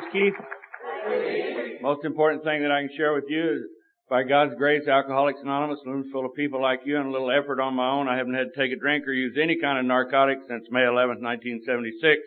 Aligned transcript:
Thanks, 0.00 0.12
Keith. 0.12 1.80
Most 1.82 2.04
important 2.04 2.44
thing 2.44 2.62
that 2.62 2.70
I 2.70 2.80
can 2.80 2.90
share 2.96 3.12
with 3.12 3.24
you 3.28 3.52
is 3.52 3.62
by 4.08 4.22
God's 4.22 4.54
grace, 4.56 4.88
Alcoholics 4.88 5.40
Anonymous, 5.42 5.78
rooms 5.84 6.06
full 6.12 6.24
of 6.24 6.34
people 6.34 6.60
like 6.60 6.80
you 6.84 6.98
and 6.98 7.08
a 7.08 7.10
little 7.10 7.30
effort 7.30 7.60
on 7.60 7.74
my 7.74 7.90
own, 7.90 8.08
I 8.08 8.16
haven't 8.16 8.34
had 8.34 8.48
to 8.54 8.56
take 8.60 8.72
a 8.72 8.80
drink 8.80 9.06
or 9.06 9.12
use 9.12 9.36
any 9.40 9.58
kind 9.60 9.78
of 9.78 9.84
narcotic 9.84 10.38
since 10.48 10.64
May 10.70 10.80
11th, 10.80 11.20
1976. 11.20 12.20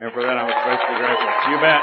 And 0.00 0.12
for 0.12 0.22
that, 0.22 0.36
I'm 0.38 0.48
especially 0.48 0.96
grateful. 0.96 1.52
You 1.52 1.60
bet. 1.60 1.82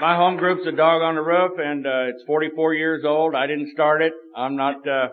My 0.00 0.16
home 0.16 0.36
group's 0.36 0.66
a 0.66 0.72
dog 0.72 1.02
on 1.02 1.14
the 1.16 1.22
roof 1.22 1.52
and, 1.58 1.86
uh, 1.86 2.14
it's 2.14 2.24
44 2.24 2.74
years 2.74 3.04
old. 3.04 3.34
I 3.34 3.46
didn't 3.46 3.70
start 3.72 4.02
it. 4.02 4.12
I'm 4.36 4.56
not, 4.56 4.86
uh, 4.88 5.08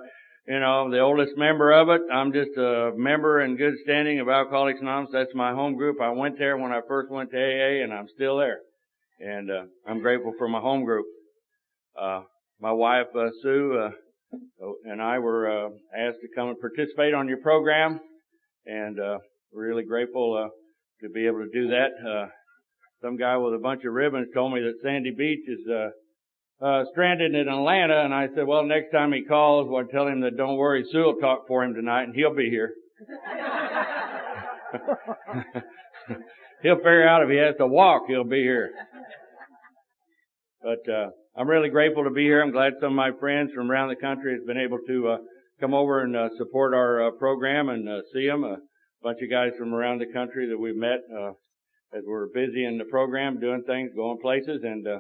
you 0.48 0.60
know, 0.60 0.90
the 0.90 1.00
oldest 1.00 1.38
member 1.38 1.72
of 1.72 1.90
it. 1.90 2.02
I'm 2.12 2.34
just 2.34 2.58
a 2.58 2.92
member 2.96 3.42
in 3.42 3.58
good 3.58 3.76
standing 3.84 4.20
of 4.20 4.30
Alcoholics 4.30 4.82
Anonymous. 4.82 5.12
That's 5.14 5.36
my 5.36 5.54
home 5.54 5.76
group. 5.76 6.02
I 6.02 6.10
went 6.10 6.38
there 6.38 6.58
when 6.58 6.72
I 6.72 6.82
first 6.88 7.12
went 7.12 7.32
to 7.32 7.38
AA 7.38 7.84
and 7.84 7.94
I'm 7.94 8.08
still 8.16 8.38
there 8.38 8.60
and 9.22 9.52
uh, 9.52 9.64
I'm 9.88 10.02
grateful 10.02 10.34
for 10.38 10.48
my 10.48 10.60
home 10.60 10.84
group. 10.84 11.06
Uh, 12.00 12.22
my 12.60 12.72
wife 12.72 13.08
uh, 13.16 13.30
Sue 13.42 13.78
uh, 13.78 14.72
and 14.86 15.02
I 15.02 15.20
were 15.20 15.50
uh, 15.50 15.70
asked 15.98 16.20
to 16.22 16.28
come 16.36 16.50
and 16.50 16.60
participate 16.60 17.14
on 17.14 17.28
your 17.28 17.40
program, 17.40 18.00
and 18.66 19.00
uh, 19.00 19.18
really 19.54 19.84
grateful 19.84 20.50
to 21.02 21.10
be 21.10 21.26
able 21.28 21.40
to 21.40 21.50
do 21.54 21.68
that. 21.70 22.30
some 23.02 23.18
guy 23.18 23.38
with 23.38 23.54
a 23.54 23.60
bunch 23.60 23.84
of 23.86 23.94
ribbons 23.94 24.28
told 24.34 24.54
me 24.54 24.62
that 24.62 24.80
Sandy 24.84 25.12
Beach 25.12 25.48
is 25.48 25.68
stranded 26.92 27.34
in 27.34 27.48
Atlanta, 27.48 28.04
and 28.04 28.14
I 28.14 28.28
said, 28.36 28.46
well, 28.46 28.64
next 28.64 28.92
time 28.92 29.14
he 29.14 29.24
calls, 29.24 29.68
well, 29.70 29.86
tell 29.86 30.08
him 30.08 30.22
that 30.22 30.38
don't 30.38 30.58
worry, 30.58 30.86
Sue 30.92 31.04
will 31.04 31.16
talk 31.16 31.48
for 31.48 31.64
him 31.64 31.74
tonight, 31.74 32.04
and 32.04 32.16
he'll 32.16 32.36
be 32.36 32.50
here. 32.50 32.74
he'll 36.62 36.78
figure 36.78 37.08
out 37.08 37.24
if 37.24 37.30
he 37.30 37.38
has 37.38 37.56
to 37.58 37.68
walk, 37.68 38.04
he'll 38.08 38.24
be 38.24 38.42
here. 38.42 38.72
But 40.62 40.92
uh, 40.92 41.10
I'm 41.36 41.48
really 41.48 41.70
grateful 41.70 42.04
to 42.04 42.12
be 42.12 42.24
here. 42.24 42.44
I'm 42.44 42.52
glad 42.52 42.74
some 42.80 42.92
of 42.92 42.96
my 42.96 43.12
friends 43.20 43.52
from 43.56 43.72
around 43.72 43.90
the 43.90 43.96
country 43.96 44.34
have 44.34 44.46
been 44.46 44.58
able 44.58 44.80
to 44.88 45.10
uh, 45.10 45.18
come 45.60 45.74
over 45.74 46.04
and 46.04 46.16
uh, 46.16 46.30
support 46.38 46.74
our 46.74 47.08
uh, 47.08 47.12
program 47.12 47.70
and 47.70 47.88
uh, 47.88 48.02
see 48.14 48.28
them. 48.28 48.44
A 48.44 48.58
bunch 49.02 49.20
of 49.24 49.32
guys 49.32 49.52
from 49.58 49.74
around 49.74 50.00
the 50.00 50.12
country 50.14 50.48
that 50.50 50.58
we've 50.58 50.76
met 50.76 51.00
uh, 51.16 51.32
as 51.94 52.04
we're 52.06 52.28
busy 52.28 52.66
in 52.66 52.78
the 52.78 52.86
program, 52.86 53.40
doing 53.40 53.64
things, 53.66 53.92
going 53.96 54.20
places, 54.22 54.62
and 54.64 54.88
uh, 54.88 55.00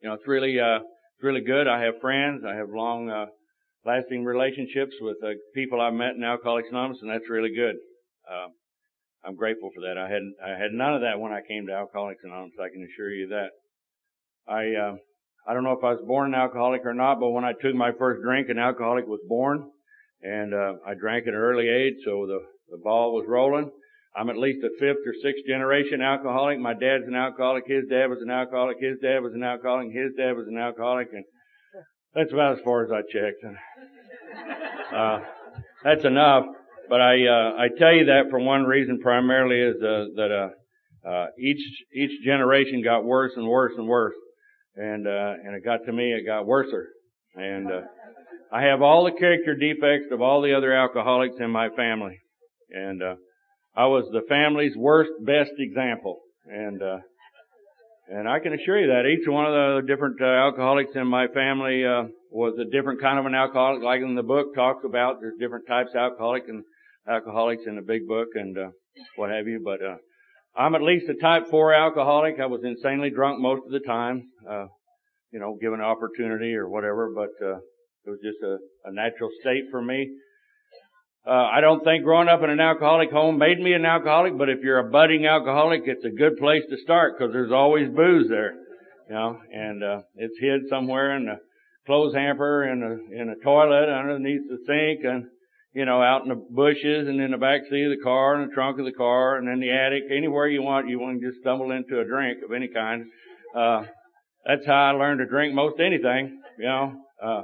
you 0.00 0.08
know 0.08 0.14
it's 0.14 0.26
really 0.26 0.58
uh, 0.60 0.78
it's 0.78 1.22
really 1.22 1.42
good. 1.42 1.66
I 1.66 1.82
have 1.82 2.00
friends. 2.00 2.42
I 2.46 2.54
have 2.54 2.68
long 2.70 3.10
uh, 3.10 3.26
lasting 3.84 4.24
relationships 4.24 4.94
with 5.00 5.16
uh, 5.24 5.30
people 5.54 5.80
I've 5.80 5.94
met 5.94 6.14
in 6.16 6.24
Alcoholics 6.24 6.68
Anonymous, 6.70 6.98
and 7.02 7.10
that's 7.10 7.30
really 7.30 7.54
good. 7.54 7.76
Uh, 8.30 8.48
I'm 9.24 9.36
grateful 9.36 9.70
for 9.74 9.80
that. 9.82 9.98
I 9.98 10.08
had 10.08 10.22
I 10.44 10.58
had 10.58 10.72
none 10.72 10.94
of 10.94 11.00
that 11.02 11.18
when 11.18 11.32
I 11.32 11.40
came 11.46 11.66
to 11.66 11.72
Alcoholics 11.72 12.22
Anonymous. 12.24 12.54
I 12.60 12.72
can 12.72 12.86
assure 12.86 13.10
you 13.10 13.28
that. 13.28 13.50
I, 14.48 14.72
uh, 14.74 14.96
I 15.46 15.52
don't 15.52 15.64
know 15.64 15.72
if 15.72 15.84
I 15.84 15.92
was 15.92 16.04
born 16.06 16.32
an 16.32 16.40
alcoholic 16.40 16.82
or 16.84 16.94
not, 16.94 17.20
but 17.20 17.30
when 17.30 17.44
I 17.44 17.52
took 17.52 17.74
my 17.74 17.92
first 17.98 18.22
drink, 18.22 18.48
an 18.48 18.58
alcoholic 18.58 19.06
was 19.06 19.20
born. 19.28 19.70
And, 20.22 20.54
uh, 20.54 20.74
I 20.86 20.94
drank 20.94 21.26
at 21.28 21.34
an 21.34 21.38
early 21.38 21.68
age, 21.68 21.94
so 22.04 22.26
the, 22.26 22.40
the 22.70 22.78
ball 22.82 23.14
was 23.14 23.26
rolling. 23.28 23.70
I'm 24.18 24.30
at 24.30 24.36
least 24.36 24.64
a 24.64 24.70
fifth 24.80 25.06
or 25.06 25.14
sixth 25.22 25.46
generation 25.46 26.02
alcoholic. 26.02 26.58
My 26.58 26.74
dad's 26.74 27.06
an 27.06 27.14
alcoholic. 27.14 27.64
His 27.66 27.84
dad 27.88 28.06
was 28.06 28.18
an 28.20 28.30
alcoholic. 28.30 28.78
His 28.80 28.98
dad 29.00 29.20
was 29.20 29.32
an 29.34 29.44
alcoholic. 29.44 29.92
His 29.92 30.12
dad 30.16 30.32
was 30.32 30.46
an 30.48 30.58
alcoholic. 30.58 31.08
And 31.12 31.24
that's 32.14 32.32
about 32.32 32.58
as 32.58 32.64
far 32.64 32.84
as 32.84 32.90
I 32.90 33.02
checked. 33.02 33.44
Uh, 34.94 35.20
that's 35.84 36.04
enough. 36.04 36.44
But 36.88 37.00
I, 37.00 37.26
uh, 37.26 37.56
I 37.58 37.68
tell 37.78 37.92
you 37.92 38.06
that 38.06 38.30
for 38.30 38.40
one 38.40 38.64
reason 38.64 38.98
primarily 39.00 39.60
is, 39.60 39.76
uh, 39.76 40.06
that, 40.16 40.32
uh, 40.32 41.08
uh, 41.08 41.26
each, 41.38 41.60
each 41.94 42.24
generation 42.24 42.82
got 42.82 43.04
worse 43.04 43.32
and 43.36 43.46
worse 43.46 43.72
and 43.76 43.86
worse 43.86 44.14
and 44.78 45.06
uh, 45.06 45.32
and 45.44 45.56
it 45.56 45.64
got 45.64 45.84
to 45.86 45.92
me, 45.92 46.12
it 46.12 46.24
got 46.24 46.46
worser. 46.46 46.88
And 47.34 47.70
uh, 47.70 47.80
I 48.52 48.62
have 48.62 48.80
all 48.80 49.04
the 49.04 49.18
character 49.18 49.54
defects 49.54 50.12
of 50.12 50.22
all 50.22 50.40
the 50.40 50.56
other 50.56 50.72
alcoholics 50.72 51.36
in 51.40 51.50
my 51.50 51.68
family, 51.70 52.20
and 52.70 53.02
uh, 53.02 53.14
I 53.78 53.86
was 53.86 54.08
the 54.10 54.22
family's 54.28 54.76
worst, 54.76 55.12
best 55.20 55.52
example. 55.56 56.18
And 56.46 56.82
uh, 56.82 56.98
and 58.08 58.28
I 58.28 58.40
can 58.40 58.52
assure 58.52 58.80
you 58.80 58.88
that 58.88 59.06
each 59.06 59.28
one 59.28 59.46
of 59.46 59.52
the 59.52 59.86
different 59.86 60.20
uh, 60.20 60.24
alcoholics 60.24 60.96
in 60.96 61.06
my 61.06 61.28
family 61.28 61.84
uh, 61.86 62.08
was 62.32 62.58
a 62.58 62.64
different 62.64 63.00
kind 63.00 63.20
of 63.20 63.26
an 63.26 63.36
alcoholic, 63.36 63.82
like 63.82 64.00
in 64.00 64.16
the 64.16 64.22
book 64.24 64.54
talks 64.56 64.84
about. 64.84 65.20
There's 65.20 65.38
different 65.38 65.68
types 65.68 65.90
of 65.94 66.00
alcoholic 66.00 66.48
and 66.48 66.64
alcoholics 67.08 67.64
in 67.66 67.76
the 67.76 67.82
big 67.82 68.08
book 68.08 68.28
and 68.34 68.58
uh, 68.58 68.70
what 69.14 69.30
have 69.30 69.46
you. 69.46 69.60
But 69.62 69.80
uh, 69.84 69.96
I'm 70.56 70.74
at 70.74 70.82
least 70.82 71.08
a 71.08 71.14
type 71.14 71.44
4 71.48 71.74
alcoholic. 71.74 72.40
I 72.40 72.46
was 72.46 72.62
insanely 72.64 73.10
drunk 73.10 73.40
most 73.40 73.62
of 73.64 73.70
the 73.70 73.86
time, 73.86 74.24
uh, 74.50 74.66
you 75.30 75.38
know, 75.38 75.56
given 75.60 75.80
opportunity 75.80 76.54
or 76.54 76.68
whatever, 76.68 77.12
but, 77.14 77.46
uh, 77.46 77.58
it 78.06 78.10
was 78.10 78.20
just 78.24 78.42
a, 78.42 78.56
a 78.88 78.92
natural 78.92 79.28
state 79.40 79.64
for 79.70 79.82
me. 79.82 80.08
Uh, 81.26 81.30
I 81.30 81.60
don't 81.60 81.84
think 81.84 82.04
growing 82.04 82.28
up 82.28 82.42
in 82.42 82.50
an 82.50 82.60
alcoholic 82.60 83.10
home 83.10 83.38
made 83.38 83.58
me 83.58 83.74
an 83.74 83.84
alcoholic, 83.84 84.38
but 84.38 84.48
if 84.48 84.60
you're 84.62 84.78
a 84.78 84.90
budding 84.90 85.26
alcoholic, 85.26 85.82
it's 85.84 86.04
a 86.04 86.10
good 86.10 86.38
place 86.38 86.62
to 86.70 86.76
start 86.78 87.18
because 87.18 87.32
there's 87.32 87.52
always 87.52 87.88
booze 87.90 88.28
there, 88.28 88.54
you 89.08 89.14
know, 89.14 89.38
and, 89.52 89.84
uh, 89.84 90.00
it's 90.16 90.38
hid 90.40 90.62
somewhere 90.70 91.16
in 91.16 91.26
the 91.26 91.36
clothes 91.86 92.14
hamper, 92.14 92.64
in 92.64 92.82
a, 92.82 93.20
in 93.20 93.28
a 93.28 93.44
toilet, 93.44 93.90
underneath 93.90 94.42
the 94.48 94.58
sink, 94.66 95.04
and, 95.04 95.26
you 95.74 95.84
know, 95.84 96.02
out 96.02 96.22
in 96.22 96.28
the 96.30 96.46
bushes 96.50 97.08
and 97.08 97.20
in 97.20 97.32
the 97.32 97.36
back 97.36 97.62
seat 97.68 97.84
of 97.84 97.90
the 97.90 98.02
car 98.02 98.36
and 98.36 98.50
the 98.50 98.54
trunk 98.54 98.78
of 98.78 98.86
the 98.86 98.92
car 98.92 99.36
and 99.36 99.48
in 99.48 99.60
the 99.60 99.70
attic, 99.70 100.04
anywhere 100.10 100.48
you 100.48 100.62
want, 100.62 100.88
you 100.88 100.98
want 100.98 101.20
to 101.20 101.26
just 101.26 101.40
stumble 101.40 101.72
into 101.72 102.00
a 102.00 102.04
drink 102.04 102.38
of 102.42 102.52
any 102.54 102.68
kind. 102.68 103.04
Uh, 103.54 103.82
that's 104.46 104.66
how 104.66 104.72
I 104.72 104.90
learned 104.92 105.18
to 105.18 105.26
drink 105.26 105.54
most 105.54 105.78
anything, 105.78 106.40
you 106.58 106.64
know. 106.64 106.94
Uh, 107.22 107.42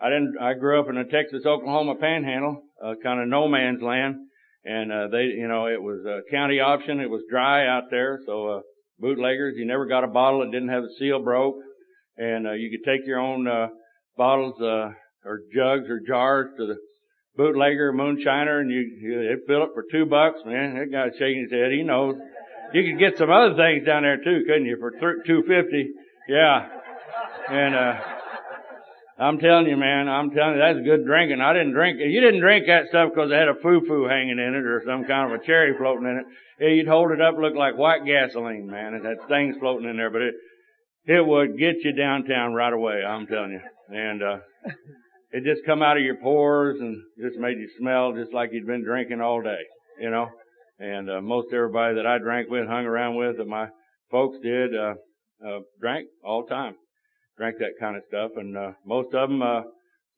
I 0.00 0.08
didn't, 0.08 0.36
I 0.40 0.54
grew 0.54 0.80
up 0.80 0.88
in 0.88 0.94
the 0.94 1.04
Texas, 1.04 1.44
Oklahoma 1.44 1.96
panhandle, 2.00 2.62
uh, 2.84 2.94
kind 3.02 3.20
of 3.20 3.28
no 3.28 3.48
man's 3.48 3.82
land. 3.82 4.16
And, 4.64 4.92
uh, 4.92 5.08
they, 5.08 5.24
you 5.24 5.48
know, 5.48 5.66
it 5.66 5.82
was 5.82 6.04
a 6.04 6.20
county 6.30 6.60
option. 6.60 7.00
It 7.00 7.10
was 7.10 7.22
dry 7.30 7.66
out 7.66 7.84
there. 7.90 8.20
So, 8.26 8.48
uh, 8.48 8.60
bootleggers, 8.98 9.54
you 9.56 9.66
never 9.66 9.86
got 9.86 10.04
a 10.04 10.08
bottle 10.08 10.40
that 10.40 10.50
didn't 10.50 10.68
have 10.68 10.82
the 10.82 10.94
seal 10.98 11.22
broke. 11.22 11.56
And, 12.16 12.46
uh, 12.46 12.52
you 12.52 12.70
could 12.70 12.84
take 12.90 13.06
your 13.06 13.20
own, 13.20 13.48
uh, 13.48 13.68
bottles, 14.16 14.60
uh, 14.60 14.90
or 15.24 15.40
jugs 15.54 15.88
or 15.88 16.00
jars 16.06 16.48
to 16.56 16.66
the 16.66 16.76
bootlegger, 17.36 17.92
moonshiner, 17.92 18.60
and 18.60 18.70
you, 18.70 18.80
you 19.00 19.18
they 19.28 19.46
fill 19.46 19.64
it 19.64 19.70
for 19.74 19.84
two 19.90 20.06
bucks. 20.06 20.40
Man, 20.46 20.78
that 20.78 20.90
guy's 20.90 21.12
shaking 21.18 21.42
his 21.42 21.52
head. 21.52 21.72
He 21.72 21.82
knows. 21.82 22.16
You 22.72 22.82
could 22.84 22.98
get 22.98 23.18
some 23.18 23.30
other 23.30 23.54
things 23.54 23.86
down 23.86 24.02
there 24.02 24.16
too, 24.16 24.44
couldn't 24.46 24.64
you? 24.64 24.78
For 24.78 24.92
two 25.26 25.42
fifty. 25.42 25.90
Yeah. 26.28 26.68
And 27.50 27.74
uh 27.74 27.94
I'm 29.20 29.38
telling 29.38 29.66
you, 29.66 29.76
man, 29.76 30.08
I'm 30.08 30.30
telling 30.30 30.54
you, 30.54 30.60
that's 30.60 30.80
good 30.80 31.04
drinking. 31.04 31.42
I 31.42 31.52
didn't 31.52 31.72
drink 31.72 31.98
You 32.00 32.20
didn't 32.22 32.40
drink 32.40 32.64
that 32.66 32.88
stuff 32.88 33.10
because 33.14 33.30
it 33.30 33.34
had 33.34 33.48
a 33.48 33.60
foo-foo 33.62 34.08
hanging 34.08 34.38
in 34.38 34.54
it 34.54 34.64
or 34.64 34.82
some 34.86 35.04
kind 35.04 35.30
of 35.30 35.38
a 35.38 35.44
cherry 35.44 35.76
floating 35.76 36.08
in 36.08 36.24
it. 36.24 36.74
You'd 36.74 36.88
hold 36.88 37.10
it 37.10 37.20
up, 37.20 37.34
look 37.36 37.54
like 37.54 37.76
white 37.76 38.06
gasoline, 38.06 38.66
man. 38.66 38.94
It 38.94 39.04
had 39.04 39.28
things 39.28 39.56
floating 39.60 39.88
in 39.90 39.96
there, 39.96 40.10
but 40.10 40.22
it, 40.22 40.34
it 41.04 41.26
would 41.26 41.58
get 41.58 41.84
you 41.84 41.92
downtown 41.92 42.54
right 42.54 42.72
away, 42.72 43.04
I'm 43.06 43.26
telling 43.26 43.52
you. 43.52 43.60
And, 43.94 44.22
uh, 44.22 44.36
it 45.32 45.44
just 45.44 45.66
come 45.66 45.82
out 45.82 45.96
of 45.96 46.02
your 46.02 46.16
pores 46.16 46.80
and 46.80 46.96
just 47.20 47.38
made 47.38 47.58
you 47.58 47.68
smell 47.78 48.12
just 48.14 48.32
like 48.32 48.50
you'd 48.52 48.66
been 48.66 48.84
drinking 48.84 49.20
all 49.20 49.42
day, 49.42 49.60
you 50.00 50.10
know. 50.10 50.28
And 50.78 51.10
uh, 51.10 51.20
most 51.20 51.52
everybody 51.52 51.96
that 51.96 52.06
I 52.06 52.18
drank 52.18 52.48
with, 52.48 52.66
hung 52.66 52.86
around 52.86 53.16
with, 53.16 53.36
that 53.36 53.46
my 53.46 53.68
folks 54.10 54.38
did, 54.42 54.74
uh, 54.74 54.94
uh, 55.46 55.60
drank 55.78 56.08
all 56.24 56.44
the 56.48 56.54
time, 56.54 56.74
drank 57.40 57.56
that 57.56 57.80
kind 57.80 57.96
of 57.96 58.02
stuff, 58.06 58.32
and 58.36 58.54
uh, 58.54 58.72
most 58.84 59.14
of 59.14 59.30
them 59.30 59.40
uh, 59.40 59.62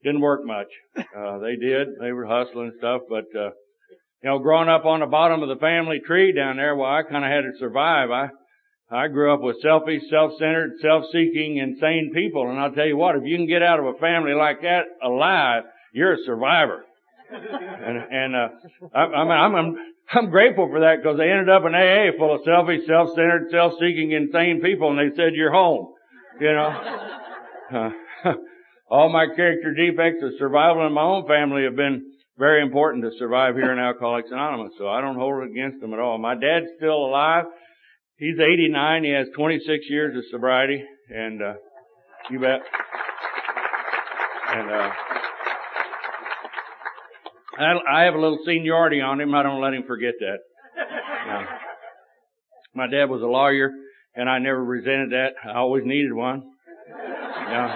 didn't 0.02 0.20
work 0.20 0.44
much. 0.44 0.66
Uh, 0.96 1.38
they 1.38 1.54
did, 1.54 1.86
they 2.00 2.10
were 2.10 2.26
hustling 2.26 2.68
and 2.68 2.78
stuff, 2.78 3.02
but 3.08 3.26
uh, 3.38 3.50
you 4.22 4.30
know, 4.30 4.40
growing 4.40 4.68
up 4.68 4.84
on 4.84 5.00
the 5.00 5.06
bottom 5.06 5.40
of 5.40 5.48
the 5.48 5.60
family 5.60 6.00
tree 6.04 6.32
down 6.32 6.56
there, 6.56 6.74
well, 6.74 6.90
I 6.90 7.02
kind 7.02 7.24
of 7.24 7.30
had 7.30 7.42
to 7.42 7.58
survive. 7.60 8.10
I 8.10 8.30
I 8.90 9.06
grew 9.06 9.32
up 9.32 9.40
with 9.40 9.62
selfish, 9.62 10.02
self-centered, 10.10 10.72
self-seeking, 10.82 11.58
insane 11.58 12.10
people, 12.12 12.50
and 12.50 12.58
I'll 12.58 12.72
tell 12.72 12.86
you 12.86 12.96
what, 12.96 13.14
if 13.14 13.22
you 13.24 13.36
can 13.36 13.46
get 13.46 13.62
out 13.62 13.78
of 13.78 13.86
a 13.86 13.98
family 13.98 14.34
like 14.34 14.62
that 14.62 14.82
alive, 15.00 15.62
you're 15.94 16.14
a 16.14 16.24
survivor. 16.26 16.84
and 17.30 17.98
and 18.10 18.34
uh, 18.34 18.48
I, 18.92 19.00
I'm 19.00 19.30
I'm 19.30 19.76
I'm 20.12 20.30
grateful 20.30 20.68
for 20.68 20.80
that 20.80 20.96
because 21.00 21.18
they 21.18 21.30
ended 21.30 21.50
up 21.50 21.62
in 21.66 21.72
AA 21.72 22.18
full 22.18 22.34
of 22.34 22.40
selfish, 22.44 22.80
self-centered, 22.88 23.46
self-seeking, 23.52 24.10
insane 24.10 24.60
people, 24.60 24.90
and 24.90 24.98
they 24.98 25.14
said 25.14 25.34
you're 25.34 25.52
home. 25.52 25.91
You 26.42 26.52
know, 26.54 26.74
uh, 27.72 27.90
all 28.90 29.12
my 29.12 29.26
character 29.36 29.72
defects 29.72 30.24
of 30.24 30.32
survival 30.40 30.84
in 30.84 30.92
my 30.92 31.02
own 31.02 31.24
family 31.28 31.62
have 31.62 31.76
been 31.76 32.02
very 32.36 32.62
important 32.62 33.04
to 33.04 33.12
survive 33.16 33.54
here 33.54 33.72
in 33.72 33.78
Alcoholics 33.78 34.28
Anonymous, 34.32 34.72
so 34.76 34.88
I 34.88 35.00
don't 35.00 35.14
hold 35.14 35.44
it 35.44 35.52
against 35.52 35.80
them 35.80 35.92
at 35.92 36.00
all. 36.00 36.18
My 36.18 36.34
dad's 36.34 36.66
still 36.78 36.96
alive. 36.96 37.44
He's 38.16 38.40
89. 38.40 39.04
He 39.04 39.10
has 39.10 39.28
26 39.36 39.84
years 39.88 40.16
of 40.16 40.24
sobriety, 40.32 40.82
and 41.08 41.40
uh, 41.40 41.52
you 42.28 42.40
bet. 42.40 42.58
And 44.48 44.68
uh, 44.68 44.90
I, 47.56 48.00
I 48.00 48.02
have 48.02 48.14
a 48.14 48.20
little 48.20 48.40
seniority 48.44 49.00
on 49.00 49.20
him. 49.20 49.32
I 49.32 49.44
don't 49.44 49.62
let 49.62 49.74
him 49.74 49.84
forget 49.86 50.14
that. 50.18 50.38
My 52.74 52.88
dad 52.88 53.08
was 53.08 53.22
a 53.22 53.26
lawyer 53.26 53.70
and 54.14 54.28
I 54.28 54.38
never 54.38 54.62
resented 54.62 55.10
that. 55.10 55.34
I 55.44 55.56
always 55.56 55.84
needed 55.84 56.12
one. 56.12 56.52
Know, 56.88 57.74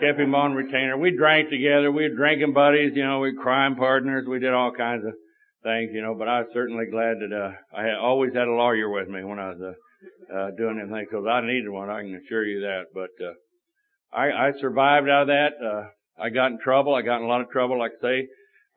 kept 0.00 0.18
him 0.18 0.34
on 0.34 0.54
retainer. 0.54 0.96
We 0.96 1.16
drank 1.16 1.50
together. 1.50 1.90
We 1.90 2.08
were 2.08 2.16
drinking 2.16 2.52
buddies, 2.52 2.92
you 2.94 3.04
know, 3.04 3.20
we 3.20 3.34
crime 3.34 3.76
partners. 3.76 4.26
We 4.28 4.38
did 4.38 4.52
all 4.52 4.72
kinds 4.72 5.04
of 5.04 5.12
things, 5.62 5.90
you 5.92 6.02
know, 6.02 6.14
but 6.14 6.28
I 6.28 6.40
was 6.40 6.50
certainly 6.52 6.86
glad 6.90 7.18
that, 7.20 7.32
uh, 7.32 7.52
I 7.76 7.84
had 7.84 7.94
always 7.94 8.34
had 8.34 8.48
a 8.48 8.52
lawyer 8.52 8.88
with 8.88 9.08
me 9.08 9.24
when 9.24 9.38
I 9.38 9.50
was, 9.50 9.60
uh, 9.60 10.34
uh, 10.34 10.50
doing 10.56 10.80
anything 10.80 11.06
because 11.08 11.26
I 11.26 11.40
needed 11.40 11.68
one. 11.68 11.90
I 11.90 12.02
can 12.02 12.16
assure 12.16 12.44
you 12.44 12.60
that. 12.60 12.86
But, 12.94 13.10
uh, 13.24 13.34
I, 14.12 14.48
I 14.48 14.52
survived 14.60 15.08
out 15.08 15.22
of 15.22 15.28
that. 15.28 15.52
Uh, 15.62 15.88
I 16.18 16.30
got 16.30 16.52
in 16.52 16.58
trouble. 16.58 16.94
I 16.94 17.02
got 17.02 17.18
in 17.18 17.24
a 17.24 17.28
lot 17.28 17.40
of 17.40 17.50
trouble, 17.50 17.78
like 17.78 17.92
I 17.98 18.02
say. 18.02 18.28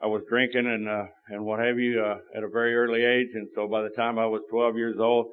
I 0.01 0.07
was 0.07 0.23
drinking 0.29 0.67
and, 0.67 0.87
uh, 0.87 1.05
and 1.29 1.45
what 1.45 1.59
have 1.59 1.79
you, 1.79 2.03
uh, 2.03 2.17
at 2.37 2.43
a 2.43 2.49
very 2.49 2.75
early 2.75 3.03
age. 3.03 3.29
And 3.33 3.47
so 3.55 3.67
by 3.67 3.81
the 3.81 3.95
time 3.95 4.19
I 4.19 4.25
was 4.25 4.41
12 4.51 4.75
years 4.75 4.97
old, 4.99 5.27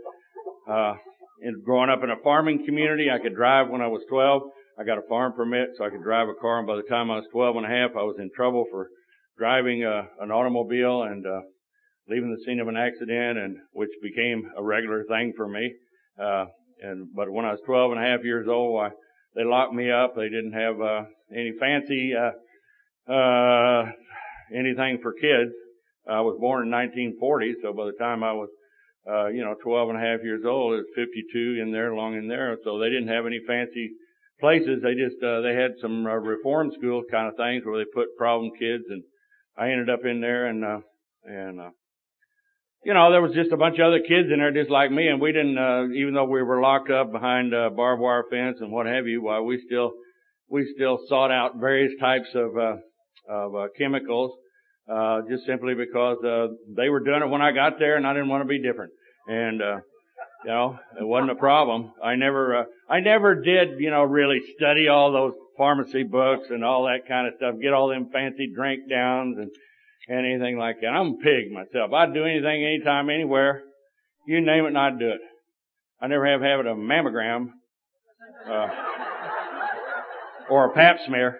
uh, 0.68 0.94
and 1.42 1.64
growing 1.64 1.90
up 1.90 2.02
in 2.02 2.10
a 2.10 2.22
farming 2.22 2.64
community, 2.64 3.06
I 3.10 3.18
could 3.18 3.34
drive 3.34 3.68
when 3.68 3.80
I 3.80 3.88
was 3.88 4.02
12. 4.08 4.42
I 4.78 4.84
got 4.84 4.98
a 4.98 5.08
farm 5.08 5.32
permit 5.32 5.70
so 5.76 5.84
I 5.84 5.90
could 5.90 6.02
drive 6.02 6.28
a 6.28 6.40
car. 6.40 6.58
And 6.58 6.66
by 6.66 6.76
the 6.76 6.88
time 6.88 7.10
I 7.10 7.16
was 7.16 7.26
12 7.32 7.56
and 7.56 7.66
a 7.66 7.68
half, 7.68 7.90
I 7.96 8.02
was 8.02 8.16
in 8.18 8.30
trouble 8.34 8.64
for 8.70 8.88
driving, 9.38 9.84
uh, 9.84 10.02
an 10.20 10.30
automobile 10.30 11.02
and, 11.02 11.26
uh, 11.26 11.40
leaving 12.08 12.30
the 12.30 12.42
scene 12.44 12.60
of 12.60 12.68
an 12.68 12.76
accident 12.76 13.38
and 13.38 13.56
which 13.72 13.90
became 14.02 14.50
a 14.56 14.62
regular 14.62 15.04
thing 15.04 15.32
for 15.36 15.48
me. 15.48 15.74
Uh, 16.20 16.46
and, 16.80 17.08
but 17.14 17.30
when 17.30 17.44
I 17.44 17.52
was 17.52 17.60
12 17.66 17.92
and 17.92 18.00
a 18.00 18.04
half 18.04 18.24
years 18.24 18.46
old, 18.48 18.80
I, 18.80 18.90
they 19.34 19.44
locked 19.44 19.74
me 19.74 19.90
up. 19.90 20.14
They 20.14 20.28
didn't 20.28 20.52
have, 20.52 20.80
uh, 20.80 21.02
any 21.30 21.52
fancy, 21.58 22.12
uh, 22.14 23.12
uh, 23.12 23.90
anything 24.54 24.98
for 25.02 25.12
kids. 25.12 25.52
I 26.08 26.20
was 26.20 26.36
born 26.40 26.66
in 26.66 26.70
1940, 26.70 27.54
so 27.62 27.72
by 27.72 27.86
the 27.86 27.98
time 27.98 28.22
I 28.22 28.32
was, 28.32 28.48
uh, 29.08 29.26
you 29.28 29.42
know, 29.42 29.54
12 29.62 29.90
and 29.90 29.98
a 29.98 30.00
half 30.00 30.22
years 30.22 30.42
old, 30.46 30.74
it 30.74 30.76
was 30.76 30.86
52 30.94 31.60
in 31.60 31.72
there, 31.72 31.94
long 31.94 32.14
in 32.14 32.28
there. 32.28 32.56
So 32.64 32.78
they 32.78 32.88
didn't 32.88 33.08
have 33.08 33.26
any 33.26 33.40
fancy 33.46 33.90
places. 34.38 34.82
They 34.82 34.94
just, 34.94 35.22
uh, 35.22 35.40
they 35.40 35.54
had 35.54 35.72
some 35.80 36.06
uh, 36.06 36.14
reform 36.14 36.70
school 36.78 37.02
kind 37.10 37.28
of 37.28 37.36
things 37.36 37.64
where 37.64 37.78
they 37.78 37.90
put 37.92 38.16
problem 38.16 38.52
kids 38.58 38.84
and 38.90 39.02
I 39.56 39.70
ended 39.70 39.90
up 39.90 40.04
in 40.04 40.20
there 40.20 40.46
and, 40.46 40.64
uh, 40.64 40.80
and, 41.24 41.60
uh, 41.60 41.70
you 42.84 42.94
know, 42.94 43.10
there 43.12 43.22
was 43.22 43.34
just 43.34 43.52
a 43.52 43.56
bunch 43.56 43.78
of 43.78 43.86
other 43.86 44.00
kids 44.00 44.28
in 44.32 44.38
there 44.38 44.52
just 44.52 44.70
like 44.70 44.90
me 44.90 45.06
and 45.08 45.20
we 45.20 45.32
didn't, 45.32 45.58
uh, 45.58 45.86
even 45.94 46.14
though 46.14 46.24
we 46.24 46.42
were 46.42 46.60
locked 46.60 46.90
up 46.90 47.12
behind 47.12 47.54
a 47.54 47.70
barbed 47.70 48.02
wire 48.02 48.24
fence 48.30 48.58
and 48.60 48.72
what 48.72 48.86
have 48.86 49.06
you, 49.06 49.22
why 49.22 49.40
we 49.40 49.62
still, 49.66 49.92
we 50.48 50.70
still 50.74 50.98
sought 51.08 51.30
out 51.30 51.60
various 51.60 51.92
types 52.00 52.28
of, 52.34 52.56
uh, 52.56 52.76
of, 53.28 53.54
uh, 53.54 53.66
chemicals, 53.78 54.32
uh, 54.92 55.22
just 55.30 55.46
simply 55.46 55.74
because, 55.74 56.18
uh, 56.24 56.48
they 56.76 56.88
were 56.88 57.00
doing 57.00 57.22
it 57.22 57.28
when 57.28 57.40
I 57.40 57.52
got 57.52 57.78
there 57.78 57.96
and 57.96 58.06
I 58.06 58.12
didn't 58.12 58.28
want 58.28 58.42
to 58.42 58.48
be 58.48 58.60
different. 58.60 58.92
And, 59.26 59.62
uh, 59.62 59.76
you 60.44 60.50
know, 60.50 60.78
it 61.00 61.06
wasn't 61.06 61.30
a 61.30 61.36
problem. 61.36 61.92
I 62.02 62.16
never, 62.16 62.56
uh, 62.58 62.64
I 62.90 63.00
never 63.00 63.34
did, 63.34 63.80
you 63.80 63.90
know, 63.90 64.02
really 64.02 64.40
study 64.56 64.88
all 64.88 65.12
those 65.12 65.32
pharmacy 65.56 66.02
books 66.02 66.48
and 66.50 66.64
all 66.64 66.84
that 66.84 67.06
kind 67.08 67.26
of 67.26 67.34
stuff, 67.36 67.54
get 67.62 67.72
all 67.72 67.88
them 67.88 68.10
fancy 68.12 68.52
drink 68.54 68.88
downs 68.90 69.38
and, 69.38 69.50
anything 70.10 70.58
like 70.58 70.80
that. 70.80 70.88
I'm 70.88 71.14
a 71.14 71.16
pig 71.22 71.52
myself. 71.52 71.92
I'd 71.92 72.12
do 72.12 72.24
anything, 72.24 72.64
anytime, 72.64 73.08
anywhere. 73.08 73.62
You 74.26 74.40
name 74.40 74.64
it 74.64 74.68
and 74.68 74.78
I'd 74.78 74.98
do 74.98 75.08
it. 75.08 75.20
I 76.00 76.08
never 76.08 76.26
have 76.26 76.40
had 76.40 76.66
a 76.66 76.74
mammogram, 76.74 77.50
uh, 78.50 78.68
or 80.50 80.66
a 80.66 80.74
pap 80.74 80.98
smear, 81.06 81.38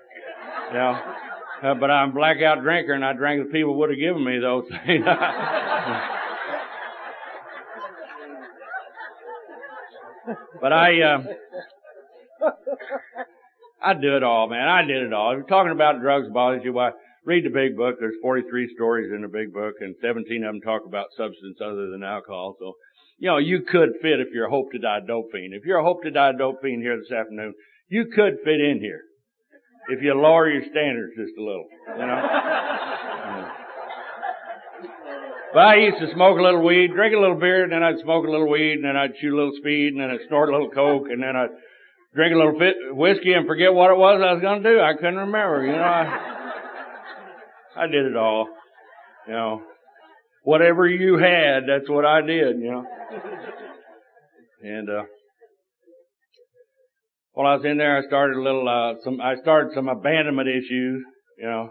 you 0.69 0.75
know. 0.75 1.22
Uh, 1.63 1.75
but 1.75 1.93
I'm 1.93 2.11
a 2.11 2.13
blackout 2.13 2.63
drinker 2.63 2.93
and 2.93 3.05
I 3.05 3.13
drank 3.13 3.47
the 3.47 3.53
people 3.53 3.79
would 3.79 3.91
have 3.91 3.99
given 3.99 4.25
me 4.25 4.41
those 4.41 4.65
things. 4.87 5.05
but 10.61 10.73
I, 10.73 11.01
uh, 11.03 11.23
I 13.81 13.95
do 13.95 14.17
it 14.17 14.25
all, 14.25 14.49
man. 14.49 14.69
I 14.69 14.83
did 14.83 15.05
it 15.05 15.13
all. 15.13 15.31
If 15.31 15.37
you're 15.37 15.47
talking 15.47 15.71
about 15.71 16.01
drugs 16.01 16.27
bothers 16.33 16.63
you, 16.65 16.73
why, 16.73 16.91
read 17.25 17.45
the 17.45 17.51
big 17.51 17.77
book. 17.77 17.97
There's 18.01 18.17
43 18.21 18.75
stories 18.75 19.13
in 19.15 19.23
the 19.23 19.29
big 19.29 19.53
book 19.53 19.75
and 19.81 19.95
17 20.03 20.43
of 20.43 20.55
them 20.55 20.61
talk 20.63 20.83
about 20.85 21.07
substance 21.17 21.59
other 21.65 21.91
than 21.91 22.03
alcohol. 22.03 22.57
So, 22.59 22.75
you 23.19 23.29
know, 23.29 23.39
you 23.39 23.61
could 23.61 23.91
fit 24.03 24.19
if 24.19 24.35
you're 24.35 24.47
a 24.47 24.51
hope 24.51 24.73
to 24.73 24.79
die 24.79 24.99
dope 25.07 25.31
fiend. 25.31 25.55
If 25.55 25.65
you're 25.65 25.79
a 25.79 25.85
hope 25.85 26.03
to 26.03 26.11
die 26.11 26.33
dope 26.37 26.61
fiend 26.61 26.83
here 26.83 26.99
this 26.99 27.13
afternoon, 27.13 27.55
you 27.89 28.07
could 28.07 28.39
fit 28.45 28.61
in 28.61 28.81
here. 28.81 29.03
If 29.89 30.03
you 30.03 30.15
lower 30.15 30.49
your 30.49 30.63
standards 30.71 31.13
just 31.17 31.37
a 31.37 31.43
little, 31.43 31.67
you 31.89 32.07
know. 32.07 33.49
But 35.53 35.61
I 35.61 35.77
used 35.77 35.99
to 35.99 36.11
smoke 36.15 36.39
a 36.39 36.43
little 36.43 36.63
weed, 36.65 36.93
drink 36.95 37.15
a 37.15 37.19
little 37.19 37.37
beer, 37.39 37.65
and 37.65 37.73
then 37.73 37.83
I'd 37.83 37.99
smoke 38.03 38.25
a 38.27 38.31
little 38.31 38.49
weed, 38.49 38.75
and 38.75 38.85
then 38.85 38.97
I'd 38.97 39.13
shoot 39.21 39.35
a 39.35 39.37
little 39.37 39.53
speed, 39.59 39.93
and 39.93 40.01
then 40.01 40.11
I'd 40.11 40.27
snort 40.29 40.49
a 40.49 40.53
little 40.53 40.71
coke, 40.71 41.09
and 41.11 41.23
then 41.23 41.37
I'd 41.37 41.51
drink 42.15 42.35
a 42.35 42.39
little 42.39 42.59
fit, 42.59 42.77
whiskey 42.97 43.35
and 43.35 43.47
forget 43.47 43.75
what 43.75 43.91
it 43.91 43.99
was 43.99 44.23
I 44.25 44.33
was 44.33 44.41
going 44.41 44.63
to 44.63 44.71
do. 44.71 44.81
I 44.81 44.95
couldn't 44.95 45.17
remember, 45.17 45.67
you 45.67 45.73
know. 45.73 45.83
I, 45.83 46.07
I 47.77 47.87
did 47.87 48.07
it 48.07 48.17
all, 48.17 48.49
you 49.27 49.35
know. 49.35 49.63
Whatever 50.45 50.89
you 50.89 51.19
had, 51.19 51.65
that's 51.69 51.89
what 51.89 52.07
I 52.07 52.23
did, 52.23 52.59
you 52.59 52.71
know. 52.71 52.87
And, 54.63 54.89
uh, 54.89 55.05
while 57.33 57.47
I 57.47 57.57
was 57.57 57.65
in 57.65 57.79
there, 57.79 57.97
I 57.97 58.03
started 58.07 58.37
a 58.37 58.43
little, 58.43 58.69
uh, 58.69 59.01
some, 59.03 59.21
I 59.21 59.37
started 59.37 59.73
some 59.75 59.89
abandonment 59.89 60.49
issues, 60.49 61.03
you 61.39 61.45
know. 61.45 61.71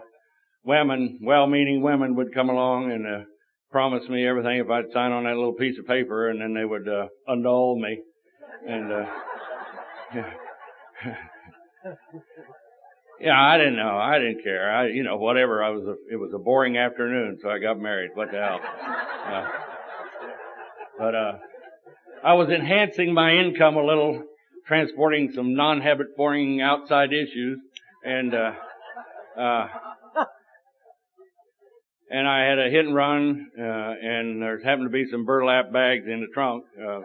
Women, 0.64 1.18
well-meaning 1.22 1.82
women 1.82 2.14
would 2.16 2.32
come 2.32 2.48
along 2.48 2.92
and, 2.92 3.06
uh, 3.06 3.24
promise 3.70 4.08
me 4.08 4.26
everything 4.26 4.58
if 4.58 4.70
I'd 4.70 4.92
sign 4.92 5.10
on 5.10 5.24
that 5.24 5.34
little 5.34 5.54
piece 5.54 5.76
of 5.78 5.86
paper 5.86 6.30
and 6.30 6.40
then 6.40 6.54
they 6.54 6.64
would, 6.64 6.88
uh, 6.88 7.06
annul 7.28 7.80
me. 7.80 8.00
And, 8.68 8.92
uh, 8.92 9.06
yeah. 10.14 10.30
yeah, 13.20 13.40
I 13.40 13.58
didn't 13.58 13.76
know. 13.76 13.96
I 13.98 14.18
didn't 14.18 14.44
care. 14.44 14.70
I, 14.70 14.88
you 14.88 15.02
know, 15.02 15.16
whatever. 15.16 15.64
I 15.64 15.70
was 15.70 15.84
a, 15.84 15.94
it 16.12 16.16
was 16.16 16.32
a 16.34 16.38
boring 16.38 16.76
afternoon, 16.76 17.38
so 17.42 17.50
I 17.50 17.58
got 17.58 17.78
married. 17.80 18.10
What 18.14 18.30
the 18.30 18.38
hell? 18.38 18.60
Uh, 19.26 19.48
but, 20.98 21.14
uh, 21.14 21.32
I 22.24 22.34
was 22.34 22.50
enhancing 22.50 23.12
my 23.14 23.32
income 23.32 23.76
a 23.76 23.84
little, 23.84 24.22
transporting 24.66 25.32
some 25.34 25.54
non-habit 25.54 26.08
forming 26.16 26.60
outside 26.60 27.12
issues, 27.12 27.58
and, 28.04 28.34
uh, 28.34 28.52
uh, 29.38 29.68
and 32.10 32.28
I 32.28 32.44
had 32.44 32.58
a 32.58 32.70
hit 32.70 32.86
and 32.86 32.94
run, 32.94 33.46
uh, 33.58 33.62
and 33.62 34.42
there 34.42 34.60
happened 34.62 34.86
to 34.86 34.92
be 34.92 35.06
some 35.10 35.24
burlap 35.24 35.72
bags 35.72 36.04
in 36.06 36.20
the 36.20 36.28
trunk, 36.32 36.64
uh, 36.80 37.00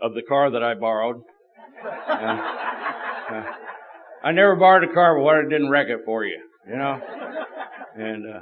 of 0.00 0.14
the 0.14 0.22
car 0.22 0.50
that 0.50 0.62
I 0.62 0.74
borrowed. 0.74 1.22
Uh, 1.84 2.12
uh, 2.12 3.44
I 4.24 4.32
never 4.32 4.56
borrowed 4.56 4.88
a 4.88 4.92
car, 4.92 5.16
but 5.16 5.22
what 5.22 5.38
it 5.38 5.48
didn't 5.48 5.70
wreck 5.70 5.88
it 5.88 6.00
for 6.04 6.24
you, 6.24 6.40
you 6.68 6.76
know? 6.76 7.00
And, 7.96 8.34
uh, 8.34 8.40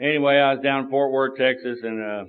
anyway, 0.00 0.36
I 0.36 0.54
was 0.54 0.62
down 0.62 0.84
in 0.84 0.90
Fort 0.90 1.12
Worth, 1.12 1.36
Texas, 1.38 1.78
and, 1.82 2.02
uh, 2.02 2.24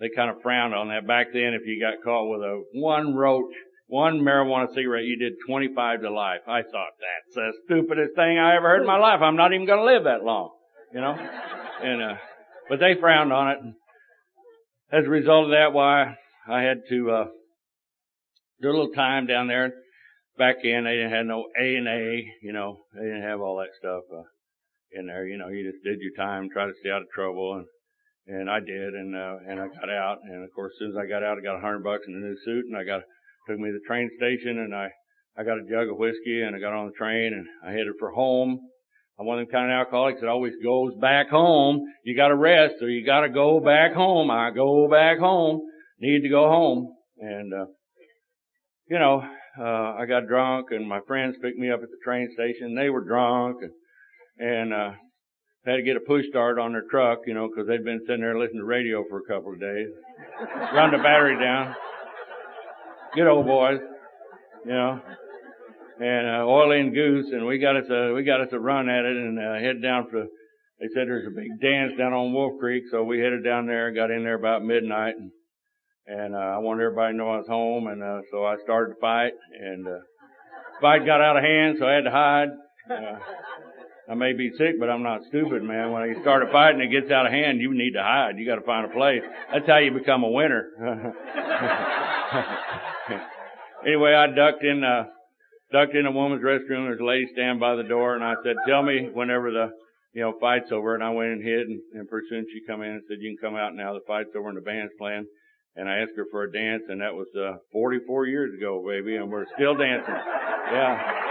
they 0.00 0.10
kind 0.14 0.30
of 0.30 0.42
frowned 0.42 0.74
on 0.74 0.88
that. 0.88 1.06
Back 1.06 1.28
then, 1.32 1.54
if 1.54 1.66
you 1.66 1.80
got 1.80 2.02
caught 2.02 2.28
with 2.28 2.42
a 2.42 2.62
one 2.74 3.14
roach, 3.14 3.54
one 3.86 4.20
marijuana 4.20 4.72
cigarette, 4.74 5.04
you 5.04 5.18
did 5.18 5.34
25 5.46 6.02
to 6.02 6.10
life. 6.10 6.40
I 6.46 6.62
thought, 6.62 6.92
that's 6.98 7.34
the 7.34 7.52
stupidest 7.64 8.14
thing 8.16 8.38
I 8.38 8.56
ever 8.56 8.68
heard 8.68 8.80
in 8.80 8.86
my 8.86 8.98
life. 8.98 9.20
I'm 9.22 9.36
not 9.36 9.52
even 9.52 9.66
going 9.66 9.80
to 9.80 9.92
live 9.92 10.04
that 10.04 10.24
long, 10.24 10.50
you 10.92 11.00
know? 11.00 11.12
And, 11.12 12.02
uh, 12.02 12.14
but 12.68 12.80
they 12.80 12.94
frowned 12.98 13.32
on 13.32 13.50
it. 13.50 13.58
As 14.90 15.04
a 15.06 15.10
result 15.10 15.46
of 15.46 15.50
that, 15.50 15.72
why 15.72 16.16
I 16.48 16.62
had 16.62 16.82
to, 16.88 17.10
uh, 17.10 17.24
do 18.62 18.68
a 18.68 18.70
little 18.70 18.92
time 18.92 19.26
down 19.26 19.48
there. 19.48 19.72
Back 20.38 20.56
in, 20.64 20.84
they 20.84 20.96
didn't 20.96 21.12
have 21.12 21.26
no 21.26 21.46
A 21.60 21.76
and 21.76 21.86
A, 21.86 22.24
you 22.42 22.52
know, 22.52 22.78
they 22.94 23.04
didn't 23.04 23.22
have 23.22 23.40
all 23.40 23.58
that 23.58 23.70
stuff, 23.78 24.02
uh, 24.12 24.22
in 24.92 25.06
there, 25.06 25.26
you 25.26 25.36
know, 25.36 25.48
you 25.48 25.70
just 25.70 25.84
did 25.84 26.00
your 26.00 26.14
time, 26.16 26.48
try 26.50 26.66
to 26.66 26.72
stay 26.80 26.90
out 26.90 27.02
of 27.02 27.10
trouble 27.14 27.54
and, 27.54 27.66
and 28.26 28.48
I 28.50 28.60
did 28.60 28.94
and, 28.94 29.14
uh, 29.14 29.36
and 29.46 29.60
I 29.60 29.68
got 29.68 29.90
out 29.90 30.18
and 30.24 30.42
of 30.42 30.50
course 30.54 30.72
as 30.74 30.78
soon 30.78 30.90
as 30.90 30.96
I 30.96 31.06
got 31.06 31.22
out 31.22 31.36
I 31.36 31.42
got 31.42 31.58
a 31.58 31.60
hundred 31.60 31.84
bucks 31.84 32.04
in 32.08 32.14
a 32.14 32.18
new 32.18 32.36
suit 32.44 32.64
and 32.66 32.76
I 32.76 32.84
got, 32.84 33.02
took 33.46 33.58
me 33.58 33.68
to 33.68 33.78
the 33.78 33.86
train 33.86 34.10
station 34.16 34.58
and 34.58 34.74
I, 34.74 34.88
I 35.36 35.44
got 35.44 35.58
a 35.58 35.68
jug 35.68 35.88
of 35.88 35.98
whiskey 35.98 36.42
and 36.42 36.54
I 36.54 36.60
got 36.60 36.72
on 36.72 36.86
the 36.86 36.92
train 36.92 37.32
and 37.32 37.46
I 37.66 37.72
headed 37.72 37.94
for 37.98 38.10
home. 38.10 38.58
I'm 39.18 39.26
one 39.26 39.38
of 39.38 39.46
them 39.46 39.52
kind 39.52 39.70
of 39.70 39.76
alcoholics 39.76 40.20
that 40.20 40.28
always 40.28 40.54
goes 40.62 40.92
back 41.00 41.28
home. 41.28 41.84
You 42.04 42.16
gotta 42.16 42.34
rest 42.34 42.74
or 42.80 42.88
you 42.88 43.04
gotta 43.04 43.28
go 43.28 43.60
back 43.60 43.92
home. 43.92 44.30
I 44.30 44.50
go 44.50 44.88
back 44.88 45.18
home. 45.18 45.60
Need 46.00 46.22
to 46.22 46.28
go 46.28 46.48
home. 46.48 46.92
And, 47.18 47.54
uh, 47.54 47.66
you 48.88 48.98
know, 48.98 49.22
uh, 49.58 49.94
I 49.94 50.06
got 50.08 50.26
drunk 50.26 50.68
and 50.72 50.88
my 50.88 51.00
friends 51.06 51.36
picked 51.40 51.58
me 51.58 51.70
up 51.70 51.80
at 51.82 51.90
the 51.90 51.98
train 52.04 52.28
station. 52.34 52.74
They 52.74 52.90
were 52.90 53.04
drunk 53.04 53.58
and, 53.62 53.72
and, 54.38 54.74
uh, 54.74 54.90
had 55.64 55.76
to 55.76 55.82
get 55.82 55.96
a 55.96 56.00
push 56.00 56.26
start 56.28 56.58
on 56.58 56.72
their 56.72 56.84
truck, 56.90 57.20
you 57.26 57.32
know, 57.32 57.48
cause 57.48 57.66
they'd 57.66 57.84
been 57.84 58.00
sitting 58.06 58.20
there 58.20 58.38
listening 58.38 58.60
to 58.60 58.66
radio 58.66 59.02
for 59.08 59.18
a 59.18 59.24
couple 59.24 59.52
of 59.52 59.60
days. 59.60 59.88
Run 60.74 60.90
the 60.90 60.98
battery 60.98 61.38
down. 61.38 61.74
Good 63.14 63.28
old 63.28 63.46
boys, 63.46 63.78
you 64.64 64.72
know. 64.72 65.00
And, 66.00 66.26
uh, 66.26 66.44
oil 66.44 66.72
and 66.72 66.92
goose 66.92 67.26
and 67.32 67.46
we 67.46 67.58
got 67.58 67.76
us 67.76 67.88
a, 67.88 68.12
we 68.12 68.24
got 68.24 68.40
us 68.40 68.48
a 68.52 68.58
run 68.58 68.88
at 68.88 69.04
it 69.04 69.16
and, 69.16 69.38
uh, 69.38 69.54
head 69.54 69.80
down 69.80 70.08
for, 70.10 70.24
they 70.80 70.88
said 70.92 71.06
there's 71.06 71.26
a 71.26 71.30
big 71.30 71.60
dance 71.60 71.92
down 71.96 72.12
on 72.12 72.32
Wolf 72.32 72.58
Creek. 72.58 72.84
So 72.90 73.04
we 73.04 73.20
headed 73.20 73.44
down 73.44 73.66
there, 73.66 73.92
got 73.92 74.10
in 74.10 74.24
there 74.24 74.34
about 74.34 74.64
midnight 74.64 75.14
and, 75.16 75.30
and 76.06 76.34
uh, 76.34 76.38
I 76.38 76.58
wanted 76.58 76.82
everybody 76.82 77.12
to 77.12 77.16
know 77.16 77.30
I 77.30 77.38
was 77.38 77.46
home, 77.48 77.86
and 77.86 78.02
uh, 78.02 78.20
so 78.30 78.44
I 78.44 78.56
started 78.62 78.94
to 78.94 79.00
fight, 79.00 79.32
and 79.58 79.86
uh, 79.86 80.00
fight 80.80 81.06
got 81.06 81.22
out 81.22 81.38
of 81.38 81.42
hand, 81.42 81.76
so 81.78 81.86
I 81.86 81.92
had 81.94 82.04
to 82.04 82.10
hide. 82.10 82.48
Uh, 82.90 83.18
I 84.10 84.14
may 84.14 84.34
be 84.34 84.50
sick, 84.58 84.78
but 84.78 84.90
I'm 84.90 85.02
not 85.02 85.22
stupid, 85.28 85.62
man. 85.62 85.92
When 85.92 86.06
you 86.10 86.20
start 86.20 86.46
a 86.46 86.52
fight 86.52 86.74
and 86.74 86.82
it 86.82 86.90
gets 86.90 87.10
out 87.10 87.24
of 87.24 87.32
hand, 87.32 87.60
you 87.60 87.72
need 87.72 87.92
to 87.92 88.02
hide. 88.02 88.36
You 88.36 88.44
got 88.44 88.56
to 88.56 88.66
find 88.66 88.84
a 88.84 88.92
place. 88.92 89.22
That's 89.50 89.66
how 89.66 89.78
you 89.78 89.92
become 89.92 90.24
a 90.24 90.30
winner. 90.30 91.14
anyway, 93.86 94.14
I 94.14 94.26
ducked 94.28 94.64
in, 94.64 94.82
uh, 94.84 95.04
ducked 95.72 95.94
in 95.94 96.06
a 96.06 96.12
woman's 96.12 96.42
restroom. 96.42 96.86
There's 96.86 97.00
a 97.00 97.04
lady 97.04 97.26
standing 97.32 97.58
by 97.58 97.76
the 97.76 97.84
door, 97.84 98.14
and 98.14 98.24
I 98.24 98.34
said, 98.42 98.56
"Tell 98.66 98.82
me 98.82 99.08
whenever 99.12 99.50
the, 99.50 99.70
you 100.12 100.22
know, 100.22 100.34
fight's 100.40 100.72
over." 100.72 100.94
And 100.94 101.02
I 101.02 101.10
went 101.10 101.32
and 101.32 101.42
hid, 101.42 101.68
and, 101.68 101.80
and 101.94 102.08
pretty 102.08 102.28
soon 102.28 102.46
she 102.52 102.60
come 102.66 102.82
in 102.82 102.90
and 102.90 103.02
said, 103.08 103.18
"You 103.20 103.36
can 103.36 103.50
come 103.50 103.58
out 103.58 103.74
now. 103.74 103.94
The 103.94 104.06
fight's 104.06 104.30
over 104.36 104.48
and 104.48 104.56
the 104.56 104.62
band's 104.62 104.92
playing." 104.98 105.26
And 105.76 105.88
I 105.88 105.98
asked 105.98 106.12
her 106.16 106.26
for 106.30 106.44
a 106.44 106.52
dance, 106.52 106.84
and 106.88 107.00
that 107.00 107.14
was 107.14 107.26
uh, 107.36 107.58
44 107.72 108.26
years 108.26 108.54
ago, 108.56 108.84
baby, 108.86 109.16
and 109.16 109.28
we're 109.30 109.46
still 109.56 109.74
dancing. 109.74 110.14
Yeah. 110.14 111.24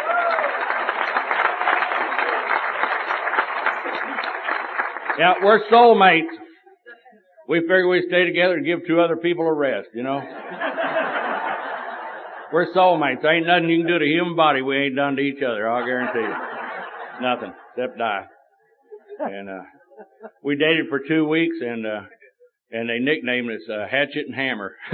Yeah, 5.17 5.33
we're 5.43 5.61
soulmates. 5.71 6.33
We 7.47 7.59
figure 7.61 7.87
we 7.87 8.03
stay 8.07 8.25
together 8.25 8.55
and 8.55 8.65
give 8.65 8.79
two 8.87 8.99
other 8.99 9.15
people 9.15 9.45
a 9.45 9.53
rest, 9.53 9.89
you 9.93 10.03
know. 10.03 10.21
We're 12.53 12.71
soulmates. 12.73 13.25
Ain't 13.25 13.47
nothing 13.47 13.69
you 13.69 13.79
can 13.79 13.87
do 13.87 13.97
to 13.99 14.05
human 14.05 14.35
body 14.35 14.61
we 14.61 14.77
ain't 14.77 14.95
done 14.95 15.15
to 15.15 15.21
each 15.21 15.41
other, 15.41 15.67
I'll 15.67 15.83
guarantee 15.83 16.19
you. 16.19 16.35
Nothing, 17.21 17.53
except 17.75 17.97
die. 17.97 18.25
And, 19.19 19.49
uh, 19.49 19.63
we 20.43 20.55
dated 20.55 20.87
for 20.87 20.99
two 20.99 21.27
weeks 21.27 21.57
and, 21.59 21.85
uh, 21.85 22.01
and 22.71 22.89
they 22.89 22.99
nicknamed 22.99 23.49
us, 23.51 23.67
uh, 23.69 23.87
Hatchet 23.89 24.27
and 24.27 24.35
Hammer. 24.35 24.75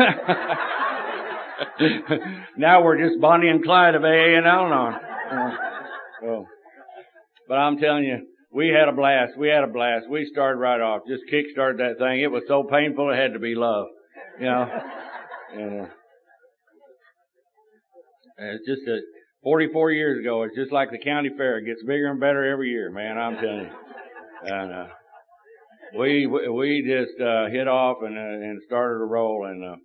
now 2.57 2.81
we're 2.83 2.97
just 2.97 3.19
Bonnie 3.19 3.49
and 3.49 3.63
Clyde 3.63 3.95
of 3.95 4.03
AA 4.03 4.37
and 4.37 4.47
Al-Anon. 4.47 4.93
Uh, 4.93 5.51
well, 6.23 6.47
but 7.47 7.55
I'm 7.55 7.77
telling 7.77 8.05
you, 8.05 8.25
we 8.51 8.69
had 8.69 8.87
a 8.87 8.93
blast. 8.93 9.37
We 9.37 9.49
had 9.49 9.63
a 9.63 9.67
blast. 9.67 10.09
We 10.09 10.25
started 10.31 10.59
right 10.59 10.79
off. 10.81 11.01
Just 11.07 11.23
kick-started 11.29 11.79
that 11.79 11.97
thing. 11.99 12.21
It 12.21 12.31
was 12.31 12.43
so 12.47 12.63
painful 12.63 13.11
it 13.11 13.17
had 13.17 13.33
to 13.33 13.39
be 13.39 13.55
love. 13.55 13.87
You 14.39 14.45
know? 14.45 14.67
and, 15.53 15.81
uh, 15.81 15.85
it's 18.39 18.65
just 18.65 18.87
a, 18.87 18.99
44 19.43 19.91
years 19.91 20.19
ago, 20.19 20.43
it's 20.43 20.55
just 20.55 20.71
like 20.71 20.91
the 20.91 20.99
county 20.99 21.29
fair. 21.37 21.59
It 21.59 21.65
gets 21.65 21.83
bigger 21.83 22.07
and 22.07 22.19
better 22.19 22.49
every 22.49 22.69
year, 22.69 22.91
man. 22.91 23.17
I'm 23.17 23.35
telling 23.35 23.65
you. 23.65 23.71
And, 24.41 24.71
uh, 24.71 24.87
we, 25.97 26.25
we 26.25 26.81
just, 26.87 27.19
uh, 27.19 27.47
hit 27.51 27.67
off 27.67 27.97
and, 28.03 28.17
uh, 28.17 28.47
and 28.47 28.61
started 28.65 28.99
to 28.99 29.03
roll 29.03 29.47
and, 29.47 29.65
uh, 29.65 29.75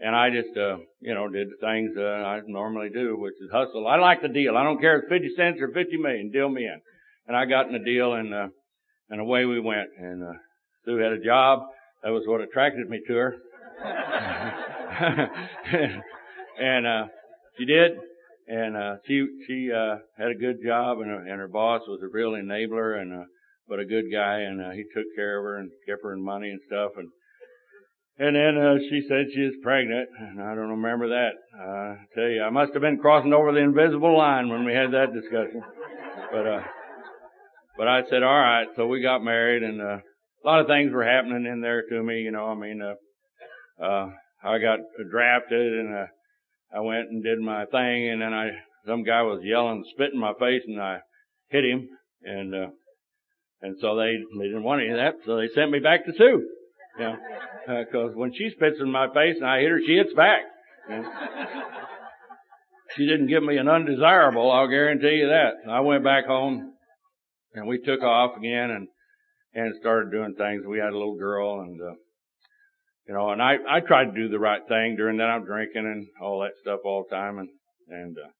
and 0.00 0.16
I 0.16 0.30
just, 0.30 0.56
uh, 0.56 0.78
you 1.00 1.12
know, 1.12 1.28
did 1.28 1.48
the 1.48 1.56
things, 1.60 1.90
uh, 1.94 2.02
I 2.02 2.40
normally 2.46 2.88
do, 2.88 3.18
which 3.18 3.34
is 3.34 3.50
hustle. 3.52 3.86
I 3.86 3.96
like 3.96 4.22
the 4.22 4.28
deal. 4.28 4.56
I 4.56 4.64
don't 4.64 4.80
care 4.80 4.96
if 4.96 5.04
it's 5.04 5.12
50 5.12 5.28
cents 5.36 5.58
or 5.60 5.68
50 5.72 5.98
million. 5.98 6.30
Deal 6.30 6.48
me 6.48 6.64
in 6.64 6.80
and 7.26 7.36
I 7.36 7.44
got 7.44 7.66
in 7.66 7.72
the 7.72 7.84
deal 7.84 8.14
and, 8.14 8.32
uh, 8.32 8.48
and 9.10 9.20
away 9.20 9.44
we 9.44 9.60
went. 9.60 9.90
And, 9.98 10.22
uh, 10.22 10.38
Sue 10.86 10.96
had 10.96 11.12
a 11.12 11.22
job. 11.22 11.64
That 12.02 12.10
was 12.10 12.22
what 12.26 12.40
attracted 12.40 12.88
me 12.88 13.00
to 13.06 13.14
her. 13.14 13.36
and, 16.60 16.86
uh, 16.86 17.06
she 17.58 17.64
did. 17.64 17.92
And, 18.48 18.76
uh, 18.76 18.96
she, 19.06 19.26
she, 19.46 19.72
uh, 19.72 19.96
had 20.16 20.30
a 20.30 20.38
good 20.38 20.58
job 20.64 21.00
and, 21.00 21.10
uh, 21.10 21.18
and 21.18 21.40
her 21.40 21.48
boss 21.48 21.82
was 21.88 22.00
a 22.02 22.08
real 22.08 22.32
enabler 22.32 23.00
and, 23.00 23.12
uh, 23.12 23.24
but 23.68 23.80
a 23.80 23.84
good 23.84 24.04
guy 24.12 24.38
and, 24.40 24.62
uh, 24.62 24.70
he 24.70 24.84
took 24.94 25.06
care 25.16 25.38
of 25.38 25.44
her 25.44 25.56
and 25.56 25.70
kept 25.88 26.02
her 26.04 26.12
in 26.12 26.24
money 26.24 26.50
and 26.50 26.60
stuff. 26.68 26.92
And, 26.96 27.08
and 28.18 28.36
then, 28.36 28.56
uh, 28.56 28.78
she 28.88 29.02
said 29.08 29.26
she 29.34 29.42
was 29.42 29.54
pregnant 29.64 30.08
and 30.20 30.40
I 30.40 30.54
don't 30.54 30.78
remember 30.78 31.08
that. 31.08 31.32
Uh, 31.58 31.98
I 31.98 32.04
tell 32.14 32.28
you, 32.28 32.42
I 32.42 32.50
must 32.50 32.72
have 32.72 32.82
been 32.82 32.98
crossing 32.98 33.32
over 33.32 33.50
the 33.50 33.58
invisible 33.58 34.16
line 34.16 34.48
when 34.48 34.64
we 34.64 34.72
had 34.72 34.92
that 34.92 35.12
discussion. 35.12 35.62
But, 36.30 36.46
uh, 36.46 36.62
but 37.76 37.88
I 37.88 38.02
said, 38.08 38.22
all 38.22 38.40
right. 38.40 38.68
So 38.76 38.86
we 38.86 39.02
got 39.02 39.24
married 39.24 39.64
and, 39.64 39.82
uh, 39.82 39.98
a 39.98 40.46
lot 40.46 40.60
of 40.60 40.68
things 40.68 40.92
were 40.92 41.04
happening 41.04 41.46
in 41.46 41.60
there 41.60 41.82
to 41.82 42.02
me, 42.02 42.20
you 42.20 42.30
know, 42.30 42.46
I 42.46 42.54
mean, 42.54 42.80
uh, 42.80 43.84
uh, 43.84 44.06
I 44.44 44.58
got 44.58 44.78
drafted 45.10 45.80
and, 45.80 45.94
uh, 45.94 46.06
I 46.74 46.80
went 46.80 47.08
and 47.10 47.22
did 47.22 47.38
my 47.38 47.64
thing 47.66 48.10
and 48.10 48.20
then 48.20 48.32
I, 48.32 48.50
some 48.86 49.02
guy 49.02 49.22
was 49.22 49.40
yelling, 49.42 49.84
spitting 49.92 50.14
in 50.14 50.20
my 50.20 50.34
face 50.38 50.62
and 50.66 50.80
I 50.80 51.00
hit 51.48 51.64
him 51.64 51.88
and, 52.22 52.54
uh, 52.54 52.68
and 53.62 53.76
so 53.80 53.96
they, 53.96 54.16
they 54.38 54.46
didn't 54.46 54.62
want 54.62 54.82
any 54.82 54.90
of 54.90 54.96
that. 54.96 55.14
So 55.24 55.36
they 55.36 55.48
sent 55.54 55.70
me 55.70 55.78
back 55.78 56.04
to 56.06 56.12
Sue, 56.16 56.48
you 56.98 57.04
know, 57.04 57.16
uh, 57.68 57.84
cause 57.90 58.12
when 58.14 58.32
she 58.34 58.50
spits 58.50 58.76
in 58.80 58.90
my 58.90 59.06
face 59.08 59.36
and 59.36 59.46
I 59.46 59.60
hit 59.60 59.70
her, 59.70 59.80
she 59.84 59.96
hits 59.96 60.12
back. 60.14 60.40
You 60.88 61.02
know? 61.02 61.12
she 62.96 63.06
didn't 63.06 63.28
give 63.28 63.42
me 63.42 63.56
an 63.58 63.68
undesirable, 63.68 64.50
I'll 64.50 64.68
guarantee 64.68 65.20
you 65.20 65.28
that. 65.28 65.70
I 65.70 65.80
went 65.80 66.04
back 66.04 66.26
home 66.26 66.72
and 67.54 67.66
we 67.66 67.78
took 67.78 68.02
off 68.02 68.36
again 68.36 68.70
and, 68.70 68.88
and 69.54 69.74
started 69.80 70.10
doing 70.10 70.34
things. 70.36 70.64
We 70.66 70.78
had 70.78 70.90
a 70.90 70.98
little 70.98 71.16
girl 71.16 71.60
and, 71.60 71.80
uh, 71.80 71.94
you 73.08 73.14
know, 73.14 73.30
and 73.30 73.40
I, 73.40 73.56
I 73.68 73.80
tried 73.80 74.06
to 74.06 74.12
do 74.12 74.28
the 74.28 74.38
right 74.38 74.62
thing 74.68 74.96
during 74.96 75.18
that. 75.18 75.30
I'm 75.30 75.44
drinking 75.44 75.86
and 75.86 76.06
all 76.20 76.40
that 76.40 76.52
stuff 76.60 76.80
all 76.84 77.04
the 77.08 77.14
time 77.14 77.38
and, 77.38 77.48
and, 77.88 78.16
uh, 78.18 78.30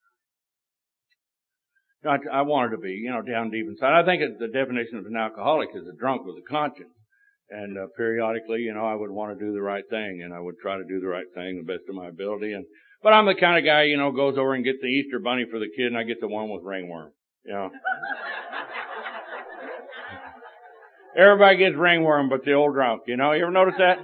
I, 2.07 2.19
I 2.33 2.43
wanted 2.43 2.71
to 2.71 2.79
be, 2.79 2.93
you 2.93 3.11
know, 3.11 3.23
down 3.23 3.51
deep 3.51 3.67
inside. 3.67 3.99
I 3.99 4.05
think 4.05 4.23
the 4.39 4.47
definition 4.49 4.99
of 4.99 5.07
an 5.07 5.17
alcoholic 5.17 5.71
is 5.75 5.87
a 5.89 5.97
drunk 5.99 6.25
with 6.25 6.37
a 6.37 6.47
conscience. 6.49 6.93
And 7.51 7.79
uh, 7.79 7.87
periodically, 7.97 8.61
you 8.61 8.75
know, 8.75 8.85
I 8.85 8.95
would 8.95 9.11
want 9.11 9.37
to 9.37 9.45
do 9.45 9.53
the 9.53 9.63
right 9.63 9.85
thing, 9.89 10.23
and 10.25 10.35
I 10.35 10.41
would 10.41 10.57
try 10.61 10.77
to 10.77 10.85
do 10.85 10.99
the 10.99 11.07
right 11.07 11.27
thing 11.35 11.57
the 11.57 11.73
best 11.73 11.85
of 11.89 11.95
my 11.95 12.09
ability. 12.09 12.53
And 12.53 12.65
but 13.03 13.13
I'm 13.13 13.27
the 13.27 13.37
kind 13.37 13.57
of 13.57 13.65
guy, 13.65 13.85
you 13.85 13.97
know, 13.97 14.11
goes 14.11 14.37
over 14.37 14.55
and 14.55 14.65
gets 14.65 14.79
the 14.83 14.89
Easter 14.89 15.21
bunny 15.21 15.45
for 15.49 15.61
the 15.61 15.71
kid, 15.77 15.87
and 15.87 15.97
I 15.97 16.03
get 16.03 16.21
the 16.21 16.27
one 16.27 16.49
with 16.51 16.65
ringworm. 16.65 17.13
You 17.45 17.53
know. 17.53 17.71
Everybody 21.17 21.57
gets 21.57 21.77
ringworm 21.77 22.29
but 22.29 22.45
the 22.45 22.53
old 22.53 22.75
drunk, 22.75 23.03
you 23.07 23.17
know? 23.17 23.33
You 23.33 23.45
ever 23.45 23.53
notice 23.53 23.77
that? 23.79 23.99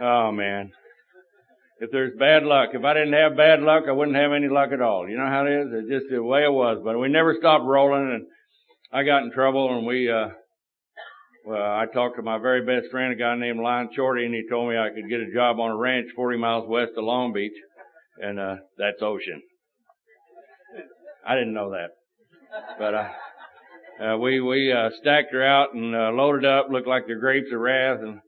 Oh 0.00 0.32
man. 0.32 0.72
If 1.80 1.90
there's 1.92 2.18
bad 2.18 2.42
luck, 2.42 2.70
if 2.72 2.84
I 2.84 2.94
didn't 2.94 3.12
have 3.12 3.36
bad 3.36 3.60
luck, 3.60 3.84
I 3.88 3.92
wouldn't 3.92 4.16
have 4.16 4.32
any 4.32 4.48
luck 4.48 4.70
at 4.72 4.82
all. 4.82 5.08
You 5.08 5.16
know 5.16 5.26
how 5.26 5.46
it 5.46 5.52
is? 5.52 5.66
It's 5.72 5.88
just 5.88 6.06
the 6.10 6.22
way 6.22 6.42
it 6.42 6.52
was. 6.52 6.78
But 6.84 6.98
we 6.98 7.08
never 7.08 7.36
stopped 7.38 7.64
rolling 7.64 8.10
and 8.12 8.26
I 8.92 9.04
got 9.04 9.22
in 9.22 9.30
trouble 9.30 9.76
and 9.76 9.86
we, 9.86 10.10
uh, 10.10 10.28
well, 11.44 11.62
I 11.62 11.86
talked 11.92 12.16
to 12.16 12.22
my 12.22 12.38
very 12.38 12.64
best 12.64 12.90
friend, 12.90 13.12
a 13.12 13.16
guy 13.16 13.34
named 13.36 13.60
Lion 13.60 13.88
Shorty, 13.94 14.26
and 14.26 14.34
he 14.34 14.44
told 14.50 14.68
me 14.68 14.76
I 14.76 14.90
could 14.90 15.08
get 15.08 15.20
a 15.20 15.32
job 15.32 15.58
on 15.60 15.70
a 15.70 15.76
ranch 15.76 16.08
40 16.14 16.36
miles 16.36 16.68
west 16.68 16.92
of 16.96 17.04
Long 17.04 17.32
Beach, 17.32 17.52
and 18.20 18.38
uh, 18.38 18.56
that's 18.76 19.00
ocean. 19.00 19.40
I 21.26 21.34
didn't 21.34 21.54
know 21.54 21.70
that, 21.70 21.90
but 22.78 22.94
uh, 22.94 23.08
uh, 24.00 24.18
we 24.18 24.40
we 24.40 24.72
uh, 24.72 24.90
stacked 25.00 25.32
her 25.32 25.42
out 25.42 25.74
and 25.74 25.94
uh, 25.94 26.10
loaded 26.10 26.44
up, 26.44 26.68
looked 26.70 26.86
like 26.86 27.06
the 27.06 27.14
grapes 27.14 27.48
of 27.52 27.60
wrath, 27.60 28.00
and 28.00 28.20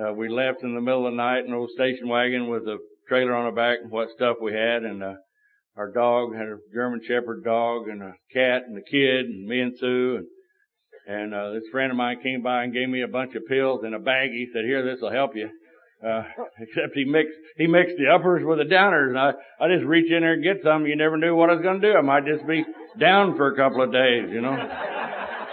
uh, 0.00 0.12
we 0.12 0.28
left 0.28 0.62
in 0.62 0.74
the 0.74 0.80
middle 0.80 1.06
of 1.06 1.12
the 1.12 1.16
night 1.16 1.44
in 1.44 1.46
an 1.46 1.54
old 1.54 1.70
station 1.70 2.08
wagon 2.08 2.48
with 2.48 2.62
a 2.64 2.78
trailer 3.08 3.34
on 3.34 3.46
the 3.46 3.54
back 3.54 3.78
and 3.82 3.90
what 3.90 4.08
stuff 4.10 4.36
we 4.40 4.52
had, 4.52 4.82
and 4.82 5.02
uh, 5.02 5.14
our 5.76 5.90
dog 5.92 6.34
had 6.34 6.46
a 6.46 6.58
German 6.72 7.00
Shepherd 7.06 7.44
dog 7.44 7.88
and 7.88 8.02
a 8.02 8.14
cat 8.32 8.62
and 8.66 8.76
a 8.78 8.82
kid 8.82 9.26
and 9.26 9.46
me 9.46 9.60
and 9.60 9.74
Sue 9.78 10.16
and 10.16 10.26
and 11.06 11.34
uh, 11.34 11.50
this 11.50 11.64
friend 11.70 11.90
of 11.90 11.98
mine 11.98 12.22
came 12.22 12.42
by 12.42 12.64
and 12.64 12.72
gave 12.72 12.88
me 12.88 13.02
a 13.02 13.08
bunch 13.08 13.34
of 13.34 13.44
pills 13.46 13.84
in 13.84 13.92
a 13.92 13.98
bag. 13.98 14.30
He 14.30 14.48
said, 14.54 14.64
"Here, 14.64 14.82
this 14.82 15.02
will 15.02 15.12
help 15.12 15.36
you." 15.36 15.50
Uh, 16.02 16.22
except 16.58 16.94
he 16.94 17.04
mixed 17.04 17.36
he 17.58 17.66
mixed 17.66 17.96
the 17.98 18.08
uppers 18.08 18.42
with 18.44 18.58
the 18.58 18.64
downers, 18.64 19.08
and 19.08 19.18
I 19.18 19.32
I 19.60 19.68
just 19.68 19.84
reach 19.84 20.10
in 20.10 20.20
there 20.22 20.32
and 20.32 20.42
get 20.42 20.62
some. 20.64 20.86
You 20.86 20.96
never 20.96 21.18
knew 21.18 21.36
what 21.36 21.50
I 21.50 21.54
was 21.54 21.62
going 21.62 21.80
to 21.80 21.92
do. 21.92 21.96
I 21.96 22.00
might 22.00 22.24
just 22.24 22.46
be 22.46 22.64
down 22.98 23.36
for 23.36 23.52
a 23.52 23.56
couple 23.56 23.82
of 23.82 23.92
days, 23.92 24.30
you 24.30 24.40
know 24.40 24.56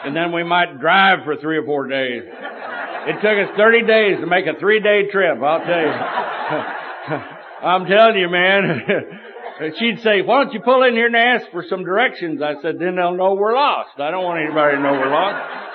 and 0.03 0.15
then 0.15 0.31
we 0.31 0.43
might 0.43 0.79
drive 0.79 1.23
for 1.23 1.35
three 1.37 1.57
or 1.57 1.65
four 1.65 1.87
days. 1.87 2.23
It 3.07 3.13
took 3.15 3.49
us 3.49 3.57
30 3.57 3.85
days 3.87 4.19
to 4.19 4.27
make 4.27 4.45
a 4.45 4.59
three 4.59 4.79
day 4.79 5.09
trip, 5.11 5.41
I'll 5.41 5.65
tell 5.65 5.81
you. 5.81 5.87
I'm 7.65 7.85
telling 7.85 8.17
you, 8.17 8.29
man. 8.29 8.81
She'd 9.79 9.99
say, 10.01 10.21
why 10.21 10.43
don't 10.43 10.53
you 10.53 10.61
pull 10.61 10.83
in 10.83 10.93
here 10.93 11.07
and 11.07 11.15
ask 11.15 11.51
for 11.51 11.63
some 11.67 11.83
directions? 11.83 12.41
I 12.41 12.61
said, 12.61 12.79
then 12.79 12.95
they'll 12.95 13.15
know 13.15 13.33
we're 13.33 13.53
lost. 13.53 13.99
I 13.99 14.09
don't 14.09 14.23
want 14.23 14.43
anybody 14.43 14.77
to 14.77 14.81
know 14.81 14.93
we're 14.93 15.11
lost. 15.11 15.71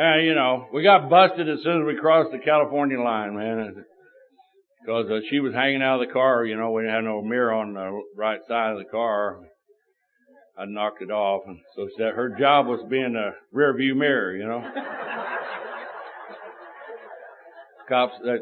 Uh, 0.00 0.18
you 0.18 0.34
know, 0.34 0.66
we 0.72 0.82
got 0.82 1.10
busted 1.10 1.48
as 1.48 1.62
soon 1.62 1.82
as 1.82 1.86
we 1.86 2.00
crossed 2.00 2.30
the 2.32 2.38
California 2.38 3.00
line, 3.00 3.36
man. 3.36 3.84
Because 4.80 5.10
uh, 5.10 5.20
she 5.28 5.40
was 5.40 5.52
hanging 5.52 5.82
out 5.82 6.00
of 6.00 6.08
the 6.08 6.12
car, 6.12 6.44
you 6.44 6.56
know, 6.56 6.70
we 6.70 6.82
didn't 6.82 6.94
have 6.94 7.04
no 7.04 7.20
mirror 7.20 7.52
on 7.52 7.74
the 7.74 8.02
right 8.16 8.40
side 8.48 8.72
of 8.72 8.78
the 8.78 8.90
car. 8.90 9.40
I 10.60 10.66
knocked 10.66 11.00
it 11.00 11.10
off, 11.10 11.44
and 11.46 11.58
so 11.74 11.88
her 11.98 12.36
job 12.38 12.66
was 12.66 12.82
being 12.90 13.16
a 13.16 13.30
rear 13.50 13.74
view 13.74 13.94
mirror, 13.94 14.36
you 14.36 14.46
know. 14.46 14.60
Cops, 17.88 18.12
uh, 18.28 18.36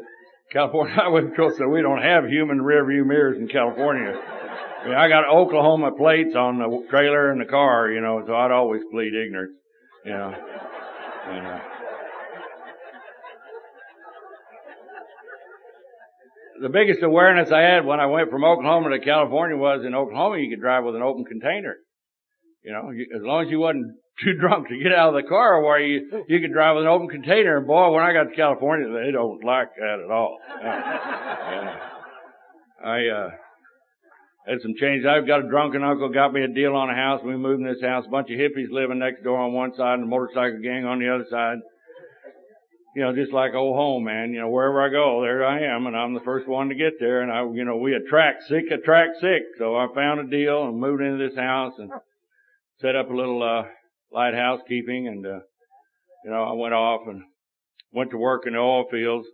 California 0.51 0.95
Highway 0.99 1.29
Patrol 1.29 1.53
said 1.57 1.67
we 1.67 1.81
don't 1.81 2.01
have 2.01 2.25
human 2.25 2.61
rear 2.61 2.85
view 2.85 3.05
mirrors 3.05 3.37
in 3.37 3.47
California. 3.47 4.11
I, 4.11 4.85
mean, 4.85 4.95
I 4.95 5.07
got 5.07 5.29
Oklahoma 5.29 5.91
plates 5.93 6.35
on 6.35 6.57
the 6.59 6.87
trailer 6.89 7.31
and 7.31 7.39
the 7.39 7.45
car, 7.45 7.89
you 7.89 8.01
know, 8.01 8.21
so 8.27 8.35
I'd 8.35 8.51
always 8.51 8.81
plead 8.91 9.13
ignorance, 9.13 9.57
you 10.03 10.11
know. 10.11 10.35
You 11.27 11.37
uh, 11.37 11.41
know. 11.41 11.61
the 16.61 16.69
biggest 16.69 17.01
awareness 17.01 17.49
I 17.53 17.61
had 17.61 17.85
when 17.85 18.01
I 18.01 18.07
went 18.07 18.29
from 18.29 18.43
Oklahoma 18.43 18.89
to 18.89 18.99
California 18.99 19.55
was 19.55 19.85
in 19.85 19.95
Oklahoma 19.95 20.39
you 20.39 20.49
could 20.49 20.59
drive 20.59 20.83
with 20.83 20.97
an 20.97 21.01
open 21.01 21.23
container. 21.23 21.77
You 22.63 22.73
know, 22.73 22.91
you, 22.91 23.07
as 23.15 23.21
long 23.21 23.45
as 23.45 23.51
you 23.51 23.59
wasn't 23.59 23.95
too 24.23 24.33
drunk 24.39 24.67
to 24.67 24.77
get 24.77 24.91
out 24.91 25.15
of 25.15 25.21
the 25.21 25.27
car 25.27 25.63
where 25.63 25.79
you, 25.79 26.25
you 26.27 26.39
could 26.41 26.53
drive 26.53 26.75
with 26.75 26.85
an 26.85 26.91
open 26.91 27.07
container. 27.07 27.57
And 27.57 27.67
boy, 27.67 27.91
when 27.91 28.03
I 28.03 28.13
got 28.13 28.25
to 28.25 28.35
California, 28.35 28.87
they 28.87 29.11
don't 29.11 29.43
like 29.43 29.69
that 29.75 29.99
at 30.03 30.11
all. 30.11 30.37
Uh, 32.81 32.87
I, 32.87 33.07
uh, 33.07 33.29
had 34.49 34.61
some 34.61 34.73
change. 34.79 35.05
I've 35.05 35.27
got 35.27 35.45
a 35.45 35.49
drunken 35.49 35.83
uncle 35.83 36.09
got 36.09 36.33
me 36.33 36.43
a 36.43 36.47
deal 36.47 36.75
on 36.75 36.89
a 36.89 36.95
house. 36.95 37.21
We 37.23 37.37
moved 37.37 37.61
in 37.61 37.67
this 37.67 37.81
house. 37.81 38.05
A 38.07 38.09
bunch 38.09 38.29
of 38.31 38.39
hippies 38.39 38.71
living 38.71 38.99
next 38.99 39.23
door 39.23 39.37
on 39.37 39.53
one 39.53 39.75
side 39.75 39.95
and 39.95 40.03
a 40.03 40.07
motorcycle 40.07 40.59
gang 40.63 40.85
on 40.85 40.99
the 40.99 41.13
other 41.13 41.25
side. 41.29 41.57
You 42.95 43.03
know, 43.03 43.13
just 43.13 43.31
like 43.31 43.53
old 43.53 43.75
home, 43.75 44.05
man. 44.05 44.33
You 44.33 44.41
know, 44.41 44.49
wherever 44.49 44.81
I 44.81 44.89
go, 44.89 45.21
there 45.21 45.45
I 45.45 45.75
am, 45.75 45.85
and 45.85 45.95
I'm 45.95 46.15
the 46.15 46.25
first 46.25 46.47
one 46.47 46.69
to 46.69 46.75
get 46.75 46.93
there. 46.99 47.21
And 47.21 47.31
I, 47.31 47.43
you 47.43 47.63
know, 47.63 47.77
we 47.77 47.93
attract 47.93 48.43
sick, 48.49 48.71
attract 48.71 49.21
sick. 49.21 49.43
So 49.59 49.75
I 49.75 49.87
found 49.93 50.19
a 50.19 50.27
deal 50.27 50.67
and 50.67 50.79
moved 50.79 51.03
into 51.03 51.29
this 51.29 51.37
house 51.37 51.73
and 51.77 51.91
set 52.81 52.95
up 52.95 53.09
a 53.09 53.13
little 53.13 53.43
uh 53.43 53.63
light 54.11 54.33
housekeeping 54.33 55.07
and 55.07 55.25
uh 55.25 55.39
you 56.25 56.31
know, 56.31 56.43
I 56.43 56.53
went 56.53 56.73
off 56.73 57.01
and 57.07 57.21
went 57.93 58.11
to 58.11 58.17
work 58.17 58.45
in 58.45 58.53
the 58.53 58.59
oil 58.59 58.85
fields. 58.91 59.27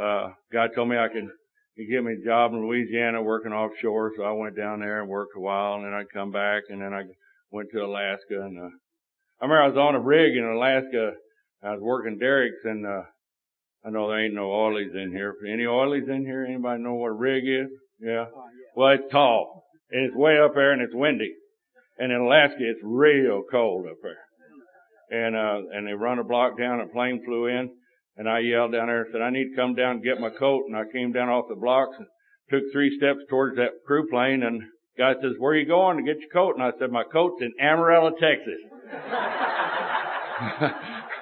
Uh 0.00 0.30
guy 0.52 0.68
told 0.74 0.88
me 0.88 0.96
I 0.96 1.08
could 1.08 1.28
he 1.76 1.86
gave 1.86 2.04
me 2.04 2.12
a 2.14 2.24
job 2.24 2.52
in 2.52 2.64
Louisiana 2.64 3.20
working 3.20 3.52
offshore, 3.52 4.12
so 4.16 4.22
I 4.22 4.30
went 4.32 4.56
down 4.56 4.78
there 4.78 5.00
and 5.00 5.08
worked 5.08 5.36
a 5.36 5.40
while 5.40 5.74
and 5.74 5.84
then 5.84 5.92
I'd 5.92 6.12
come 6.12 6.30
back 6.30 6.64
and 6.68 6.80
then 6.80 6.94
I 6.94 7.02
went 7.50 7.68
to 7.72 7.84
Alaska 7.84 8.42
and 8.42 8.58
uh 8.58 8.70
I 9.40 9.44
remember 9.44 9.62
I 9.62 9.68
was 9.68 9.76
on 9.76 9.94
a 9.94 10.00
rig 10.00 10.36
in 10.36 10.44
Alaska. 10.44 11.12
I 11.62 11.72
was 11.72 11.80
working 11.80 12.18
derricks 12.18 12.64
and 12.64 12.86
uh 12.86 13.02
I 13.86 13.90
know 13.90 14.08
there 14.08 14.24
ain't 14.24 14.34
no 14.34 14.48
oilies 14.48 14.94
in 14.94 15.10
here. 15.12 15.34
Any 15.46 15.64
oilies 15.64 16.08
in 16.08 16.24
here? 16.24 16.44
Anybody 16.44 16.82
know 16.82 16.94
what 16.94 17.08
a 17.08 17.12
rig 17.12 17.44
is? 17.46 17.68
Yeah. 18.00 18.26
Well, 18.74 18.92
it's 18.92 19.12
tall 19.12 19.64
and 19.90 20.06
it's 20.06 20.16
way 20.16 20.38
up 20.38 20.54
there 20.54 20.72
and 20.72 20.80
it's 20.80 20.94
windy. 20.94 21.34
And 21.98 22.10
in 22.10 22.20
Alaska, 22.20 22.60
it's 22.60 22.80
real 22.82 23.42
cold 23.50 23.86
up 23.86 23.98
there. 24.02 24.18
And, 25.10 25.36
uh, 25.36 25.60
and 25.72 25.86
they 25.86 25.92
run 25.92 26.18
a 26.18 26.24
block 26.24 26.58
down, 26.58 26.80
a 26.80 26.86
plane 26.86 27.22
flew 27.24 27.46
in, 27.46 27.70
and 28.16 28.28
I 28.28 28.40
yelled 28.40 28.72
down 28.72 28.88
there 28.88 29.02
and 29.02 29.12
said, 29.12 29.22
I 29.22 29.30
need 29.30 29.50
to 29.50 29.56
come 29.56 29.74
down 29.74 29.96
and 29.96 30.04
get 30.04 30.20
my 30.20 30.30
coat. 30.30 30.64
And 30.66 30.76
I 30.76 30.84
came 30.92 31.12
down 31.12 31.28
off 31.28 31.46
the 31.48 31.56
blocks 31.56 31.96
and 31.98 32.06
took 32.50 32.62
three 32.72 32.96
steps 32.96 33.20
towards 33.28 33.56
that 33.56 33.84
crew 33.86 34.08
plane 34.08 34.42
and 34.42 34.62
guy 34.96 35.14
says, 35.20 35.32
where 35.38 35.52
are 35.52 35.56
you 35.56 35.66
going 35.66 35.96
to 35.96 36.04
get 36.04 36.20
your 36.20 36.30
coat? 36.30 36.54
And 36.54 36.62
I 36.62 36.70
said, 36.78 36.92
my 36.92 37.02
coat's 37.04 37.42
in 37.42 37.52
Amarillo, 37.60 38.10
Texas. 38.10 38.60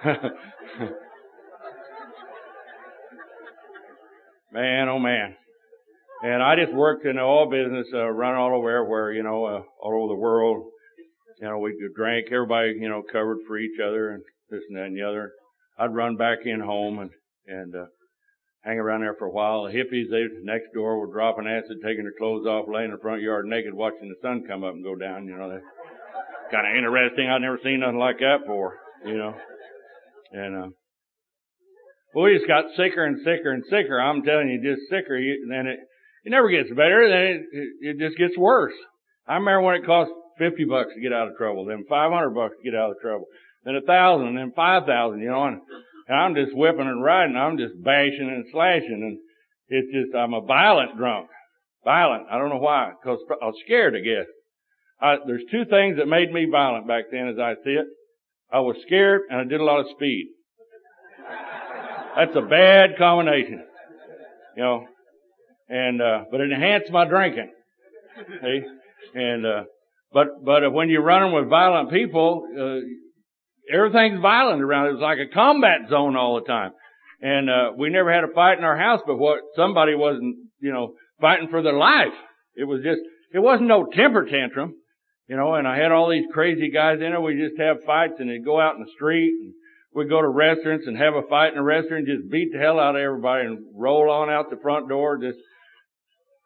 man, 4.52 4.88
oh 4.88 4.98
man. 4.98 5.36
And 6.22 6.42
I 6.42 6.54
just 6.56 6.72
worked 6.72 7.04
in 7.04 7.16
the 7.16 7.22
oil 7.22 7.50
business, 7.50 7.86
uh, 7.92 8.08
run 8.08 8.36
all 8.36 8.56
over 8.56 8.84
where, 8.84 9.12
you 9.12 9.22
know, 9.22 9.44
uh, 9.44 9.62
all 9.82 10.04
over 10.04 10.14
the 10.14 10.20
world. 10.20 10.64
You 11.40 11.48
know, 11.48 11.58
we 11.58 11.76
drank, 11.96 12.26
everybody, 12.30 12.74
you 12.78 12.88
know, 12.88 13.02
covered 13.02 13.38
for 13.46 13.58
each 13.58 13.80
other 13.84 14.10
and 14.10 14.22
this 14.48 14.62
and 14.68 14.78
that 14.78 14.86
and 14.86 14.96
the 14.96 15.02
other. 15.02 15.32
I'd 15.78 15.94
run 15.94 16.16
back 16.16 16.38
in 16.44 16.60
home 16.60 17.00
and, 17.00 17.10
and, 17.48 17.74
uh, 17.74 17.86
hang 18.62 18.78
around 18.78 19.00
there 19.00 19.16
for 19.18 19.26
a 19.26 19.30
while. 19.30 19.64
The 19.64 19.72
hippies, 19.72 20.10
they 20.10 20.22
next 20.42 20.72
door 20.74 20.98
were 20.98 21.12
dropping 21.12 21.46
acid, 21.46 21.78
taking 21.84 22.04
their 22.04 22.14
clothes 22.16 22.46
off, 22.46 22.66
laying 22.68 22.86
in 22.86 22.96
the 22.96 23.02
front 23.02 23.22
yard 23.22 23.46
naked, 23.46 23.74
watching 23.74 24.08
the 24.08 24.22
sun 24.22 24.44
come 24.46 24.64
up 24.64 24.74
and 24.74 24.84
go 24.84 24.94
down. 24.94 25.26
You 25.26 25.36
know, 25.36 25.50
that 25.50 25.62
kind 26.50 26.66
of 26.66 26.76
interesting. 26.76 27.28
I'd 27.28 27.42
never 27.42 27.58
seen 27.62 27.80
nothing 27.80 27.98
like 27.98 28.18
that 28.18 28.46
before. 28.46 28.78
You 29.04 29.18
know, 29.18 29.34
and 30.30 30.56
uh, 30.56 30.68
well, 32.14 32.24
we 32.26 32.36
just 32.36 32.46
got 32.46 32.70
sicker 32.76 33.04
and 33.04 33.18
sicker 33.24 33.50
and 33.50 33.64
sicker. 33.68 34.00
I'm 34.00 34.22
telling 34.22 34.48
you, 34.48 34.62
just 34.62 34.88
sicker. 34.88 35.18
You, 35.18 35.48
then 35.50 35.66
it 35.66 35.80
it 36.24 36.30
never 36.30 36.48
gets 36.48 36.70
better. 36.70 37.08
Then 37.08 37.46
it, 37.52 37.68
it, 37.80 37.98
just 37.98 38.18
gets 38.18 38.36
worse. 38.36 38.74
I 39.26 39.34
remember 39.34 39.62
when 39.62 39.76
it 39.76 39.86
cost 39.86 40.10
50 40.38 40.64
bucks 40.64 40.90
to 40.94 41.00
get 41.00 41.12
out 41.12 41.28
of 41.28 41.36
trouble, 41.36 41.64
then 41.64 41.84
500 41.88 42.30
bucks 42.30 42.54
to 42.56 42.70
get 42.70 42.78
out 42.78 42.90
of 42.90 43.00
trouble, 43.00 43.26
then 43.64 43.76
a 43.76 43.82
thousand, 43.82 44.34
then 44.34 44.52
5,000, 44.54 45.20
you 45.20 45.28
know, 45.28 45.44
and, 45.44 45.60
and 46.08 46.16
I'm 46.16 46.34
just 46.34 46.56
whipping 46.56 46.88
and 46.88 47.02
riding. 47.02 47.36
I'm 47.36 47.58
just 47.58 47.74
bashing 47.82 48.30
and 48.30 48.46
slashing 48.50 49.02
and 49.02 49.18
it's 49.68 49.92
just, 49.92 50.14
I'm 50.14 50.34
a 50.34 50.40
violent 50.40 50.96
drunk. 50.96 51.28
Violent. 51.84 52.26
I 52.30 52.38
don't 52.38 52.50
know 52.50 52.58
why. 52.58 52.92
Cause 53.02 53.18
I 53.30 53.46
was 53.46 53.54
scared, 53.64 53.94
I 53.96 54.00
guess. 54.00 54.26
I, 55.00 55.16
there's 55.26 55.42
two 55.50 55.64
things 55.64 55.96
that 55.98 56.06
made 56.06 56.32
me 56.32 56.46
violent 56.50 56.86
back 56.86 57.04
then 57.10 57.28
as 57.28 57.38
I 57.38 57.54
see 57.64 57.70
it. 57.70 57.86
I 58.52 58.60
was 58.60 58.76
scared 58.86 59.22
and 59.30 59.40
I 59.40 59.44
did 59.44 59.60
a 59.60 59.64
lot 59.64 59.80
of 59.80 59.86
speed. 59.96 60.28
That's 62.16 62.36
a 62.36 62.42
bad 62.42 62.98
combination. 62.98 63.64
You 64.56 64.62
know, 64.62 64.86
and 65.68 66.00
uh, 66.02 66.24
but 66.30 66.40
it 66.40 66.52
enhanced 66.52 66.90
my 66.90 67.06
drinking. 67.06 67.50
See, 68.42 68.60
and 69.14 69.46
uh, 69.46 69.64
but 70.12 70.44
but 70.44 70.72
when 70.72 70.88
you're 70.88 71.02
running 71.02 71.32
with 71.32 71.48
violent 71.48 71.90
people, 71.90 72.44
uh, 72.58 73.74
everything's 73.74 74.20
violent 74.20 74.62
around. 74.62 74.86
It 74.86 74.92
was 74.92 75.00
like 75.00 75.18
a 75.18 75.32
combat 75.32 75.88
zone 75.88 76.16
all 76.16 76.34
the 76.36 76.46
time, 76.46 76.72
and 77.20 77.48
uh, 77.48 77.72
we 77.76 77.90
never 77.90 78.12
had 78.12 78.24
a 78.24 78.34
fight 78.34 78.58
in 78.58 78.64
our 78.64 78.76
house, 78.76 79.00
but 79.06 79.16
what 79.16 79.40
somebody 79.56 79.94
wasn't, 79.94 80.36
you 80.60 80.72
know, 80.72 80.94
fighting 81.20 81.48
for 81.48 81.62
their 81.62 81.72
life. 81.72 82.14
It 82.54 82.64
was 82.64 82.82
just, 82.82 83.00
it 83.32 83.38
wasn't 83.38 83.68
no 83.68 83.86
temper 83.86 84.26
tantrum, 84.26 84.74
you 85.26 85.36
know. 85.36 85.54
And 85.54 85.66
I 85.66 85.78
had 85.78 85.90
all 85.90 86.10
these 86.10 86.26
crazy 86.32 86.70
guys 86.70 86.96
in 86.96 87.10
there. 87.12 87.20
We 87.20 87.34
just 87.34 87.58
have 87.58 87.84
fights, 87.86 88.14
and 88.18 88.28
they'd 88.28 88.44
go 88.44 88.60
out 88.60 88.76
in 88.76 88.82
the 88.82 88.90
street 88.94 89.32
and 89.40 89.54
we'd 89.94 90.10
go 90.10 90.20
to 90.20 90.28
restaurants 90.28 90.86
and 90.86 90.98
have 90.98 91.14
a 91.14 91.22
fight 91.28 91.52
in 91.52 91.58
a 91.58 91.62
restaurant, 91.62 92.06
and 92.06 92.18
just 92.20 92.30
beat 92.30 92.50
the 92.52 92.58
hell 92.58 92.78
out 92.78 92.96
of 92.96 93.00
everybody 93.00 93.46
and 93.46 93.64
roll 93.74 94.10
on 94.10 94.28
out 94.28 94.50
the 94.50 94.60
front 94.62 94.88
door, 94.88 95.16
just 95.16 95.38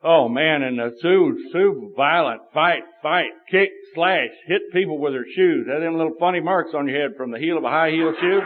Oh 0.08 0.28
man, 0.28 0.62
and 0.62 0.78
the 0.78 0.96
Sue, 1.02 1.36
Sue, 1.50 1.92
violent, 1.96 2.40
fight, 2.54 2.84
fight, 3.02 3.30
kick, 3.50 3.70
slash, 3.92 4.28
hit 4.46 4.62
people 4.72 4.98
with 4.98 5.14
her 5.14 5.24
shoes. 5.34 5.66
Had 5.66 5.82
them 5.82 5.96
little 5.96 6.14
funny 6.20 6.38
marks 6.38 6.70
on 6.74 6.86
your 6.86 6.96
head 6.96 7.16
from 7.16 7.32
the 7.32 7.40
heel 7.40 7.58
of 7.58 7.64
a 7.64 7.68
high 7.68 7.90
heel 7.90 8.14
shoe. 8.20 8.40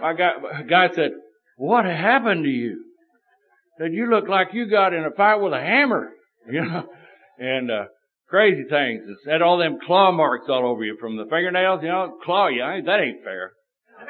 My 0.00 0.12
guy, 0.12 0.32
guy 0.68 0.88
said, 0.92 1.12
what 1.56 1.84
happened 1.84 2.42
to 2.42 2.50
you? 2.50 2.84
Said, 3.78 3.92
you 3.92 4.10
look 4.10 4.28
like 4.28 4.48
you 4.52 4.68
got 4.68 4.92
in 4.92 5.04
a 5.04 5.12
fight 5.12 5.36
with 5.36 5.52
a 5.52 5.60
hammer, 5.60 6.10
you 6.50 6.64
know, 6.64 6.84
and, 7.38 7.70
uh, 7.70 7.84
crazy 8.26 8.64
things. 8.68 9.04
It's 9.06 9.24
had 9.30 9.42
all 9.42 9.56
them 9.56 9.78
claw 9.86 10.10
marks 10.10 10.46
all 10.48 10.66
over 10.66 10.82
you 10.82 10.96
from 10.98 11.16
the 11.16 11.26
fingernails, 11.30 11.78
you 11.84 11.90
know, 11.90 12.18
claw 12.24 12.48
you. 12.48 12.64
I, 12.64 12.80
that 12.80 13.00
ain't 13.00 13.22
fair. 13.22 13.52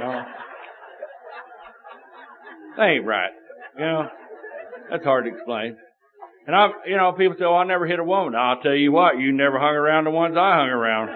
no. 0.00 0.22
That 2.76 2.84
ain't 2.84 3.06
right. 3.06 3.30
You 3.78 3.84
know. 3.86 4.08
That's 4.90 5.04
hard 5.04 5.24
to 5.24 5.30
explain. 5.34 5.76
And 6.46 6.54
I, 6.54 6.68
you 6.86 6.96
know, 6.96 7.12
people 7.12 7.36
say, 7.38 7.44
"Oh, 7.44 7.56
I 7.56 7.64
never 7.64 7.86
hit 7.86 7.98
a 7.98 8.04
woman." 8.04 8.34
I'll 8.36 8.60
tell 8.60 8.74
you 8.74 8.92
what, 8.92 9.18
you 9.18 9.32
never 9.32 9.58
hung 9.58 9.74
around 9.74 10.04
the 10.04 10.10
ones 10.10 10.36
I 10.38 10.54
hung 10.54 10.68
around. 10.68 11.08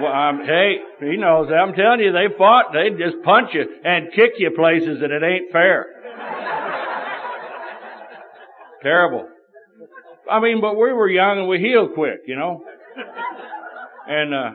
well, 0.00 0.12
I'm, 0.12 0.44
hey, 0.46 0.76
he 1.00 1.16
knows 1.16 1.48
that. 1.48 1.56
I'm 1.56 1.74
telling 1.74 2.00
you, 2.00 2.12
they 2.12 2.28
fought. 2.38 2.72
They 2.72 2.90
just 2.90 3.22
punch 3.24 3.50
you 3.52 3.64
and 3.84 4.12
kick 4.12 4.34
you 4.38 4.52
places, 4.54 5.02
and 5.02 5.12
it 5.12 5.22
ain't 5.24 5.50
fair. 5.50 5.86
Terrible. 8.82 9.26
I 10.30 10.38
mean, 10.40 10.60
but 10.60 10.74
we 10.74 10.92
were 10.92 11.08
young 11.08 11.38
and 11.40 11.48
we 11.48 11.58
healed 11.58 11.94
quick, 11.94 12.20
you 12.26 12.36
know. 12.36 12.62
And 14.08 14.34
uh 14.34 14.50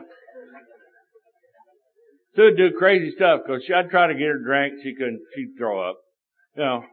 Sue'd 2.34 2.56
do 2.56 2.70
crazy 2.78 3.12
stuff 3.14 3.40
because 3.46 3.62
I'd 3.74 3.90
try 3.90 4.06
to 4.06 4.14
get 4.14 4.28
her 4.28 4.38
drink, 4.38 4.76
she 4.82 4.94
couldn't, 4.94 5.20
she'd 5.34 5.52
throw 5.58 5.86
up. 5.90 5.96
You 6.56 6.62
know, 6.62 6.84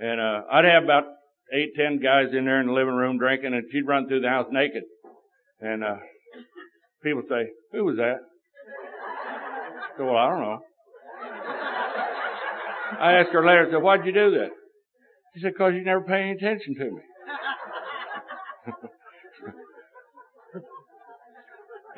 and, 0.00 0.20
uh, 0.20 0.42
I'd 0.50 0.64
have 0.64 0.84
about 0.84 1.04
eight, 1.52 1.74
ten 1.76 2.00
guys 2.02 2.32
in 2.32 2.46
there 2.46 2.60
in 2.60 2.66
the 2.66 2.72
living 2.72 2.94
room 2.94 3.18
drinking 3.18 3.52
and 3.54 3.64
she'd 3.70 3.86
run 3.86 4.08
through 4.08 4.20
the 4.20 4.28
house 4.28 4.46
naked. 4.50 4.84
And, 5.60 5.84
uh, 5.84 5.96
people 7.02 7.22
say, 7.28 7.50
who 7.72 7.84
was 7.84 7.96
that? 7.96 8.16
I 8.16 9.96
said, 9.96 10.06
well, 10.06 10.16
I 10.16 10.28
don't 10.30 10.40
know. 10.40 10.58
I 13.00 13.12
asked 13.12 13.32
her 13.32 13.44
later, 13.44 13.68
I 13.68 13.70
said, 13.70 13.82
why'd 13.82 14.04
you 14.06 14.12
do 14.12 14.30
that? 14.32 14.50
She 15.34 15.42
said, 15.42 15.52
cause 15.56 15.74
you 15.74 15.84
never 15.84 16.00
pay 16.00 16.22
any 16.22 16.32
attention 16.32 16.74
to 16.74 16.84
me. 16.90 17.00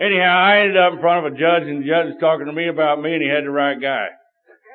Anyhow, 0.00 0.36
I 0.36 0.60
ended 0.60 0.76
up 0.76 0.94
in 0.94 1.00
front 1.00 1.26
of 1.26 1.32
a 1.32 1.36
judge 1.36 1.62
and 1.68 1.82
the 1.82 1.86
judge 1.86 2.06
was 2.06 2.16
talking 2.20 2.46
to 2.46 2.52
me 2.52 2.68
about 2.68 3.00
me 3.00 3.14
and 3.14 3.22
he 3.22 3.28
had 3.28 3.44
the 3.44 3.50
right 3.50 3.80
guy. 3.80 4.08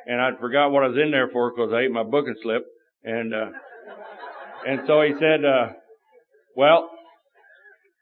And 0.05 0.21
I'd 0.21 0.39
forgot 0.39 0.71
what 0.71 0.83
I 0.83 0.87
was 0.87 0.97
in 0.97 1.11
there 1.11 1.27
for 1.27 1.51
because 1.51 1.73
I 1.73 1.81
ate 1.81 1.91
my 1.91 2.03
booking 2.03 2.35
slip. 2.41 2.63
And, 3.03 3.33
uh, 3.33 3.49
and 4.67 4.81
so 4.88 5.01
he 5.01 5.13
said, 5.19 5.45
uh, 5.45 5.73
well, 6.55 6.89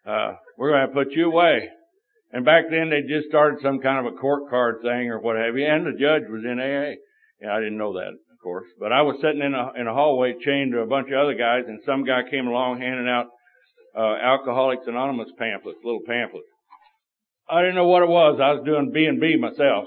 uh, 0.06 0.34
we're 0.58 0.72
going 0.72 0.88
to 0.88 0.94
put 0.94 1.12
you 1.12 1.28
away. 1.28 1.70
And 2.32 2.46
back 2.46 2.66
then 2.70 2.90
they 2.90 3.02
just 3.02 3.28
started 3.28 3.60
some 3.62 3.80
kind 3.80 4.06
of 4.06 4.14
a 4.14 4.18
court 4.18 4.50
card 4.50 4.78
thing 4.82 5.10
or 5.10 5.20
what 5.20 5.36
have 5.36 5.58
you. 5.58 5.66
And 5.66 5.86
the 5.86 5.98
judge 6.00 6.24
was 6.30 6.44
in 6.44 6.60
AA. 6.60 7.00
And 7.42 7.52
I 7.52 7.60
didn't 7.60 7.78
know 7.78 7.94
that, 7.94 8.12
of 8.12 8.40
course. 8.42 8.68
But 8.80 8.92
I 8.92 9.02
was 9.02 9.18
sitting 9.22 9.42
in 9.42 9.54
a, 9.54 9.72
in 9.80 9.88
a 9.88 9.94
hallway 9.94 10.34
chained 10.44 10.74
to 10.74 10.80
a 10.80 10.88
bunch 10.88 11.08
of 11.08 11.20
other 11.20 11.36
guys 11.36 11.64
and 11.68 11.80
some 11.86 12.04
guy 12.06 12.22
came 12.30 12.48
along 12.48 12.80
handing 12.80 13.08
out, 13.08 13.28
uh, 13.96 14.16
Alcoholics 14.16 14.88
Anonymous 14.88 15.30
pamphlets, 15.38 15.80
little 15.84 16.04
pamphlets. 16.06 16.48
I 17.50 17.62
didn't 17.62 17.76
know 17.76 17.88
what 17.88 18.04
it 18.04 18.10
was. 18.10 18.40
I 18.42 18.54
was 18.54 18.64
doing 18.66 18.92
B 18.94 19.06
and 19.06 19.20
B 19.20 19.38
myself. 19.38 19.86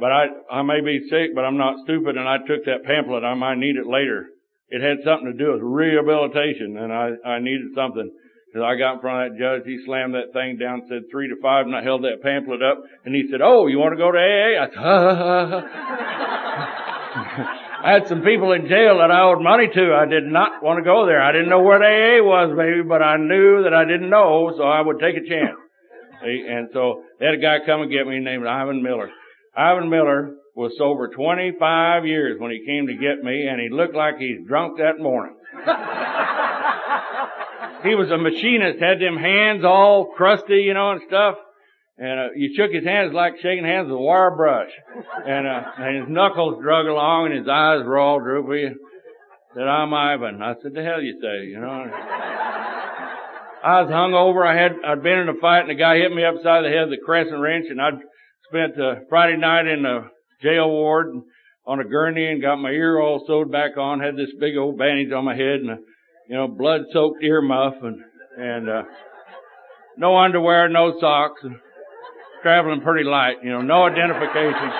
But 0.00 0.12
I, 0.12 0.26
I 0.50 0.62
may 0.62 0.80
be 0.80 1.08
sick, 1.08 1.34
but 1.34 1.44
I'm 1.44 1.56
not 1.56 1.82
stupid 1.84 2.16
and 2.16 2.28
I 2.28 2.38
took 2.38 2.64
that 2.66 2.84
pamphlet. 2.84 3.24
I 3.24 3.34
might 3.34 3.58
need 3.58 3.76
it 3.76 3.86
later. 3.86 4.26
It 4.68 4.82
had 4.82 5.04
something 5.04 5.32
to 5.32 5.38
do 5.38 5.52
with 5.52 5.62
rehabilitation 5.62 6.76
and 6.78 6.92
I, 6.92 7.16
I 7.26 7.38
needed 7.40 7.74
something. 7.74 8.10
Cause 8.54 8.62
I 8.64 8.76
got 8.78 8.94
in 8.94 9.00
front 9.00 9.26
of 9.26 9.32
that 9.32 9.38
judge, 9.38 9.66
he 9.66 9.78
slammed 9.84 10.14
that 10.14 10.32
thing 10.32 10.56
down, 10.56 10.82
said 10.88 11.02
three 11.10 11.28
to 11.28 11.36
five, 11.42 11.66
and 11.66 11.76
I 11.76 11.82
held 11.82 12.02
that 12.04 12.22
pamphlet 12.22 12.62
up, 12.62 12.80
and 13.04 13.14
he 13.14 13.28
said, 13.30 13.42
oh, 13.42 13.66
you 13.66 13.78
want 13.78 13.92
to 13.92 14.00
go 14.00 14.10
to 14.10 14.16
AA? 14.16 14.56
I 14.56 14.66
said, 14.72 14.78
ha. 14.78 15.60
I 17.78 17.92
had 17.92 18.08
some 18.08 18.22
people 18.22 18.52
in 18.52 18.66
jail 18.66 18.98
that 18.98 19.10
I 19.12 19.22
owed 19.22 19.42
money 19.42 19.68
to. 19.68 19.94
I 19.94 20.06
did 20.06 20.24
not 20.24 20.62
want 20.62 20.78
to 20.78 20.84
go 20.84 21.06
there. 21.06 21.22
I 21.22 21.30
didn't 21.30 21.48
know 21.48 21.62
where 21.62 21.78
the 21.78 21.86
AA 21.86 22.24
was, 22.24 22.56
baby, 22.56 22.82
but 22.82 23.02
I 23.02 23.16
knew 23.18 23.62
that 23.62 23.74
I 23.74 23.84
didn't 23.84 24.10
know, 24.10 24.52
so 24.56 24.64
I 24.64 24.80
would 24.80 24.98
take 24.98 25.14
a 25.14 25.22
chance. 25.22 25.54
See? 26.24 26.42
And 26.48 26.68
so 26.72 27.04
they 27.20 27.26
had 27.26 27.36
a 27.36 27.42
guy 27.42 27.62
come 27.64 27.82
and 27.82 27.90
get 27.90 28.06
me 28.06 28.18
named 28.18 28.46
Ivan 28.46 28.82
Miller. 28.82 29.10
Ivan 29.58 29.90
Miller 29.90 30.36
was 30.54 30.78
sober 30.78 31.08
25 31.08 32.06
years 32.06 32.40
when 32.40 32.52
he 32.52 32.64
came 32.64 32.86
to 32.86 32.94
get 32.94 33.22
me, 33.22 33.48
and 33.48 33.60
he 33.60 33.68
looked 33.68 33.94
like 33.94 34.16
he's 34.18 34.46
drunk 34.46 34.78
that 34.78 35.00
morning. 35.00 35.34
he 37.82 37.94
was 37.94 38.10
a 38.10 38.18
machinist, 38.18 38.80
had 38.80 39.00
them 39.00 39.16
hands 39.16 39.64
all 39.64 40.06
crusty, 40.16 40.62
you 40.62 40.74
know, 40.74 40.92
and 40.92 41.02
stuff 41.06 41.36
and 41.98 42.20
uh, 42.20 42.28
you 42.36 42.54
shook 42.54 42.70
his 42.70 42.84
hands 42.84 43.12
like 43.12 43.34
shaking 43.42 43.64
hands 43.64 43.86
with 43.86 43.96
a 43.96 44.00
wire 44.00 44.30
brush, 44.30 44.70
and, 45.26 45.46
uh, 45.46 45.62
and 45.78 45.96
his 45.96 46.08
knuckles 46.08 46.62
drug 46.62 46.86
along, 46.86 47.26
and 47.26 47.38
his 47.38 47.48
eyes 47.48 47.84
were 47.84 47.98
all 47.98 48.20
droopy. 48.20 48.72
Said, 49.54 49.66
"I'm 49.66 49.92
Ivan." 49.92 50.40
I 50.40 50.54
said, 50.62 50.74
"The 50.74 50.84
hell 50.84 51.02
you 51.02 51.18
say?" 51.20 51.46
You 51.46 51.60
know. 51.60 51.90
I 53.64 53.82
was 53.82 53.90
hung 53.90 54.14
over. 54.14 54.46
I 54.46 54.54
had 54.54 54.76
I'd 54.86 55.02
been 55.02 55.18
in 55.18 55.28
a 55.28 55.34
fight, 55.40 55.62
and 55.62 55.70
the 55.70 55.74
guy 55.74 55.96
hit 55.96 56.12
me 56.12 56.24
upside 56.24 56.64
the 56.64 56.68
head 56.68 56.88
with 56.88 57.00
a 57.00 57.04
crescent 57.04 57.40
wrench, 57.40 57.66
and 57.68 57.82
I'd 57.82 57.98
spent 58.48 58.80
uh, 58.80 58.94
Friday 59.08 59.36
night 59.36 59.66
in 59.66 59.84
a 59.84 60.10
jail 60.42 60.68
ward 60.68 61.08
on 61.66 61.80
a 61.80 61.84
gurney 61.84 62.26
and 62.26 62.40
got 62.40 62.56
my 62.56 62.70
ear 62.70 62.98
all 62.98 63.24
sewed 63.26 63.52
back 63.52 63.76
on. 63.76 64.00
Had 64.00 64.16
this 64.16 64.30
big 64.40 64.56
old 64.56 64.78
bandage 64.78 65.12
on 65.12 65.24
my 65.24 65.34
head 65.34 65.60
and 65.60 65.70
a 65.70 65.78
you 66.28 66.36
know 66.36 66.48
blood-soaked 66.48 67.22
ear 67.22 67.42
muff 67.42 67.74
and 67.82 68.00
and 68.38 68.68
uh, 68.68 68.82
no 69.96 70.16
underwear, 70.16 70.68
no 70.68 70.98
socks. 71.00 71.42
Traveling 72.42 72.82
pretty 72.82 73.02
light, 73.02 73.42
you 73.42 73.50
know, 73.50 73.62
no 73.62 73.82
identification. 73.82 74.70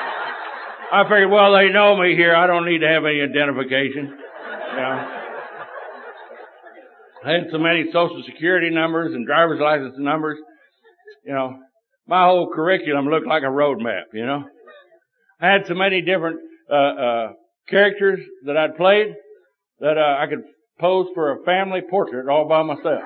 I 0.92 1.02
figured, 1.02 1.28
well, 1.28 1.52
they 1.52 1.70
know 1.70 2.00
me 2.00 2.14
here. 2.14 2.34
I 2.34 2.46
don't 2.46 2.64
need 2.64 2.78
to 2.78 2.88
have 2.88 3.04
any 3.04 3.20
identification. 3.20 4.06
You 4.06 4.80
know. 4.80 5.14
I 7.26 7.32
had 7.32 7.48
so 7.50 7.58
many 7.58 7.86
social 7.92 8.22
security 8.24 8.70
numbers 8.70 9.12
and 9.12 9.26
driver's 9.26 9.60
license 9.60 9.96
numbers. 9.98 10.38
You 11.24 11.34
know, 11.34 11.58
my 12.08 12.24
whole 12.24 12.50
curriculum 12.52 13.06
looked 13.06 13.26
like 13.26 13.42
a 13.42 13.50
road 13.50 13.80
map, 13.80 14.06
you 14.12 14.24
know. 14.24 14.44
I 15.40 15.52
had 15.52 15.66
so 15.66 15.74
many 15.74 16.00
different, 16.00 16.40
uh, 16.70 16.74
uh, 16.74 17.32
characters 17.68 18.20
that 18.46 18.56
I'd 18.56 18.76
played 18.76 19.14
that, 19.80 19.98
uh, 19.98 20.16
I 20.18 20.26
could 20.26 20.42
pose 20.80 21.06
for 21.14 21.32
a 21.32 21.44
family 21.44 21.82
portrait 21.88 22.28
all 22.28 22.48
by 22.48 22.62
myself. 22.62 23.02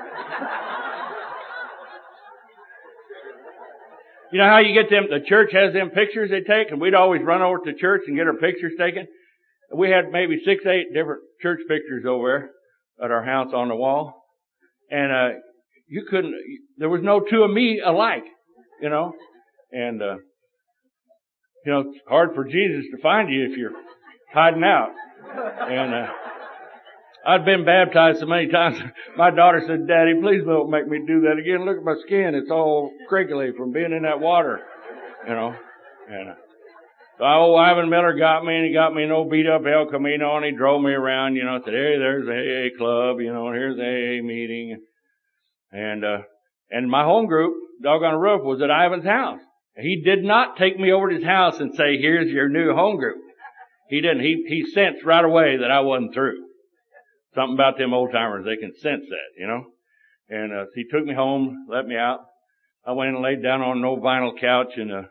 You 4.31 4.39
know 4.39 4.49
how 4.49 4.61
you 4.61 4.73
get 4.73 4.89
them, 4.89 5.09
the 5.11 5.21
church 5.21 5.51
has 5.53 5.75
them 5.75 5.91
pictures 5.91 6.31
they 6.31 6.41
take 6.41 6.71
and 6.71 6.81
we'd 6.81 6.95
always 6.95 7.21
run 7.23 7.43
over 7.43 7.59
to 7.59 7.75
church 7.75 8.03
and 8.07 8.17
get 8.17 8.27
our 8.27 8.37
pictures 8.37 8.73
taken. 8.79 9.07
We 9.75 9.91
had 9.91 10.11
maybe 10.11 10.41
six, 10.43 10.65
eight 10.65 10.95
different 10.95 11.21
church 11.43 11.61
pictures 11.69 12.05
over 12.09 12.51
there 12.99 13.05
at 13.05 13.11
our 13.11 13.23
house 13.23 13.53
on 13.53 13.69
the 13.69 13.77
wall. 13.77 14.23
And, 14.91 15.13
uh, 15.13 15.39
you 15.87 16.07
couldn't, 16.09 16.35
there 16.79 16.89
was 16.89 17.03
no 17.03 17.21
two 17.21 17.43
of 17.43 17.51
me 17.51 17.83
alike, 17.85 18.25
you 18.83 18.91
know, 18.91 19.13
and, 19.71 20.03
uh, 20.03 20.17
you 21.65 21.73
know, 21.73 21.81
it's 21.81 21.99
hard 22.09 22.35
for 22.35 22.45
Jesus 22.45 22.85
to 22.91 23.01
find 23.01 23.33
you 23.33 23.51
if 23.51 23.57
you're 23.57 23.73
hiding 24.35 24.65
out. 24.65 24.91
And, 25.71 25.95
uh, 25.95 26.07
I'd 27.25 27.45
been 27.45 27.65
baptized 27.65 28.19
so 28.19 28.27
many 28.27 28.49
times. 28.49 28.79
My 29.17 29.31
daughter 29.31 29.63
said, 29.67 29.87
Daddy, 29.87 30.15
please 30.21 30.43
don't 30.45 30.71
make 30.71 30.89
me 30.89 30.99
do 31.07 31.21
that 31.23 31.39
again. 31.39 31.65
Look 31.65 31.79
at 31.79 31.85
my 31.85 31.95
skin. 32.05 32.35
It's 32.35 32.51
all 32.51 32.91
crinkly 33.09 33.51
from 33.57 33.71
being 33.71 33.93
in 33.93 34.03
that 34.03 34.19
water. 34.19 34.61
You 35.29 35.35
know. 35.35 35.55
And 36.11 36.31
uh, 36.31 36.35
so 37.19 37.25
old 37.25 37.61
Ivan 37.61 37.89
Miller 37.89 38.19
got 38.19 38.45
me 38.45 38.57
and 38.57 38.67
he 38.67 38.73
got 38.73 38.93
me 38.93 39.05
an 39.05 39.13
old 39.13 39.31
beat 39.31 39.47
up 39.47 39.63
El 39.65 39.87
Camino 39.87 40.37
and 40.37 40.45
he 40.45 40.51
drove 40.51 40.83
me 40.83 40.91
around, 40.91 41.37
you 41.37 41.45
know, 41.45 41.61
said, 41.65 41.75
Hey, 41.75 41.97
there's 41.97 42.27
the 42.27 42.33
AA 42.33 42.77
club, 42.77 43.21
you 43.21 43.33
know, 43.33 43.53
here's 43.53 43.77
the 43.77 43.83
AA 43.85 44.27
meeting. 44.27 44.83
And, 45.71 46.05
uh, 46.05 46.19
and 46.71 46.91
my 46.91 47.05
home 47.05 47.27
group, 47.27 47.55
Dog 47.83 48.03
on 48.03 48.13
the 48.13 48.19
Roof, 48.19 48.43
was 48.43 48.63
at 48.63 48.71
Ivan's 48.71 49.05
house. 49.05 49.41
He 49.77 50.03
did 50.05 50.23
not 50.23 50.57
take 50.57 50.79
me 50.79 50.93
over 50.93 51.09
to 51.09 51.17
his 51.17 51.25
house 51.25 51.59
and 51.59 51.75
say, 51.75 51.99
here's 51.99 52.31
your 52.31 52.49
new 52.49 52.75
home 52.75 52.99
group. 52.99 53.17
He 53.89 54.01
didn't. 54.01 54.21
He, 54.21 54.45
he 54.47 54.65
sensed 54.73 55.05
right 55.05 55.25
away 55.25 55.59
that 55.61 55.71
I 55.71 55.81
wasn't 55.81 56.15
through. 56.15 56.39
Something 57.35 57.55
about 57.55 57.79
them 57.79 57.95
old 57.95 58.13
timers, 58.13 58.45
they 58.45 58.57
can 58.57 58.75
sense 58.75 59.05
that, 59.09 59.41
you 59.41 59.47
know. 59.47 59.65
And 60.29 60.53
uh, 60.53 60.65
he 60.75 60.85
took 60.85 61.05
me 61.05 61.15
home, 61.15 61.67
let 61.69 61.87
me 61.87 61.97
out. 61.97 62.21
I 62.87 62.93
went 62.93 63.15
and 63.15 63.23
laid 63.23 63.43
down 63.43 63.63
on 63.63 63.79
an 63.79 63.85
old 63.85 64.03
vinyl 64.03 64.39
couch, 64.39 64.73
and 64.77 64.93
uh, 64.93 65.03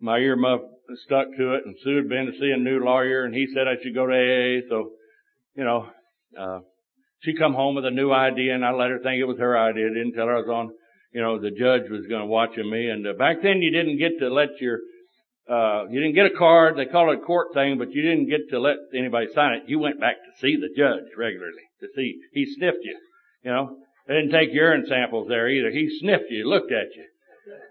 my 0.00 0.18
ear 0.18 0.36
muff 0.36 0.60
stuck 1.06 1.26
to 1.36 1.54
it. 1.54 1.62
And 1.64 1.76
Sue 1.82 1.96
had 1.96 2.08
been 2.08 2.26
to 2.26 2.38
see 2.38 2.50
a 2.50 2.58
new 2.58 2.84
lawyer, 2.84 3.24
and 3.24 3.34
he 3.34 3.46
said 3.54 3.68
I 3.68 3.82
should 3.82 3.94
go 3.94 4.06
to 4.06 4.12
AA. 4.12 4.68
So, 4.68 4.90
you 5.54 5.64
know, 5.64 5.86
uh, 6.38 6.60
she 7.20 7.34
come 7.34 7.54
home 7.54 7.76
with 7.76 7.86
a 7.86 7.90
new 7.90 8.12
idea, 8.12 8.54
and 8.54 8.64
I 8.64 8.72
let 8.72 8.90
her 8.90 8.98
think 8.98 9.20
it 9.20 9.28
was 9.28 9.38
her 9.38 9.56
idea. 9.56 9.88
Didn't 9.88 10.14
tell 10.14 10.26
her 10.26 10.36
I 10.36 10.40
was 10.40 10.48
on. 10.48 10.72
You 11.12 11.20
know, 11.20 11.38
the 11.38 11.50
judge 11.50 11.90
was 11.90 12.06
going 12.06 12.22
to 12.22 12.26
watching 12.26 12.70
me, 12.70 12.88
and 12.88 13.06
uh, 13.06 13.12
back 13.12 13.42
then 13.42 13.60
you 13.60 13.70
didn't 13.70 13.98
get 13.98 14.18
to 14.20 14.28
let 14.28 14.60
your 14.60 14.78
uh, 15.50 15.86
you 15.90 16.00
didn't 16.00 16.14
get 16.14 16.26
a 16.26 16.38
card. 16.38 16.76
They 16.76 16.86
call 16.86 17.12
it 17.12 17.18
a 17.18 17.22
court 17.22 17.48
thing, 17.52 17.76
but 17.76 17.92
you 17.92 18.02
didn't 18.02 18.28
get 18.28 18.48
to 18.50 18.60
let 18.60 18.76
anybody 18.96 19.26
sign 19.34 19.54
it. 19.54 19.64
You 19.66 19.78
went 19.78 20.00
back 20.00 20.16
to 20.16 20.40
see 20.40 20.56
the 20.56 20.70
judge 20.76 21.10
regularly 21.18 21.62
to 21.80 21.88
see. 21.94 22.20
He 22.32 22.46
sniffed 22.46 22.78
you. 22.82 22.96
You 23.44 23.50
know, 23.50 23.76
they 24.06 24.14
didn't 24.14 24.30
take 24.30 24.54
urine 24.54 24.86
samples 24.88 25.28
there 25.28 25.48
either. 25.48 25.70
He 25.70 25.98
sniffed 26.00 26.30
you, 26.30 26.48
looked 26.48 26.72
at 26.72 26.94
you. 26.94 27.04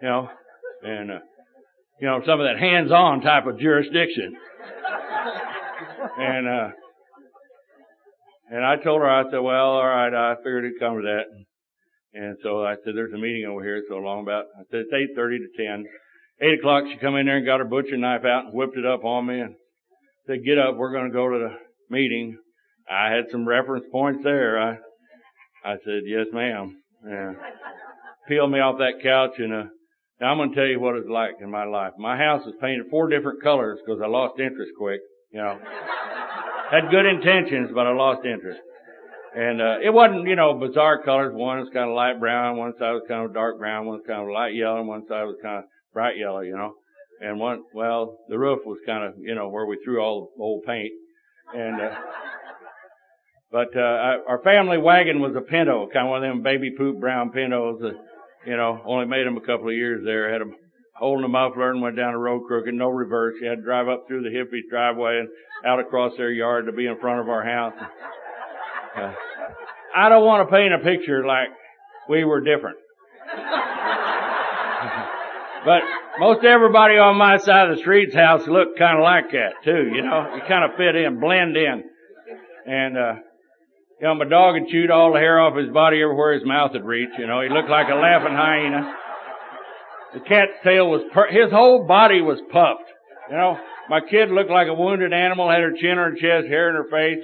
You 0.01 0.07
know, 0.07 0.29
and 0.83 1.11
uh, 1.11 1.19
you 1.99 2.07
know 2.07 2.21
some 2.25 2.39
of 2.39 2.45
that 2.45 2.59
hands-on 2.59 3.21
type 3.21 3.47
of 3.47 3.59
jurisdiction. 3.59 4.35
and 6.17 6.47
uh, 6.47 6.69
and 8.51 8.65
I 8.65 8.75
told 8.75 9.01
her, 9.01 9.09
I 9.09 9.23
said, 9.31 9.39
well, 9.39 9.71
all 9.71 9.87
right, 9.87 10.13
I 10.13 10.35
figured 10.35 10.65
it'd 10.65 10.79
come 10.79 10.97
to 10.97 11.03
that. 11.03 11.23
And 12.13 12.37
so 12.43 12.65
I 12.65 12.75
said, 12.83 12.93
there's 12.95 13.13
a 13.13 13.17
meeting 13.17 13.45
over 13.45 13.63
here, 13.63 13.81
so 13.87 13.95
long 13.95 14.21
about. 14.21 14.45
I 14.59 14.63
said 14.69 14.85
it's 14.91 15.17
8:30 15.17 15.37
to 15.37 15.63
10. 15.63 15.85
Eight 16.41 16.59
o'clock, 16.59 16.83
she 16.91 16.97
come 16.97 17.15
in 17.15 17.27
there 17.27 17.37
and 17.37 17.45
got 17.45 17.59
her 17.59 17.65
butcher 17.65 17.97
knife 17.97 18.25
out 18.25 18.45
and 18.45 18.53
whipped 18.53 18.75
it 18.75 18.85
up 18.85 19.05
on 19.05 19.27
me 19.27 19.39
and 19.39 19.55
said, 20.25 20.43
get 20.43 20.57
up, 20.57 20.75
we're 20.75 20.91
going 20.91 21.07
to 21.07 21.13
go 21.13 21.29
to 21.29 21.37
the 21.37 21.55
meeting. 21.89 22.37
I 22.89 23.11
had 23.11 23.25
some 23.31 23.47
reference 23.47 23.85
points 23.91 24.23
there. 24.23 24.59
I, 24.59 24.71
I 25.63 25.75
said, 25.85 26.01
yes 26.05 26.25
ma'am. 26.33 26.81
Yeah. 27.07 27.33
Peeled 28.27 28.51
me 28.51 28.59
off 28.59 28.79
that 28.79 29.03
couch 29.03 29.37
and, 29.37 29.53
uh, 29.53 29.63
now 30.19 30.31
I'm 30.31 30.37
going 30.37 30.49
to 30.49 30.55
tell 30.55 30.67
you 30.67 30.79
what 30.79 30.95
it's 30.95 31.09
like 31.09 31.41
in 31.41 31.49
my 31.49 31.63
life. 31.63 31.93
My 31.97 32.15
house 32.15 32.45
was 32.45 32.53
painted 32.61 32.85
four 32.91 33.09
different 33.09 33.41
colors 33.41 33.79
because 33.83 34.01
I 34.03 34.07
lost 34.07 34.39
interest 34.39 34.71
quick, 34.77 34.99
you 35.31 35.41
know. 35.41 35.57
Had 36.69 36.91
good 36.91 37.07
intentions, 37.07 37.71
but 37.73 37.87
I 37.87 37.91
lost 37.91 38.23
interest. 38.23 38.59
And, 39.33 39.61
uh, 39.61 39.77
it 39.81 39.93
wasn't, 39.93 40.27
you 40.27 40.35
know, 40.35 40.53
bizarre 40.53 41.01
colors. 41.03 41.33
One 41.33 41.59
was 41.59 41.69
kind 41.73 41.89
of 41.89 41.95
light 41.95 42.19
brown, 42.19 42.57
one 42.57 42.73
side 42.77 42.91
was 42.91 43.03
kind 43.07 43.25
of 43.25 43.33
dark 43.33 43.59
brown, 43.59 43.85
one 43.85 43.97
was 43.97 44.05
kind 44.05 44.21
of 44.21 44.27
light 44.27 44.53
yellow, 44.53 44.79
and 44.79 44.87
one 44.87 45.07
side 45.07 45.23
was 45.23 45.37
kind 45.41 45.59
of 45.59 45.63
bright 45.93 46.17
yellow, 46.17 46.41
you 46.41 46.55
know. 46.55 46.73
And 47.21 47.39
one, 47.39 47.63
well, 47.73 48.17
the 48.27 48.37
roof 48.37 48.59
was 48.65 48.79
kind 48.85 49.05
of, 49.05 49.13
you 49.19 49.35
know, 49.35 49.47
where 49.47 49.65
we 49.65 49.77
threw 49.85 50.01
all 50.01 50.31
the 50.35 50.43
old 50.43 50.63
paint. 50.65 50.91
And, 51.53 51.79
uh, 51.79 51.95
but, 53.51 53.75
uh, 53.75 54.19
our 54.27 54.41
family 54.43 54.77
wagon 54.77 55.21
was 55.21 55.35
a 55.35 55.41
Pinto, 55.41 55.87
kind 55.93 56.07
of 56.07 56.11
one 56.11 56.23
of 56.23 56.29
them 56.29 56.43
baby 56.43 56.71
poop 56.77 56.99
brown 56.99 57.31
Pintos 57.31 57.79
that, 57.81 57.95
you 58.45 58.57
know, 58.57 58.81
only 58.85 59.05
made 59.05 59.25
them 59.25 59.37
a 59.37 59.41
couple 59.41 59.69
of 59.69 59.75
years 59.75 60.03
there. 60.03 60.31
Had 60.31 60.41
them 60.41 60.55
holding 60.95 61.23
the 61.23 61.27
muffler 61.27 61.71
and 61.71 61.81
went 61.81 61.95
down 61.95 62.13
the 62.13 62.19
road 62.19 62.43
crooked, 62.47 62.73
no 62.73 62.89
reverse. 62.89 63.35
You 63.41 63.49
had 63.49 63.59
to 63.59 63.63
drive 63.63 63.87
up 63.87 64.07
through 64.07 64.23
the 64.23 64.29
hippies 64.29 64.69
driveway 64.69 65.19
and 65.19 65.29
out 65.65 65.79
across 65.79 66.17
their 66.17 66.31
yard 66.31 66.65
to 66.65 66.71
be 66.71 66.85
in 66.85 66.99
front 66.99 67.19
of 67.19 67.29
our 67.29 67.43
house. 67.43 67.73
I 69.95 70.09
don't 70.09 70.25
want 70.25 70.47
to 70.47 70.55
paint 70.55 70.73
a 70.73 70.79
picture 70.79 71.25
like 71.25 71.49
we 72.09 72.23
were 72.23 72.41
different. 72.41 72.77
But 75.63 75.81
most 76.19 76.43
everybody 76.43 76.97
on 76.97 77.17
my 77.17 77.37
side 77.37 77.69
of 77.69 77.77
the 77.77 77.81
street's 77.81 78.15
house 78.15 78.47
looked 78.47 78.79
kind 78.79 78.97
of 78.97 79.03
like 79.03 79.31
that 79.31 79.63
too, 79.63 79.91
you 79.93 80.01
know. 80.01 80.33
You 80.35 80.41
kind 80.47 80.65
of 80.65 80.75
fit 80.75 80.95
in, 80.95 81.19
blend 81.19 81.55
in. 81.55 81.83
And, 82.65 82.97
uh, 82.97 83.13
you 83.99 84.07
know, 84.07 84.15
my 84.15 84.25
dog 84.25 84.55
had 84.55 84.67
chewed 84.69 84.89
all 84.89 85.13
the 85.13 85.19
hair 85.19 85.39
off 85.39 85.55
his 85.55 85.69
body 85.69 86.01
everywhere 86.01 86.33
his 86.33 86.45
mouth 86.45 86.73
had 86.73 86.83
reached, 86.83 87.19
you 87.19 87.27
know. 87.27 87.41
He 87.41 87.49
looked 87.49 87.69
like 87.69 87.87
a 87.89 87.95
laughing 87.95 88.33
hyena. 88.33 88.95
The 90.13 90.19
cat's 90.21 90.57
tail 90.63 90.89
was, 90.89 91.03
per- 91.13 91.31
his 91.31 91.51
whole 91.51 91.85
body 91.85 92.21
was 92.21 92.39
puffed, 92.51 92.89
you 93.29 93.37
know. 93.37 93.57
My 93.89 94.01
kid 94.01 94.29
looked 94.29 94.49
like 94.49 94.67
a 94.67 94.73
wounded 94.73 95.13
animal, 95.13 95.49
had 95.49 95.61
her 95.61 95.73
chin 95.73 95.97
on 95.97 96.11
her 96.11 96.15
chest, 96.15 96.47
hair 96.47 96.69
in 96.69 96.75
her 96.75 96.89
face, 96.89 97.23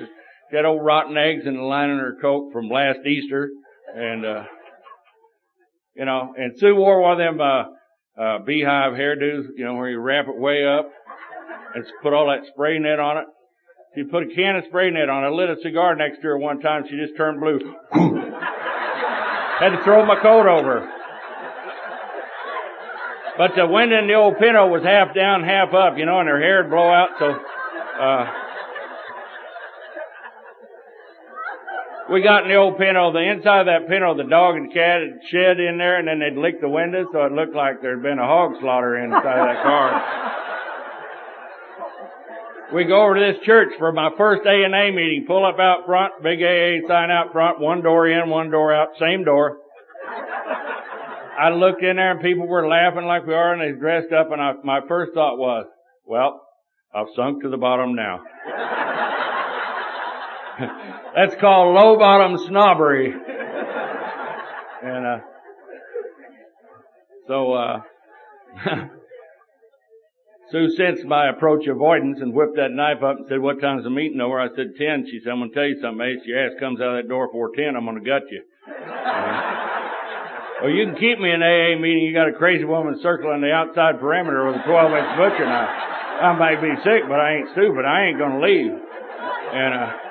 she 0.50 0.56
had 0.56 0.66
old 0.66 0.84
rotten 0.84 1.18
eggs 1.18 1.46
in 1.46 1.56
the 1.56 1.62
lining 1.62 1.98
of 1.98 2.06
her 2.06 2.18
coat 2.22 2.52
from 2.54 2.70
last 2.70 3.00
Easter. 3.06 3.50
And, 3.96 4.26
uh, 4.26 4.44
you 5.96 6.06
know, 6.06 6.34
and 6.38 6.58
Sue 6.58 6.76
wore 6.76 7.02
one 7.02 7.14
of 7.14 7.18
them, 7.18 7.42
uh, 7.42 7.64
uh, 8.22 8.40
beehive 8.40 8.94
hairdos, 8.94 9.48
you 9.56 9.66
know, 9.66 9.76
where 9.76 9.90
you 9.90 10.00
wrap 10.00 10.28
it 10.28 10.38
way 10.38 10.66
up. 10.66 10.90
and 11.76 11.86
put 12.02 12.14
all 12.14 12.28
that 12.28 12.48
spray 12.48 12.80
net 12.80 13.00
on 13.00 13.18
it. 13.18 13.26
She 13.96 14.04
put 14.04 14.24
a 14.24 14.34
can 14.34 14.56
of 14.56 14.66
spray 14.68 14.90
net 14.90 15.10
on 15.10 15.24
it, 15.26 15.30
lit 15.32 15.50
a 15.50 15.58
cigar 15.62 15.96
next 15.96 16.18
to 16.18 16.24
her 16.24 16.38
one 16.38 16.60
time, 16.62 16.86
she 16.90 16.98
just 16.98 17.18
turned 17.18 17.40
blue. 17.40 17.60
Had 19.60 19.70
to 19.70 19.84
throw 19.84 20.06
my 20.06 20.20
coat 20.22 20.48
over. 20.48 20.88
But 23.38 23.52
the 23.56 23.68
window 23.68 24.00
in 24.00 24.08
the 24.08 24.14
old 24.14 24.38
Pinto 24.40 24.68
was 24.68 24.84
half 24.84 25.14
down, 25.14 25.44
half 25.44 25.74
up, 25.74 25.98
you 25.98 26.06
know, 26.06 26.20
and 26.20 26.30
her 26.30 26.40
hair 26.40 26.64
would 26.64 26.72
blow 26.72 26.90
out, 26.90 27.10
so, 27.20 27.26
uh, 28.02 28.47
we 32.12 32.22
got 32.22 32.44
in 32.44 32.50
the 32.50 32.56
old 32.56 32.78
Pinto, 32.78 33.12
the 33.12 33.20
inside 33.20 33.62
of 33.62 33.66
that 33.68 33.88
Pinto, 33.90 34.16
the 34.16 34.24
dog 34.24 34.56
and 34.56 34.72
cat 34.72 35.02
had 35.02 35.20
shed 35.30 35.60
in 35.60 35.78
there 35.78 36.00
and 36.00 36.08
then 36.08 36.20
they'd 36.20 36.40
lick 36.40 36.62
the 36.62 36.70
windows 36.70 37.08
so 37.12 37.26
it 37.26 37.32
looked 37.34 37.56
like 37.56 37.82
there'd 37.82 38.02
been 38.02 38.20
a 38.20 38.26
hog 38.26 38.54
slaughter 38.62 38.96
inside 38.98 39.40
of 39.40 39.48
that 39.48 39.64
car. 39.64 39.92
we 42.74 42.86
go 42.86 43.04
over 43.04 43.16
to 43.16 43.34
this 43.34 43.44
church 43.46 43.74
for 43.78 43.92
my 43.92 44.10
first 44.18 44.46
A 44.46 44.64
and 44.64 44.74
A 44.74 44.92
meeting, 44.92 45.26
pull 45.28 45.46
up 45.46 45.60
out 45.60 45.86
front, 45.86 46.24
big 46.24 46.40
AA 46.40 46.88
sign 46.88 47.12
out 47.12 47.34
front, 47.34 47.60
one 47.60 47.82
door 47.84 48.08
in, 48.08 48.30
one 48.30 48.52
door 48.52 48.74
out, 48.74 48.90
same 49.00 49.26
door. 49.26 49.58
I 51.40 51.50
looked 51.50 51.84
in 51.84 51.98
there 51.98 52.12
and 52.12 52.22
people 52.22 52.48
were 52.48 52.68
laughing 52.68 53.06
like 53.06 53.28
we 53.28 53.34
are 53.34 53.54
and 53.54 53.62
they 53.62 53.78
dressed 53.78 54.14
up 54.14 54.32
and 54.32 54.42
I, 54.42 54.54
my 54.64 54.80
first 54.88 55.14
thought 55.14 55.38
was, 55.38 55.66
well, 56.06 56.42
I've 56.96 57.08
sunk 57.18 57.44
to 57.44 57.50
the 57.50 57.58
bottom 57.58 57.96
now. 57.96 58.22
That's 60.60 61.36
called 61.40 61.76
low 61.76 61.98
bottom 61.98 62.38
snobbery. 62.48 63.14
And, 64.84 65.06
uh, 65.06 65.20
so, 67.28 67.54
uh, 67.54 67.82
Sue 70.52 70.70
sensed 70.78 71.04
my 71.04 71.30
approach 71.30 71.68
avoidance 71.68 72.20
and 72.22 72.34
whipped 72.34 72.56
that 72.56 72.72
knife 72.72 73.04
up 73.04 73.18
and 73.18 73.26
said, 73.28 73.42
what 73.42 73.60
time's 73.60 73.84
the 73.84 73.90
meeting 73.90 74.22
over? 74.22 74.40
I 74.40 74.48
said, 74.56 74.78
10. 74.78 75.08
She 75.12 75.20
said, 75.20 75.32
I'm 75.32 75.40
going 75.40 75.50
to 75.52 75.56
tell 75.56 75.68
you 75.68 75.76
something, 75.82 76.08
Ace. 76.08 76.26
Your 76.26 76.40
ass 76.40 76.54
comes 76.60 76.80
out 76.80 76.96
of 76.96 77.04
that 77.04 77.10
door 77.10 77.28
before 77.28 77.52
10, 77.52 77.76
I'm 77.76 77.84
going 77.84 78.00
to 78.00 78.06
gut 78.06 78.24
you. 78.32 78.44
well, 80.64 80.72
you 80.72 80.88
can 80.88 80.96
keep 80.96 81.20
me 81.20 81.36
in 81.36 81.44
AA 81.44 81.76
meeting. 81.76 82.08
You 82.08 82.16
got 82.16 82.30
a 82.30 82.40
crazy 82.40 82.64
woman 82.64 82.98
circling 83.04 83.42
the 83.42 83.52
outside 83.52 84.00
perimeter 84.00 84.48
with 84.48 84.56
a 84.56 84.64
12 84.64 84.72
inch 84.72 85.12
butcher 85.20 85.44
knife. 85.44 85.76
I 86.24 86.32
might 86.40 86.64
be 86.64 86.72
sick, 86.80 87.04
but 87.12 87.20
I 87.20 87.44
ain't 87.44 87.52
stupid. 87.52 87.84
I 87.84 88.08
ain't 88.08 88.18
going 88.18 88.40
to 88.40 88.46
leave. 88.46 88.72
And, 88.72 89.76
uh, 89.76 90.07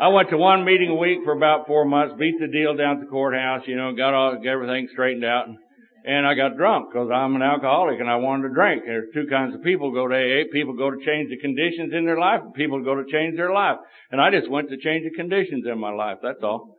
I 0.00 0.08
went 0.08 0.30
to 0.30 0.38
one 0.38 0.64
meeting 0.64 0.90
a 0.90 0.94
week 0.94 1.18
for 1.24 1.32
about 1.32 1.66
four 1.66 1.84
months, 1.84 2.14
beat 2.18 2.38
the 2.38 2.46
deal 2.46 2.76
down 2.76 2.96
at 2.96 3.00
the 3.00 3.10
courthouse, 3.10 3.62
you 3.66 3.76
know, 3.76 3.94
got 3.96 4.14
all, 4.14 4.36
got 4.36 4.46
everything 4.46 4.88
straightened 4.92 5.24
out. 5.24 5.48
And, 5.48 5.58
and 6.04 6.26
I 6.26 6.34
got 6.34 6.56
drunk 6.56 6.92
because 6.92 7.10
I'm 7.12 7.34
an 7.34 7.42
alcoholic 7.42 7.98
and 7.98 8.08
I 8.08 8.16
wanted 8.16 8.48
to 8.48 8.54
drink. 8.54 8.84
There's 8.86 9.12
two 9.12 9.26
kinds 9.28 9.56
of 9.56 9.62
people 9.62 9.92
go 9.92 10.06
to 10.06 10.14
AA. 10.14 10.44
People 10.52 10.74
go 10.74 10.90
to 10.90 11.04
change 11.04 11.30
the 11.30 11.38
conditions 11.38 11.92
in 11.92 12.06
their 12.06 12.18
life 12.18 12.40
people 12.54 12.82
go 12.84 12.94
to 12.94 13.10
change 13.10 13.36
their 13.36 13.52
life. 13.52 13.78
And 14.10 14.20
I 14.20 14.30
just 14.30 14.48
went 14.48 14.70
to 14.70 14.78
change 14.78 15.02
the 15.04 15.16
conditions 15.16 15.64
in 15.66 15.78
my 15.78 15.90
life. 15.90 16.18
That's 16.22 16.42
all. 16.42 16.76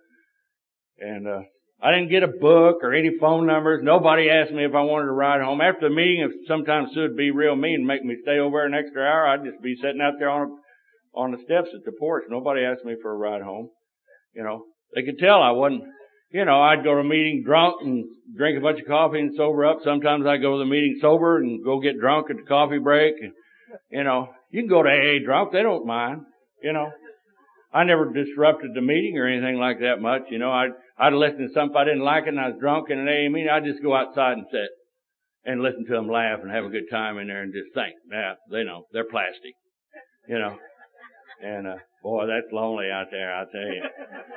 And, 0.99 1.27
uh, 1.27 1.41
I 1.81 1.91
didn't 1.91 2.09
get 2.09 2.23
a 2.23 2.27
book 2.27 2.83
or 2.83 2.93
any 2.93 3.11
phone 3.19 3.47
numbers. 3.47 3.79
Nobody 3.83 4.29
asked 4.29 4.51
me 4.51 4.65
if 4.65 4.75
I 4.75 4.81
wanted 4.81 5.05
to 5.05 5.13
ride 5.13 5.41
home. 5.41 5.61
After 5.61 5.87
the 5.87 5.95
meeting, 5.95 6.27
if 6.27 6.47
sometimes 6.47 6.89
Sue 6.93 7.03
would 7.03 7.15
be 7.15 7.31
real 7.31 7.55
mean 7.55 7.75
and 7.75 7.87
make 7.87 8.03
me 8.03 8.17
stay 8.21 8.39
over 8.39 8.65
an 8.65 8.73
extra 8.73 9.01
hour, 9.01 9.27
I'd 9.27 9.45
just 9.45 9.61
be 9.61 9.77
sitting 9.81 10.01
out 10.01 10.19
there 10.19 10.29
on 10.29 10.58
on 11.19 11.31
the 11.31 11.37
steps 11.43 11.69
at 11.75 11.83
the 11.85 11.91
porch. 11.99 12.23
Nobody 12.29 12.63
asked 12.63 12.85
me 12.85 12.95
for 13.01 13.11
a 13.11 13.17
ride 13.17 13.41
home. 13.41 13.69
You 14.33 14.43
know, 14.43 14.63
they 14.95 15.03
could 15.03 15.19
tell 15.19 15.41
I 15.41 15.51
wasn't, 15.51 15.83
you 16.31 16.45
know, 16.45 16.61
I'd 16.61 16.83
go 16.83 16.95
to 16.95 17.01
a 17.01 17.03
meeting 17.03 17.43
drunk 17.45 17.81
and 17.81 18.05
drink 18.35 18.57
a 18.57 18.61
bunch 18.61 18.79
of 18.79 18.87
coffee 18.87 19.19
and 19.19 19.35
sober 19.35 19.65
up. 19.65 19.79
Sometimes 19.83 20.25
I'd 20.25 20.41
go 20.41 20.53
to 20.53 20.59
the 20.59 20.69
meeting 20.69 20.97
sober 21.01 21.37
and 21.37 21.63
go 21.63 21.79
get 21.79 21.99
drunk 21.99 22.29
at 22.29 22.37
the 22.37 22.43
coffee 22.43 22.79
break. 22.79 23.15
And, 23.21 23.33
you 23.91 24.03
know, 24.03 24.29
you 24.51 24.61
can 24.61 24.69
go 24.69 24.83
to 24.83 24.89
AA 24.89 25.25
drunk. 25.25 25.51
They 25.51 25.61
don't 25.63 25.85
mind, 25.85 26.21
you 26.63 26.73
know. 26.73 26.89
I 27.71 27.83
never 27.83 28.11
disrupted 28.11 28.71
the 28.73 28.81
meeting 28.81 29.17
or 29.17 29.27
anything 29.27 29.59
like 29.59 29.79
that 29.81 30.01
much. 30.01 30.23
You 30.31 30.39
know, 30.39 30.51
I'd, 30.51 30.71
I'd 30.97 31.13
listen 31.13 31.47
to 31.47 31.53
something 31.53 31.77
I 31.77 31.83
didn't 31.83 32.01
like 32.01 32.25
and 32.25 32.39
I 32.39 32.49
was 32.49 32.57
drunk 32.59 32.89
in 32.89 32.97
an 32.97 33.07
AA 33.07 33.29
meeting, 33.29 33.49
I'd 33.51 33.65
just 33.65 33.83
go 33.83 33.95
outside 33.95 34.33
and 34.33 34.47
sit 34.51 34.69
and 35.45 35.61
listen 35.61 35.85
to 35.85 35.93
them 35.93 36.09
laugh 36.09 36.39
and 36.41 36.51
have 36.51 36.65
a 36.65 36.69
good 36.69 36.89
time 36.89 37.17
in 37.19 37.27
there 37.27 37.43
and 37.43 37.53
just 37.53 37.73
think, 37.73 37.93
yeah, 38.11 38.33
they 38.51 38.63
know, 38.63 38.85
they're 38.91 39.09
plastic. 39.09 39.53
You 40.27 40.39
know, 40.39 40.57
and, 41.41 41.67
uh, 41.67 41.75
boy, 42.03 42.27
that's 42.27 42.51
lonely 42.51 42.89
out 42.91 43.07
there, 43.11 43.33
I 43.33 43.43
tell 43.45 43.61
you. 43.61 43.83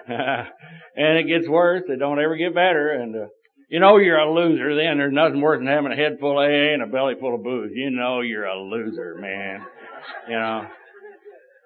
and 0.97 1.19
it 1.19 1.27
gets 1.29 1.49
worse. 1.49 1.83
It 1.89 1.99
don't 1.99 2.21
ever 2.21 2.37
get 2.37 2.55
better. 2.55 2.91
And, 2.91 3.15
uh, 3.17 3.27
you 3.69 3.81
know 3.81 3.97
you're 3.97 4.19
a 4.19 4.31
loser 4.31 4.77
then. 4.77 4.99
There's 4.99 5.15
nothing 5.15 5.41
worse 5.41 5.59
than 5.59 5.67
having 5.67 5.93
a 5.93 5.97
head 5.97 6.19
full 6.21 6.39
of 6.39 6.45
AA 6.45 6.75
and 6.75 6.83
a 6.83 6.87
belly 6.87 7.15
full 7.19 7.35
of 7.35 7.43
booze. 7.43 7.71
You 7.75 7.91
know 7.91 8.21
you're 8.21 8.45
a 8.45 8.61
loser, 8.61 9.17
man. 9.19 9.65
You 10.29 10.39
know. 10.39 10.67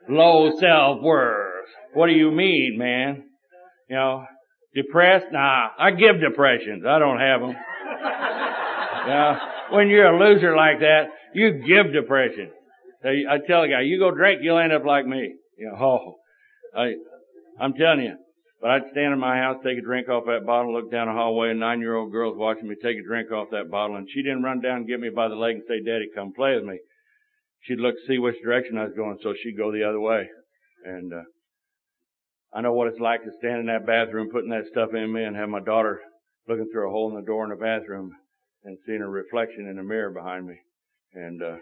Low 0.08 0.52
self-worth. 0.60 1.66
What 1.94 2.06
do 2.06 2.12
you 2.12 2.30
mean, 2.30 2.76
man? 2.78 3.24
You 3.90 3.96
know, 3.96 4.24
depressed? 4.72 5.26
Nah, 5.32 5.70
I 5.78 5.90
give 5.90 6.20
depressions. 6.20 6.84
I 6.86 6.98
don't 6.98 7.18
have 7.18 7.40
them. 7.40 7.56
Yeah. 9.06 9.38
when 9.70 9.86
you're 9.86 10.12
a 10.12 10.18
loser 10.18 10.56
like 10.56 10.80
that, 10.80 11.04
you 11.32 11.62
give 11.64 11.92
depression. 11.92 12.50
I 13.04 13.38
tell 13.46 13.62
a 13.62 13.68
guy, 13.68 13.82
you 13.82 13.98
go 13.98 14.10
drink, 14.10 14.40
you'll 14.42 14.58
end 14.58 14.72
up 14.72 14.84
like 14.84 15.06
me. 15.06 15.34
You 15.58 15.66
know, 15.70 15.76
oh, 15.78 16.14
I, 16.76 16.94
I'm 17.60 17.74
telling 17.74 18.00
you. 18.00 18.16
But 18.60 18.70
I'd 18.70 18.90
stand 18.92 19.12
in 19.12 19.18
my 19.18 19.36
house, 19.36 19.58
take 19.62 19.78
a 19.78 19.82
drink 19.82 20.08
off 20.08 20.24
that 20.26 20.46
bottle, 20.46 20.72
look 20.72 20.90
down 20.90 21.08
the 21.08 21.12
hallway, 21.12 21.50
and 21.50 21.60
nine 21.60 21.80
year 21.80 21.94
old 21.94 22.10
girl's 22.10 22.38
watching 22.38 22.68
me 22.68 22.74
take 22.82 22.96
a 22.96 23.02
drink 23.02 23.30
off 23.30 23.48
that 23.52 23.70
bottle, 23.70 23.96
and 23.96 24.08
she 24.10 24.22
didn't 24.22 24.42
run 24.42 24.60
down 24.60 24.78
and 24.78 24.88
get 24.88 24.98
me 24.98 25.10
by 25.10 25.28
the 25.28 25.34
leg 25.34 25.56
and 25.56 25.64
say, 25.68 25.82
Daddy, 25.84 26.08
come 26.14 26.32
play 26.32 26.54
with 26.54 26.64
me. 26.64 26.78
She'd 27.60 27.80
look 27.80 27.94
to 27.94 28.06
see 28.06 28.18
which 28.18 28.40
direction 28.42 28.78
I 28.78 28.84
was 28.84 28.94
going, 28.96 29.18
so 29.22 29.34
she'd 29.34 29.58
go 29.58 29.72
the 29.72 29.84
other 29.84 30.00
way. 30.00 30.28
And, 30.84 31.12
uh, 31.12 31.22
I 32.54 32.62
know 32.62 32.72
what 32.72 32.88
it's 32.88 33.00
like 33.00 33.22
to 33.24 33.30
stand 33.38 33.60
in 33.60 33.66
that 33.66 33.86
bathroom 33.86 34.30
putting 34.30 34.50
that 34.50 34.66
stuff 34.70 34.94
in 34.94 35.12
me 35.12 35.24
and 35.24 35.36
have 35.36 35.50
my 35.50 35.60
daughter 35.60 36.00
looking 36.48 36.68
through 36.72 36.88
a 36.88 36.90
hole 36.90 37.10
in 37.10 37.16
the 37.16 37.26
door 37.26 37.44
in 37.44 37.50
the 37.50 37.56
bathroom 37.56 38.12
and 38.64 38.78
seeing 38.86 39.00
her 39.00 39.10
reflection 39.10 39.68
in 39.68 39.76
the 39.76 39.82
mirror 39.82 40.10
behind 40.10 40.46
me. 40.46 40.56
And, 41.12 41.42
uh, 41.42 41.56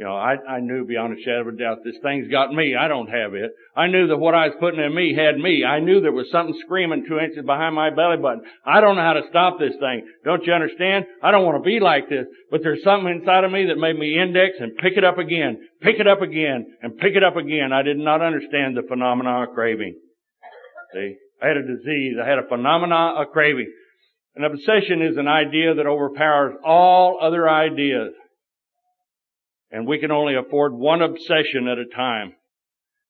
you 0.00 0.06
know, 0.06 0.16
I, 0.16 0.36
I 0.48 0.60
knew 0.60 0.86
beyond 0.86 1.12
a 1.12 1.22
shadow 1.22 1.42
of 1.42 1.48
a 1.48 1.52
doubt 1.52 1.84
this 1.84 2.00
thing's 2.02 2.26
got 2.32 2.54
me. 2.54 2.74
I 2.74 2.88
don't 2.88 3.10
have 3.10 3.34
it. 3.34 3.52
I 3.76 3.86
knew 3.86 4.08
that 4.08 4.16
what 4.16 4.34
I 4.34 4.48
was 4.48 4.56
putting 4.58 4.80
in 4.80 4.94
me 4.94 5.14
had 5.14 5.36
me. 5.36 5.62
I 5.62 5.80
knew 5.80 6.00
there 6.00 6.10
was 6.10 6.30
something 6.32 6.56
screaming 6.64 7.04
two 7.06 7.18
inches 7.18 7.44
behind 7.44 7.74
my 7.74 7.90
belly 7.90 8.16
button. 8.16 8.40
I 8.64 8.80
don't 8.80 8.96
know 8.96 9.02
how 9.02 9.20
to 9.20 9.28
stop 9.28 9.58
this 9.58 9.76
thing. 9.78 10.08
Don't 10.24 10.46
you 10.46 10.54
understand? 10.54 11.04
I 11.22 11.30
don't 11.30 11.44
want 11.44 11.62
to 11.62 11.68
be 11.68 11.80
like 11.80 12.08
this. 12.08 12.24
But 12.50 12.62
there's 12.62 12.82
something 12.82 13.12
inside 13.12 13.44
of 13.44 13.52
me 13.52 13.66
that 13.66 13.76
made 13.76 13.98
me 13.98 14.16
index 14.18 14.56
and 14.58 14.72
pick 14.78 14.96
it 14.96 15.04
up 15.04 15.18
again, 15.18 15.60
pick 15.82 16.00
it 16.00 16.08
up 16.08 16.22
again, 16.22 16.64
and 16.80 16.96
pick 16.96 17.12
it 17.14 17.22
up 17.22 17.36
again. 17.36 17.70
I 17.70 17.82
did 17.82 17.98
not 17.98 18.22
understand 18.22 18.78
the 18.78 18.88
phenomena 18.88 19.42
of 19.42 19.54
craving. 19.54 20.00
See? 20.94 21.16
I 21.42 21.48
had 21.48 21.58
a 21.58 21.76
disease. 21.76 22.16
I 22.16 22.26
had 22.26 22.38
a 22.38 22.48
phenomena 22.48 23.20
of 23.20 23.32
craving. 23.34 23.70
An 24.34 24.44
obsession 24.44 25.02
is 25.02 25.18
an 25.18 25.28
idea 25.28 25.74
that 25.74 25.84
overpowers 25.84 26.54
all 26.64 27.18
other 27.20 27.46
ideas. 27.46 28.14
And 29.70 29.86
we 29.86 29.98
can 30.00 30.10
only 30.10 30.34
afford 30.34 30.72
one 30.72 31.02
obsession 31.02 31.68
at 31.70 31.78
a 31.78 31.86
time. 31.94 32.34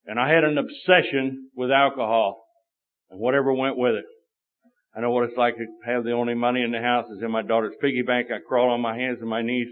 And 0.07 0.19
I 0.19 0.29
had 0.29 0.45
an 0.45 0.59
obsession 0.59 1.51
with 1.55 1.71
alcohol 1.71 2.45
and 3.11 3.21
whatever 3.21 3.53
went 3.53 3.79
with 3.79 3.95
it. 3.95 4.05
I 4.95 5.01
know 5.01 5.11
what 5.11 5.25
it's 5.25 5.37
like 5.37 5.57
to 5.57 5.67
have 5.87 6.05
the 6.05 6.13
only 6.13 6.35
money 6.35 6.63
in 6.63 6.73
the 6.73 6.81
house 6.81 7.07
is 7.11 7.23
in 7.23 7.31
my 7.31 7.43
daughter's 7.43 7.75
piggy 7.81 8.03
bank. 8.03 8.29
I 8.31 8.39
crawl 8.47 8.71
on 8.71 8.81
my 8.81 8.97
hands 8.97 9.19
and 9.21 9.31
my 9.31 9.43
knees 9.43 9.69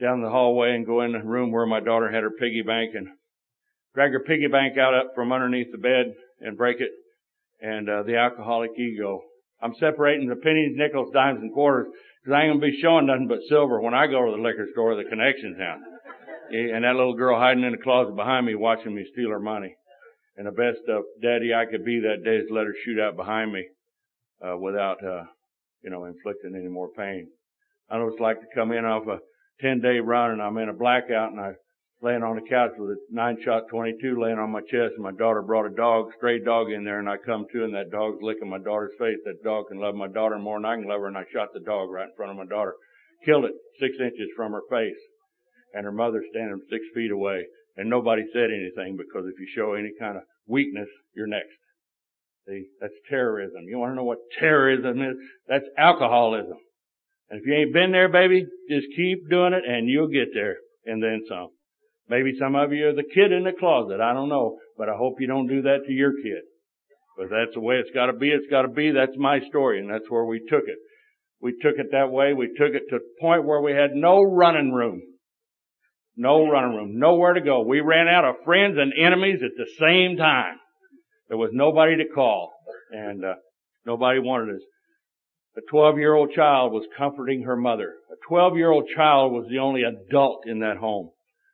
down 0.00 0.20
the 0.20 0.30
hallway 0.30 0.74
and 0.74 0.86
go 0.86 1.02
in 1.02 1.12
the 1.12 1.20
room 1.20 1.52
where 1.52 1.66
my 1.66 1.80
daughter 1.80 2.10
had 2.10 2.22
her 2.22 2.30
piggy 2.30 2.62
bank 2.62 2.90
and 2.94 3.08
drag 3.94 4.12
her 4.12 4.20
piggy 4.20 4.48
bank 4.48 4.76
out 4.76 4.94
up 4.94 5.12
from 5.14 5.32
underneath 5.32 5.72
the 5.72 5.78
bed 5.78 6.14
and 6.40 6.56
break 6.56 6.80
it. 6.80 6.90
And 7.60 7.88
uh, 7.88 8.02
the 8.02 8.16
alcoholic 8.16 8.72
ego. 8.76 9.22
I'm 9.62 9.74
separating 9.78 10.28
the 10.28 10.36
pennies, 10.36 10.72
nickels, 10.74 11.12
dimes, 11.14 11.38
and 11.40 11.52
quarters 11.52 11.86
because 12.22 12.36
I 12.36 12.42
ain't 12.42 12.50
gonna 12.54 12.72
be 12.72 12.78
showing 12.82 13.06
nothing 13.06 13.28
but 13.28 13.38
silver 13.48 13.80
when 13.80 13.94
I 13.94 14.08
go 14.08 14.26
to 14.26 14.36
the 14.36 14.42
liquor 14.42 14.66
store. 14.72 14.96
The 14.96 15.08
connection's 15.08 15.60
out 15.60 15.78
and 16.52 16.84
that 16.84 16.96
little 16.96 17.14
girl 17.14 17.38
hiding 17.38 17.64
in 17.64 17.72
the 17.72 17.78
closet 17.78 18.14
behind 18.14 18.46
me 18.46 18.54
watching 18.54 18.94
me 18.94 19.06
steal 19.12 19.30
her 19.30 19.40
money. 19.40 19.74
And 20.36 20.46
the 20.46 20.52
best 20.52 20.80
uh, 20.88 21.00
daddy 21.20 21.52
I 21.54 21.66
could 21.66 21.84
be 21.84 22.00
that 22.00 22.24
day 22.24 22.36
is 22.36 22.50
let 22.50 22.66
her 22.66 22.74
shoot 22.84 23.00
out 23.00 23.16
behind 23.16 23.52
me, 23.52 23.66
uh, 24.46 24.56
without, 24.56 25.04
uh, 25.04 25.24
you 25.82 25.90
know, 25.90 26.04
inflicting 26.04 26.54
any 26.56 26.68
more 26.68 26.88
pain. 26.96 27.28
I 27.90 27.98
know 27.98 28.08
it's 28.08 28.20
like 28.20 28.40
to 28.40 28.46
come 28.54 28.72
in 28.72 28.84
off 28.84 29.06
a 29.06 29.18
10 29.60 29.80
day 29.80 29.98
run 30.00 30.32
and 30.32 30.42
I'm 30.42 30.56
in 30.58 30.68
a 30.68 30.74
blackout 30.74 31.32
and 31.32 31.40
I 31.40 31.52
laying 32.00 32.22
on 32.22 32.36
the 32.36 32.48
couch 32.48 32.72
with 32.78 32.90
a 32.90 32.96
nine 33.10 33.36
shot 33.44 33.68
22 33.70 34.20
laying 34.20 34.38
on 34.38 34.50
my 34.50 34.60
chest 34.62 34.94
and 34.96 35.04
my 35.04 35.12
daughter 35.12 35.42
brought 35.42 35.66
a 35.66 35.74
dog, 35.74 36.10
stray 36.16 36.42
dog 36.42 36.70
in 36.70 36.84
there 36.84 36.98
and 36.98 37.08
I 37.08 37.16
come 37.16 37.46
to 37.52 37.64
and 37.64 37.74
that 37.74 37.90
dog's 37.90 38.22
licking 38.22 38.48
my 38.48 38.58
daughter's 38.58 38.92
face. 38.98 39.18
That 39.24 39.44
dog 39.44 39.68
can 39.68 39.78
love 39.78 39.94
my 39.94 40.08
daughter 40.08 40.38
more 40.38 40.58
than 40.58 40.64
I 40.64 40.76
can 40.76 40.88
love 40.88 41.00
her 41.00 41.08
and 41.08 41.18
I 41.18 41.24
shot 41.32 41.48
the 41.52 41.60
dog 41.60 41.90
right 41.90 42.08
in 42.08 42.16
front 42.16 42.32
of 42.32 42.38
my 42.38 42.46
daughter. 42.46 42.74
Killed 43.24 43.44
it 43.44 43.52
six 43.78 43.96
inches 44.00 44.30
from 44.34 44.52
her 44.52 44.62
face 44.70 44.98
and 45.74 45.84
her 45.84 45.92
mother 45.92 46.22
standing 46.30 46.60
six 46.70 46.84
feet 46.94 47.10
away. 47.10 47.44
And 47.76 47.88
nobody 47.88 48.22
said 48.32 48.50
anything 48.50 48.96
because 48.96 49.24
if 49.26 49.38
you 49.40 49.46
show 49.54 49.74
any 49.74 49.92
kind 49.98 50.16
of 50.16 50.24
weakness, 50.46 50.88
you're 51.14 51.26
next. 51.26 51.56
See, 52.46 52.66
that's 52.80 52.92
terrorism. 53.08 53.62
You 53.68 53.78
want 53.78 53.92
to 53.92 53.96
know 53.96 54.04
what 54.04 54.18
terrorism 54.38 55.00
is? 55.00 55.16
That's 55.48 55.64
alcoholism. 55.78 56.58
And 57.30 57.40
if 57.40 57.46
you 57.46 57.54
ain't 57.54 57.72
been 57.72 57.92
there, 57.92 58.10
baby, 58.10 58.44
just 58.68 58.86
keep 58.96 59.30
doing 59.30 59.52
it 59.54 59.64
and 59.66 59.88
you'll 59.88 60.08
get 60.08 60.28
there 60.34 60.56
and 60.84 61.02
then 61.02 61.22
some. 61.28 61.48
Maybe 62.08 62.32
some 62.38 62.56
of 62.56 62.72
you 62.72 62.88
are 62.88 62.94
the 62.94 63.08
kid 63.14 63.32
in 63.32 63.44
the 63.44 63.52
closet. 63.58 64.00
I 64.00 64.12
don't 64.12 64.28
know, 64.28 64.58
but 64.76 64.88
I 64.88 64.96
hope 64.96 65.14
you 65.20 65.28
don't 65.28 65.46
do 65.46 65.62
that 65.62 65.86
to 65.86 65.92
your 65.92 66.12
kid. 66.22 66.42
But 67.16 67.30
that's 67.30 67.54
the 67.54 67.60
way 67.60 67.76
it's 67.76 67.94
gotta 67.94 68.12
be. 68.12 68.28
It's 68.28 68.50
gotta 68.50 68.68
be. 68.68 68.90
That's 68.90 69.16
my 69.16 69.40
story 69.48 69.78
and 69.78 69.88
that's 69.88 70.10
where 70.10 70.24
we 70.24 70.40
took 70.50 70.64
it. 70.66 70.78
We 71.40 71.52
took 71.62 71.76
it 71.78 71.88
that 71.92 72.10
way. 72.10 72.34
We 72.34 72.48
took 72.48 72.74
it 72.74 72.84
to 72.90 72.98
the 72.98 73.20
point 73.20 73.44
where 73.44 73.60
we 73.60 73.72
had 73.72 73.94
no 73.94 74.22
running 74.22 74.72
room. 74.72 75.00
No 76.16 76.48
running 76.48 76.76
room. 76.76 76.98
Nowhere 76.98 77.34
to 77.34 77.40
go. 77.40 77.62
We 77.62 77.80
ran 77.80 78.08
out 78.08 78.24
of 78.24 78.36
friends 78.44 78.76
and 78.78 78.92
enemies 78.92 79.40
at 79.42 79.52
the 79.56 79.70
same 79.78 80.16
time. 80.16 80.56
There 81.28 81.38
was 81.38 81.50
nobody 81.52 81.96
to 81.96 82.04
call 82.14 82.52
and 82.90 83.24
uh, 83.24 83.34
nobody 83.86 84.18
wanted 84.18 84.56
us. 84.56 84.62
A 85.56 85.60
12 85.70 85.98
year 85.98 86.14
old 86.14 86.32
child 86.32 86.72
was 86.72 86.86
comforting 86.96 87.42
her 87.42 87.56
mother. 87.56 87.94
A 88.10 88.16
12 88.28 88.56
year 88.56 88.70
old 88.70 88.88
child 88.94 89.32
was 89.32 89.46
the 89.50 89.58
only 89.58 89.82
adult 89.82 90.46
in 90.46 90.60
that 90.60 90.76
home. 90.76 91.10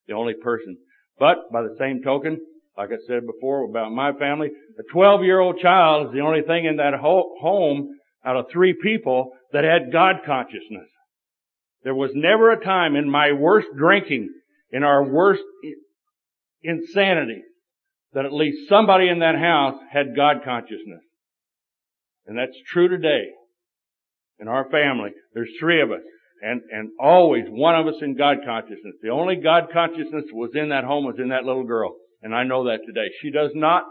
The 0.06 0.14
only 0.14 0.34
person. 0.34 0.76
But 1.18 1.50
by 1.52 1.62
the 1.62 1.76
same 1.78 2.02
token, 2.02 2.38
like 2.76 2.90
I 2.90 2.98
said 3.06 3.26
before 3.26 3.64
about 3.64 3.90
my 3.92 4.12
family, 4.12 4.50
a 4.78 4.82
12 4.92 5.24
year 5.24 5.40
old 5.40 5.58
child 5.60 6.06
is 6.06 6.12
the 6.12 6.20
only 6.20 6.42
thing 6.42 6.64
in 6.64 6.76
that 6.76 6.94
home 6.94 7.98
out 8.24 8.36
of 8.36 8.46
three 8.52 8.74
people 8.80 9.32
that 9.52 9.64
had 9.64 9.92
God 9.92 10.16
consciousness. 10.24 10.88
There 11.82 11.94
was 11.94 12.10
never 12.14 12.52
a 12.52 12.64
time 12.64 12.96
in 12.96 13.10
my 13.10 13.32
worst 13.32 13.68
drinking, 13.76 14.28
in 14.70 14.82
our 14.82 15.04
worst 15.04 15.42
insanity, 16.62 17.42
that 18.12 18.24
at 18.24 18.32
least 18.32 18.68
somebody 18.68 19.08
in 19.08 19.20
that 19.20 19.36
house 19.36 19.80
had 19.90 20.16
God 20.16 20.38
consciousness. 20.44 21.02
And 22.26 22.38
that's 22.38 22.56
true 22.66 22.88
today. 22.88 23.24
In 24.40 24.48
our 24.48 24.70
family, 24.70 25.10
there's 25.34 25.50
three 25.58 25.82
of 25.82 25.90
us. 25.90 26.02
And, 26.40 26.60
and 26.70 26.90
always 27.00 27.46
one 27.48 27.74
of 27.74 27.88
us 27.88 28.00
in 28.00 28.16
God 28.16 28.38
consciousness. 28.46 28.94
The 29.02 29.08
only 29.08 29.36
God 29.36 29.64
consciousness 29.72 30.24
was 30.32 30.50
in 30.54 30.68
that 30.68 30.84
home 30.84 31.04
was 31.04 31.16
in 31.18 31.30
that 31.30 31.44
little 31.44 31.64
girl. 31.64 31.96
And 32.22 32.32
I 32.32 32.44
know 32.44 32.64
that 32.64 32.86
today. 32.86 33.08
She 33.20 33.32
does 33.32 33.50
not 33.54 33.82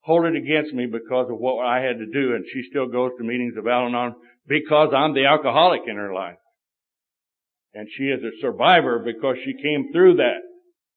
hold 0.00 0.26
it 0.26 0.36
against 0.36 0.74
me 0.74 0.86
because 0.86 1.30
of 1.30 1.38
what 1.38 1.64
I 1.64 1.80
had 1.80 1.98
to 1.98 2.06
do 2.06 2.34
and 2.34 2.44
she 2.52 2.62
still 2.68 2.88
goes 2.88 3.12
to 3.18 3.24
meetings 3.24 3.54
of 3.56 3.66
Al-Anon 3.66 4.14
because 4.46 4.92
I'm 4.94 5.14
the 5.14 5.26
alcoholic 5.26 5.82
in 5.86 5.96
her 5.96 6.12
life. 6.12 6.36
And 7.74 7.88
she 7.96 8.04
is 8.04 8.22
a 8.22 8.40
survivor 8.40 8.98
because 9.04 9.36
she 9.44 9.62
came 9.62 9.92
through 9.92 10.16
that 10.16 10.40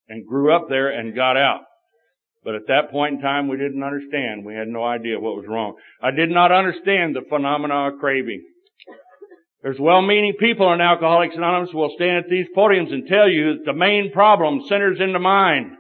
and 0.08 0.28
grew 0.28 0.56
up 0.56 0.68
there 0.70 0.90
and 0.90 1.16
got 1.16 1.38
out. 1.38 1.62
But 2.44 2.56
at 2.56 2.68
that 2.68 2.90
point 2.92 3.16
in 3.16 3.22
time, 3.22 3.48
we 3.48 3.58
didn't 3.58 3.84
understand. 3.84 4.46
We 4.46 4.56
had 4.56 4.68
no 4.68 4.84
idea 4.84 5.20
what 5.20 5.36
was 5.36 5.46
wrong. 5.48 5.76
I 6.02 6.12
did 6.12 6.30
not 6.32 6.52
understand 6.52 7.16
the 7.16 7.22
phenomena 7.30 7.90
of 7.90 8.00
craving. 8.00 8.42
There's 9.62 9.80
well-meaning 9.80 10.34
people 10.40 10.74
in 10.74 10.82
Alcoholics 10.82 11.36
Anonymous 11.36 11.70
who 11.72 11.78
will 11.78 11.94
stand 11.96 12.18
at 12.26 12.30
these 12.32 12.48
podiums 12.58 12.92
and 12.92 13.06
tell 13.06 13.30
you 13.30 13.54
that 13.54 13.66
the 13.66 13.74
main 13.74 14.12
problem 14.12 14.62
centers 14.68 15.00
in 15.00 15.14
the 15.14 15.20
mind. 15.20 15.74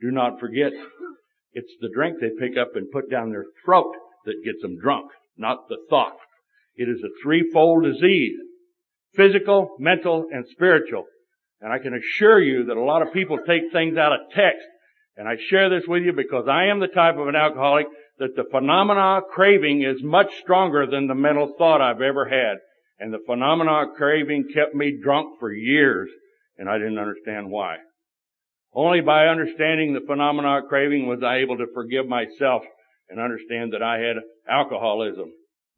Do 0.00 0.10
not 0.10 0.40
forget, 0.40 0.72
it's 1.52 1.72
the 1.80 1.90
drink 1.94 2.16
they 2.20 2.30
pick 2.40 2.56
up 2.56 2.70
and 2.74 2.90
put 2.90 3.10
down 3.10 3.30
their 3.30 3.44
throat 3.64 3.92
that 4.24 4.42
gets 4.44 4.62
them 4.62 4.78
drunk, 4.80 5.10
not 5.36 5.68
the 5.68 5.76
thought. 5.90 6.16
It 6.74 6.88
is 6.88 7.02
a 7.04 7.22
threefold 7.22 7.84
disease. 7.84 8.38
Physical, 9.14 9.76
mental, 9.78 10.26
and 10.32 10.44
spiritual. 10.50 11.04
And 11.60 11.72
I 11.72 11.78
can 11.78 11.94
assure 11.94 12.40
you 12.40 12.64
that 12.66 12.76
a 12.76 12.82
lot 12.82 13.02
of 13.02 13.12
people 13.12 13.38
take 13.46 13.72
things 13.72 13.96
out 13.96 14.12
of 14.12 14.20
text. 14.34 14.66
And 15.16 15.28
I 15.28 15.36
share 15.48 15.68
this 15.68 15.86
with 15.86 16.02
you 16.02 16.12
because 16.12 16.46
I 16.48 16.66
am 16.66 16.80
the 16.80 16.88
type 16.88 17.16
of 17.16 17.28
an 17.28 17.36
alcoholic 17.36 17.86
that 18.18 18.34
the 18.36 18.44
phenomena 18.50 19.18
of 19.18 19.24
craving 19.32 19.82
is 19.82 20.02
much 20.02 20.32
stronger 20.40 20.86
than 20.86 21.06
the 21.06 21.14
mental 21.14 21.54
thought 21.58 21.80
I've 21.80 22.00
ever 22.00 22.28
had. 22.28 22.56
And 22.98 23.12
the 23.12 23.22
phenomena 23.26 23.84
of 23.84 23.96
craving 23.96 24.48
kept 24.54 24.74
me 24.74 24.98
drunk 25.02 25.38
for 25.38 25.52
years. 25.52 26.08
And 26.56 26.68
I 26.68 26.78
didn't 26.78 26.98
understand 26.98 27.50
why. 27.50 27.76
Only 28.74 29.00
by 29.02 29.26
understanding 29.26 29.92
the 29.92 30.06
phenomena 30.06 30.58
of 30.58 30.68
craving 30.68 31.06
was 31.06 31.22
I 31.22 31.38
able 31.38 31.58
to 31.58 31.66
forgive 31.74 32.08
myself 32.08 32.62
and 33.10 33.20
understand 33.20 33.72
that 33.74 33.82
I 33.82 33.98
had 33.98 34.16
alcoholism, 34.48 35.30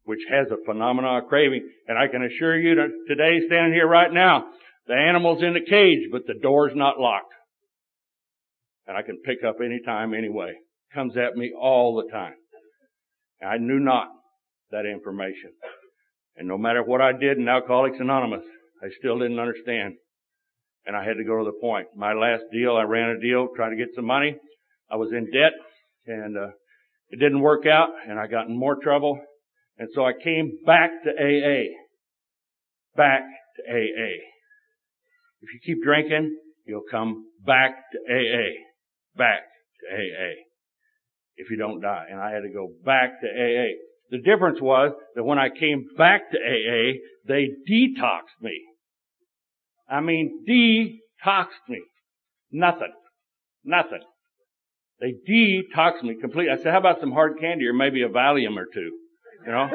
which 0.05 0.21
has 0.29 0.47
a 0.51 0.63
phenomena 0.65 1.19
of 1.19 1.27
craving. 1.27 1.67
And 1.87 1.97
I 1.97 2.07
can 2.07 2.23
assure 2.23 2.57
you 2.57 2.75
that 2.75 2.89
today, 3.07 3.45
standing 3.47 3.73
here 3.73 3.87
right 3.87 4.11
now, 4.11 4.45
the 4.87 4.93
animal's 4.93 5.43
in 5.43 5.53
the 5.53 5.65
cage, 5.67 6.09
but 6.11 6.25
the 6.27 6.39
door's 6.41 6.73
not 6.75 6.99
locked. 6.99 7.33
And 8.87 8.95
I 8.95 9.01
can 9.01 9.21
pick 9.25 9.43
up 9.43 9.57
any 9.63 9.81
time, 9.83 10.13
anyway. 10.13 10.53
Comes 10.93 11.17
at 11.17 11.35
me 11.35 11.51
all 11.59 11.95
the 11.95 12.11
time. 12.11 12.35
And 13.41 13.49
I 13.49 13.57
knew 13.57 13.79
not 13.79 14.07
that 14.71 14.85
information. 14.85 15.51
And 16.37 16.47
no 16.47 16.57
matter 16.57 16.83
what 16.83 17.01
I 17.01 17.11
did 17.11 17.37
in 17.37 17.47
Alcoholics 17.47 17.97
Anonymous, 17.99 18.43
I 18.83 18.87
still 18.99 19.17
didn't 19.19 19.39
understand 19.39 19.95
and 20.85 20.95
I 20.95 21.03
had 21.03 21.17
to 21.17 21.23
go 21.23 21.39
to 21.39 21.45
the 21.45 21.59
point. 21.59 21.87
My 21.95 22.13
last 22.13 22.43
deal, 22.51 22.75
I 22.75 22.83
ran 22.83 23.09
a 23.09 23.19
deal, 23.19 23.47
tried 23.55 23.71
to 23.71 23.75
get 23.75 23.89
some 23.95 24.05
money. 24.05 24.35
I 24.89 24.97
was 24.97 25.11
in 25.11 25.25
debt 25.31 25.53
and, 26.05 26.37
uh, 26.37 26.51
it 27.09 27.19
didn't 27.19 27.41
work 27.41 27.65
out 27.65 27.89
and 28.07 28.19
I 28.19 28.27
got 28.27 28.47
in 28.47 28.57
more 28.57 28.75
trouble. 28.81 29.19
And 29.77 29.89
so 29.93 30.05
I 30.05 30.13
came 30.13 30.59
back 30.65 30.91
to 31.03 31.09
AA. 31.09 31.73
Back 32.95 33.23
to 33.57 33.71
AA. 33.71 34.13
If 35.41 35.53
you 35.53 35.59
keep 35.65 35.83
drinking, 35.83 36.35
you'll 36.65 36.83
come 36.89 37.25
back 37.45 37.75
to 37.91 38.13
AA. 38.13 38.51
Back 39.17 39.41
to 39.81 39.95
AA. 39.95 40.33
If 41.35 41.49
you 41.51 41.57
don't 41.57 41.81
die. 41.81 42.05
And 42.09 42.19
I 42.19 42.31
had 42.31 42.41
to 42.41 42.49
go 42.49 42.69
back 42.85 43.21
to 43.21 43.27
AA. 43.27 43.75
The 44.11 44.19
difference 44.19 44.61
was 44.61 44.93
that 45.15 45.23
when 45.23 45.39
I 45.39 45.49
came 45.49 45.85
back 45.97 46.31
to 46.31 46.37
AA, 46.37 46.99
they 47.27 47.49
detoxed 47.69 48.41
me. 48.41 48.61
I 49.89 49.99
mean, 49.99 50.45
detoxed 50.47 51.67
me. 51.67 51.81
Nothing. 52.51 52.93
Nothing. 53.63 54.01
They 55.01 55.13
detoxed 55.29 56.03
me 56.03 56.15
completely. 56.19 56.53
I 56.53 56.57
said, 56.57 56.71
how 56.71 56.79
about 56.79 57.01
some 57.01 57.11
hard 57.11 57.39
candy 57.39 57.65
or 57.65 57.73
maybe 57.73 58.03
a 58.03 58.09
Valium 58.09 58.57
or 58.57 58.67
two? 58.73 58.91
You 59.45 59.51
know? 59.51 59.69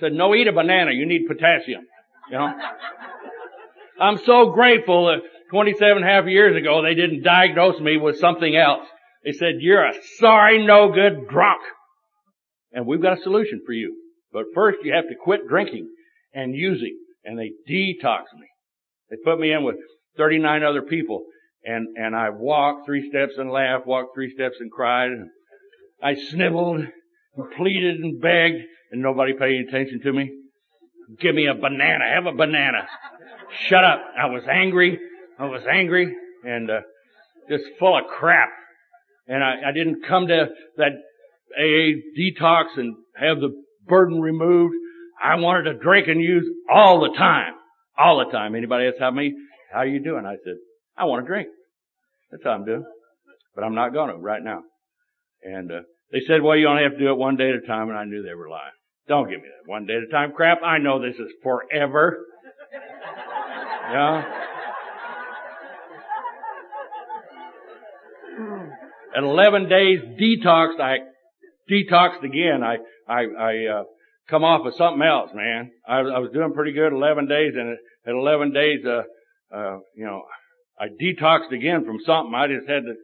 said, 0.00 0.12
no, 0.12 0.34
eat 0.34 0.48
a 0.48 0.52
banana. 0.52 0.92
You 0.92 1.06
need 1.06 1.26
potassium. 1.28 1.82
You 2.30 2.38
know? 2.38 2.52
I'm 4.00 4.18
so 4.24 4.50
grateful 4.50 5.06
that 5.06 5.18
27 5.50 5.98
and 5.98 6.04
a 6.04 6.08
half 6.08 6.26
years 6.26 6.56
ago 6.56 6.82
they 6.82 6.94
didn't 6.94 7.22
diagnose 7.22 7.78
me 7.80 7.98
with 7.98 8.18
something 8.18 8.56
else. 8.56 8.86
They 9.24 9.32
said, 9.32 9.56
you're 9.60 9.84
a 9.84 9.92
sorry, 10.18 10.66
no 10.66 10.90
good 10.90 11.28
drunk. 11.28 11.60
And 12.72 12.86
we've 12.86 13.02
got 13.02 13.18
a 13.18 13.22
solution 13.22 13.60
for 13.66 13.72
you. 13.72 13.96
But 14.32 14.44
first 14.54 14.78
you 14.82 14.94
have 14.94 15.08
to 15.08 15.14
quit 15.22 15.46
drinking 15.48 15.88
and 16.32 16.54
using 16.54 16.96
and 17.24 17.38
they 17.38 17.50
detoxed 17.68 18.34
me. 18.34 18.46
They 19.10 19.16
put 19.22 19.38
me 19.38 19.52
in 19.52 19.64
with 19.64 19.76
39 20.16 20.62
other 20.62 20.82
people 20.82 21.24
and, 21.64 21.88
and 21.96 22.16
I 22.16 22.30
walked 22.30 22.86
three 22.86 23.08
steps 23.10 23.34
and 23.36 23.50
laughed, 23.50 23.86
walked 23.86 24.14
three 24.14 24.32
steps 24.32 24.56
and 24.60 24.70
cried. 24.70 25.10
And 25.10 25.28
I 26.02 26.14
sniveled 26.14 26.86
and 27.36 27.50
pleaded 27.56 28.00
and 28.00 28.20
begged 28.20 28.62
and 28.92 29.02
nobody 29.02 29.32
paid 29.32 29.56
any 29.56 29.68
attention 29.68 30.00
to 30.02 30.12
me. 30.12 30.30
Give 31.18 31.34
me 31.34 31.46
a 31.46 31.54
banana. 31.54 32.04
Have 32.14 32.26
a 32.26 32.32
banana. 32.32 32.86
Shut 33.66 33.84
up. 33.84 34.00
I 34.18 34.26
was 34.26 34.42
angry. 34.50 34.98
I 35.38 35.46
was 35.46 35.62
angry 35.70 36.14
and, 36.44 36.70
uh, 36.70 36.80
just 37.48 37.64
full 37.78 37.98
of 37.98 38.04
crap. 38.06 38.50
And 39.26 39.42
I, 39.42 39.68
I 39.68 39.72
didn't 39.72 40.04
come 40.06 40.28
to 40.28 40.48
that 40.76 40.92
AA 41.56 41.98
detox 42.18 42.76
and 42.76 42.94
have 43.16 43.40
the 43.40 43.50
burden 43.86 44.20
removed. 44.20 44.74
I 45.22 45.34
wanted 45.36 45.64
to 45.64 45.74
drink 45.74 46.08
and 46.08 46.20
use 46.20 46.48
all 46.72 47.00
the 47.00 47.16
time. 47.16 47.54
All 47.98 48.24
the 48.24 48.30
time. 48.30 48.54
Anybody 48.54 48.86
else 48.86 48.96
have 49.00 49.14
me? 49.14 49.34
How 49.72 49.80
are 49.80 49.86
you 49.86 50.02
doing? 50.02 50.24
I 50.26 50.36
said, 50.44 50.54
I 50.96 51.04
want 51.04 51.24
to 51.24 51.26
drink. 51.26 51.48
That's 52.30 52.42
how 52.44 52.50
I'm 52.50 52.64
doing. 52.64 52.84
But 53.54 53.64
I'm 53.64 53.74
not 53.74 53.92
going 53.92 54.10
to 54.10 54.16
right 54.16 54.42
now. 54.42 54.62
And, 55.42 55.70
uh, 55.70 55.80
they 56.12 56.20
said, 56.26 56.42
well, 56.42 56.56
you 56.56 56.68
only 56.68 56.82
have 56.82 56.92
to 56.92 56.98
do 56.98 57.10
it 57.10 57.16
one 57.16 57.36
day 57.36 57.50
at 57.50 57.56
a 57.56 57.66
time, 57.66 57.88
and 57.88 57.98
I 57.98 58.04
knew 58.04 58.22
they 58.22 58.34
were 58.34 58.48
lying. 58.48 58.72
Don't 59.08 59.28
give 59.28 59.40
me 59.40 59.48
that 59.48 59.70
one 59.70 59.86
day 59.86 59.96
at 59.96 60.02
a 60.02 60.10
time 60.10 60.32
crap. 60.32 60.62
I 60.62 60.78
know 60.78 61.00
this 61.00 61.16
is 61.16 61.32
forever. 61.42 62.26
Yeah. 63.92 64.22
At 69.16 69.24
11 69.24 69.68
days 69.68 69.98
detoxed, 70.16 70.80
I 70.80 70.98
detoxed 71.68 72.22
again. 72.22 72.62
I, 72.62 72.76
I, 73.08 73.24
I, 73.36 73.80
uh, 73.80 73.84
come 74.28 74.44
off 74.44 74.64
of 74.64 74.74
something 74.78 75.02
else, 75.02 75.30
man. 75.34 75.72
I, 75.86 75.98
I 75.98 76.18
was 76.20 76.30
doing 76.32 76.52
pretty 76.54 76.72
good 76.72 76.92
11 76.92 77.26
days 77.26 77.54
and 77.56 77.76
at 78.06 78.14
11 78.14 78.52
days, 78.52 78.78
uh, 78.86 79.02
uh, 79.54 79.78
you 79.96 80.06
know, 80.06 80.22
I 80.78 80.86
detoxed 80.86 81.52
again 81.52 81.84
from 81.84 81.98
something. 82.06 82.32
I 82.34 82.46
just 82.46 82.68
had 82.68 82.84
to 82.84 82.94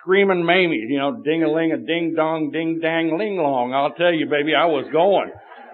screaming 0.00 0.44
Mamie, 0.44 0.86
you 0.88 0.98
know, 0.98 1.22
ding 1.22 1.42
a 1.42 1.50
ling 1.50 1.72
a 1.72 1.78
ding 1.78 2.14
dong 2.16 2.50
ding 2.50 2.80
dang 2.80 3.16
ling 3.18 3.36
long. 3.36 3.72
I'll 3.72 3.94
tell 3.94 4.12
you, 4.12 4.26
baby, 4.26 4.54
I 4.54 4.66
was 4.66 4.86
going. 4.92 5.30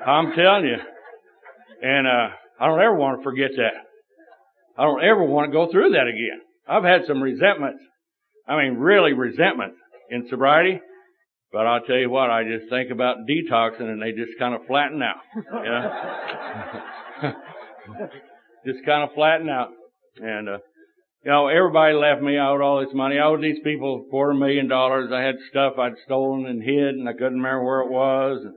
I'm 0.07 0.33
telling 0.35 0.65
you. 0.65 0.77
And, 1.83 2.07
uh, 2.07 2.29
I 2.59 2.67
don't 2.67 2.81
ever 2.81 2.97
want 2.97 3.19
to 3.19 3.25
forget 3.25 3.51
that. 3.57 3.75
I 4.79 4.85
don't 4.85 5.03
ever 5.03 5.25
want 5.25 5.51
to 5.51 5.53
go 5.53 5.71
through 5.71 5.91
that 5.91 6.07
again. 6.07 6.41
I've 6.69 6.85
had 6.85 7.03
some 7.07 7.23
resentments. 7.23 7.83
I 8.49 8.57
mean, 8.57 8.79
really 8.79 9.13
resentments 9.13 9.77
in 10.11 10.27
sobriety. 10.29 10.81
But 11.53 11.67
I'll 11.67 11.83
tell 11.83 11.97
you 11.97 12.11
what, 12.11 12.31
I 12.31 12.45
just 12.45 12.69
think 12.71 12.91
about 12.91 13.19
detoxing 13.29 13.89
and 13.89 14.03
they 14.03 14.13
just 14.13 14.39
kind 14.39 14.55
of 14.55 14.67
flatten 14.67 15.03
out. 15.03 15.21
You 15.35 15.71
know? 15.71 17.33
just 18.67 18.85
kind 18.85 19.09
of 19.09 19.15
flatten 19.15 19.49
out. 19.49 19.69
And, 20.17 20.49
uh, 20.49 20.59
you 21.27 21.33
know, 21.33 21.49
everybody 21.49 21.93
left 21.95 22.23
me. 22.23 22.39
I 22.39 22.51
owed 22.51 22.61
all 22.61 22.79
this 22.79 22.95
money. 22.95 23.19
I 23.19 23.27
owed 23.27 23.43
these 23.43 23.59
people 23.65 24.05
a 24.07 24.11
quarter 24.11 24.33
million 24.33 24.69
dollars. 24.69 25.11
I 25.13 25.23
had 25.23 25.35
stuff 25.51 25.73
I'd 25.77 25.99
stolen 26.05 26.47
and 26.47 26.63
hid 26.63 26.95
and 26.95 27.09
I 27.09 27.15
couldn't 27.15 27.43
remember 27.43 27.65
where 27.65 27.81
it 27.81 27.91
was. 27.91 28.45
And 28.45 28.55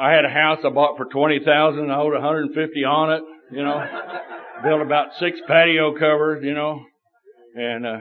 I 0.00 0.12
had 0.12 0.24
a 0.24 0.30
house 0.30 0.60
I 0.64 0.70
bought 0.70 0.96
for 0.96 1.04
20,000. 1.04 1.90
I 1.90 2.00
owed 2.00 2.14
150 2.14 2.82
on 2.82 3.12
it, 3.12 3.22
you 3.52 3.62
know. 3.62 3.78
Built 4.64 4.80
about 4.80 5.08
six 5.20 5.38
patio 5.46 5.92
covers, 5.98 6.42
you 6.42 6.54
know. 6.54 6.80
And, 7.54 7.84
uh, 7.84 7.98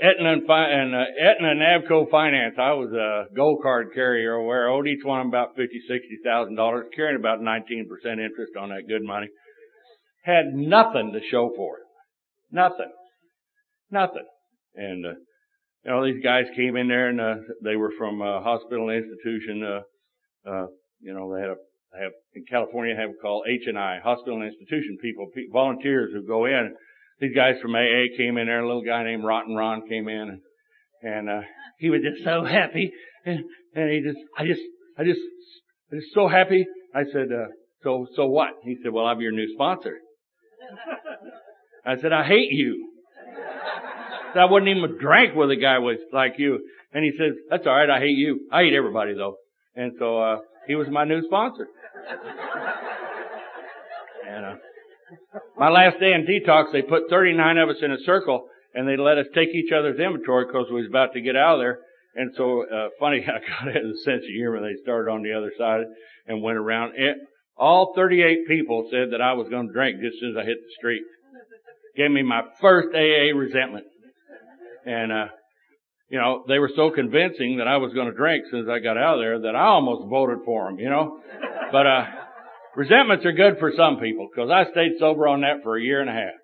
Aetna 0.00 0.32
and, 0.32 0.46
fi- 0.46 0.70
and 0.70 0.94
uh, 0.94 1.04
Aetna 1.20 1.50
and 1.50 1.60
Navco 1.60 2.10
Finance. 2.10 2.54
I 2.58 2.72
was 2.72 2.90
a 2.92 3.32
gold 3.36 3.60
card 3.62 3.88
carrier 3.94 4.42
where 4.42 4.70
I 4.70 4.74
owed 4.74 4.88
each 4.88 5.04
one 5.04 5.26
about 5.26 5.54
fifty, 5.54 5.80
sixty 5.86 6.18
thousand 6.24 6.56
dollars, 6.56 6.86
carrying 6.96 7.16
about 7.20 7.40
nineteen 7.40 7.88
percent 7.88 8.18
interest 8.18 8.56
on 8.58 8.70
that 8.70 8.88
good 8.88 9.04
money. 9.04 9.28
Had 10.24 10.46
nothing 10.52 11.12
to 11.12 11.20
show 11.30 11.52
for 11.54 11.76
it. 11.76 11.83
Nothing. 12.50 12.92
Nothing. 13.90 14.26
And, 14.74 15.06
uh, 15.06 15.10
you 15.84 15.90
know, 15.90 16.04
these 16.04 16.22
guys 16.22 16.44
came 16.56 16.76
in 16.76 16.88
there 16.88 17.08
and, 17.08 17.20
uh, 17.20 17.34
they 17.62 17.76
were 17.76 17.92
from 17.98 18.20
a 18.22 18.40
hospital 18.40 18.90
institution, 18.90 19.62
uh, 19.62 20.50
uh, 20.50 20.66
you 21.00 21.14
know, 21.14 21.34
they 21.34 21.40
had 21.40 21.50
a, 21.50 21.56
have, 22.00 22.12
in 22.34 22.44
California 22.50 22.96
have 22.96 23.10
called 23.22 23.46
H&I, 23.48 23.98
hospital 24.02 24.42
institution 24.42 24.98
people, 25.00 25.28
pe- 25.34 25.48
volunteers 25.52 26.12
who 26.12 26.26
go 26.26 26.46
in. 26.46 26.74
These 27.20 27.34
guys 27.36 27.54
from 27.62 27.74
AA 27.74 28.16
came 28.16 28.36
in 28.38 28.46
there, 28.46 28.60
a 28.60 28.66
little 28.66 28.82
guy 28.84 29.04
named 29.04 29.24
Rotten 29.24 29.54
Ron 29.54 29.86
came 29.88 30.08
in 30.08 30.28
and, 30.28 30.40
and, 31.02 31.30
uh, 31.30 31.42
he 31.78 31.90
was 31.90 32.00
just 32.02 32.24
so 32.24 32.44
happy 32.44 32.92
and, 33.24 33.44
and 33.74 33.90
he 33.90 34.00
just, 34.00 34.18
I 34.36 34.46
just, 34.46 34.60
I 34.98 35.04
just, 35.04 35.20
I 35.92 35.96
just 35.96 36.14
so 36.14 36.28
happy. 36.28 36.66
I 36.94 37.04
said, 37.12 37.28
uh, 37.32 37.46
so, 37.82 38.06
so 38.16 38.26
what? 38.26 38.50
He 38.64 38.76
said, 38.82 38.92
well, 38.92 39.06
I'm 39.06 39.20
your 39.20 39.32
new 39.32 39.52
sponsor. 39.54 39.98
I 41.86 41.96
said, 42.00 42.12
I 42.12 42.24
hate 42.24 42.50
you. 42.50 42.88
I 44.36 44.46
wouldn't 44.46 44.76
even 44.76 44.98
drink 44.98 45.34
with 45.34 45.50
a 45.50 45.56
guy 45.56 45.78
with 45.78 45.98
like 46.12 46.34
you. 46.38 46.58
And 46.92 47.04
he 47.04 47.12
says, 47.12 47.34
that's 47.50 47.66
alright, 47.66 47.90
I 47.90 48.00
hate 48.00 48.16
you. 48.16 48.48
I 48.50 48.62
hate 48.62 48.74
everybody 48.74 49.14
though. 49.14 49.36
And 49.76 49.92
so, 49.98 50.18
uh, 50.18 50.38
he 50.66 50.74
was 50.74 50.88
my 50.88 51.04
new 51.04 51.22
sponsor. 51.26 51.68
and, 54.28 54.44
uh, 54.44 54.54
my 55.56 55.68
last 55.68 56.00
day 56.00 56.12
in 56.12 56.26
detox, 56.26 56.72
they 56.72 56.82
put 56.82 57.10
39 57.10 57.58
of 57.58 57.68
us 57.68 57.76
in 57.82 57.92
a 57.92 57.98
circle 58.04 58.48
and 58.74 58.88
they 58.88 58.96
let 58.96 59.18
us 59.18 59.26
take 59.34 59.50
each 59.50 59.72
other's 59.72 60.00
inventory 60.00 60.46
because 60.46 60.66
we 60.70 60.80
was 60.80 60.88
about 60.88 61.12
to 61.12 61.20
get 61.20 61.36
out 61.36 61.54
of 61.54 61.60
there. 61.60 61.78
And 62.16 62.32
so, 62.36 62.64
uh, 62.64 62.88
funny, 62.98 63.24
I 63.26 63.38
got 63.64 63.76
a 63.76 63.94
sense 64.04 64.22
of 64.22 64.34
humor. 64.34 64.60
They 64.60 64.80
started 64.82 65.10
on 65.10 65.22
the 65.22 65.32
other 65.32 65.52
side 65.58 65.82
and 66.26 66.42
went 66.42 66.58
around. 66.58 66.94
It, 66.96 67.16
all 67.56 67.92
38 67.94 68.48
people 68.48 68.88
said 68.90 69.12
that 69.12 69.20
I 69.20 69.34
was 69.34 69.48
going 69.48 69.68
to 69.68 69.72
drink 69.72 70.00
just 70.00 70.14
as 70.14 70.20
soon 70.20 70.30
as 70.30 70.42
I 70.42 70.44
hit 70.44 70.58
the 70.58 70.74
street. 70.76 71.02
Gave 71.96 72.10
me 72.10 72.22
my 72.22 72.42
first 72.60 72.88
AA 72.94 73.36
resentment. 73.36 73.86
And, 74.84 75.12
uh, 75.12 75.26
you 76.10 76.18
know, 76.18 76.44
they 76.48 76.58
were 76.58 76.70
so 76.74 76.90
convincing 76.90 77.58
that 77.58 77.68
I 77.68 77.76
was 77.76 77.92
going 77.94 78.10
to 78.10 78.16
drink 78.16 78.44
as 78.52 78.68
I 78.68 78.80
got 78.80 78.98
out 78.98 79.14
of 79.14 79.20
there 79.20 79.40
that 79.40 79.56
I 79.56 79.66
almost 79.66 80.08
voted 80.08 80.38
for 80.44 80.68
them, 80.68 80.78
you 80.78 80.90
know. 80.90 81.20
But, 81.72 81.86
uh, 81.86 82.04
resentments 82.76 83.24
are 83.24 83.32
good 83.32 83.58
for 83.58 83.72
some 83.76 83.98
people 83.98 84.28
because 84.32 84.50
I 84.50 84.70
stayed 84.72 84.98
sober 84.98 85.28
on 85.28 85.42
that 85.42 85.62
for 85.62 85.76
a 85.76 85.82
year 85.82 86.00
and 86.00 86.10
a 86.10 86.12
half. 86.12 86.34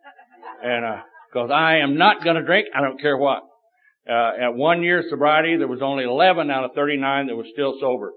And, 0.62 0.84
uh, 0.84 1.02
cause 1.32 1.50
I 1.52 1.78
am 1.78 1.96
not 1.96 2.22
going 2.24 2.36
to 2.36 2.44
drink. 2.44 2.68
I 2.74 2.80
don't 2.80 3.00
care 3.00 3.16
what. 3.16 3.42
Uh, 4.08 4.32
at 4.40 4.54
one 4.54 4.82
year 4.82 5.04
sobriety, 5.08 5.56
there 5.56 5.68
was 5.68 5.82
only 5.82 6.04
11 6.04 6.50
out 6.50 6.64
of 6.64 6.70
39 6.74 7.26
that 7.26 7.36
was 7.36 7.46
still 7.52 7.74
sober. 7.80 8.12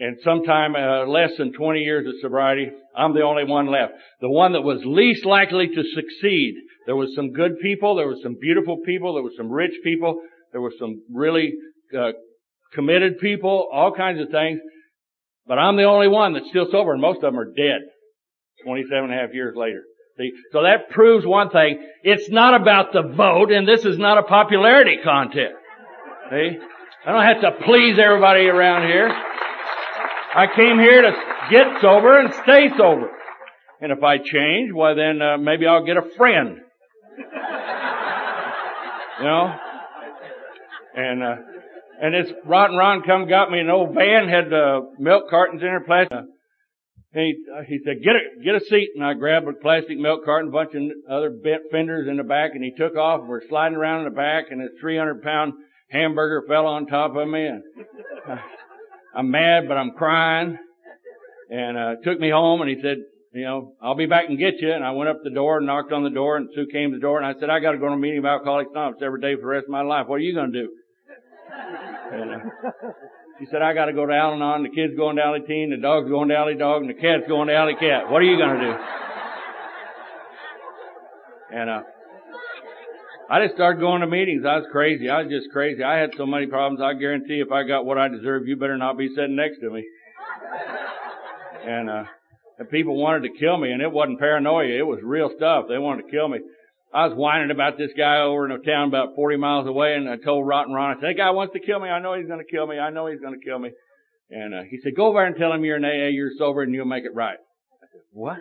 And 0.00 0.18
sometime 0.24 0.74
uh, 0.74 1.06
less 1.06 1.30
than 1.38 1.52
20 1.52 1.80
years 1.80 2.06
of 2.06 2.14
sobriety, 2.20 2.68
I'm 2.96 3.14
the 3.14 3.22
only 3.22 3.44
one 3.44 3.66
left. 3.66 3.92
The 4.20 4.28
one 4.28 4.52
that 4.52 4.62
was 4.62 4.80
least 4.84 5.24
likely 5.24 5.68
to 5.68 5.82
succeed. 5.94 6.54
There 6.86 6.96
was 6.96 7.14
some 7.14 7.32
good 7.32 7.60
people, 7.62 7.94
there 7.94 8.08
was 8.08 8.20
some 8.22 8.36
beautiful 8.40 8.78
people, 8.84 9.14
there 9.14 9.22
was 9.22 9.34
some 9.36 9.50
rich 9.50 9.72
people, 9.84 10.20
there 10.52 10.60
were 10.60 10.72
some 10.78 11.02
really 11.12 11.52
uh, 11.96 12.10
committed 12.72 13.18
people, 13.18 13.68
all 13.72 13.92
kinds 13.94 14.20
of 14.20 14.30
things. 14.30 14.60
But 15.46 15.58
I'm 15.58 15.76
the 15.76 15.84
only 15.84 16.08
one 16.08 16.32
that's 16.32 16.48
still 16.48 16.66
sober, 16.70 16.92
and 16.92 17.00
most 17.00 17.16
of 17.16 17.22
them 17.22 17.38
are 17.38 17.44
dead 17.44 17.82
27 18.64 19.04
and 19.04 19.12
a 19.12 19.16
half 19.16 19.32
years 19.32 19.54
later. 19.56 19.82
See? 20.18 20.32
So 20.52 20.62
that 20.62 20.90
proves 20.90 21.26
one 21.26 21.50
thing. 21.50 21.84
It's 22.02 22.30
not 22.30 22.60
about 22.60 22.92
the 22.92 23.02
vote, 23.02 23.52
and 23.52 23.66
this 23.66 23.84
is 23.84 23.98
not 23.98 24.18
a 24.18 24.22
popularity 24.22 24.98
contest. 25.04 25.54
See? 26.30 26.58
I 27.06 27.12
don't 27.12 27.22
have 27.22 27.42
to 27.42 27.64
please 27.64 27.98
everybody 27.98 28.46
around 28.46 28.88
here. 28.88 29.08
I 30.36 30.46
came 30.54 30.78
here 30.78 31.02
to 31.02 31.12
get 31.50 31.80
sober 31.80 32.18
and 32.18 32.32
stay 32.42 32.68
sober. 32.76 33.10
And 33.80 33.92
if 33.92 34.02
I 34.02 34.18
change, 34.18 34.72
well 34.74 34.94
then 34.94 35.22
uh, 35.22 35.36
maybe 35.38 35.66
I'll 35.66 35.84
get 35.84 35.96
a 35.96 36.10
friend. 36.16 36.58
you 39.18 39.24
know? 39.24 39.54
And 40.96 41.22
uh 41.22 41.36
and 42.00 42.14
this 42.14 42.32
rotten 42.44 42.76
Ron 42.76 43.02
come 43.02 43.28
got 43.28 43.50
me 43.50 43.60
an 43.60 43.70
old 43.70 43.94
van, 43.94 44.28
had 44.28 44.52
uh, 44.52 44.80
milk 44.98 45.30
cartons 45.30 45.62
in 45.62 45.68
there, 45.68 45.80
plastic. 45.80 46.12
Uh, 46.12 46.22
he, 47.12 47.34
uh, 47.56 47.62
he 47.62 47.78
said, 47.84 48.02
get 48.02 48.16
a, 48.16 48.44
get 48.44 48.54
a 48.56 48.60
seat. 48.68 48.90
And 48.96 49.04
I 49.04 49.14
grabbed 49.14 49.46
a 49.46 49.52
plastic 49.52 49.98
milk 49.98 50.24
carton, 50.24 50.48
a 50.48 50.52
bunch 50.52 50.74
of 50.74 50.82
other 51.08 51.30
bent 51.30 51.62
fenders 51.70 52.08
in 52.08 52.16
the 52.16 52.24
back, 52.24 52.50
and 52.54 52.64
he 52.64 52.72
took 52.72 52.96
off. 52.96 53.20
And 53.20 53.28
we're 53.28 53.46
sliding 53.48 53.78
around 53.78 54.00
in 54.00 54.12
the 54.12 54.16
back, 54.16 54.46
and 54.50 54.60
a 54.60 54.68
300 54.80 55.22
pound 55.22 55.52
hamburger 55.90 56.44
fell 56.48 56.66
on 56.66 56.86
top 56.86 57.14
of 57.14 57.28
me. 57.28 57.46
And, 57.46 57.62
uh, 58.28 58.36
I'm 59.14 59.30
mad, 59.30 59.68
but 59.68 59.76
I'm 59.76 59.92
crying. 59.92 60.58
And, 61.50 61.76
uh, 61.76 61.94
took 62.02 62.18
me 62.18 62.30
home 62.30 62.62
and 62.62 62.70
he 62.70 62.80
said, 62.82 62.98
you 63.32 63.44
know, 63.44 63.74
I'll 63.80 63.94
be 63.94 64.06
back 64.06 64.28
and 64.28 64.38
get 64.38 64.54
you. 64.60 64.72
And 64.72 64.84
I 64.84 64.92
went 64.92 65.10
up 65.10 65.18
the 65.22 65.30
door 65.30 65.58
and 65.58 65.66
knocked 65.66 65.92
on 65.92 66.02
the 66.02 66.10
door 66.10 66.36
and 66.36 66.48
Sue 66.54 66.66
came 66.72 66.90
to 66.90 66.96
the 66.96 67.00
door 67.00 67.18
and 67.20 67.26
I 67.26 67.38
said, 67.38 67.50
I 67.50 67.60
gotta 67.60 67.78
go 67.78 67.86
to 67.86 67.92
a 67.92 67.98
meeting 67.98 68.18
of 68.18 68.24
Alcoholics 68.24 68.70
Anonymous 68.72 69.02
every 69.02 69.20
day 69.20 69.34
for 69.36 69.42
the 69.42 69.46
rest 69.46 69.64
of 69.64 69.70
my 69.70 69.82
life. 69.82 70.06
What 70.08 70.16
are 70.16 70.20
you 70.20 70.34
gonna 70.34 70.52
do? 70.52 70.68
And, 72.12 72.30
uh, 72.30 72.38
she 73.38 73.46
said, 73.50 73.62
I 73.62 73.74
gotta 73.74 73.92
go 73.92 74.06
to 74.06 74.12
Al-Anon. 74.12 74.62
The 74.62 74.70
kid's 74.70 74.96
going 74.96 75.16
to 75.16 75.22
Alateen, 75.22 75.70
the 75.70 75.80
dog's 75.80 76.08
going 76.08 76.28
to 76.28 76.36
Alley 76.36 76.54
Dog, 76.54 76.82
and 76.82 76.90
the 76.90 76.94
cat's 76.94 77.26
going 77.28 77.48
to 77.48 77.54
Alley 77.54 77.74
Cat. 77.74 78.08
What 78.08 78.22
are 78.22 78.24
you 78.24 78.38
gonna 78.38 78.60
do? 78.60 78.74
And, 81.52 81.70
uh, 81.70 81.82
I 83.30 83.42
just 83.42 83.54
started 83.54 83.80
going 83.80 84.02
to 84.02 84.06
meetings. 84.06 84.44
I 84.44 84.56
was 84.56 84.66
crazy. 84.70 85.08
I 85.08 85.22
was 85.22 85.30
just 85.30 85.50
crazy. 85.50 85.82
I 85.82 85.96
had 85.96 86.10
so 86.16 86.26
many 86.26 86.46
problems. 86.46 86.82
I 86.82 86.92
guarantee 86.92 87.40
if 87.40 87.50
I 87.50 87.62
got 87.62 87.86
what 87.86 87.96
I 87.96 88.08
deserve, 88.08 88.46
you 88.46 88.56
better 88.56 88.76
not 88.76 88.98
be 88.98 89.08
sitting 89.08 89.36
next 89.36 89.60
to 89.60 89.70
me. 89.70 89.84
And, 91.66 91.88
uh, 91.88 92.04
and 92.58 92.68
people 92.68 92.96
wanted 92.96 93.22
to 93.22 93.38
kill 93.38 93.56
me 93.56 93.72
and 93.72 93.80
it 93.80 93.90
wasn't 93.90 94.18
paranoia. 94.18 94.78
It 94.78 94.86
was 94.86 95.00
real 95.02 95.30
stuff. 95.34 95.66
They 95.68 95.78
wanted 95.78 96.04
to 96.04 96.10
kill 96.10 96.28
me. 96.28 96.40
I 96.92 97.06
was 97.06 97.16
whining 97.16 97.50
about 97.50 97.78
this 97.78 97.90
guy 97.96 98.20
over 98.20 98.44
in 98.44 98.52
a 98.52 98.58
town 98.58 98.88
about 98.88 99.16
40 99.16 99.38
miles 99.38 99.66
away 99.66 99.94
and 99.94 100.08
I 100.08 100.16
told 100.16 100.46
Rotten 100.46 100.74
Ron, 100.74 100.96
I 100.98 101.00
said, 101.00 101.08
that 101.10 101.16
guy 101.16 101.30
wants 101.30 101.54
to 101.54 101.60
kill 101.60 101.80
me. 101.80 101.88
I 101.88 102.00
know 102.00 102.14
he's 102.14 102.28
going 102.28 102.44
to 102.44 102.50
kill 102.50 102.66
me. 102.66 102.78
I 102.78 102.90
know 102.90 103.06
he's 103.06 103.20
going 103.20 103.38
to 103.38 103.44
kill 103.44 103.58
me. 103.58 103.70
And, 104.30 104.54
uh, 104.54 104.62
he 104.68 104.78
said, 104.82 104.94
go 104.94 105.06
over 105.06 105.18
there 105.18 105.26
and 105.26 105.36
tell 105.36 105.52
him 105.52 105.64
you're 105.64 105.76
an 105.76 105.84
AA, 105.84 106.08
you're 106.12 106.30
sober 106.38 106.62
and 106.62 106.74
you'll 106.74 106.84
make 106.84 107.04
it 107.04 107.14
right. 107.14 107.38
I 107.82 107.86
said, 107.90 108.00
what? 108.12 108.36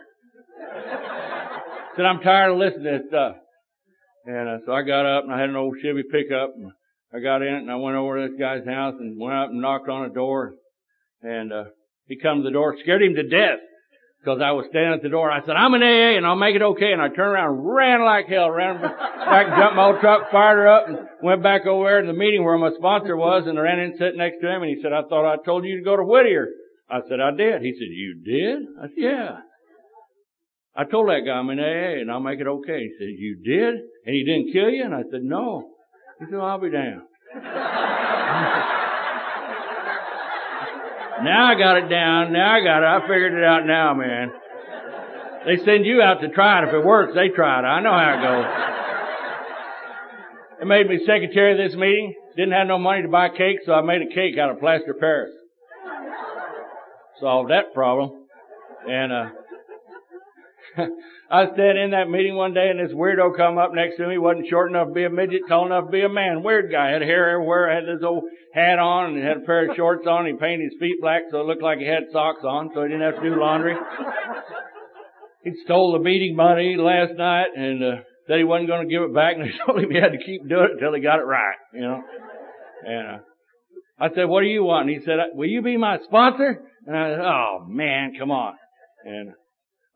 I 0.61 1.95
said, 1.95 2.05
I'm 2.05 2.19
tired 2.19 2.51
of 2.51 2.57
listening 2.57 2.83
to 2.83 2.91
this 2.99 3.07
stuff. 3.07 3.35
And 4.25 4.49
uh, 4.49 4.57
so 4.65 4.71
I 4.71 4.83
got 4.83 5.05
up 5.05 5.23
and 5.23 5.33
I 5.33 5.39
had 5.39 5.49
an 5.49 5.55
old 5.55 5.75
Chevy 5.81 6.03
pickup 6.03 6.53
and 6.55 6.71
I 7.13 7.19
got 7.19 7.41
in 7.41 7.53
it 7.53 7.61
and 7.61 7.71
I 7.71 7.75
went 7.75 7.97
over 7.97 8.21
to 8.21 8.29
this 8.29 8.39
guy's 8.39 8.65
house 8.65 8.95
and 8.99 9.19
went 9.19 9.35
up 9.35 9.49
and 9.49 9.61
knocked 9.61 9.89
on 9.89 10.07
the 10.07 10.13
door 10.13 10.53
and, 11.21 11.51
uh, 11.51 11.63
he 12.07 12.17
come 12.17 12.39
to 12.39 12.43
the 12.43 12.51
door, 12.51 12.75
scared 12.81 13.01
him 13.01 13.15
to 13.15 13.23
death 13.23 13.59
because 14.19 14.39
I 14.41 14.51
was 14.51 14.65
standing 14.69 14.93
at 14.93 15.01
the 15.01 15.09
door. 15.09 15.31
I 15.31 15.41
said, 15.45 15.55
I'm 15.55 15.73
an 15.73 15.83
AA 15.83 16.15
and 16.15 16.25
I'll 16.25 16.35
make 16.35 16.55
it 16.55 16.61
okay. 16.61 16.91
And 16.91 17.01
I 17.01 17.07
turned 17.07 17.35
around 17.35 17.55
and 17.55 17.65
ran 17.65 18.03
like 18.03 18.27
hell, 18.27 18.49
ran 18.49 18.81
back, 18.81 19.47
jumped 19.57 19.75
my 19.75 19.85
old 19.87 19.99
truck, 19.99 20.31
fired 20.31 20.57
her 20.57 20.67
up 20.67 20.87
and 20.87 20.97
went 21.21 21.43
back 21.43 21.65
over 21.65 21.85
there 21.85 22.01
to 22.01 22.07
the 22.07 22.13
meeting 22.13 22.43
where 22.43 22.57
my 22.57 22.71
sponsor 22.77 23.15
was 23.15 23.43
and 23.47 23.57
I 23.57 23.61
ran 23.61 23.79
in 23.79 23.91
and 23.91 23.99
sat 23.99 24.15
next 24.15 24.39
to 24.41 24.47
him 24.47 24.63
and 24.63 24.71
he 24.71 24.81
said, 24.81 24.93
I 24.93 25.03
thought 25.03 25.27
I 25.27 25.35
told 25.43 25.65
you 25.65 25.77
to 25.77 25.83
go 25.83 25.95
to 25.95 26.03
Whittier. 26.03 26.47
I 26.89 26.99
said, 27.07 27.19
I 27.19 27.31
did. 27.31 27.61
He 27.61 27.73
said, 27.73 27.91
you 27.91 28.15
did? 28.23 28.59
I 28.79 28.87
said, 28.87 28.97
yeah. 28.97 29.31
I 30.75 30.85
told 30.85 31.09
that 31.09 31.21
guy 31.25 31.33
I'm 31.33 31.49
in 31.51 31.59
AA 31.59 32.01
and 32.01 32.11
I'll 32.11 32.19
make 32.19 32.39
it 32.39 32.47
okay. 32.47 32.89
He 32.89 32.93
said, 32.97 33.09
you 33.09 33.35
did? 33.35 33.75
And 34.05 34.15
he 34.15 34.23
didn't 34.23 34.51
kill 34.51 34.69
you? 34.69 34.83
And 34.83 34.95
I 34.95 35.03
said, 35.11 35.23
no. 35.23 35.69
He 36.19 36.25
said, 36.25 36.39
I'll 36.39 36.59
be 36.59 36.71
damned. 36.71 37.01
now 41.23 41.45
I 41.45 41.55
got 41.57 41.77
it 41.77 41.89
down. 41.89 42.33
Now 42.33 42.55
I 42.55 42.63
got 42.63 42.81
it. 42.81 42.87
I 42.87 43.01
figured 43.01 43.33
it 43.33 43.43
out 43.43 43.67
now, 43.67 43.93
man. 43.93 44.31
They 45.45 45.57
send 45.57 45.85
you 45.85 46.01
out 46.01 46.21
to 46.21 46.29
try 46.29 46.63
it. 46.63 46.69
If 46.69 46.73
it 46.73 46.83
works, 46.83 47.13
they 47.13 47.29
try 47.29 47.59
it. 47.59 47.65
I 47.65 47.79
know 47.81 47.91
how 47.91 48.17
it 48.17 48.21
goes. 48.21 48.45
It 50.61 50.65
made 50.65 50.87
me 50.87 51.05
secretary 51.05 51.51
of 51.51 51.57
this 51.57 51.77
meeting. 51.77 52.15
Didn't 52.35 52.53
have 52.53 52.67
no 52.67 52.79
money 52.79 53.03
to 53.03 53.09
buy 53.09 53.29
cake, 53.29 53.59
so 53.65 53.73
I 53.73 53.81
made 53.81 54.01
a 54.01 54.07
cake 54.13 54.39
out 54.39 54.49
of 54.49 54.59
plaster 54.59 54.95
Paris. 54.99 55.33
Solved 57.19 57.51
that 57.51 57.73
problem. 57.75 58.25
And, 58.89 59.11
uh, 59.11 59.29
I 61.31 61.45
standing 61.53 61.85
in 61.85 61.91
that 61.91 62.09
meeting 62.09 62.35
one 62.35 62.53
day 62.53 62.69
and 62.69 62.79
this 62.79 62.95
weirdo 62.95 63.35
come 63.35 63.57
up 63.57 63.73
next 63.73 63.97
to 63.97 64.07
me, 64.07 64.17
wasn't 64.17 64.47
short 64.49 64.69
enough 64.69 64.87
to 64.87 64.93
be 64.93 65.03
a 65.03 65.09
midget, 65.09 65.41
tall 65.47 65.65
enough 65.65 65.85
to 65.85 65.91
be 65.91 66.01
a 66.01 66.09
man. 66.09 66.43
Weird 66.43 66.71
guy, 66.71 66.91
had 66.91 67.01
hair 67.01 67.31
everywhere, 67.31 67.73
had 67.73 67.85
this 67.85 68.03
old 68.03 68.23
hat 68.53 68.79
on 68.79 69.15
and 69.15 69.23
had 69.23 69.37
a 69.37 69.45
pair 69.45 69.69
of 69.69 69.75
shorts 69.77 70.07
on. 70.07 70.25
He 70.25 70.33
painted 70.33 70.71
his 70.71 70.79
feet 70.79 71.01
black 71.01 71.23
so 71.31 71.41
it 71.41 71.47
looked 71.47 71.63
like 71.63 71.79
he 71.79 71.85
had 71.85 72.11
socks 72.11 72.43
on 72.43 72.71
so 72.73 72.83
he 72.83 72.89
didn't 72.89 73.01
have 73.01 73.21
to 73.21 73.29
do 73.29 73.39
laundry. 73.39 73.75
he 75.43 75.51
stole 75.65 75.93
the 75.93 76.03
meeting 76.03 76.35
money 76.35 76.75
last 76.77 77.13
night 77.17 77.47
and, 77.55 77.83
uh, 77.83 77.95
said 78.27 78.37
he 78.37 78.43
wasn't 78.43 78.67
going 78.67 78.87
to 78.87 78.91
give 78.91 79.03
it 79.03 79.13
back 79.13 79.35
and 79.35 79.45
they 79.45 79.53
told 79.65 79.79
him 79.79 79.91
he 79.91 79.99
had 79.99 80.13
to 80.13 80.23
keep 80.23 80.47
doing 80.47 80.69
it 80.71 80.71
until 80.79 80.93
he 80.93 81.01
got 81.01 81.19
it 81.19 81.25
right, 81.25 81.57
you 81.73 81.81
know. 81.81 82.01
And, 82.85 83.07
uh, 83.07 83.19
I 83.99 84.09
said, 84.13 84.25
what 84.25 84.41
do 84.41 84.47
you 84.47 84.63
want? 84.63 84.89
And 84.89 84.99
he 84.99 85.05
said, 85.05 85.17
will 85.33 85.47
you 85.47 85.61
be 85.61 85.77
my 85.77 85.97
sponsor? 86.03 86.61
And 86.85 86.97
I 86.97 87.11
said, 87.11 87.19
oh 87.19 87.65
man, 87.67 88.13
come 88.17 88.31
on. 88.31 88.55
And 89.05 89.33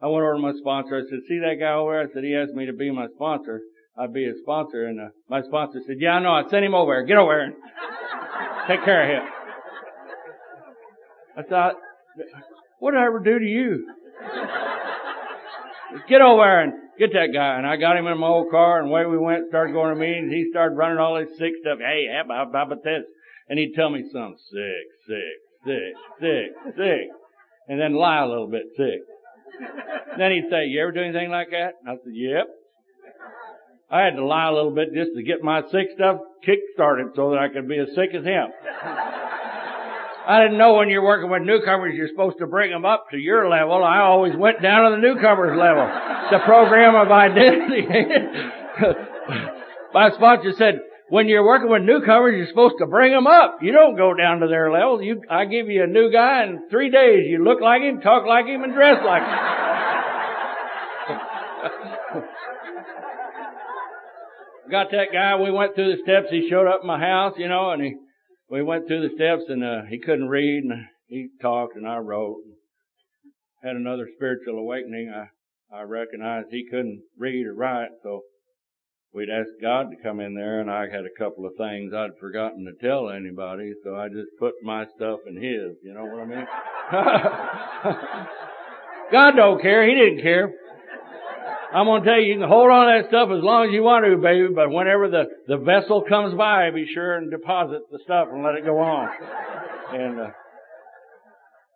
I 0.01 0.07
went 0.07 0.23
over 0.23 0.35
to 0.35 0.39
my 0.39 0.53
sponsor. 0.53 0.97
I 0.97 1.09
said, 1.09 1.19
see 1.27 1.39
that 1.39 1.55
guy 1.59 1.73
over 1.73 1.93
there? 1.93 2.01
I 2.01 2.13
said, 2.13 2.23
he 2.23 2.35
asked 2.35 2.53
me 2.53 2.67
to 2.67 2.73
be 2.73 2.91
my 2.91 3.07
sponsor. 3.15 3.61
I'd 3.97 4.13
be 4.13 4.25
his 4.25 4.37
sponsor. 4.41 4.85
And 4.85 4.99
uh, 5.01 5.09
my 5.27 5.41
sponsor 5.41 5.79
said, 5.87 5.97
yeah, 5.99 6.11
I 6.11 6.19
know. 6.21 6.31
I 6.31 6.43
sent 6.49 6.63
him 6.63 6.75
over 6.75 6.93
here. 6.93 7.05
Get 7.05 7.17
over 7.17 7.33
here 7.33 7.41
and 7.45 7.55
take 8.67 8.85
care 8.85 9.03
of 9.03 9.09
him. 9.09 9.29
I 11.37 11.43
thought, 11.43 11.75
what 12.79 12.91
did 12.91 12.99
I 12.99 13.05
ever 13.05 13.19
do 13.19 13.39
to 13.39 13.45
you? 13.45 13.87
Get 16.09 16.21
over 16.21 16.43
there 16.43 16.61
and 16.61 16.73
get 16.99 17.13
that 17.13 17.29
guy. 17.33 17.57
And 17.57 17.65
I 17.65 17.77
got 17.77 17.97
him 17.97 18.07
in 18.07 18.17
my 18.17 18.27
old 18.27 18.51
car 18.51 18.79
and 18.81 18.89
away 18.89 19.05
we 19.05 19.17
went, 19.17 19.47
started 19.49 19.73
going 19.73 19.93
to 19.93 19.99
meetings. 19.99 20.31
He 20.31 20.49
started 20.51 20.75
running 20.75 20.97
all 20.97 21.15
this 21.15 21.37
sick 21.37 21.53
stuff. 21.61 21.79
Hey, 21.79 22.05
how 22.11 22.43
about 22.43 22.83
this? 22.83 23.03
And 23.49 23.57
he'd 23.57 23.73
tell 23.73 23.89
me 23.89 24.03
something 24.11 24.37
sick, 24.51 24.87
sick, 25.07 25.37
sick, 25.65 25.93
sick, 26.19 26.75
sick. 26.75 27.07
And 27.69 27.79
then 27.79 27.95
lie 27.95 28.19
a 28.19 28.27
little 28.27 28.49
bit 28.49 28.63
sick. 28.75 28.99
Then 30.17 30.31
he'd 30.31 30.49
say, 30.49 30.65
you 30.65 30.81
ever 30.81 30.91
do 30.91 31.01
anything 31.01 31.29
like 31.29 31.51
that? 31.51 31.73
I 31.87 31.95
said, 32.03 32.13
yep. 32.13 32.47
I 33.89 34.01
had 34.01 34.15
to 34.15 34.25
lie 34.25 34.49
a 34.49 34.53
little 34.53 34.71
bit 34.71 34.93
just 34.93 35.11
to 35.15 35.23
get 35.23 35.41
my 35.41 35.61
sick 35.71 35.89
stuff 35.95 36.19
kick 36.43 36.59
started 36.73 37.07
so 37.15 37.31
that 37.31 37.39
I 37.39 37.47
could 37.49 37.67
be 37.67 37.77
as 37.77 37.87
sick 37.95 38.13
as 38.13 38.23
him. 38.23 38.47
I 40.27 40.41
didn't 40.41 40.57
know 40.57 40.73
when 40.73 40.89
you're 40.89 41.05
working 41.05 41.29
with 41.29 41.43
newcomers, 41.43 41.93
you're 41.95 42.09
supposed 42.09 42.39
to 42.39 42.47
bring 42.47 42.71
them 42.71 42.83
up 42.83 43.05
to 43.11 43.17
your 43.17 43.49
level. 43.49 43.81
I 43.81 43.99
always 43.99 44.35
went 44.35 44.61
down 44.61 44.91
to 44.91 44.97
the 44.97 45.01
newcomers 45.01 45.57
level. 45.57 45.87
The 46.31 46.39
program 46.43 46.95
of 46.95 47.09
identity. 47.09 47.87
my 49.93 50.11
sponsor 50.11 50.51
said, 50.57 50.81
when 51.09 51.27
you're 51.27 51.45
working 51.45 51.69
with 51.69 51.83
newcomers, 51.83 52.33
you're 52.35 52.47
supposed 52.47 52.75
to 52.79 52.85
bring 52.85 53.13
them 53.13 53.27
up. 53.27 53.59
You 53.61 53.71
don't 53.71 53.95
go 53.95 54.13
down 54.13 54.41
to 54.41 54.47
their 54.47 54.69
level. 54.71 55.01
You, 55.01 55.21
I 55.29 55.45
give 55.45 55.69
you 55.69 55.83
a 55.83 55.87
new 55.87 56.11
guy 56.11 56.43
in 56.43 56.67
three 56.69 56.91
days. 56.91 57.27
You 57.27 57.41
look 57.43 57.61
like 57.61 57.81
him, 57.81 58.01
talk 58.01 58.27
like 58.27 58.45
him, 58.45 58.63
and 58.63 58.73
dress 58.73 58.97
like 59.05 59.23
him. 59.23 59.29
Got 64.71 64.91
that 64.91 65.13
guy. 65.13 65.37
We 65.41 65.49
went 65.49 65.75
through 65.75 65.95
the 65.95 66.01
steps. 66.03 66.27
He 66.29 66.49
showed 66.49 66.67
up 66.67 66.81
in 66.81 66.87
my 66.87 66.99
house, 66.99 67.35
you 67.37 67.47
know, 67.47 67.71
and 67.71 67.81
he, 67.81 67.95
we 68.49 68.61
went 68.61 68.87
through 68.87 69.07
the 69.07 69.15
steps 69.15 69.43
and, 69.47 69.63
uh, 69.63 69.83
he 69.89 69.97
couldn't 69.99 70.27
read 70.27 70.65
and 70.65 70.87
he 71.07 71.29
talked 71.41 71.77
and 71.77 71.87
I 71.87 71.99
wrote. 71.99 72.35
Had 73.63 73.77
another 73.77 74.09
spiritual 74.15 74.59
awakening. 74.59 75.09
I, 75.13 75.29
I 75.73 75.83
recognized 75.83 76.49
he 76.51 76.65
couldn't 76.69 77.01
read 77.17 77.47
or 77.47 77.53
write, 77.55 77.91
so 78.03 78.23
we'd 79.17 79.29
asked 79.31 79.59
God 79.59 79.89
to 79.89 79.97
come 79.97 80.19
in 80.19 80.35
there 80.35 80.61
and 80.61 80.69
I 80.69 80.83
had 80.83 81.05
a 81.05 81.17
couple 81.17 81.47
of 81.47 81.55
things 81.57 81.91
I'd 81.91 82.15
forgotten 82.19 82.65
to 82.65 82.73
tell 82.87 83.09
anybody, 83.09 83.73
so 83.83 83.95
I 83.95 84.09
just 84.09 84.29
put 84.37 84.53
my 84.61 84.85
stuff 84.95 85.21
in 85.25 85.35
his, 85.35 85.75
you 85.81 85.91
know 85.91 86.05
what 86.05 86.21
I 86.21 86.25
mean? 86.25 86.45
God 89.11 89.35
don't 89.35 89.59
care, 89.59 89.89
He 89.89 89.95
didn't 89.95 90.21
care. 90.21 90.53
I'm 91.73 91.87
gonna 91.87 92.05
tell 92.05 92.19
you, 92.19 92.27
you 92.27 92.35
can 92.39 92.47
hold 92.47 92.69
on 92.69 92.85
to 92.85 93.01
that 93.01 93.09
stuff 93.09 93.29
as 93.35 93.43
long 93.43 93.65
as 93.65 93.71
you 93.73 93.81
want 93.81 94.05
to, 94.05 94.17
baby, 94.17 94.49
but 94.53 94.69
whenever 94.69 95.09
the, 95.09 95.23
the 95.47 95.57
vessel 95.57 96.03
comes 96.07 96.35
by, 96.35 96.69
be 96.69 96.85
sure 96.93 97.17
and 97.17 97.31
deposit 97.31 97.81
the 97.91 97.97
stuff 98.03 98.27
and 98.31 98.43
let 98.43 98.53
it 98.53 98.65
go 98.65 98.77
on. 98.77 99.09
And, 99.93 100.19
uh, 100.19 100.29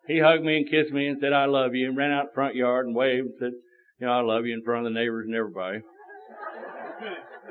he 0.06 0.20
hugged 0.20 0.44
me 0.44 0.58
and 0.58 0.70
kissed 0.70 0.94
me 0.94 1.08
and 1.08 1.18
said, 1.20 1.34
I 1.34 1.46
love 1.46 1.74
you, 1.74 1.88
and 1.88 1.98
ran 1.98 2.12
out 2.12 2.36
front 2.36 2.54
yard 2.54 2.86
and 2.86 2.96
waved 2.96 3.28
and 3.28 3.36
said, 3.40 3.54
you 4.00 4.06
know, 4.06 4.14
I 4.14 4.22
love 4.22 4.46
you 4.46 4.54
in 4.54 4.62
front 4.64 4.86
of 4.86 4.94
the 4.94 5.00
neighbors 5.00 5.26
and 5.26 5.34
everybody. 5.36 5.82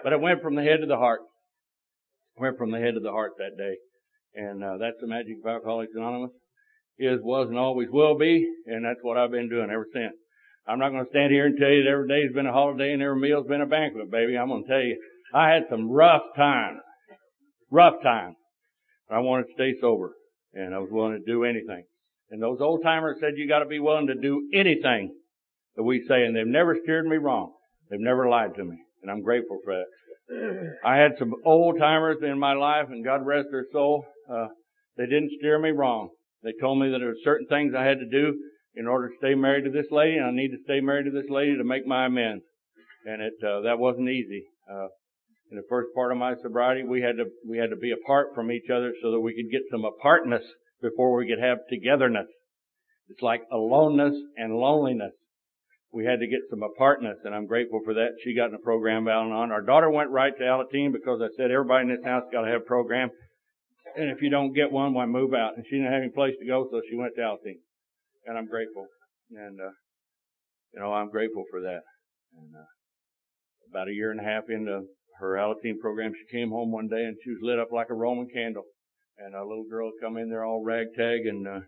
But 0.03 0.13
it 0.13 0.21
went 0.21 0.43
from 0.43 0.55
the 0.55 0.63
head 0.63 0.81
to 0.81 0.87
the 0.87 0.97
heart. 0.97 1.21
Went 2.39 2.59
from 2.59 2.71
the 2.71 2.79
head 2.79 2.95
to 2.95 3.01
the 3.01 3.11
heart 3.11 3.33
that 3.39 3.57
day. 3.57 3.77
And, 4.35 4.63
uh, 4.63 4.79
that's 4.79 4.97
the 5.01 5.07
magic 5.07 5.37
of 5.43 5.51
Alcoholics 5.51 5.93
Anonymous. 5.95 6.31
Is, 6.99 7.19
was, 7.23 7.49
and 7.49 7.59
always 7.59 7.89
will 7.91 8.19
be. 8.19 8.47
And 8.67 8.85
that's 8.85 9.01
what 9.03 9.17
I've 9.17 9.31
been 9.31 9.49
doing 9.49 9.71
ever 9.71 9.87
since. 9.93 10.13
I'm 10.67 10.79
not 10.79 10.91
going 10.91 11.05
to 11.05 11.11
stand 11.11 11.33
here 11.33 11.47
and 11.47 11.59
tell 11.59 11.71
you 11.71 11.83
that 11.83 11.91
every 11.91 12.09
day's 12.09 12.35
been 12.35 12.47
a 12.47 12.53
holiday 12.53 12.93
and 12.93 13.03
every 13.03 13.19
meal's 13.19 13.47
been 13.47 13.63
a 13.63 13.67
banquet, 13.67 14.11
baby. 14.11 14.37
I'm 14.37 14.49
going 14.49 14.65
to 14.65 14.69
tell 14.69 14.83
you, 14.83 15.01
I 15.35 15.49
had 15.49 15.65
some 15.71 15.91
rough 15.91 16.23
times. 16.37 16.81
Rough 17.71 18.03
times. 18.03 18.37
But 19.09 19.17
I 19.17 19.21
wanted 19.21 19.47
to 19.47 19.53
stay 19.55 19.75
sober. 19.81 20.13
And 20.53 20.75
I 20.75 20.79
was 20.79 20.91
willing 20.91 21.19
to 21.19 21.33
do 21.33 21.45
anything. 21.45 21.85
And 22.31 22.43
those 22.43 22.61
old 22.61 22.83
timers 22.83 23.17
said 23.21 23.33
you 23.37 23.49
gotta 23.49 23.67
be 23.67 23.81
willing 23.81 24.07
to 24.07 24.15
do 24.15 24.49
anything 24.55 25.13
that 25.77 25.83
we 25.83 26.05
say, 26.07 26.25
and 26.25 26.35
they've 26.35 26.47
never 26.47 26.77
steered 26.81 27.07
me 27.07 27.17
wrong. 27.17 27.53
They've 27.91 28.01
never 28.01 28.29
lied 28.29 28.55
to 28.55 28.65
me 28.65 28.79
and 29.03 29.11
I'm 29.11 29.23
grateful 29.23 29.59
for 29.65 29.75
that. 29.75 29.87
I 30.85 30.97
had 30.97 31.13
some 31.19 31.35
old 31.45 31.79
timers 31.79 32.19
in 32.23 32.39
my 32.39 32.55
life, 32.55 32.87
and 32.89 33.05
God 33.05 33.27
rest 33.27 33.49
their 33.51 33.67
soul. 33.73 34.05
Uh, 34.31 34.47
they 34.97 35.07
didn't 35.07 35.33
steer 35.39 35.59
me 35.59 35.71
wrong. 35.71 36.11
They 36.43 36.53
told 36.61 36.79
me 36.79 36.91
that 36.91 36.99
there 36.99 37.09
were 37.09 37.25
certain 37.25 37.47
things 37.49 37.75
I 37.77 37.85
had 37.85 37.99
to 37.99 38.09
do 38.09 38.35
in 38.75 38.87
order 38.87 39.09
to 39.09 39.15
stay 39.19 39.35
married 39.35 39.65
to 39.65 39.71
this 39.71 39.91
lady, 39.91 40.17
and 40.17 40.27
I 40.27 40.31
need 40.31 40.51
to 40.51 40.63
stay 40.65 40.81
married 40.81 41.05
to 41.05 41.11
this 41.11 41.29
lady 41.29 41.57
to 41.57 41.65
make 41.65 41.87
my 41.87 42.07
amends. 42.07 42.45
And 43.05 43.23
it 43.23 43.35
uh, 43.43 43.63
that 43.63 43.79
wasn't 43.79 44.09
easy. 44.09 44.45
Uh, 44.71 44.89
in 45.51 45.57
the 45.57 45.67
first 45.69 45.89
part 45.95 46.13
of 46.13 46.19
my 46.19 46.35
sobriety, 46.43 46.85
we 46.85 47.01
had 47.01 47.17
to 47.17 47.25
we 47.49 47.59
had 47.59 47.71
to 47.71 47.77
be 47.77 47.91
apart 47.93 48.29
from 48.35 48.53
each 48.53 48.71
other 48.73 48.93
so 49.03 49.11
that 49.11 49.21
we 49.21 49.35
could 49.35 49.51
get 49.51 49.63
some 49.71 49.85
apartness 49.85 50.45
before 50.81 51.17
we 51.17 51.27
could 51.27 51.43
have 51.43 51.59
togetherness. 51.69 52.29
It's 53.09 53.23
like 53.23 53.43
aloneness 53.51 54.15
and 54.37 54.55
loneliness 54.55 55.13
we 55.93 56.05
had 56.05 56.21
to 56.21 56.27
get 56.27 56.41
some 56.51 56.63
apartness, 56.63 57.19
and 57.25 57.35
I'm 57.35 57.47
grateful 57.47 57.81
for 57.85 57.95
that. 57.95 58.11
She 58.23 58.37
got 58.37 58.51
in 58.51 58.55
a 58.55 58.59
program 58.59 59.09
Al-Anon. 59.09 59.51
Our 59.51 59.63
daughter 59.63 59.91
went 59.91 60.11
right 60.11 60.33
to 60.37 60.45
Alateen 60.45 60.93
because 60.93 61.21
I 61.21 61.29
said 61.37 61.51
everybody 61.51 61.89
in 61.89 61.97
this 61.97 62.05
house 62.05 62.25
got 62.33 62.43
to 62.43 62.51
have 62.51 62.63
a 62.63 62.65
program, 62.65 63.11
and 63.97 64.11
if 64.11 64.23
you 64.23 64.31
don't 64.31 64.53
get 64.53 64.71
one, 64.71 64.95
why 64.95 65.07
move 65.07 65.35
out? 65.35 65.57
And 65.57 65.65
she 65.69 65.77
didn't 65.77 65.93
have 65.93 66.03
any 66.03 66.11
place 66.11 66.35
to 66.41 66.47
go, 66.47 66.69
so 66.71 66.81
she 66.89 66.97
went 66.97 67.15
to 67.17 67.23
Alateen, 67.23 67.59
and 68.27 68.39
I'm 68.39 68.47
grateful. 68.47 68.87
And 69.31 69.61
uh, 69.61 69.73
you 70.73 70.81
know, 70.81 70.93
I'm 70.93 71.11
grateful 71.11 71.45
for 71.51 71.61
that. 71.63 71.83
And 72.37 72.55
uh, 72.55 72.67
about 73.71 73.89
a 73.89 73.93
year 73.93 74.11
and 74.11 74.21
a 74.21 74.25
half 74.25 74.45
into 74.49 74.83
her 75.19 75.35
Alateen 75.35 75.79
program, 75.81 76.13
she 76.15 76.37
came 76.37 76.51
home 76.51 76.71
one 76.71 76.89
day 76.89 77.05
and 77.05 77.17
she 77.23 77.31
was 77.31 77.41
lit 77.43 77.59
up 77.59 77.73
like 77.73 77.91
a 77.91 77.95
Roman 77.95 78.29
candle. 78.33 78.65
And 79.19 79.35
a 79.35 79.45
little 79.45 79.67
girl 79.69 79.91
come 80.01 80.17
in 80.17 80.31
there 80.31 80.45
all 80.45 80.65
ragtag 80.65 81.27
and 81.27 81.47
uh, 81.47 81.61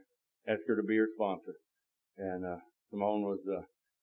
asked 0.48 0.62
her 0.68 0.76
to 0.76 0.82
be 0.82 0.96
her 0.96 1.08
sponsor. 1.14 1.54
And 2.16 2.46
uh, 2.46 2.56
Simone 2.90 3.22
was 3.22 3.40
uh, 3.46 3.62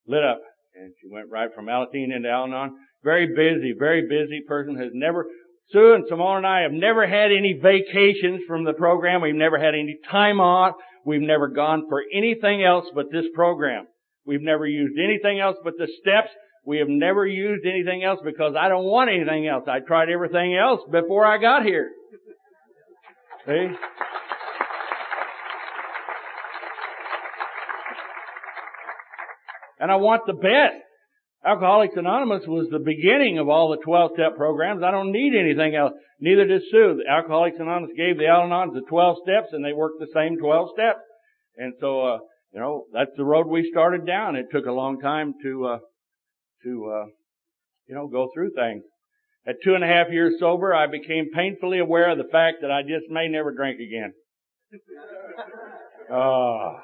lit 0.09 0.23
up. 0.23 0.41
And 0.75 0.93
she 1.01 1.07
went 1.11 1.29
right 1.31 1.49
from 1.53 1.65
Alateen 1.65 2.15
into 2.15 2.29
Al-Anon. 2.29 2.71
Very 3.03 3.27
busy, 3.27 3.73
very 3.77 4.07
busy 4.07 4.41
person. 4.47 4.75
Has 4.77 4.91
never, 4.93 5.25
Sue 5.71 5.93
and 5.93 6.05
Simone 6.09 6.37
and 6.37 6.47
I 6.47 6.61
have 6.61 6.71
never 6.71 7.07
had 7.07 7.31
any 7.31 7.59
vacations 7.61 8.41
from 8.47 8.65
the 8.65 8.73
program. 8.73 9.21
We've 9.21 9.35
never 9.35 9.57
had 9.57 9.75
any 9.75 9.97
time 10.09 10.39
off. 10.39 10.75
We've 11.05 11.21
never 11.21 11.47
gone 11.47 11.83
for 11.89 12.03
anything 12.13 12.63
else 12.63 12.85
but 12.93 13.05
this 13.11 13.25
program. 13.33 13.85
We've 14.25 14.41
never 14.41 14.65
used 14.65 14.97
anything 14.99 15.39
else 15.39 15.57
but 15.63 15.73
the 15.77 15.87
steps. 16.01 16.29
We 16.65 16.79
have 16.79 16.89
never 16.89 17.25
used 17.25 17.65
anything 17.65 18.03
else 18.03 18.19
because 18.23 18.53
I 18.59 18.67
don't 18.67 18.85
want 18.85 19.09
anything 19.09 19.47
else. 19.47 19.63
I 19.67 19.79
tried 19.79 20.09
everything 20.09 20.55
else 20.55 20.81
before 20.91 21.25
I 21.25 21.37
got 21.37 21.63
here. 21.63 21.89
See? 23.47 23.69
And 29.79 29.91
I 29.91 29.95
want 29.95 30.23
the 30.27 30.33
best. 30.33 30.83
Alcoholics 31.45 31.95
Anonymous 31.95 32.43
was 32.45 32.67
the 32.69 32.79
beginning 32.79 33.39
of 33.39 33.47
all 33.47 33.69
the 33.69 33.77
12 33.77 34.11
step 34.15 34.35
programs. 34.35 34.83
I 34.83 34.91
don't 34.91 35.13
need 35.13 35.33
anything 35.33 35.73
else. 35.73 35.93
Neither 36.19 36.45
does 36.45 36.63
Sue. 36.69 36.99
The 37.01 37.09
Alcoholics 37.09 37.57
Anonymous 37.59 37.91
gave 37.95 38.17
the 38.17 38.27
Al-Anons 38.27 38.73
the 38.73 38.81
12 38.89 39.17
steps 39.23 39.47
and 39.53 39.63
they 39.63 39.71
worked 39.71 39.99
the 39.99 40.11
same 40.13 40.37
12 40.37 40.69
steps. 40.73 40.99
And 41.55 41.73
so, 41.79 42.01
uh, 42.01 42.17
you 42.53 42.59
know, 42.59 42.85
that's 42.91 43.15
the 43.15 43.23
road 43.23 43.47
we 43.47 43.69
started 43.71 44.05
down. 44.05 44.35
It 44.35 44.47
took 44.51 44.65
a 44.65 44.71
long 44.71 44.99
time 44.99 45.33
to, 45.43 45.65
uh, 45.65 45.79
to, 46.63 46.91
uh, 46.93 47.05
you 47.87 47.95
know, 47.95 48.07
go 48.07 48.29
through 48.33 48.51
things. 48.51 48.83
At 49.47 49.55
two 49.63 49.75
and 49.75 49.83
a 49.83 49.87
half 49.87 50.11
years 50.11 50.35
sober, 50.39 50.75
I 50.75 50.87
became 50.87 51.31
painfully 51.33 51.79
aware 51.79 52.11
of 52.11 52.17
the 52.17 52.29
fact 52.29 52.57
that 52.61 52.71
I 52.71 52.81
just 52.81 53.09
may 53.09 53.29
never 53.29 53.53
drink 53.53 53.79
again. 53.79 54.13
Ah. 56.11 56.81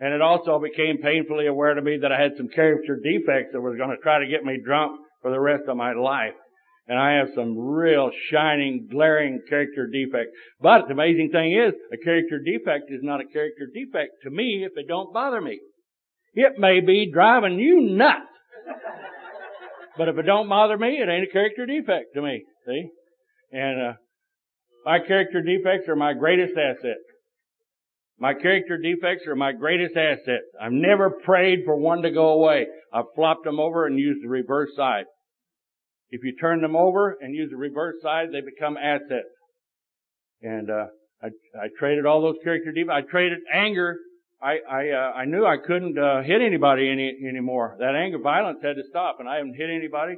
And 0.00 0.12
it 0.12 0.20
also 0.20 0.60
became 0.60 0.98
painfully 0.98 1.46
aware 1.46 1.74
to 1.74 1.82
me 1.82 1.98
that 2.02 2.12
I 2.12 2.20
had 2.20 2.36
some 2.36 2.48
character 2.48 2.96
defects 3.02 3.52
that 3.52 3.60
was 3.60 3.76
going 3.76 3.90
to 3.90 4.02
try 4.02 4.18
to 4.18 4.26
get 4.26 4.44
me 4.44 4.60
drunk 4.62 5.00
for 5.22 5.30
the 5.30 5.40
rest 5.40 5.64
of 5.68 5.76
my 5.76 5.92
life. 5.94 6.34
And 6.88 6.98
I 6.98 7.14
have 7.14 7.28
some 7.34 7.58
real 7.58 8.10
shining, 8.30 8.88
glaring 8.90 9.40
character 9.48 9.88
defects. 9.88 10.32
But 10.60 10.86
the 10.86 10.92
amazing 10.92 11.30
thing 11.32 11.52
is, 11.52 11.72
a 11.92 11.96
character 12.04 12.38
defect 12.38 12.90
is 12.90 13.00
not 13.02 13.20
a 13.20 13.24
character 13.24 13.66
defect 13.72 14.12
to 14.22 14.30
me 14.30 14.64
if 14.64 14.72
it 14.76 14.86
don't 14.86 15.12
bother 15.12 15.40
me. 15.40 15.58
It 16.34 16.58
may 16.58 16.80
be 16.80 17.10
driving 17.10 17.58
you 17.58 17.80
nuts. 17.80 18.26
but 19.98 20.08
if 20.08 20.18
it 20.18 20.26
don't 20.26 20.48
bother 20.48 20.78
me, 20.78 20.98
it 20.98 21.08
ain't 21.08 21.28
a 21.28 21.32
character 21.32 21.66
defect 21.66 22.14
to 22.14 22.22
me. 22.22 22.44
See? 22.66 22.88
And, 23.50 23.82
uh, 23.82 23.92
my 24.84 25.00
character 25.00 25.42
defects 25.42 25.88
are 25.88 25.96
my 25.96 26.12
greatest 26.12 26.56
asset. 26.56 26.98
My 28.18 28.32
character 28.32 28.78
defects 28.78 29.26
are 29.26 29.36
my 29.36 29.52
greatest 29.52 29.94
assets. 29.96 30.46
I've 30.60 30.72
never 30.72 31.10
prayed 31.10 31.60
for 31.64 31.76
one 31.76 32.02
to 32.02 32.10
go 32.10 32.30
away. 32.30 32.66
I've 32.92 33.04
flopped 33.14 33.44
them 33.44 33.60
over 33.60 33.86
and 33.86 33.98
used 33.98 34.24
the 34.24 34.28
reverse 34.28 34.70
side. 34.74 35.04
If 36.10 36.22
you 36.24 36.34
turn 36.40 36.62
them 36.62 36.76
over 36.76 37.16
and 37.20 37.34
use 37.34 37.50
the 37.50 37.56
reverse 37.56 37.96
side, 38.02 38.28
they 38.32 38.40
become 38.40 38.76
assets. 38.78 39.28
And, 40.40 40.70
uh, 40.70 40.86
I, 41.22 41.26
I 41.58 41.68
traded 41.78 42.06
all 42.06 42.22
those 42.22 42.36
character 42.42 42.72
defects. 42.72 43.04
I 43.06 43.10
traded 43.10 43.38
anger. 43.52 43.96
I, 44.40 44.58
I, 44.70 44.90
uh, 44.90 45.12
I 45.12 45.24
knew 45.24 45.44
I 45.44 45.56
couldn't, 45.58 45.98
uh, 45.98 46.22
hit 46.22 46.40
anybody 46.40 46.88
any, 46.90 47.16
anymore. 47.28 47.76
That 47.80 47.94
anger 47.94 48.18
violence 48.18 48.60
had 48.62 48.76
to 48.76 48.82
stop 48.88 49.16
and 49.18 49.28
I 49.28 49.36
haven't 49.36 49.56
hit 49.56 49.68
anybody 49.68 50.16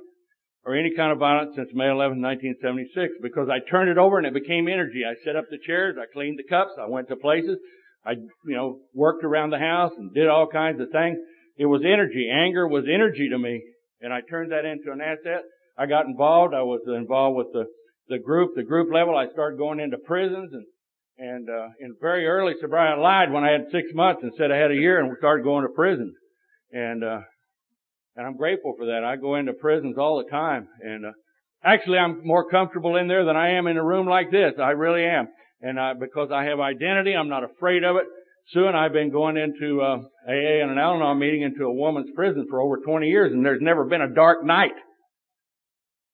or 0.64 0.76
any 0.76 0.94
kind 0.94 1.11
of 1.11 1.18
violence 1.18 1.57
since 1.57 1.70
May 1.72 1.88
11, 1.88 2.20
1976 2.20 3.14
because 3.22 3.49
I 3.49 3.59
turned 3.70 3.90
it 3.90 3.99
over 3.99 4.18
and 4.18 4.26
it 4.26 4.34
became 4.34 4.68
energy. 4.68 5.03
I 5.07 5.14
set 5.24 5.34
up 5.34 5.46
the 5.51 5.59
chairs, 5.59 5.96
I 5.99 6.05
cleaned 6.12 6.38
the 6.38 6.44
cups, 6.44 6.72
I 6.78 6.86
went 6.86 7.09
to 7.09 7.16
places, 7.16 7.59
I, 8.05 8.12
you 8.12 8.57
know, 8.57 8.80
worked 8.94 9.24
around 9.24 9.51
the 9.51 9.59
house 9.59 9.92
and 9.96 10.14
did 10.14 10.28
all 10.28 10.46
kinds 10.46 10.80
of 10.80 10.88
things. 10.90 11.18
It 11.57 11.66
was 11.66 11.82
energy. 11.84 12.30
Anger 12.32 12.66
was 12.68 12.84
energy 12.92 13.28
to 13.30 13.38
me 13.38 13.62
and 14.01 14.12
I 14.12 14.20
turned 14.28 14.53
that 14.53 14.64
into 14.64 14.92
an 14.92 15.01
asset. 15.01 15.42
I 15.76 15.86
got 15.86 16.07
involved. 16.07 16.55
I 16.55 16.62
was 16.62 16.80
involved 16.86 17.36
with 17.36 17.49
the, 17.53 17.64
the 18.09 18.18
group, 18.18 18.53
the 18.55 18.62
group 18.62 18.92
level. 18.92 19.16
I 19.16 19.30
started 19.32 19.59
going 19.59 19.80
into 19.80 19.99
prisons 19.99 20.53
and, 20.53 20.64
and, 21.18 21.49
uh, 21.51 21.68
in 21.80 21.96
very 22.01 22.26
early 22.26 22.55
sobriety, 22.61 22.99
I 22.99 23.03
lied 23.03 23.32
when 23.32 23.44
I 23.44 23.51
had 23.51 23.66
six 23.72 23.88
months 23.92 24.22
and 24.22 24.32
said 24.38 24.53
I 24.53 24.57
had 24.57 24.70
a 24.70 24.76
year 24.76 25.01
and 25.01 25.09
we 25.09 25.16
started 25.18 25.42
going 25.42 25.64
to 25.64 25.72
prison. 25.74 26.14
And, 26.72 27.03
uh, 27.03 27.20
and 28.16 28.26
I'm 28.26 28.36
grateful 28.36 28.74
for 28.78 28.86
that. 28.86 29.05
I 29.05 29.16
go 29.16 29.34
into 29.34 29.53
prisons 29.53 29.96
all 29.99 30.22
the 30.22 30.30
time 30.30 30.68
and, 30.80 31.07
uh, 31.07 31.12
actually 31.64 31.99
I'm 31.99 32.24
more 32.24 32.49
comfortable 32.49 32.96
in 32.96 33.09
there 33.09 33.24
than 33.24 33.36
I 33.36 33.51
am 33.51 33.66
in 33.66 33.76
a 33.76 33.84
room 33.84 34.07
like 34.07 34.30
this. 34.30 34.55
I 34.62 34.70
really 34.70 35.05
am. 35.05 35.28
And 35.61 35.78
I, 35.78 35.94
because 35.94 36.30
I 36.32 36.44
have 36.44 36.61
identity, 36.61 37.14
I'm 37.14 37.28
not 37.28 37.44
afraid 37.44 37.84
of 37.84 37.96
it. 37.96 38.04
Sue 38.52 38.66
and 38.66 38.76
I 38.76 38.84
have 38.84 38.92
been 38.92 39.11
going 39.11 39.36
into, 39.36 39.82
uh, 39.82 39.98
AA 40.26 40.62
and 40.62 40.70
an 40.70 40.78
Al-Anon 40.78 41.18
meeting 41.18 41.42
into 41.42 41.64
a 41.64 41.72
woman's 41.72 42.11
prison 42.14 42.46
for 42.48 42.61
over 42.61 42.78
20 42.78 43.06
years 43.06 43.32
and 43.32 43.44
there's 43.44 43.61
never 43.61 43.84
been 43.84 44.00
a 44.00 44.14
dark 44.14 44.44
night. 44.44 44.72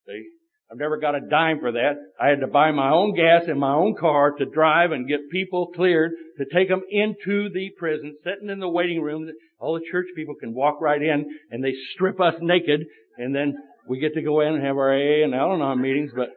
See? 0.07 0.24
I've 0.70 0.78
never 0.78 0.97
got 0.97 1.14
a 1.14 1.20
dime 1.20 1.61
for 1.61 1.72
that. 1.72 1.92
I 2.20 2.28
had 2.28 2.40
to 2.40 2.49
buy 2.49 2.72
my 2.72 2.90
own 2.90 3.14
gas 3.14 3.45
in 3.47 3.59
my 3.59 3.74
own 3.74 3.95
car 3.95 4.32
to 4.32 4.45
drive 4.47 4.90
and 4.90 5.07
get 5.07 5.30
people 5.30 5.68
cleared 5.68 6.12
to 6.38 6.47
take 6.53 6.68
them 6.68 6.82
into 6.90 7.49
the 7.51 7.70
prison, 7.78 8.16
sitting 8.24 8.51
in 8.51 8.59
the 8.59 8.68
waiting 8.68 9.01
room. 9.01 9.30
All 9.61 9.74
the 9.74 9.86
church 9.92 10.07
people 10.16 10.34
can 10.34 10.55
walk 10.55 10.80
right 10.80 11.01
in 11.01 11.26
and 11.51 11.62
they 11.62 11.74
strip 11.95 12.20
us 12.20 12.34
naked 12.40 12.80
and 13.18 13.34
then 13.34 13.55
we 13.88 14.01
get 14.01 14.14
to 14.14 14.22
go 14.22 14.40
in 14.40 14.55
and 14.55 14.64
have 14.64 14.76
our 14.76 14.92
AA 14.92 15.22
and 15.22 15.34
Al-Anon 15.34 15.80
meetings, 15.80 16.11
but, 16.16 16.30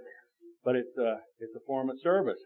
but 0.63 0.75
it's, 0.75 0.95
uh, 0.99 1.15
it's 1.39 1.55
a 1.55 1.65
form 1.65 1.89
of 1.89 1.95
service. 2.03 2.39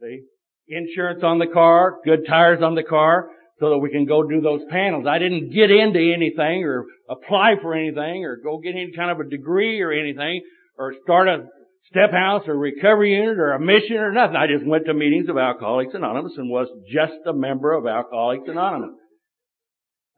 See? 0.00 0.22
Insurance 0.68 1.22
on 1.22 1.38
the 1.38 1.46
car, 1.46 1.98
good 2.04 2.26
tires 2.26 2.62
on 2.62 2.74
the 2.74 2.82
car, 2.82 3.28
so 3.60 3.70
that 3.70 3.78
we 3.78 3.90
can 3.90 4.06
go 4.06 4.22
do 4.22 4.40
those 4.40 4.62
panels. 4.70 5.06
I 5.06 5.18
didn't 5.18 5.52
get 5.52 5.70
into 5.70 6.00
anything 6.00 6.64
or 6.64 6.86
apply 7.08 7.54
for 7.62 7.74
anything 7.74 8.24
or 8.24 8.36
go 8.36 8.58
get 8.58 8.70
any 8.70 8.92
kind 8.96 9.10
of 9.10 9.20
a 9.20 9.28
degree 9.28 9.80
or 9.80 9.92
anything 9.92 10.42
or 10.78 10.94
start 11.04 11.28
a 11.28 11.46
step 11.90 12.10
house 12.10 12.42
or 12.48 12.56
recovery 12.56 13.14
unit 13.14 13.38
or 13.38 13.52
a 13.52 13.60
mission 13.60 13.96
or 13.96 14.12
nothing. 14.12 14.36
I 14.36 14.46
just 14.46 14.66
went 14.66 14.86
to 14.86 14.94
meetings 14.94 15.28
of 15.28 15.38
Alcoholics 15.38 15.94
Anonymous 15.94 16.32
and 16.36 16.50
was 16.50 16.68
just 16.92 17.14
a 17.26 17.32
member 17.32 17.72
of 17.72 17.86
Alcoholics 17.86 18.48
Anonymous. 18.48 18.96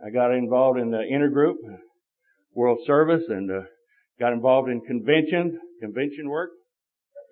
I 0.04 0.10
got 0.10 0.32
involved 0.32 0.78
in 0.78 0.90
the 0.90 1.02
intergroup, 1.12 1.56
world 2.54 2.78
service, 2.86 3.24
and 3.28 3.50
uh, 3.50 3.60
got 4.20 4.32
involved 4.32 4.70
in 4.70 4.80
conventions, 4.80 5.54
convention 5.80 6.28
work, 6.28 6.50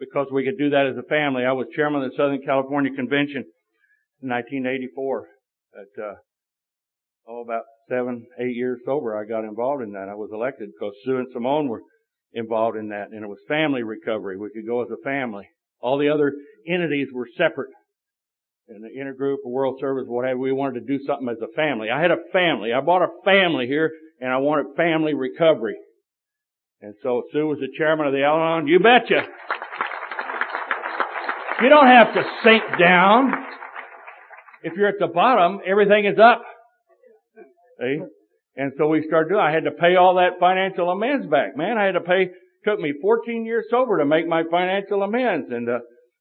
because 0.00 0.26
we 0.32 0.44
could 0.44 0.58
do 0.58 0.70
that 0.70 0.86
as 0.86 0.96
a 0.96 1.08
family. 1.08 1.44
I 1.44 1.52
was 1.52 1.66
chairman 1.74 2.02
of 2.02 2.10
the 2.10 2.16
Southern 2.16 2.42
California 2.42 2.92
Convention 2.94 3.44
in 4.22 4.28
1984. 4.28 5.28
At 5.74 6.02
uh, 6.02 6.14
oh, 7.28 7.42
about 7.42 7.62
seven, 7.88 8.26
eight 8.38 8.54
years 8.54 8.80
sober, 8.84 9.16
I 9.16 9.24
got 9.24 9.44
involved 9.44 9.82
in 9.82 9.92
that. 9.92 10.08
I 10.08 10.14
was 10.14 10.30
elected 10.32 10.70
because 10.72 10.94
Sue 11.04 11.18
and 11.18 11.28
Simone 11.32 11.68
were 11.68 11.82
involved 12.32 12.76
in 12.76 12.88
that. 12.88 13.08
And 13.10 13.24
it 13.24 13.28
was 13.28 13.38
family 13.48 13.82
recovery. 13.82 14.36
We 14.36 14.50
could 14.54 14.66
go 14.66 14.82
as 14.82 14.90
a 14.90 15.02
family. 15.02 15.48
All 15.80 15.98
the 15.98 16.08
other 16.08 16.32
entities 16.66 17.08
were 17.12 17.28
separate. 17.36 17.70
In 18.66 18.80
the 18.80 18.88
intergroup, 18.88 19.38
a 19.44 19.48
world 19.48 19.76
service, 19.78 20.06
whatever, 20.06 20.38
we 20.38 20.50
wanted 20.50 20.80
to 20.80 20.86
do 20.86 21.04
something 21.04 21.28
as 21.28 21.36
a 21.42 21.52
family. 21.54 21.90
I 21.90 22.00
had 22.00 22.10
a 22.10 22.16
family. 22.32 22.72
I 22.72 22.80
bought 22.80 23.02
a 23.02 23.08
family 23.22 23.66
here 23.66 23.90
and 24.20 24.32
I 24.32 24.38
wanted 24.38 24.74
family 24.74 25.12
recovery. 25.12 25.76
And 26.80 26.94
so 27.02 27.24
Sue 27.32 27.46
was 27.46 27.58
the 27.58 27.68
chairman 27.76 28.06
of 28.06 28.12
the 28.12 28.22
Al-Anon. 28.22 28.66
You 28.66 28.78
betcha. 28.78 29.26
You 31.64 31.70
don't 31.70 31.86
have 31.86 32.12
to 32.12 32.22
sink 32.44 32.62
down. 32.78 33.32
If 34.64 34.74
you're 34.76 34.88
at 34.88 35.00
the 35.00 35.06
bottom, 35.06 35.60
everything 35.66 36.04
is 36.04 36.18
up. 36.20 36.44
See? 37.80 38.00
And 38.56 38.72
so 38.76 38.88
we 38.88 39.02
started 39.08 39.30
doing, 39.30 39.40
I 39.40 39.50
had 39.50 39.64
to 39.64 39.70
pay 39.70 39.96
all 39.96 40.16
that 40.16 40.38
financial 40.38 40.90
amends 40.90 41.26
back. 41.26 41.56
Man, 41.56 41.78
I 41.78 41.86
had 41.86 41.92
to 41.92 42.02
pay, 42.02 42.28
took 42.68 42.78
me 42.78 42.92
14 43.00 43.46
years 43.46 43.64
sober 43.70 43.96
to 43.96 44.04
make 44.04 44.28
my 44.28 44.42
financial 44.50 45.02
amends. 45.04 45.46
And, 45.50 45.70
uh, 45.70 45.78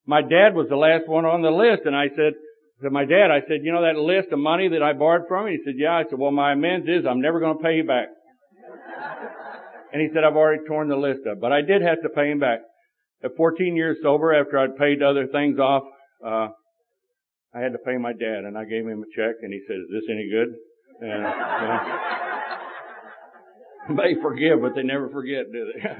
my 0.07 0.21
dad 0.21 0.55
was 0.55 0.67
the 0.69 0.77
last 0.77 1.09
one 1.09 1.25
on 1.25 1.41
the 1.41 1.51
list 1.51 1.81
and 1.83 1.95
I 1.95 2.07
said, 2.15 2.39
to 2.81 2.89
my 2.89 3.03
dad, 3.03 3.27
I 3.27 3.41
said, 3.41 3.63
you 3.63 3.73
know 3.73 3.83
that 3.83 3.99
list 3.99 4.31
of 4.31 4.39
money 4.39 4.69
that 4.69 4.81
I 4.81 4.93
borrowed 4.93 5.27
from 5.27 5.47
you? 5.47 5.59
He 5.59 5.63
said, 5.65 5.75
yeah. 5.77 5.91
I 5.91 6.03
said, 6.09 6.19
well, 6.19 6.31
my 6.31 6.53
amends 6.53 6.87
is 6.87 7.03
I'm 7.03 7.19
never 7.19 7.41
going 7.41 7.57
to 7.57 7.63
pay 7.63 7.75
you 7.75 7.83
back. 7.83 8.07
and 9.91 10.01
he 10.01 10.07
said, 10.13 10.23
I've 10.23 10.37
already 10.37 10.63
torn 10.65 10.87
the 10.87 10.95
list 10.95 11.27
up, 11.29 11.41
but 11.41 11.51
I 11.51 11.59
did 11.59 11.81
have 11.81 12.01
to 12.03 12.09
pay 12.15 12.31
him 12.31 12.39
back. 12.39 12.59
At 13.23 13.35
14 13.37 13.75
years 13.75 13.97
sober, 14.03 14.33
after 14.33 14.59
I'd 14.59 14.77
paid 14.77 15.01
other 15.01 15.27
things 15.27 15.57
off, 15.59 15.83
uh, 16.25 16.47
I 17.55 17.59
had 17.59 17.71
to 17.71 17.77
pay 17.77 17.97
my 17.97 18.11
dad 18.13 18.43
and 18.45 18.57
I 18.57 18.65
gave 18.65 18.85
him 18.85 19.03
a 19.03 19.15
check 19.15 19.35
and 19.41 19.53
he 19.53 19.61
said, 19.67 19.77
is 19.77 19.89
this 19.91 20.03
any 20.09 20.29
good? 20.29 20.55
And, 21.01 21.25
uh, 21.25 21.79
they 24.01 24.15
forgive, 24.21 24.61
but 24.61 24.75
they 24.75 24.83
never 24.83 25.09
forget, 25.09 25.51
do 25.51 25.71
they? 25.73 25.89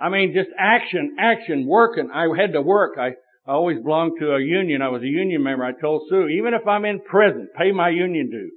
I 0.00 0.08
mean, 0.08 0.34
just 0.34 0.50
action, 0.58 1.16
action, 1.18 1.64
working. 1.66 2.10
I 2.12 2.26
had 2.36 2.52
to 2.54 2.60
work. 2.60 2.98
I, 2.98 3.10
I 3.46 3.52
always 3.52 3.78
belonged 3.78 4.18
to 4.18 4.34
a 4.34 4.40
union. 4.40 4.82
I 4.82 4.88
was 4.88 5.02
a 5.02 5.06
union 5.06 5.44
member. 5.44 5.64
I 5.64 5.72
told 5.80 6.02
Sue, 6.10 6.26
even 6.28 6.54
if 6.54 6.66
I'm 6.66 6.84
in 6.84 7.00
prison, 7.00 7.48
pay 7.56 7.70
my 7.70 7.88
union 7.88 8.28
due. 8.28 8.50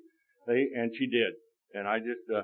They, 0.48 0.68
and 0.76 0.92
she 0.98 1.06
did. 1.06 1.34
And 1.76 1.88
I 1.88 2.00
just, 2.00 2.26
uh, 2.34 2.40
a 2.40 2.44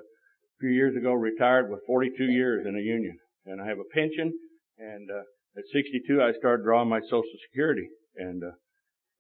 few 0.59 0.69
years 0.69 0.95
ago 0.95 1.13
retired 1.13 1.71
with 1.71 1.79
42 1.87 2.23
years 2.25 2.67
in 2.67 2.75
a 2.75 2.79
union. 2.79 3.17
And 3.45 3.61
I 3.61 3.67
have 3.67 3.79
a 3.79 3.89
pension. 3.93 4.31
And, 4.77 5.09
uh, 5.09 5.23
at 5.57 5.63
62, 5.73 6.21
I 6.21 6.31
started 6.39 6.63
drawing 6.63 6.89
my 6.89 7.01
social 7.01 7.37
security. 7.49 7.87
And, 8.15 8.43
uh, 8.43 8.51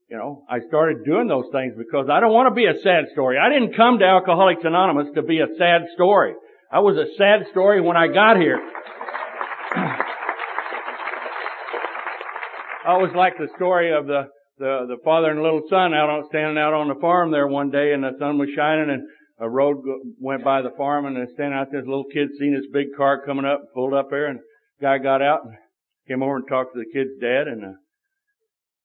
you 0.09 0.17
know, 0.17 0.43
I 0.49 0.59
started 0.67 1.03
doing 1.05 1.27
those 1.27 1.49
things 1.51 1.73
because 1.77 2.07
I 2.11 2.19
don't 2.19 2.33
want 2.33 2.49
to 2.49 2.55
be 2.55 2.65
a 2.65 2.79
sad 2.83 3.05
story. 3.13 3.37
I 3.37 3.49
didn't 3.49 3.75
come 3.75 3.99
to 3.99 4.05
Alcoholics 4.05 4.63
Anonymous 4.63 5.07
to 5.15 5.21
be 5.23 5.39
a 5.39 5.47
sad 5.57 5.83
story. 5.93 6.33
I 6.71 6.79
was 6.79 6.97
a 6.97 7.05
sad 7.17 7.47
story 7.51 7.81
when 7.81 7.97
I 7.97 8.07
got 8.07 8.37
here. 8.37 8.59
I 12.83 12.87
always 12.87 13.13
like 13.15 13.37
the 13.37 13.47
story 13.55 13.93
of 13.93 14.07
the, 14.07 14.23
the, 14.57 14.85
the 14.87 14.97
father 15.03 15.29
and 15.31 15.41
little 15.41 15.61
son 15.69 15.93
out 15.93 16.09
on, 16.09 16.25
standing 16.29 16.57
out 16.57 16.73
on 16.73 16.87
the 16.87 16.95
farm 16.99 17.31
there 17.31 17.47
one 17.47 17.69
day 17.69 17.93
and 17.93 18.03
the 18.03 18.11
sun 18.19 18.37
was 18.37 18.49
shining 18.55 18.89
and 18.89 19.03
a 19.41 19.49
road 19.49 19.83
went 20.19 20.43
by 20.43 20.61
the 20.61 20.69
farm 20.77 21.05
and 21.05 21.15
they're 21.15 21.27
standing 21.33 21.57
out 21.57 21.67
there, 21.71 21.81
this 21.81 21.87
little 21.87 22.05
kid 22.13 22.29
seen 22.39 22.53
this 22.53 22.69
big 22.71 22.95
car 22.95 23.25
coming 23.25 23.45
up, 23.45 23.73
pulled 23.73 23.93
up 23.93 24.09
there 24.11 24.27
and 24.27 24.39
the 24.39 24.85
guy 24.85 24.99
got 24.99 25.21
out 25.21 25.43
and 25.43 25.55
came 26.07 26.21
over 26.21 26.37
and 26.37 26.47
talked 26.47 26.73
to 26.73 26.79
the 26.79 26.91
kid's 26.93 27.19
dad 27.19 27.47
and, 27.47 27.65
uh, 27.65 27.77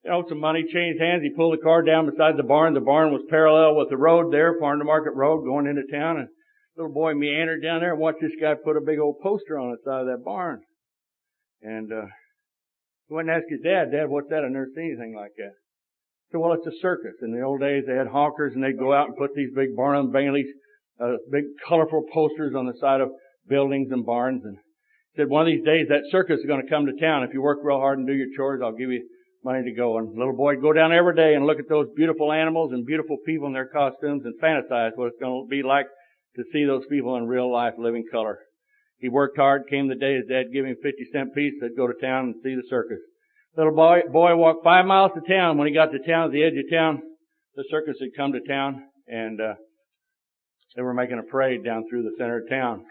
you 0.02 0.10
know, 0.10 0.24
some 0.28 0.40
money 0.40 0.64
changed 0.64 1.00
hands. 1.00 1.22
He 1.22 1.30
pulled 1.36 1.58
the 1.58 1.62
car 1.62 1.82
down 1.82 2.08
beside 2.08 2.38
the 2.38 2.42
barn. 2.42 2.72
The 2.72 2.80
barn 2.80 3.12
was 3.12 3.22
parallel 3.28 3.76
with 3.76 3.90
the 3.90 3.98
road 3.98 4.32
there, 4.32 4.58
farm 4.58 4.78
to 4.78 4.84
market 4.84 5.12
road 5.14 5.44
going 5.44 5.66
into 5.66 5.82
town. 5.92 6.16
And 6.18 6.28
little 6.76 6.94
boy 6.94 7.12
meandered 7.12 7.62
down 7.62 7.80
there 7.80 7.92
and 7.92 8.00
watched 8.00 8.22
this 8.22 8.32
guy 8.40 8.54
put 8.54 8.76
a 8.76 8.80
big 8.80 8.98
old 8.98 9.16
poster 9.22 9.58
on 9.58 9.72
the 9.72 9.78
side 9.84 10.02
of 10.02 10.06
that 10.06 10.24
barn. 10.24 10.62
And, 11.60 11.92
uh, 11.92 12.06
he 13.08 13.14
went 13.14 13.28
and 13.28 13.36
asked 13.36 13.50
his 13.50 13.60
dad, 13.60 13.92
Dad, 13.92 14.08
what's 14.08 14.28
that? 14.30 14.42
I've 14.44 14.50
never 14.50 14.68
seen 14.74 14.96
anything 14.96 15.14
like 15.14 15.32
that. 15.36 15.52
So, 16.32 16.40
well, 16.40 16.52
it's 16.52 16.66
a 16.66 16.80
circus. 16.80 17.14
In 17.22 17.32
the 17.32 17.42
old 17.42 17.60
days, 17.60 17.84
they 17.86 17.94
had 17.94 18.08
honkers 18.08 18.54
and 18.54 18.62
they'd 18.62 18.78
go 18.78 18.92
out 18.92 19.08
and 19.08 19.16
put 19.16 19.34
these 19.34 19.50
big 19.54 19.76
Barnum 19.76 20.10
Baileys, 20.10 20.46
uh, 21.00 21.16
big 21.30 21.44
colorful 21.66 22.04
posters 22.12 22.54
on 22.56 22.66
the 22.66 22.74
side 22.80 23.00
of 23.00 23.10
buildings 23.48 23.88
and 23.92 24.04
barns. 24.04 24.42
And 24.44 24.58
said, 25.16 25.28
one 25.28 25.42
of 25.42 25.46
these 25.46 25.64
days 25.64 25.86
that 25.88 26.02
circus 26.10 26.40
is 26.40 26.46
going 26.46 26.62
to 26.62 26.68
come 26.68 26.86
to 26.86 27.00
town. 27.00 27.22
If 27.22 27.32
you 27.32 27.40
work 27.40 27.60
real 27.62 27.78
hard 27.78 27.98
and 27.98 28.06
do 28.06 28.12
your 28.12 28.28
chores, 28.36 28.60
I'll 28.62 28.72
give 28.72 28.90
you 28.90 29.06
money 29.44 29.62
to 29.64 29.72
go. 29.72 29.98
And 29.98 30.16
little 30.16 30.36
boy 30.36 30.54
would 30.54 30.62
go 30.62 30.72
down 30.72 30.92
every 30.92 31.14
day 31.14 31.34
and 31.34 31.46
look 31.46 31.58
at 31.58 31.68
those 31.68 31.86
beautiful 31.96 32.32
animals 32.32 32.72
and 32.72 32.84
beautiful 32.84 33.16
people 33.24 33.46
in 33.46 33.52
their 33.52 33.68
costumes 33.68 34.22
and 34.24 34.34
fantasize 34.42 34.96
what 34.96 35.08
it's 35.08 35.20
going 35.20 35.44
to 35.44 35.48
be 35.48 35.62
like 35.62 35.86
to 36.36 36.42
see 36.52 36.64
those 36.64 36.84
people 36.90 37.16
in 37.16 37.26
real 37.26 37.50
life, 37.50 37.74
living 37.78 38.04
color. 38.10 38.38
He 38.98 39.08
worked 39.08 39.36
hard, 39.36 39.68
came 39.70 39.88
the 39.88 39.94
day 39.94 40.16
his 40.16 40.26
dad 40.28 40.52
gave 40.52 40.64
him 40.64 40.76
a 40.78 40.82
50 40.82 40.90
cent 41.12 41.34
piece, 41.34 41.54
they'd 41.60 41.76
go 41.76 41.86
to 41.86 41.94
town 42.00 42.26
and 42.26 42.34
see 42.42 42.54
the 42.54 42.66
circus. 42.68 42.98
Little 43.56 43.74
boy, 43.74 44.00
boy 44.12 44.36
walked 44.36 44.64
five 44.64 44.84
miles 44.84 45.12
to 45.14 45.32
town. 45.32 45.56
When 45.56 45.66
he 45.66 45.72
got 45.72 45.86
to 45.92 45.98
town, 45.98 46.26
at 46.26 46.32
the 46.32 46.44
edge 46.44 46.58
of 46.60 46.70
town, 46.70 47.00
the 47.54 47.64
circus 47.70 47.96
had 47.98 48.10
come 48.14 48.32
to 48.32 48.40
town 48.46 48.84
and, 49.08 49.40
uh, 49.40 49.54
they 50.74 50.82
were 50.82 50.92
making 50.92 51.18
a 51.18 51.22
parade 51.22 51.64
down 51.64 51.88
through 51.88 52.02
the 52.02 52.14
center 52.18 52.42
of 52.42 52.50
town. 52.50 52.84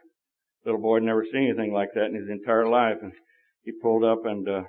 Little 0.65 0.81
boy 0.81 0.95
had 0.95 1.03
never 1.03 1.23
seen 1.23 1.53
anything 1.53 1.71
like 1.71 1.89
that 1.93 2.09
in 2.09 2.15
his 2.15 2.29
entire 2.29 2.67
life 2.67 2.97
and 3.03 3.11
he 3.63 3.73
pulled 3.79 4.03
up 4.03 4.25
and, 4.25 4.49
uh, 4.49 4.63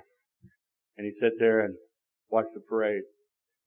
and 0.97 1.07
he 1.07 1.13
sat 1.19 1.33
there 1.39 1.65
and 1.65 1.73
watched 2.29 2.53
the 2.53 2.61
parade. 2.61 3.01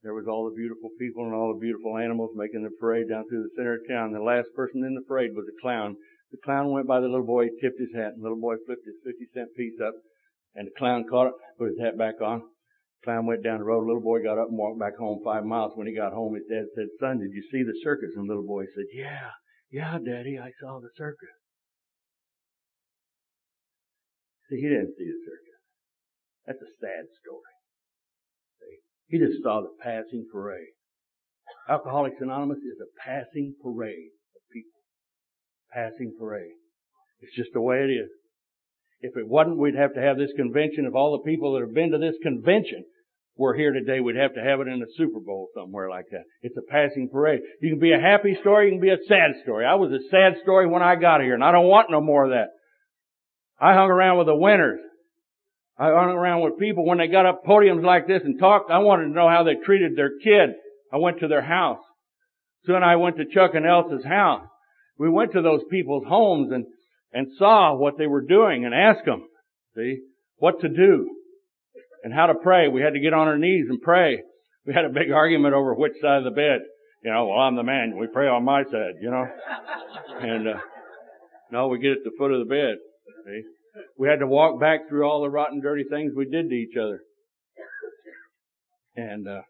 there 0.04 0.14
was 0.14 0.28
all 0.28 0.48
the 0.48 0.54
beautiful 0.54 0.90
people 1.00 1.24
and 1.24 1.34
all 1.34 1.52
the 1.52 1.58
beautiful 1.58 1.98
animals 1.98 2.30
making 2.36 2.62
the 2.62 2.70
parade 2.78 3.08
down 3.08 3.24
through 3.28 3.42
the 3.42 3.54
center 3.56 3.74
of 3.74 3.80
town. 3.90 4.12
The 4.12 4.22
last 4.22 4.54
person 4.54 4.84
in 4.84 4.94
the 4.94 5.02
parade 5.02 5.34
was 5.34 5.46
a 5.50 5.60
clown. 5.60 5.96
The 6.30 6.38
clown 6.44 6.70
went 6.70 6.86
by 6.86 7.00
the 7.00 7.08
little 7.08 7.26
boy, 7.26 7.48
tipped 7.60 7.80
his 7.80 7.92
hat, 7.92 8.14
and 8.14 8.22
the 8.22 8.30
little 8.30 8.40
boy 8.40 8.54
flipped 8.66 8.86
his 8.86 9.02
50 9.02 9.26
cent 9.34 9.48
piece 9.56 9.80
up, 9.82 9.94
and 10.54 10.66
the 10.66 10.72
clown 10.76 11.04
caught 11.08 11.28
it, 11.28 11.34
put 11.58 11.68
his 11.68 11.80
hat 11.80 11.96
back 11.96 12.20
on. 12.20 12.42
Clown 13.04 13.26
went 13.26 13.42
down 13.42 13.58
the 13.58 13.64
road. 13.64 13.86
Little 13.86 14.02
boy 14.02 14.22
got 14.22 14.38
up 14.38 14.48
and 14.48 14.58
walked 14.58 14.78
back 14.78 14.96
home 14.96 15.20
five 15.24 15.44
miles. 15.44 15.72
When 15.74 15.86
he 15.86 15.94
got 15.94 16.12
home, 16.12 16.34
his 16.34 16.44
dad 16.50 16.66
said, 16.74 16.88
son, 17.00 17.18
did 17.18 17.32
you 17.32 17.42
see 17.50 17.62
the 17.62 17.78
circus? 17.82 18.10
And 18.14 18.28
the 18.28 18.34
little 18.34 18.46
boy 18.46 18.64
said, 18.74 18.86
yeah, 18.92 19.30
yeah, 19.70 19.98
daddy, 19.98 20.38
I 20.38 20.50
saw 20.60 20.80
the 20.80 20.90
circus. 20.96 21.28
See, 24.50 24.60
he 24.60 24.68
didn't 24.68 24.94
see 24.98 25.06
the 25.06 25.22
circus. 25.24 25.60
That's 26.46 26.60
a 26.60 26.72
sad 26.80 27.06
story. 27.22 27.56
See, 28.60 28.76
he 29.06 29.18
just 29.18 29.42
saw 29.42 29.62
the 29.62 29.72
passing 29.80 30.26
parade. 30.30 30.74
Alcoholics 31.68 32.20
Anonymous 32.20 32.58
is 32.58 32.82
a 32.82 32.90
passing 33.00 33.54
parade 33.62 34.12
of 34.34 34.42
people. 34.52 34.80
Passing 35.72 36.12
parade. 36.18 36.58
It's 37.20 37.34
just 37.36 37.50
the 37.54 37.60
way 37.60 37.78
it 37.78 37.90
is. 37.90 38.10
If 39.00 39.16
it 39.16 39.26
wasn't, 39.26 39.58
we'd 39.58 39.74
have 39.74 39.94
to 39.94 40.00
have 40.00 40.18
this 40.18 40.32
convention. 40.36 40.84
If 40.86 40.94
all 40.94 41.12
the 41.12 41.30
people 41.30 41.54
that 41.54 41.62
have 41.62 41.74
been 41.74 41.92
to 41.92 41.98
this 41.98 42.16
convention 42.22 42.84
were 43.36 43.54
here 43.54 43.72
today, 43.72 44.00
we'd 44.00 44.16
have 44.16 44.34
to 44.34 44.42
have 44.42 44.60
it 44.60 44.68
in 44.68 44.82
a 44.82 44.92
Super 44.96 45.20
Bowl 45.20 45.48
somewhere 45.54 45.88
like 45.88 46.04
that. 46.10 46.24
It's 46.42 46.56
a 46.58 46.70
passing 46.70 47.08
parade. 47.10 47.40
You 47.62 47.70
can 47.70 47.78
be 47.78 47.92
a 47.92 48.00
happy 48.00 48.36
story, 48.40 48.66
you 48.66 48.72
can 48.72 48.80
be 48.80 48.90
a 48.90 48.98
sad 49.08 49.32
story. 49.42 49.64
I 49.64 49.76
was 49.76 49.90
a 49.92 50.08
sad 50.10 50.34
story 50.42 50.66
when 50.66 50.82
I 50.82 50.96
got 50.96 51.22
here, 51.22 51.34
and 51.34 51.44
I 51.44 51.50
don't 51.52 51.66
want 51.66 51.90
no 51.90 52.00
more 52.00 52.24
of 52.24 52.30
that. 52.30 52.48
I 53.58 53.74
hung 53.74 53.90
around 53.90 54.18
with 54.18 54.26
the 54.26 54.36
winners. 54.36 54.80
I 55.78 55.86
hung 55.86 56.10
around 56.10 56.42
with 56.42 56.58
people 56.58 56.84
when 56.84 56.98
they 56.98 57.06
got 57.06 57.24
up 57.24 57.42
podiums 57.46 57.82
like 57.82 58.06
this 58.06 58.20
and 58.22 58.38
talked. 58.38 58.70
I 58.70 58.78
wanted 58.78 59.04
to 59.04 59.14
know 59.14 59.28
how 59.28 59.44
they 59.44 59.54
treated 59.54 59.96
their 59.96 60.10
kid. 60.22 60.50
I 60.92 60.98
went 60.98 61.20
to 61.20 61.28
their 61.28 61.42
house. 61.42 61.80
Soon 62.66 62.82
I 62.82 62.96
went 62.96 63.16
to 63.16 63.24
Chuck 63.24 63.52
and 63.54 63.64
Elsa's 63.64 64.04
house. 64.04 64.44
We 64.98 65.08
went 65.08 65.32
to 65.32 65.40
those 65.40 65.62
people's 65.70 66.04
homes 66.06 66.52
and, 66.52 66.66
and 67.12 67.28
saw 67.38 67.74
what 67.74 67.98
they 67.98 68.06
were 68.06 68.22
doing 68.22 68.64
and 68.64 68.74
asked 68.74 69.04
them, 69.04 69.26
see, 69.74 70.00
what 70.36 70.60
to 70.60 70.68
do 70.68 71.10
and 72.02 72.12
how 72.12 72.26
to 72.26 72.34
pray. 72.34 72.68
We 72.68 72.82
had 72.82 72.94
to 72.94 73.00
get 73.00 73.12
on 73.12 73.28
our 73.28 73.38
knees 73.38 73.66
and 73.68 73.80
pray. 73.80 74.22
We 74.66 74.74
had 74.74 74.84
a 74.84 74.90
big 74.90 75.10
argument 75.10 75.54
over 75.54 75.74
which 75.74 75.94
side 76.00 76.18
of 76.18 76.24
the 76.24 76.30
bed. 76.30 76.60
You 77.02 77.12
know, 77.12 77.28
well, 77.28 77.38
I'm 77.38 77.56
the 77.56 77.62
man. 77.62 77.96
We 77.98 78.06
pray 78.06 78.28
on 78.28 78.44
my 78.44 78.62
side, 78.64 78.94
you 79.00 79.10
know. 79.10 79.26
And, 80.20 80.48
uh, 80.48 80.58
no, 81.50 81.68
we 81.68 81.78
get 81.78 81.92
at 81.92 82.04
the 82.04 82.12
foot 82.18 82.32
of 82.32 82.46
the 82.46 82.50
bed. 82.50 82.76
See? 83.26 83.42
We 83.98 84.08
had 84.08 84.18
to 84.18 84.26
walk 84.26 84.60
back 84.60 84.88
through 84.88 85.04
all 85.04 85.22
the 85.22 85.30
rotten, 85.30 85.60
dirty 85.60 85.84
things 85.90 86.12
we 86.14 86.26
did 86.26 86.48
to 86.48 86.54
each 86.54 86.76
other. 86.76 87.00
And, 88.96 89.26
uh, 89.26 89.42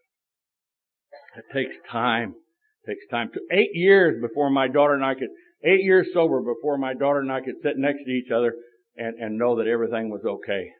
it 1.37 1.45
takes 1.53 1.75
time. 1.91 2.35
It 2.83 2.91
takes 2.91 3.07
time. 3.11 3.31
Eight 3.51 3.71
years 3.73 4.21
before 4.21 4.49
my 4.49 4.67
daughter 4.67 4.93
and 4.93 5.03
I 5.03 5.13
could, 5.13 5.29
eight 5.63 5.83
years 5.83 6.07
sober 6.13 6.41
before 6.41 6.77
my 6.77 6.93
daughter 6.93 7.19
and 7.19 7.31
I 7.31 7.41
could 7.41 7.55
sit 7.63 7.77
next 7.77 8.03
to 8.05 8.11
each 8.11 8.31
other 8.31 8.53
and, 8.95 9.15
and 9.19 9.37
know 9.37 9.57
that 9.57 9.67
everything 9.67 10.09
was 10.09 10.21
okay. 10.25 10.71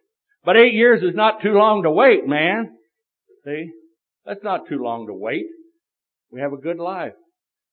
But 0.44 0.58
eight 0.58 0.74
years 0.74 1.04
is 1.04 1.16
not 1.16 1.42
too 1.42 1.54
long 1.54 1.84
to 1.84 1.92
wait, 1.92 2.28
man. 2.28 2.72
See? 3.46 3.72
That's 4.26 4.44
not 4.44 4.68
too 4.68 4.82
long 4.82 5.08
to 5.08 5.14
wait. 5.14 5.46
We 6.32 6.42
have 6.42 6.54
a 6.54 6.58
good 6.58 6.78
life. 6.78 7.14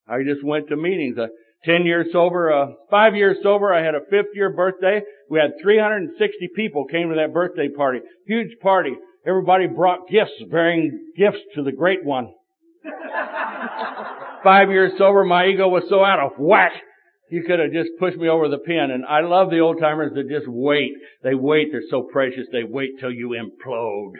I 0.06 0.22
just 0.22 0.44
went 0.44 0.68
to 0.68 0.76
meetings. 0.76 1.18
Uh, 1.18 1.26
ten 1.64 1.84
years 1.84 2.06
sober, 2.12 2.52
uh, 2.52 2.66
five 2.90 3.14
years 3.14 3.36
sober. 3.42 3.72
I 3.72 3.84
had 3.84 3.94
a 3.94 4.04
fifth 4.10 4.34
year 4.34 4.50
birthday. 4.50 5.02
We 5.30 5.38
had 5.38 5.52
360 5.62 6.48
people 6.56 6.86
came 6.86 7.10
to 7.10 7.16
that 7.16 7.34
birthday 7.34 7.68
party. 7.68 8.00
Huge 8.26 8.58
party. 8.62 8.92
Everybody 9.26 9.66
brought 9.66 10.08
gifts, 10.08 10.32
bearing 10.50 11.12
gifts 11.16 11.40
to 11.54 11.62
the 11.62 11.72
great 11.72 12.04
one. 12.04 12.32
five 14.42 14.70
years 14.70 14.92
sober, 14.96 15.24
my 15.24 15.46
ego 15.46 15.68
was 15.68 15.84
so 15.88 16.04
out 16.04 16.20
of 16.20 16.38
whack. 16.38 16.72
You 17.30 17.42
could 17.46 17.58
have 17.58 17.72
just 17.72 17.90
pushed 17.98 18.16
me 18.16 18.28
over 18.28 18.48
the 18.48 18.58
pin. 18.58 18.90
And 18.90 19.04
I 19.04 19.20
love 19.20 19.50
the 19.50 19.60
old 19.60 19.78
timers 19.80 20.12
that 20.14 20.28
just 20.28 20.46
wait. 20.48 20.92
They 21.22 21.34
wait. 21.34 21.68
They're 21.72 21.82
so 21.90 22.08
precious. 22.10 22.46
They 22.52 22.64
wait 22.64 22.98
till 23.00 23.12
you 23.12 23.30
implode. 23.30 24.14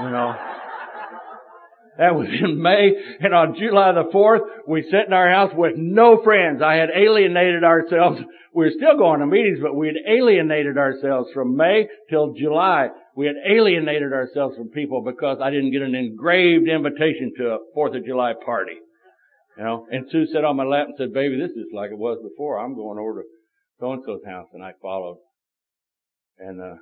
You 0.00 0.10
know. 0.10 0.34
That 1.98 2.14
was 2.14 2.28
in 2.28 2.62
May, 2.62 2.92
and 3.18 3.34
on 3.34 3.56
July 3.58 3.90
the 3.90 4.08
4th, 4.14 4.42
we 4.68 4.88
sat 4.88 5.08
in 5.08 5.12
our 5.12 5.28
house 5.28 5.50
with 5.52 5.72
no 5.76 6.22
friends. 6.22 6.62
I 6.62 6.74
had 6.74 6.90
alienated 6.94 7.64
ourselves. 7.64 8.20
We 8.54 8.66
were 8.66 8.70
still 8.76 8.96
going 8.96 9.18
to 9.18 9.26
meetings, 9.26 9.58
but 9.60 9.74
we 9.74 9.88
had 9.88 9.96
alienated 10.08 10.78
ourselves 10.78 11.28
from 11.34 11.56
May 11.56 11.88
till 12.08 12.34
July. 12.34 12.90
We 13.16 13.26
had 13.26 13.34
alienated 13.44 14.12
ourselves 14.12 14.56
from 14.56 14.68
people 14.68 15.02
because 15.02 15.38
I 15.42 15.50
didn't 15.50 15.72
get 15.72 15.82
an 15.82 15.96
engraved 15.96 16.68
invitation 16.68 17.32
to 17.38 17.56
a 17.56 17.58
4th 17.76 17.96
of 17.96 18.04
July 18.06 18.32
party. 18.46 18.74
You 19.58 19.64
know, 19.64 19.86
and 19.90 20.06
Sue 20.10 20.26
sat 20.32 20.44
on 20.44 20.56
my 20.56 20.64
lap 20.64 20.86
and 20.86 20.94
said, 20.96 21.12
baby, 21.12 21.36
this 21.36 21.50
is 21.50 21.66
like 21.74 21.90
it 21.90 21.98
was 21.98 22.18
before. 22.22 22.58
I'm 22.58 22.76
going 22.76 22.98
over 22.98 23.22
to 23.22 23.28
so-and-so's 23.80 24.24
house, 24.24 24.46
and 24.52 24.62
I 24.62 24.72
followed. 24.80 25.18
And, 26.38 26.60
uh, 26.60 26.76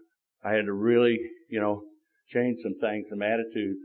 I 0.44 0.52
had 0.52 0.66
to 0.66 0.72
really, 0.72 1.18
you 1.48 1.60
know, 1.60 1.82
change 2.32 2.58
some 2.62 2.74
things, 2.80 3.06
some 3.10 3.22
attitudes 3.22 3.78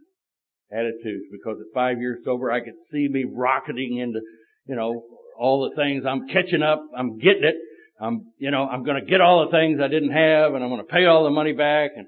attitudes 0.71 1.25
because 1.31 1.57
at 1.59 1.73
five 1.73 1.99
years 1.99 2.19
sober, 2.23 2.51
I 2.51 2.61
could 2.61 2.75
see 2.91 3.07
me 3.07 3.25
rocketing 3.29 3.97
into, 3.97 4.21
you 4.67 4.75
know, 4.75 5.03
all 5.37 5.69
the 5.69 5.75
things. 5.75 6.03
I'm 6.07 6.27
catching 6.27 6.63
up. 6.63 6.83
I'm 6.97 7.17
getting 7.17 7.43
it. 7.43 7.55
I'm, 7.99 8.31
you 8.37 8.51
know, 8.51 8.67
I'm 8.67 8.83
going 8.83 9.03
to 9.03 9.09
get 9.09 9.21
all 9.21 9.45
the 9.45 9.51
things 9.51 9.79
I 9.81 9.87
didn't 9.87 10.11
have 10.11 10.53
and 10.53 10.63
I'm 10.63 10.69
going 10.69 10.85
to 10.85 10.91
pay 10.91 11.05
all 11.05 11.23
the 11.23 11.29
money 11.29 11.53
back. 11.53 11.91
And, 11.95 12.07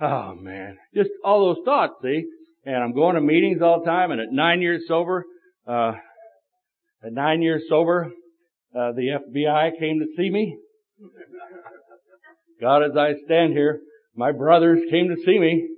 oh 0.00 0.34
man, 0.34 0.78
just 0.94 1.10
all 1.24 1.54
those 1.54 1.64
thoughts, 1.64 1.94
see? 2.02 2.24
And 2.64 2.76
I'm 2.76 2.92
going 2.92 3.14
to 3.14 3.20
meetings 3.20 3.62
all 3.62 3.80
the 3.80 3.86
time 3.86 4.10
and 4.10 4.20
at 4.20 4.32
nine 4.32 4.62
years 4.62 4.82
sober, 4.88 5.24
uh, 5.70 5.92
at 7.04 7.12
nine 7.12 7.42
years 7.42 7.62
sober, 7.68 8.10
uh, 8.74 8.92
the 8.92 9.18
FBI 9.18 9.78
came 9.78 10.00
to 10.00 10.06
see 10.16 10.30
me. 10.30 10.58
God, 12.60 12.82
as 12.82 12.96
I 12.96 13.14
stand 13.24 13.52
here, 13.52 13.80
my 14.14 14.32
brothers 14.32 14.80
came 14.90 15.08
to 15.08 15.16
see 15.24 15.38
me 15.38 15.68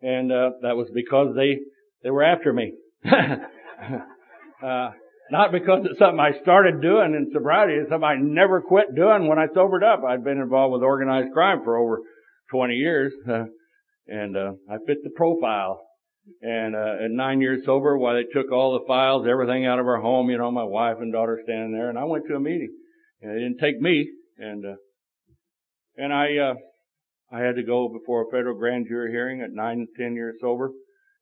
and 0.00 0.30
uh, 0.32 0.50
that 0.62 0.76
was 0.76 0.88
because 0.94 1.34
they 1.34 1.58
they 2.02 2.10
were 2.10 2.22
after 2.22 2.52
me. 2.52 2.74
uh, 3.06 4.90
not 5.30 5.52
because 5.52 5.84
it's 5.84 5.98
something 5.98 6.20
I 6.20 6.40
started 6.42 6.80
doing 6.80 7.14
in 7.14 7.30
sobriety. 7.32 7.74
It's 7.74 7.90
something 7.90 8.08
I 8.08 8.16
never 8.18 8.62
quit 8.62 8.94
doing 8.94 9.28
when 9.28 9.38
I 9.38 9.46
sobered 9.54 9.84
up. 9.84 10.02
I'd 10.04 10.24
been 10.24 10.38
involved 10.38 10.72
with 10.72 10.82
organized 10.82 11.32
crime 11.32 11.60
for 11.64 11.76
over 11.76 12.00
20 12.50 12.74
years, 12.74 13.12
uh, 13.28 13.44
and 14.06 14.36
uh, 14.36 14.52
I 14.70 14.76
fit 14.86 14.98
the 15.04 15.10
profile. 15.10 15.82
And 16.42 16.76
uh, 16.76 17.04
at 17.04 17.10
nine 17.10 17.40
years 17.40 17.64
sober, 17.64 17.98
while 17.98 18.14
they 18.14 18.24
took 18.32 18.52
all 18.52 18.78
the 18.78 18.86
files, 18.86 19.26
everything 19.28 19.66
out 19.66 19.78
of 19.78 19.86
our 19.86 20.00
home, 20.00 20.30
you 20.30 20.38
know, 20.38 20.50
my 20.50 20.64
wife 20.64 20.96
and 21.00 21.12
daughter 21.12 21.40
standing 21.44 21.72
there, 21.72 21.88
and 21.88 21.98
I 21.98 22.04
went 22.04 22.24
to 22.28 22.36
a 22.36 22.40
meeting, 22.40 22.74
and 23.20 23.30
they 23.30 23.40
didn't 23.40 23.58
take 23.58 23.80
me, 23.80 24.08
and 24.38 24.64
uh, 24.64 24.76
and 25.96 26.12
I 26.12 26.36
uh, 26.36 26.54
I 27.32 27.40
had 27.40 27.56
to 27.56 27.62
go 27.62 27.88
before 27.88 28.22
a 28.22 28.30
federal 28.30 28.58
grand 28.58 28.86
jury 28.88 29.10
hearing 29.10 29.42
at 29.42 29.50
nine, 29.52 29.86
ten 29.98 30.14
years 30.14 30.36
sober, 30.40 30.70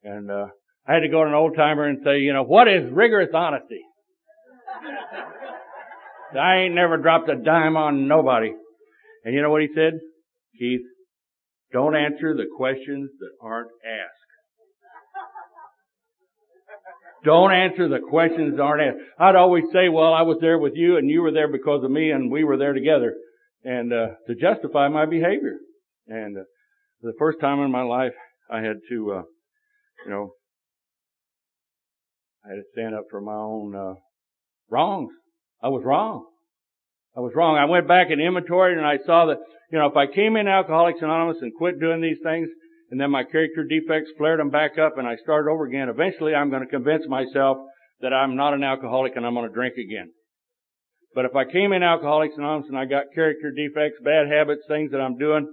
and 0.03 0.31
uh, 0.31 0.47
I 0.87 0.95
had 0.95 1.01
to 1.01 1.09
go 1.09 1.23
to 1.23 1.29
an 1.29 1.35
old 1.35 1.57
timer 1.57 1.85
and 1.85 1.99
say, 2.05 2.19
you 2.19 2.33
know, 2.33 2.45
what 2.45 2.69
is 2.69 2.93
rigorous 2.93 3.31
honesty? 3.35 3.81
I 6.39 6.57
ain't 6.59 6.75
never 6.75 6.97
dropped 6.97 7.29
a 7.29 7.37
dime 7.37 7.77
on 7.77 8.07
nobody. 8.07 8.53
And 9.25 9.35
you 9.35 9.43
know 9.43 9.51
what 9.51 9.63
he 9.63 9.69
said? 9.75 9.95
Keith, 10.59 10.83
don't 11.73 11.97
answer 11.97 12.35
the 12.35 12.47
questions 12.57 13.11
that 13.19 13.31
aren't 13.41 13.71
asked. 13.85 14.16
Don't 17.27 17.53
answer 17.53 17.89
the 17.89 17.99
questions 18.09 18.57
that 18.57 18.63
aren't 18.63 18.83
asked. 18.83 19.05
I'd 19.19 19.35
always 19.35 19.65
say, 19.73 19.89
well, 19.89 20.15
I 20.15 20.23
was 20.23 20.39
there 20.41 20.59
with 20.59 20.75
you 20.77 20.97
and 20.97 21.11
you 21.11 21.23
were 21.23 21.33
there 21.33 21.51
because 21.51 21.83
of 21.83 21.91
me 21.91 22.13
and 22.13 22.31
we 22.31 22.45
were 22.45 22.57
there 22.57 22.73
together. 22.73 23.15
And, 23.65 23.93
uh, 23.93 24.07
to 24.29 24.35
justify 24.37 24.87
my 24.87 25.07
behavior. 25.07 25.57
And 26.07 26.39
uh, 26.39 26.43
the 27.03 27.15
first 27.19 27.41
time 27.41 27.59
in 27.59 27.73
my 27.73 27.83
life, 27.83 28.13
I 28.49 28.59
had 28.59 28.77
to, 28.91 29.13
uh, 29.13 29.23
you 30.05 30.11
know, 30.11 30.31
I 32.45 32.51
had 32.51 32.57
to 32.57 32.63
stand 32.73 32.95
up 32.95 33.07
for 33.11 33.21
my 33.21 33.35
own 33.35 33.75
uh, 33.75 33.95
wrongs. 34.71 35.11
I 35.61 35.69
was 35.69 35.83
wrong. 35.85 36.27
I 37.17 37.21
was 37.21 37.33
wrong. 37.35 37.59
I 37.59 37.65
went 37.65 37.89
back 37.89 38.11
and 38.11 38.21
inventory 38.21 38.77
and 38.77 38.87
I 38.87 38.99
saw 39.05 39.27
that, 39.27 39.39
you 39.73 39.79
know, 39.81 39.87
if 39.87 39.97
I 39.97 40.07
came 40.07 40.37
in 40.37 40.47
Alcoholics 40.47 41.01
Anonymous 41.03 41.39
and 41.41 41.53
quit 41.59 41.81
doing 41.81 42.01
these 42.01 42.19
things, 42.23 42.49
and 42.91 43.01
then 43.01 43.11
my 43.11 43.25
character 43.25 43.65
defects 43.65 44.11
flared 44.17 44.41
them 44.41 44.51
back 44.51 44.79
up 44.79 44.99
and 44.99 45.07
I 45.07 45.17
started 45.17 45.51
over 45.51 45.67
again, 45.67 45.89
eventually 45.89 46.35
I'm 46.35 46.51
going 46.51 46.63
to 46.63 46.69
convince 46.69 47.07
myself 47.09 47.59
that 48.01 48.13
I'm 48.13 48.37
not 48.37 48.55
an 48.55 48.63
alcoholic 48.63 49.17
and 49.17 49.27
I'm 49.27 49.35
going 49.35 49.49
to 49.49 49.55
drink 49.55 49.75
again. 49.75 50.13
But 51.15 51.25
if 51.25 51.35
I 51.35 51.51
came 51.51 51.73
in 51.73 51.83
Alcoholics 51.83 52.35
Anonymous 52.37 52.69
and 52.69 52.79
I 52.79 52.85
got 52.85 53.07
character 53.15 53.51
defects, 53.51 53.99
bad 54.05 54.29
habits, 54.29 54.63
things 54.69 54.91
that 54.93 55.01
I'm 55.01 55.17
doing, 55.17 55.51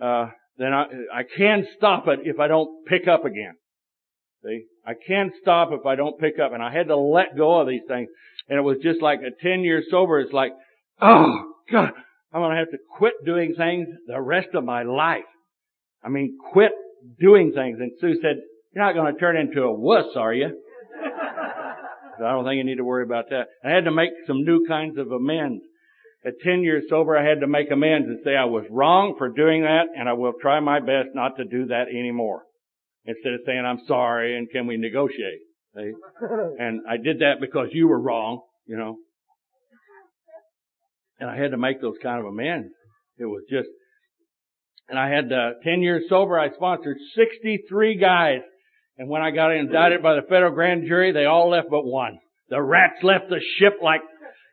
uh, 0.00 0.26
then 0.58 0.72
I, 0.72 0.84
I 1.12 1.22
can 1.36 1.66
stop 1.76 2.08
it 2.08 2.20
if 2.24 2.40
I 2.40 2.48
don't 2.48 2.84
pick 2.86 3.06
up 3.06 3.24
again. 3.24 3.54
See? 4.44 4.64
I 4.84 4.92
can 5.06 5.30
stop 5.40 5.70
if 5.72 5.86
I 5.86 5.94
don't 5.94 6.18
pick 6.18 6.38
up. 6.38 6.52
And 6.52 6.62
I 6.62 6.72
had 6.72 6.88
to 6.88 6.96
let 6.96 7.36
go 7.36 7.60
of 7.60 7.68
these 7.68 7.82
things. 7.88 8.08
And 8.48 8.58
it 8.58 8.62
was 8.62 8.78
just 8.82 9.00
like 9.00 9.20
a 9.20 9.30
10 9.42 9.60
year 9.60 9.82
sober. 9.88 10.20
It's 10.20 10.32
like, 10.32 10.52
oh 11.00 11.52
God, 11.70 11.92
I'm 12.32 12.40
going 12.40 12.50
to 12.50 12.58
have 12.58 12.70
to 12.72 12.78
quit 12.98 13.14
doing 13.24 13.54
things 13.56 13.86
the 14.06 14.20
rest 14.20 14.48
of 14.54 14.64
my 14.64 14.82
life. 14.82 15.22
I 16.04 16.08
mean, 16.08 16.36
quit 16.52 16.72
doing 17.18 17.52
things. 17.54 17.78
And 17.80 17.92
Sue 18.00 18.16
said, 18.20 18.36
You're 18.74 18.84
not 18.84 18.94
going 18.94 19.12
to 19.12 19.18
turn 19.18 19.36
into 19.36 19.62
a 19.62 19.72
wuss, 19.72 20.16
are 20.16 20.34
you? 20.34 20.48
I 22.18 22.32
don't 22.32 22.44
think 22.44 22.58
you 22.58 22.64
need 22.64 22.76
to 22.76 22.84
worry 22.84 23.04
about 23.04 23.30
that. 23.30 23.46
I 23.64 23.70
had 23.70 23.84
to 23.84 23.90
make 23.90 24.10
some 24.26 24.44
new 24.44 24.66
kinds 24.66 24.98
of 24.98 25.10
amends. 25.10 25.62
At 26.26 26.34
10 26.42 26.62
years 26.62 26.84
sober, 26.88 27.16
I 27.16 27.28
had 27.28 27.40
to 27.40 27.46
make 27.46 27.70
amends 27.70 28.08
and 28.08 28.20
say 28.24 28.34
I 28.34 28.46
was 28.46 28.64
wrong 28.70 29.14
for 29.18 29.28
doing 29.28 29.62
that 29.62 29.88
and 29.94 30.08
I 30.08 30.14
will 30.14 30.32
try 30.40 30.58
my 30.60 30.80
best 30.80 31.08
not 31.14 31.36
to 31.36 31.44
do 31.44 31.66
that 31.66 31.88
anymore. 31.90 32.44
Instead 33.04 33.34
of 33.34 33.40
saying 33.44 33.62
I'm 33.66 33.80
sorry 33.86 34.38
and 34.38 34.48
can 34.50 34.66
we 34.66 34.76
negotiate. 34.76 35.40
See? 35.76 35.92
And 36.58 36.80
I 36.88 36.96
did 36.96 37.18
that 37.18 37.40
because 37.40 37.68
you 37.72 37.88
were 37.88 38.00
wrong, 38.00 38.40
you 38.66 38.76
know. 38.76 38.96
And 41.20 41.28
I 41.28 41.36
had 41.36 41.50
to 41.50 41.58
make 41.58 41.80
those 41.80 41.96
kind 42.02 42.20
of 42.20 42.26
amends. 42.26 42.72
It 43.18 43.26
was 43.26 43.42
just, 43.50 43.68
and 44.88 44.98
I 44.98 45.08
had 45.08 45.32
uh, 45.32 45.60
10 45.62 45.80
years 45.80 46.04
sober, 46.08 46.38
I 46.38 46.50
sponsored 46.54 46.98
63 47.16 47.96
guys. 47.96 48.40
And 48.98 49.08
when 49.08 49.22
I 49.22 49.30
got 49.30 49.50
indicted 49.50 50.02
by 50.02 50.14
the 50.14 50.22
federal 50.22 50.52
grand 50.52 50.86
jury, 50.86 51.12
they 51.12 51.24
all 51.24 51.50
left 51.50 51.68
but 51.70 51.84
one. 51.84 52.18
The 52.50 52.60
rats 52.60 53.02
left 53.02 53.28
the 53.28 53.40
ship 53.58 53.78
like 53.82 54.02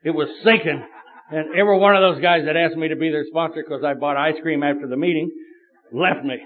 it 0.03 0.11
was 0.11 0.29
sinking. 0.43 0.83
And 1.31 1.55
every 1.55 1.77
one 1.77 1.95
of 1.95 2.01
those 2.01 2.21
guys 2.21 2.45
that 2.45 2.57
asked 2.57 2.75
me 2.75 2.87
to 2.89 2.95
be 2.95 3.11
their 3.11 3.25
sponsor 3.29 3.63
because 3.63 3.83
I 3.83 3.93
bought 3.93 4.17
ice 4.17 4.35
cream 4.41 4.63
after 4.63 4.87
the 4.87 4.97
meeting 4.97 5.29
left 5.91 6.25
me. 6.25 6.37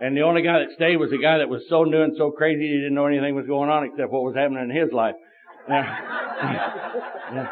And 0.00 0.16
the 0.16 0.22
only 0.22 0.42
guy 0.42 0.60
that 0.60 0.74
stayed 0.74 0.96
was 0.96 1.12
a 1.12 1.20
guy 1.20 1.38
that 1.38 1.48
was 1.48 1.62
so 1.68 1.84
new 1.84 2.02
and 2.02 2.14
so 2.16 2.30
crazy 2.30 2.62
he 2.62 2.78
didn't 2.78 2.94
know 2.94 3.06
anything 3.06 3.34
was 3.34 3.46
going 3.46 3.68
on 3.68 3.84
except 3.84 4.10
what 4.10 4.22
was 4.22 4.34
happening 4.34 4.70
in 4.70 4.74
his 4.74 4.92
life. 4.92 5.14
yeah 5.68 7.46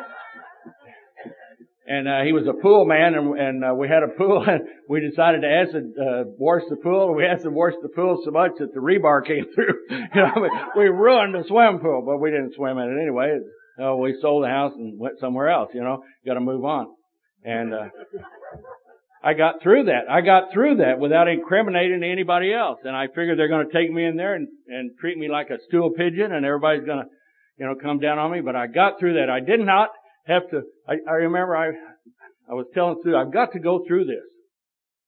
and 1.89 2.07
uh, 2.07 2.21
he 2.23 2.33
was 2.33 2.47
a 2.47 2.53
pool 2.53 2.85
man, 2.85 3.15
and, 3.15 3.39
and 3.39 3.65
uh, 3.65 3.73
we 3.73 3.89
had 3.89 4.03
a 4.03 4.09
pool, 4.09 4.45
and 4.47 4.61
we 4.91 5.01
decided 5.01 5.41
to 5.41 5.49
acid 5.49 5.85
uh, 5.97 6.25
wash 6.37 6.61
the 6.69 6.77
pool. 6.77 7.15
We 7.15 7.25
acid 7.25 7.51
washed 7.51 7.79
the 7.83 7.89
pool 7.89 8.21
so 8.23 8.31
much 8.31 8.53
that 8.59 8.75
the 8.75 8.81
rebar 8.81 9.27
came 9.27 9.47
through. 9.55 9.75
you 9.91 10.23
know, 10.23 10.33
we, 10.37 10.85
we 10.85 10.89
ruined 10.91 11.35
the 11.35 11.45
swim 11.49 11.81
pool, 11.81 12.03
but 12.05 12.19
we 12.19 12.31
didn't 12.31 12.55
swim 12.55 12.77
in 12.77 12.93
it 12.93 13.03
anyway. 13.03 13.39
Uh, 13.83 13.97
we 13.97 14.19
sold 14.21 14.45
the 14.45 14.49
house 14.49 14.73
and 14.77 15.01
went 15.01 15.19
somewhere 15.19 15.49
else. 15.49 15.71
You 15.73 15.81
know, 15.81 16.03
got 16.27 16.35
to 16.35 16.41
move 16.41 16.65
on. 16.65 16.89
And 17.43 17.73
uh, 17.73 17.89
I 19.25 19.33
got 19.33 19.63
through 19.63 19.85
that. 19.85 20.11
I 20.11 20.21
got 20.21 20.53
through 20.53 20.77
that 20.77 20.99
without 20.99 21.27
incriminating 21.27 22.03
anybody 22.05 22.53
else. 22.53 22.81
And 22.85 22.95
I 22.95 23.07
figured 23.07 23.39
they're 23.39 23.49
going 23.49 23.67
to 23.67 23.73
take 23.73 23.91
me 23.91 24.05
in 24.05 24.17
there 24.17 24.35
and, 24.35 24.49
and 24.67 24.91
treat 25.01 25.17
me 25.17 25.31
like 25.31 25.49
a 25.49 25.57
stool 25.69 25.91
pigeon, 25.97 26.33
and 26.33 26.45
everybody's 26.45 26.85
going 26.85 26.99
to, 26.99 27.07
you 27.57 27.65
know, 27.65 27.77
come 27.81 27.99
down 27.99 28.19
on 28.19 28.31
me. 28.31 28.43
But 28.43 28.57
I 28.57 28.67
got 28.67 29.01
through 29.01 29.15
that. 29.15 29.31
I 29.31 29.41
did 29.41 29.61
not 29.61 29.89
have 30.29 30.49
to, 30.51 30.63
I, 30.87 30.95
I 31.09 31.15
remember 31.15 31.57
I, 31.57 31.69
I 32.49 32.55
was 32.55 32.67
telling 32.75 33.01
Sue, 33.03 33.17
I've 33.17 33.33
got 33.33 33.53
to 33.53 33.59
go 33.59 33.85
through 33.87 34.05
this. 34.05 34.25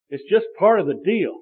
It's 0.08 0.24
just 0.28 0.46
part 0.58 0.80
of 0.80 0.86
the 0.86 1.00
deal. 1.04 1.34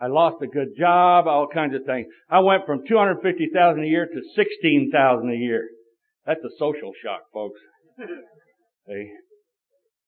I 0.00 0.06
lost 0.06 0.42
a 0.42 0.46
good 0.46 0.68
job, 0.78 1.26
all 1.26 1.46
kinds 1.52 1.74
of 1.74 1.84
things. 1.84 2.06
I 2.30 2.40
went 2.40 2.66
from 2.66 2.82
250,000 2.88 3.82
a 3.82 3.86
year 3.86 4.06
to 4.06 4.20
16,000 4.34 5.30
a 5.30 5.34
year. 5.36 5.68
That's 6.26 6.40
a 6.40 6.50
social 6.58 6.92
shock, 7.02 7.20
folks. 7.32 7.60
hey. 8.86 9.08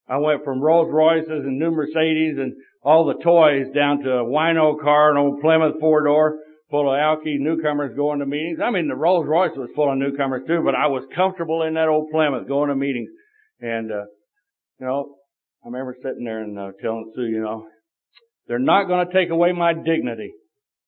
I 0.08 0.18
went 0.18 0.44
from 0.44 0.60
Rolls 0.60 0.88
Royces 0.92 1.44
and 1.44 1.58
new 1.58 1.70
Mercedes 1.72 2.36
and 2.38 2.54
all 2.82 3.06
the 3.06 3.22
toys 3.22 3.66
down 3.74 4.02
to 4.04 4.10
a 4.10 4.24
wino 4.24 4.80
car, 4.80 5.10
an 5.10 5.16
old 5.16 5.40
Plymouth 5.40 5.80
four 5.80 6.04
door 6.04 6.38
full 6.70 6.92
of 6.92 6.98
alky 6.98 7.38
newcomers 7.38 7.96
going 7.96 8.18
to 8.18 8.26
meetings. 8.26 8.58
I 8.62 8.70
mean, 8.70 8.88
the 8.88 8.96
Rolls 8.96 9.26
Royce 9.26 9.56
was 9.56 9.70
full 9.74 9.90
of 9.90 9.98
newcomers 9.98 10.42
too, 10.46 10.62
but 10.64 10.74
I 10.74 10.86
was 10.88 11.04
comfortable 11.14 11.62
in 11.62 11.74
that 11.74 11.88
old 11.88 12.10
Plymouth 12.10 12.48
going 12.48 12.70
to 12.70 12.74
meetings. 12.74 13.10
And, 13.60 13.90
uh, 13.90 14.04
you 14.80 14.86
know, 14.86 15.16
I 15.64 15.68
remember 15.68 15.94
sitting 16.02 16.24
there 16.24 16.42
and 16.42 16.58
uh, 16.58 16.70
telling 16.82 17.12
Sue, 17.14 17.26
you 17.26 17.40
know, 17.40 17.66
they're 18.48 18.58
not 18.58 18.84
going 18.84 19.06
to 19.06 19.12
take 19.12 19.30
away 19.30 19.52
my 19.52 19.72
dignity. 19.72 20.32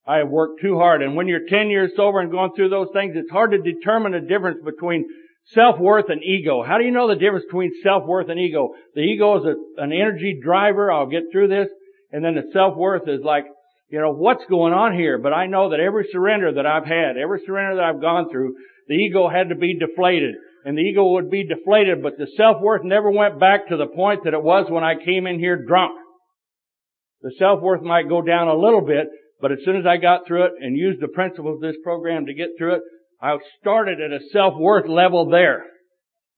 I 0.07 0.19
have 0.19 0.29
worked 0.29 0.61
too 0.63 0.79
hard. 0.79 1.03
And 1.03 1.15
when 1.15 1.29
you're 1.29 1.49
10 1.49 1.69
years 1.69 1.93
sober 1.97 2.21
and 2.21 2.31
going 2.31 2.53
through 2.57 2.71
those 2.71 2.89
things, 2.93 3.15
it's 3.15 3.31
hard 3.31 3.53
to 3.53 3.59
determine 3.59 4.13
the 4.13 4.21
difference 4.21 4.59
between 4.65 5.07
self-worth 5.55 6.07
and 6.09 6.23
ego. 6.23 6.63
How 6.63 6.79
do 6.79 6.85
you 6.85 6.91
know 6.91 7.09
the 7.09 7.17
difference 7.17 7.45
between 7.47 7.73
self-worth 7.83 8.29
and 8.29 8.39
ego? 8.39 8.71
The 8.95 9.03
ego 9.03 9.39
is 9.39 9.45
a, 9.45 9.83
an 9.83 9.93
energy 9.93 10.41
driver. 10.43 10.91
I'll 10.91 11.07
get 11.07 11.25
through 11.31 11.49
this. 11.49 11.69
And 12.11 12.25
then 12.25 12.35
the 12.35 12.51
self-worth 12.53 13.07
is 13.07 13.21
like 13.23 13.45
you 13.91 14.01
know, 14.01 14.13
what's 14.13 14.45
going 14.51 14.73
on 14.73 14.95
here? 14.95 15.19
But 15.19 15.33
I 15.33 15.47
know 15.47 15.71
that 15.71 15.81
every 15.81 16.09
surrender 16.13 16.53
that 16.55 16.67
I've 16.67 16.85
had, 16.85 17.17
every 17.17 17.41
surrender 17.47 17.77
that 17.77 17.85
I've 17.85 18.01
gone 18.01 18.31
through, 18.31 18.55
the 18.87 18.95
ego 18.95 19.29
had 19.29 19.49
to 19.49 19.55
be 19.55 19.79
deflated. 19.79 20.35
And 20.65 20.77
the 20.77 20.83
ego 20.83 21.13
would 21.13 21.31
be 21.31 21.47
deflated, 21.47 22.03
but 22.03 22.19
the 22.19 22.27
self-worth 22.37 22.83
never 22.85 23.11
went 23.11 23.41
back 23.41 23.69
to 23.69 23.77
the 23.77 23.87
point 23.87 24.25
that 24.25 24.35
it 24.35 24.43
was 24.43 24.67
when 24.71 24.85
I 24.85 25.03
came 25.03 25.27
in 25.27 25.39
here 25.39 25.65
drunk. 25.65 25.93
The 27.23 27.33
self-worth 27.39 27.83
might 27.83 28.09
go 28.09 28.21
down 28.21 28.49
a 28.49 28.57
little 28.57 28.83
bit, 28.83 29.09
but 29.41 29.53
as 29.53 29.59
soon 29.65 29.77
as 29.77 29.87
I 29.87 29.97
got 29.97 30.27
through 30.27 30.45
it 30.45 30.53
and 30.61 30.77
used 30.77 31.01
the 31.01 31.09
principles 31.09 31.57
of 31.57 31.61
this 31.61 31.81
program 31.83 32.27
to 32.27 32.35
get 32.35 32.49
through 32.59 32.75
it, 32.75 32.83
I 33.23 33.37
started 33.61 34.01
at 34.01 34.13
a 34.13 34.29
self-worth 34.33 34.89
level 34.89 35.31
there. 35.31 35.65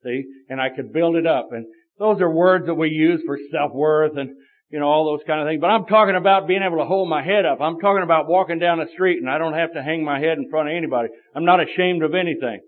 See? 0.04 0.22
And 0.48 0.60
I 0.60 0.68
could 0.74 0.92
build 0.92 1.16
it 1.16 1.26
up. 1.26 1.48
And 1.52 1.66
those 1.98 2.20
are 2.20 2.30
words 2.30 2.66
that 2.66 2.74
we 2.74 2.88
use 2.88 3.20
for 3.26 3.38
self-worth 3.50 4.16
and 4.16 4.30
you 4.70 4.78
know, 4.78 4.86
all 4.86 5.04
those 5.04 5.26
kind 5.26 5.40
of 5.40 5.48
things. 5.48 5.60
But 5.60 5.70
I'm 5.70 5.86
talking 5.86 6.14
about 6.14 6.46
being 6.46 6.62
able 6.62 6.78
to 6.78 6.84
hold 6.84 7.08
my 7.08 7.22
head 7.22 7.44
up. 7.44 7.60
I'm 7.60 7.80
talking 7.80 8.04
about 8.04 8.28
walking 8.28 8.60
down 8.60 8.78
the 8.78 8.86
street 8.94 9.18
and 9.18 9.28
I 9.28 9.36
don't 9.36 9.54
have 9.54 9.72
to 9.74 9.82
hang 9.82 10.04
my 10.04 10.20
head 10.20 10.38
in 10.38 10.48
front 10.48 10.68
of 10.68 10.76
anybody. 10.76 11.08
I'm 11.34 11.44
not 11.44 11.60
ashamed 11.60 12.04
of 12.04 12.14
anything. 12.14 12.60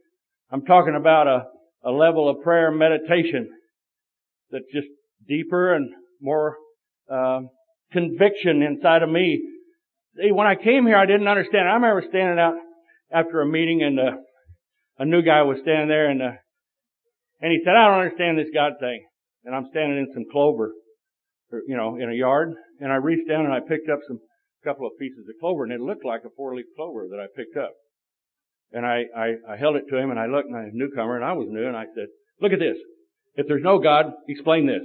I'm 0.50 0.64
talking 0.64 0.96
about 0.96 1.28
a, 1.28 1.44
a 1.84 1.92
level 1.92 2.28
of 2.28 2.42
prayer 2.42 2.68
and 2.68 2.78
meditation 2.78 3.48
that's 4.50 4.64
just 4.74 4.88
deeper 5.28 5.74
and 5.74 5.90
more 6.20 6.56
uh, 7.10 7.40
conviction 7.92 8.62
inside 8.62 9.02
of 9.02 9.08
me. 9.08 9.40
See, 10.16 10.32
when 10.32 10.46
I 10.46 10.56
came 10.56 10.86
here, 10.86 10.96
I 10.96 11.06
didn't 11.06 11.28
understand. 11.28 11.68
I 11.68 11.74
remember 11.74 12.02
standing 12.08 12.38
out 12.38 12.54
after 13.12 13.40
a 13.40 13.46
meeting 13.46 13.82
and 13.82 13.98
uh, 13.98 14.16
a 14.98 15.04
new 15.04 15.22
guy 15.22 15.42
was 15.42 15.58
standing 15.62 15.88
there 15.88 16.10
and 16.10 16.20
uh, 16.20 16.32
and 17.40 17.50
he 17.50 17.60
said, 17.64 17.74
"I 17.74 17.88
don't 17.88 18.04
understand 18.04 18.38
this 18.38 18.52
God 18.54 18.74
thing." 18.78 19.04
And 19.44 19.54
I'm 19.54 19.66
standing 19.70 19.98
in 19.98 20.08
some 20.14 20.24
clover 20.30 20.72
you 21.66 21.76
know, 21.76 21.96
in 21.96 22.10
a 22.10 22.14
yard, 22.14 22.54
and 22.80 22.92
I 22.92 22.96
reached 22.96 23.28
down 23.28 23.44
and 23.44 23.52
I 23.54 23.60
picked 23.60 23.88
up 23.88 24.00
some 24.06 24.18
couple 24.64 24.86
of 24.86 24.92
pieces 24.98 25.26
of 25.28 25.34
clover, 25.40 25.64
and 25.64 25.72
it 25.72 25.80
looked 25.80 26.04
like 26.04 26.22
a 26.24 26.30
four-leaf 26.36 26.66
clover 26.76 27.06
that 27.10 27.20
I 27.20 27.26
picked 27.36 27.56
up. 27.56 27.72
And 28.72 28.86
I, 28.86 29.04
I, 29.16 29.34
I 29.52 29.56
held 29.56 29.76
it 29.76 29.84
to 29.90 29.98
him, 29.98 30.10
and 30.10 30.18
I 30.18 30.26
looked, 30.26 30.48
and 30.48 30.56
I 30.56 30.70
newcomer, 30.72 31.16
and 31.16 31.24
I 31.24 31.32
was 31.32 31.48
new, 31.50 31.66
and 31.66 31.76
I 31.76 31.84
said, 31.94 32.06
"Look 32.40 32.52
at 32.52 32.58
this. 32.58 32.76
If 33.34 33.46
there's 33.46 33.62
no 33.62 33.78
God, 33.78 34.06
explain 34.28 34.66
this." 34.66 34.82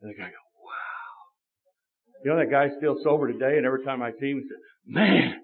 And 0.00 0.10
the 0.10 0.14
guy 0.14 0.26
goes, 0.26 0.52
"Wow." 0.62 2.24
You 2.24 2.30
know 2.30 2.38
that 2.38 2.50
guy's 2.50 2.76
still 2.78 2.96
sober 3.02 3.32
today, 3.32 3.56
and 3.56 3.66
every 3.66 3.84
time 3.84 4.00
I 4.00 4.12
see 4.20 4.30
him, 4.30 4.42
he 4.42 4.42
says, 4.42 4.58
"Man, 4.86 5.34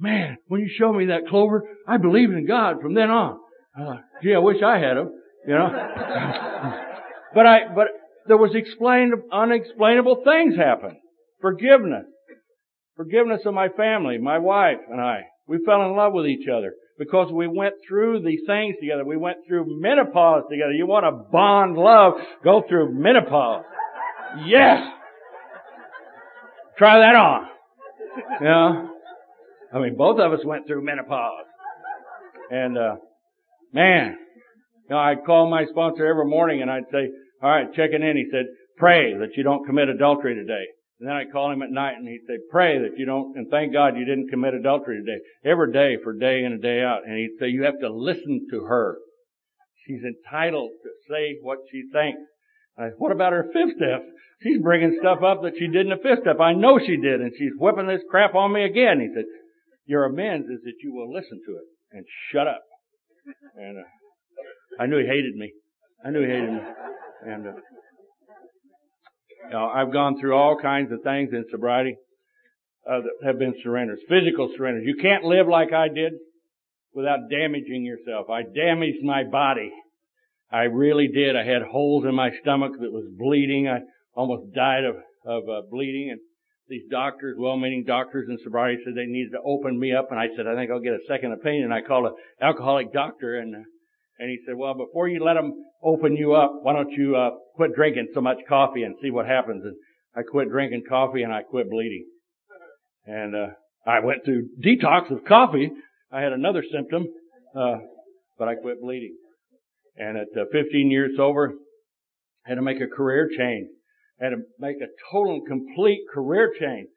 man, 0.00 0.38
when 0.48 0.62
you 0.62 0.68
show 0.76 0.92
me 0.92 1.06
that 1.06 1.28
clover, 1.28 1.62
I 1.86 1.96
believed 1.98 2.32
in 2.32 2.46
God 2.46 2.80
from 2.80 2.94
then 2.94 3.10
on." 3.10 3.38
I 3.76 3.84
thought, 3.84 4.02
"Gee, 4.22 4.34
I 4.34 4.38
wish 4.38 4.60
I 4.62 4.78
had 4.78 4.96
him." 4.96 5.10
You 5.46 5.54
know. 5.54 5.70
but 7.34 7.46
I, 7.46 7.72
but 7.72 7.86
there 8.26 8.36
was 8.36 8.54
explained, 8.54 9.14
unexplainable 9.32 10.22
things 10.24 10.56
happen. 10.56 10.98
Forgiveness. 11.40 12.04
Forgiveness 12.96 13.40
of 13.46 13.54
my 13.54 13.68
family, 13.68 14.18
my 14.18 14.38
wife 14.38 14.78
and 14.90 15.00
I. 15.00 15.22
We 15.46 15.58
fell 15.64 15.82
in 15.82 15.96
love 15.96 16.12
with 16.12 16.26
each 16.26 16.46
other 16.48 16.74
because 16.98 17.32
we 17.32 17.48
went 17.48 17.74
through 17.88 18.22
these 18.22 18.40
things 18.46 18.76
together. 18.80 19.04
We 19.04 19.16
went 19.16 19.38
through 19.48 19.80
menopause 19.80 20.44
together. 20.50 20.72
You 20.72 20.86
want 20.86 21.06
to 21.06 21.30
bond 21.32 21.76
love, 21.76 22.14
go 22.44 22.62
through 22.68 22.94
menopause. 22.94 23.64
Yes! 24.44 24.80
Try 26.76 26.98
that 26.98 27.16
on. 27.16 27.46
Yeah. 28.42 28.86
I 29.72 29.78
mean, 29.78 29.96
both 29.96 30.20
of 30.20 30.32
us 30.32 30.44
went 30.44 30.66
through 30.66 30.84
menopause. 30.84 31.46
And, 32.50 32.76
uh, 32.76 32.96
man, 33.72 34.16
you 34.88 34.94
know, 34.94 34.98
I'd 34.98 35.24
call 35.24 35.48
my 35.48 35.66
sponsor 35.70 36.06
every 36.06 36.26
morning 36.26 36.62
and 36.62 36.70
I'd 36.70 36.84
say, 36.92 37.10
all 37.42 37.50
right, 37.50 37.72
checking 37.74 38.02
in. 38.02 38.16
He 38.16 38.28
said, 38.30 38.46
pray 38.76 39.14
that 39.18 39.36
you 39.36 39.42
don't 39.42 39.64
commit 39.66 39.88
adultery 39.88 40.34
today. 40.34 40.64
And 40.98 41.08
then 41.08 41.16
I'd 41.16 41.32
call 41.32 41.50
him 41.50 41.62
at 41.62 41.70
night 41.70 41.96
and 41.96 42.06
he'd 42.06 42.26
say, 42.28 42.38
pray 42.50 42.78
that 42.78 42.98
you 42.98 43.06
don't, 43.06 43.36
and 43.36 43.48
thank 43.48 43.72
God 43.72 43.96
you 43.96 44.04
didn't 44.04 44.28
commit 44.28 44.52
adultery 44.52 44.98
today. 44.98 45.18
Every 45.44 45.72
day 45.72 45.96
for 46.02 46.12
day 46.12 46.44
in 46.44 46.52
and 46.52 46.60
day 46.60 46.82
out. 46.82 47.06
And 47.06 47.16
he'd 47.16 47.38
say, 47.40 47.48
you 47.48 47.64
have 47.64 47.80
to 47.80 47.90
listen 47.90 48.46
to 48.50 48.64
her. 48.64 48.98
She's 49.86 50.02
entitled 50.04 50.70
to 50.82 50.90
say 51.08 51.38
what 51.40 51.58
she 51.72 51.84
thinks. 51.90 52.20
I, 52.78 52.88
what 52.98 53.12
about 53.12 53.32
her 53.32 53.48
fifth 53.52 53.76
step? 53.76 54.04
She's 54.42 54.60
bringing 54.60 54.96
stuff 55.00 55.22
up 55.22 55.42
that 55.42 55.54
she 55.58 55.68
did 55.68 55.86
in 55.86 55.90
the 55.90 55.96
fifth 56.02 56.20
step. 56.22 56.40
I 56.40 56.52
know 56.52 56.78
she 56.78 56.96
did, 56.96 57.20
and 57.20 57.32
she's 57.36 57.52
whipping 57.58 57.86
this 57.86 58.02
crap 58.10 58.34
on 58.34 58.52
me 58.52 58.64
again. 58.64 59.00
He 59.00 59.08
said, 59.14 59.24
your 59.86 60.04
amends 60.04 60.48
is 60.48 60.60
that 60.64 60.74
you 60.82 60.94
will 60.94 61.12
listen 61.12 61.40
to 61.46 61.52
it 61.56 61.64
and 61.92 62.04
shut 62.30 62.46
up. 62.46 62.62
And 63.56 63.78
uh, 63.78 64.82
I 64.82 64.86
knew 64.86 64.98
he 64.98 65.06
hated 65.06 65.34
me. 65.34 65.52
I 66.04 66.10
knew 66.10 66.20
he 66.20 66.28
hated 66.28 66.52
me. 66.52 66.60
And, 67.26 67.46
uh, 67.46 67.52
you 69.44 69.50
know, 69.52 69.66
I've 69.66 69.92
gone 69.92 70.20
through 70.20 70.34
all 70.34 70.56
kinds 70.60 70.92
of 70.92 71.02
things 71.02 71.30
in 71.32 71.44
sobriety 71.50 71.96
uh, 72.88 73.00
that 73.00 73.26
have 73.26 73.38
been 73.38 73.54
surrenders, 73.62 74.00
physical 74.08 74.50
surrenders. 74.56 74.84
You 74.86 74.96
can't 75.00 75.24
live 75.24 75.46
like 75.48 75.72
I 75.72 75.88
did 75.88 76.14
without 76.94 77.28
damaging 77.30 77.84
yourself. 77.84 78.28
I 78.30 78.42
damaged 78.42 79.04
my 79.04 79.24
body. 79.24 79.70
I 80.50 80.62
really 80.62 81.08
did. 81.08 81.36
I 81.36 81.44
had 81.44 81.62
holes 81.62 82.04
in 82.04 82.14
my 82.14 82.30
stomach 82.42 82.72
that 82.80 82.92
was 82.92 83.04
bleeding. 83.16 83.68
I 83.68 83.80
almost 84.14 84.52
died 84.54 84.84
of, 84.84 84.96
of 85.24 85.48
uh, 85.48 85.62
bleeding. 85.70 86.10
And 86.10 86.20
these 86.68 86.82
doctors, 86.90 87.36
well-meaning 87.38 87.84
doctors 87.86 88.28
in 88.28 88.38
sobriety 88.42 88.80
said 88.84 88.94
they 88.94 89.06
needed 89.06 89.32
to 89.32 89.40
open 89.44 89.78
me 89.78 89.92
up 89.92 90.08
and 90.10 90.18
I 90.18 90.28
said, 90.36 90.46
I 90.46 90.54
think 90.54 90.70
I'll 90.70 90.80
get 90.80 90.94
a 90.94 91.06
second 91.06 91.32
opinion. 91.32 91.70
I 91.70 91.82
called 91.82 92.06
an 92.06 92.14
alcoholic 92.40 92.92
doctor 92.92 93.38
and, 93.38 93.54
uh, 93.54 93.58
and 94.20 94.28
he 94.28 94.38
said, 94.46 94.54
well, 94.54 94.74
before 94.74 95.08
you 95.08 95.24
let 95.24 95.34
them 95.34 95.52
open 95.82 96.14
you 96.14 96.34
up, 96.34 96.52
why 96.62 96.74
don't 96.74 96.92
you, 96.92 97.16
uh, 97.16 97.30
quit 97.54 97.74
drinking 97.74 98.08
so 98.14 98.20
much 98.20 98.36
coffee 98.46 98.82
and 98.82 98.94
see 99.02 99.10
what 99.10 99.26
happens? 99.26 99.64
And 99.64 99.74
I 100.14 100.20
quit 100.22 100.50
drinking 100.50 100.82
coffee 100.86 101.22
and 101.22 101.32
I 101.32 101.42
quit 101.42 101.70
bleeding. 101.70 102.04
And, 103.06 103.34
uh, 103.34 103.46
I 103.86 104.00
went 104.00 104.26
through 104.26 104.48
detox 104.62 105.10
of 105.10 105.24
coffee. 105.24 105.70
I 106.12 106.20
had 106.20 106.32
another 106.32 106.62
symptom, 106.70 107.06
uh, 107.56 107.78
but 108.38 108.46
I 108.46 108.56
quit 108.56 108.82
bleeding. 108.82 109.16
And 109.96 110.18
at 110.18 110.28
uh, 110.36 110.44
15 110.52 110.90
years 110.90 111.12
sober, 111.16 111.54
had 112.44 112.56
to 112.56 112.62
make 112.62 112.80
a 112.80 112.86
career 112.86 113.30
change. 113.36 113.68
Had 114.20 114.30
to 114.30 114.42
make 114.58 114.76
a 114.82 114.88
total 115.10 115.36
and 115.36 115.46
complete 115.46 116.00
career 116.12 116.52
change. 116.60 116.88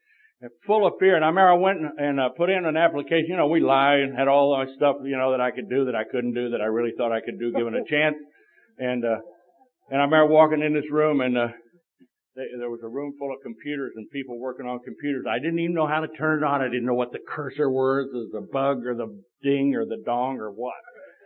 And 0.43 0.51
full 0.67 0.85
of 0.85 0.99
fear. 0.99 1.15
And 1.15 1.23
I 1.23 1.29
remember 1.29 1.51
I 1.51 1.55
went 1.55 1.79
and 1.97 2.19
uh, 2.19 2.27
put 2.35 2.49
in 2.49 2.65
an 2.65 2.75
application. 2.75 3.27
You 3.29 3.37
know, 3.37 3.47
we 3.47 3.61
lied 3.61 4.01
and 4.01 4.17
had 4.17 4.27
all 4.27 4.51
my 4.51 4.65
stuff, 4.75 4.97
you 5.05 5.15
know, 5.15 5.31
that 5.31 5.39
I 5.39 5.51
could 5.51 5.69
do 5.69 5.85
that 5.85 5.95
I 5.95 6.03
couldn't 6.03 6.33
do 6.33 6.49
that 6.49 6.59
I 6.59 6.65
really 6.65 6.91
thought 6.97 7.13
I 7.13 7.21
could 7.21 7.39
do 7.39 7.53
given 7.53 7.73
a 7.75 7.85
chance. 7.89 8.17
And, 8.77 9.05
uh, 9.05 9.23
and 9.89 10.01
I 10.01 10.03
remember 10.03 10.27
walking 10.27 10.61
in 10.61 10.73
this 10.73 10.91
room 10.91 11.21
and, 11.21 11.37
uh, 11.37 11.47
there 12.35 12.69
was 12.69 12.81
a 12.83 12.89
room 12.89 13.13
full 13.17 13.31
of 13.31 13.37
computers 13.41 13.93
and 13.95 14.09
people 14.09 14.37
working 14.37 14.65
on 14.65 14.79
computers. 14.83 15.23
I 15.29 15.37
didn't 15.39 15.59
even 15.59 15.75
know 15.75 15.87
how 15.87 16.01
to 16.01 16.07
turn 16.17 16.43
it 16.43 16.43
on. 16.43 16.61
I 16.61 16.67
didn't 16.67 16.87
know 16.87 16.95
what 16.95 17.13
the 17.13 17.19
cursor 17.25 17.69
was, 17.69 18.09
or 18.11 18.41
the 18.41 18.47
bug, 18.51 18.87
or 18.87 18.95
the 18.95 19.21
ding, 19.43 19.75
or 19.75 19.85
the 19.85 20.01
dong, 20.03 20.39
or 20.39 20.49
what. 20.49 20.73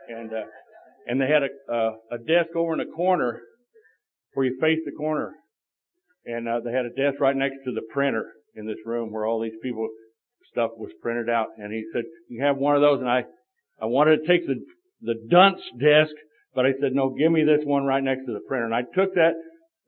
And 0.09 0.34
uh, 0.34 0.43
and 1.07 1.22
they 1.22 1.28
had 1.28 1.43
a 1.43 1.74
uh, 1.74 1.91
a 2.11 2.18
desk 2.18 2.53
over 2.57 2.74
in 2.74 2.80
the 2.80 2.93
corner 2.93 3.39
where 4.34 4.47
you 4.47 4.57
face 4.59 4.80
the 4.84 4.91
corner, 4.91 5.32
and 6.26 6.45
uh, 6.45 6.59
they 6.59 6.74
had 6.74 6.84
a 6.84 6.89
desk 6.89 7.22
right 7.22 7.38
next 7.38 7.55
to 7.63 7.72
the 7.72 7.84
printer 7.93 8.26
in 8.57 8.67
this 8.67 8.83
room 8.85 9.11
where 9.11 9.25
all 9.25 9.41
these 9.41 9.57
people 9.63 9.87
stuff 10.51 10.71
was 10.77 10.91
printed 11.01 11.29
out. 11.29 11.47
And 11.57 11.71
he 11.71 11.83
said, 11.93 12.03
"You 12.29 12.43
have 12.43 12.57
one 12.57 12.75
of 12.75 12.81
those." 12.81 12.99
And 12.99 13.09
I 13.09 13.25
I 13.79 13.85
wanted 13.85 14.17
to 14.17 14.27
take 14.27 14.45
the 14.45 14.55
the 15.01 15.15
dunce 15.29 15.61
desk, 15.79 16.13
but 16.53 16.65
I 16.65 16.73
said, 16.81 16.93
"No, 16.93 17.09
give 17.09 17.31
me 17.31 17.43
this 17.43 17.63
one 17.63 17.85
right 17.85 18.03
next 18.03 18.25
to 18.25 18.33
the 18.33 18.41
printer." 18.47 18.65
And 18.65 18.75
I 18.75 18.81
took 18.81 19.13
that 19.13 19.33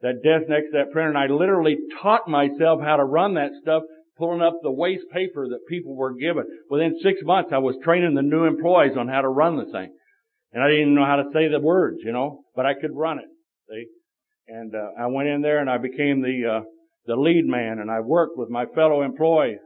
that 0.01 0.23
desk 0.23 0.47
next 0.47 0.71
to 0.71 0.77
that 0.77 0.91
printer 0.91 1.09
and 1.09 1.17
I 1.17 1.27
literally 1.27 1.77
taught 2.01 2.27
myself 2.27 2.81
how 2.81 2.97
to 2.97 3.03
run 3.03 3.33
that 3.33 3.51
stuff, 3.61 3.83
pulling 4.17 4.41
up 4.41 4.59
the 4.61 4.71
waste 4.71 5.05
paper 5.11 5.47
that 5.49 5.67
people 5.67 5.95
were 5.95 6.13
given. 6.13 6.45
Within 6.69 6.99
six 7.03 7.19
months 7.23 7.51
I 7.53 7.57
was 7.57 7.75
training 7.83 8.15
the 8.15 8.21
new 8.21 8.45
employees 8.45 8.97
on 8.97 9.07
how 9.07 9.21
to 9.21 9.29
run 9.29 9.57
the 9.57 9.65
thing. 9.65 9.93
And 10.53 10.63
I 10.63 10.67
didn't 10.67 10.81
even 10.81 10.95
know 10.95 11.05
how 11.05 11.17
to 11.17 11.29
say 11.33 11.47
the 11.47 11.59
words, 11.59 11.97
you 12.03 12.11
know, 12.11 12.41
but 12.55 12.65
I 12.65 12.73
could 12.73 12.95
run 12.95 13.19
it, 13.19 13.27
see? 13.69 13.85
And, 14.47 14.73
uh, 14.73 14.91
I 14.99 15.07
went 15.07 15.29
in 15.29 15.41
there 15.41 15.59
and 15.59 15.69
I 15.69 15.77
became 15.77 16.21
the, 16.21 16.45
uh, 16.45 16.61
the 17.09 17.15
lead 17.15 17.45
man 17.45 17.79
and 17.79 17.89
I 17.89 18.01
worked 18.01 18.37
with 18.37 18.49
my 18.51 18.65
fellow 18.75 19.01
employees 19.01 19.57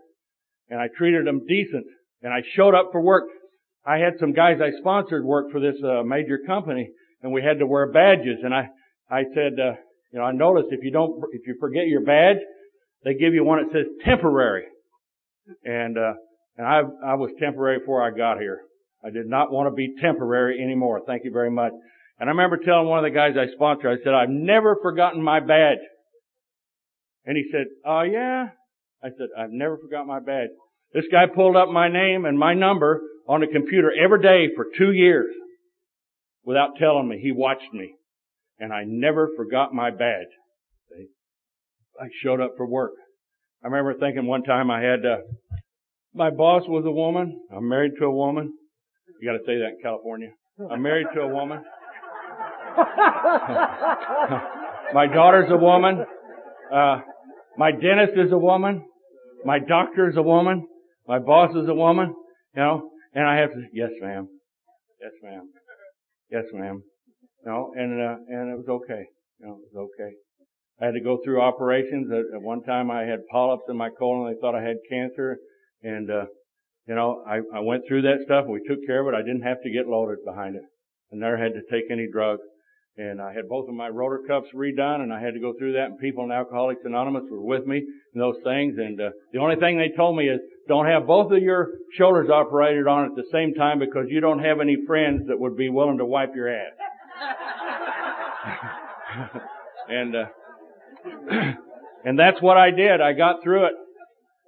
and 0.69 0.79
I 0.79 0.87
treated 0.97 1.27
them 1.27 1.41
decent 1.45 1.85
and 2.21 2.31
I 2.33 2.41
showed 2.55 2.73
up 2.73 2.89
for 2.93 3.01
work. 3.01 3.25
I 3.85 3.97
had 3.97 4.13
some 4.17 4.31
guys 4.31 4.59
I 4.61 4.71
sponsored 4.79 5.25
work 5.25 5.51
for 5.51 5.59
this, 5.59 5.75
uh, 5.83 6.03
major 6.03 6.39
company 6.47 6.89
and 7.21 7.33
we 7.33 7.43
had 7.43 7.59
to 7.59 7.67
wear 7.67 7.91
badges 7.91 8.39
and 8.43 8.53
I, 8.53 8.69
I 9.11 9.23
said, 9.35 9.59
uh, 9.59 9.73
you 10.13 10.19
know, 10.19 10.23
I 10.23 10.31
noticed 10.31 10.69
if 10.71 10.79
you 10.83 10.91
don't, 10.91 11.21
if 11.33 11.41
you 11.45 11.57
forget 11.59 11.87
your 11.87 12.05
badge, 12.05 12.37
they 13.03 13.13
give 13.13 13.33
you 13.33 13.43
one 13.43 13.61
that 13.61 13.73
says 13.73 13.87
temporary. 14.05 14.63
And, 15.65 15.97
uh, 15.97 16.13
and 16.57 16.65
I, 16.65 16.79
I 17.05 17.15
was 17.15 17.31
temporary 17.41 17.79
before 17.79 18.01
I 18.01 18.15
got 18.15 18.39
here. 18.39 18.61
I 19.05 19.09
did 19.09 19.27
not 19.27 19.51
want 19.51 19.67
to 19.67 19.75
be 19.75 19.95
temporary 20.01 20.63
anymore. 20.63 21.01
Thank 21.05 21.25
you 21.25 21.31
very 21.31 21.51
much. 21.51 21.73
And 22.19 22.29
I 22.29 22.31
remember 22.31 22.57
telling 22.63 22.87
one 22.87 23.03
of 23.03 23.03
the 23.03 23.13
guys 23.13 23.33
I 23.37 23.53
sponsored, 23.53 23.99
I 23.99 24.01
said, 24.01 24.13
I've 24.13 24.29
never 24.29 24.77
forgotten 24.81 25.21
my 25.21 25.41
badge. 25.41 25.79
And 27.25 27.37
he 27.37 27.45
said, 27.51 27.67
oh 27.85 28.01
yeah? 28.01 28.47
I 29.03 29.07
said, 29.17 29.27
I've 29.37 29.51
never 29.51 29.77
forgot 29.77 30.07
my 30.07 30.19
badge. 30.19 30.49
This 30.93 31.05
guy 31.11 31.25
pulled 31.33 31.55
up 31.55 31.69
my 31.69 31.89
name 31.89 32.25
and 32.25 32.37
my 32.37 32.53
number 32.53 33.01
on 33.27 33.41
the 33.41 33.47
computer 33.47 33.91
every 33.91 34.21
day 34.21 34.53
for 34.55 34.65
two 34.77 34.91
years 34.91 35.33
without 36.45 36.75
telling 36.79 37.07
me. 37.07 37.19
He 37.21 37.31
watched 37.31 37.73
me 37.73 37.95
and 38.59 38.71
I 38.71 38.83
never 38.85 39.29
forgot 39.35 39.73
my 39.73 39.89
badge. 39.91 40.27
I 41.99 42.07
showed 42.23 42.41
up 42.41 42.53
for 42.57 42.65
work. 42.67 42.91
I 43.63 43.67
remember 43.67 43.93
thinking 43.99 44.25
one 44.25 44.43
time 44.43 44.71
I 44.71 44.81
had, 44.81 45.05
uh, 45.05 45.17
my 46.13 46.29
boss 46.29 46.63
was 46.67 46.85
a 46.85 46.91
woman. 46.91 47.39
I'm 47.55 47.67
married 47.67 47.93
to 47.99 48.05
a 48.05 48.11
woman. 48.11 48.51
You 49.21 49.29
gotta 49.29 49.43
say 49.45 49.57
that 49.57 49.75
in 49.77 49.81
California. 49.81 50.29
I'm 50.71 50.81
married 50.81 51.07
to 51.13 51.21
a 51.21 51.27
woman. 51.27 51.63
my 54.93 55.07
daughter's 55.07 55.49
a 55.49 55.57
woman. 55.57 56.05
Uh, 56.73 56.99
my 57.57 57.71
dentist 57.71 58.13
is 58.17 58.31
a 58.31 58.37
woman. 58.37 58.85
My 59.45 59.59
doctor 59.59 60.09
is 60.09 60.17
a 60.17 60.21
woman. 60.21 60.67
My 61.07 61.19
boss 61.19 61.51
is 61.55 61.67
a 61.67 61.73
woman. 61.73 62.13
You 62.55 62.61
know, 62.61 62.89
and 63.13 63.27
I 63.27 63.37
have 63.37 63.51
to, 63.51 63.63
yes 63.73 63.89
ma'am. 64.01 64.27
Yes 65.01 65.11
ma'am. 65.21 65.49
Yes 66.31 66.45
ma'am. 66.53 66.81
You 67.45 67.51
know, 67.51 67.73
and, 67.75 68.01
uh, 68.01 68.15
and 68.27 68.51
it 68.51 68.57
was 68.57 68.67
okay. 68.69 69.05
You 69.39 69.47
know, 69.47 69.53
it 69.53 69.75
was 69.75 69.89
okay. 69.89 70.13
I 70.81 70.85
had 70.85 70.93
to 70.93 71.01
go 71.01 71.19
through 71.23 71.41
operations. 71.41 72.11
At, 72.11 72.35
at 72.35 72.41
one 72.41 72.63
time 72.63 72.89
I 72.89 73.03
had 73.03 73.19
polyps 73.31 73.63
in 73.69 73.77
my 73.77 73.89
colon. 73.97 74.31
They 74.31 74.39
thought 74.39 74.55
I 74.55 74.63
had 74.63 74.77
cancer. 74.89 75.37
And, 75.81 76.09
uh, 76.09 76.25
you 76.87 76.95
know, 76.95 77.23
I, 77.27 77.39
I 77.55 77.59
went 77.59 77.83
through 77.87 78.03
that 78.03 78.19
stuff. 78.25 78.45
and 78.45 78.53
We 78.53 78.63
took 78.67 78.79
care 78.85 79.01
of 79.01 79.13
it. 79.13 79.17
I 79.17 79.21
didn't 79.21 79.43
have 79.43 79.61
to 79.63 79.71
get 79.71 79.87
loaded 79.87 80.19
behind 80.25 80.55
it. 80.55 80.63
I 81.11 81.15
never 81.15 81.37
had 81.37 81.53
to 81.53 81.61
take 81.69 81.91
any 81.91 82.07
drugs. 82.11 82.41
And 82.95 83.19
I 83.19 83.33
had 83.33 83.49
both 83.49 83.67
of 83.67 83.73
my 83.73 83.89
rotor 83.89 84.21
cuffs 84.27 84.49
redone 84.53 85.01
and 85.01 85.11
I 85.11 85.19
had 85.19 85.33
to 85.33 85.39
go 85.39 85.53
through 85.57 85.73
that 85.73 85.85
and 85.85 85.99
people 85.99 86.23
in 86.23 86.31
Alcoholics 86.31 86.81
Anonymous 86.85 87.23
were 87.29 87.41
with 87.41 87.65
me 87.65 87.77
in 87.77 88.19
those 88.19 88.37
things. 88.43 88.75
And, 88.77 89.01
uh, 89.01 89.09
the 89.31 89.39
only 89.39 89.55
thing 89.55 89.77
they 89.79 89.89
told 89.97 90.15
me 90.15 90.29
is 90.29 90.39
don't 90.67 90.85
have 90.85 91.07
both 91.07 91.31
of 91.31 91.41
your 91.41 91.69
shoulders 91.97 92.29
operated 92.29 92.87
on 92.87 93.05
at 93.05 93.15
the 93.15 93.25
same 93.31 93.55
time 93.55 93.79
because 93.79 94.05
you 94.09 94.19
don't 94.19 94.43
have 94.43 94.59
any 94.61 94.77
friends 94.85 95.27
that 95.27 95.39
would 95.39 95.57
be 95.57 95.69
willing 95.69 95.97
to 95.97 96.05
wipe 96.05 96.35
your 96.35 96.49
ass. 96.49 96.73
and 99.89 100.15
uh, 100.15 100.25
and 102.05 102.19
that's 102.19 102.41
what 102.41 102.57
I 102.57 102.71
did. 102.71 103.01
I 103.01 103.13
got 103.13 103.41
through 103.43 103.65
it. 103.65 103.73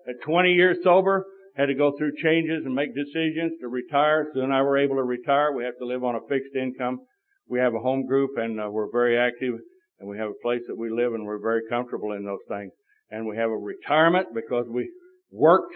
At 0.07 0.21
20 0.21 0.53
years 0.53 0.77
sober, 0.83 1.25
had 1.55 1.67
to 1.67 1.73
go 1.73 1.93
through 1.97 2.11
changes 2.21 2.63
and 2.65 2.75
make 2.75 2.93
decisions 2.93 3.53
to 3.61 3.67
retire. 3.67 4.27
Soon 4.33 4.51
I 4.51 4.61
were 4.61 4.77
able 4.77 4.97
to 4.97 5.03
retire. 5.03 5.51
We 5.51 5.63
have 5.63 5.77
to 5.79 5.85
live 5.85 6.03
on 6.03 6.15
a 6.15 6.19
fixed 6.29 6.55
income. 6.55 6.99
We 7.47 7.59
have 7.59 7.73
a 7.75 7.79
home 7.79 8.05
group 8.05 8.31
and 8.37 8.59
uh, 8.59 8.69
we're 8.69 8.91
very 8.91 9.17
active 9.17 9.55
and 9.99 10.09
we 10.09 10.17
have 10.17 10.29
a 10.29 10.41
place 10.41 10.61
that 10.67 10.77
we 10.77 10.89
live 10.89 11.13
and 11.13 11.25
we're 11.25 11.41
very 11.41 11.61
comfortable 11.69 12.11
in 12.13 12.25
those 12.25 12.43
things. 12.47 12.71
And 13.11 13.27
we 13.27 13.37
have 13.37 13.49
a 13.49 13.57
retirement 13.57 14.27
because 14.33 14.65
we 14.69 14.89
worked 15.31 15.75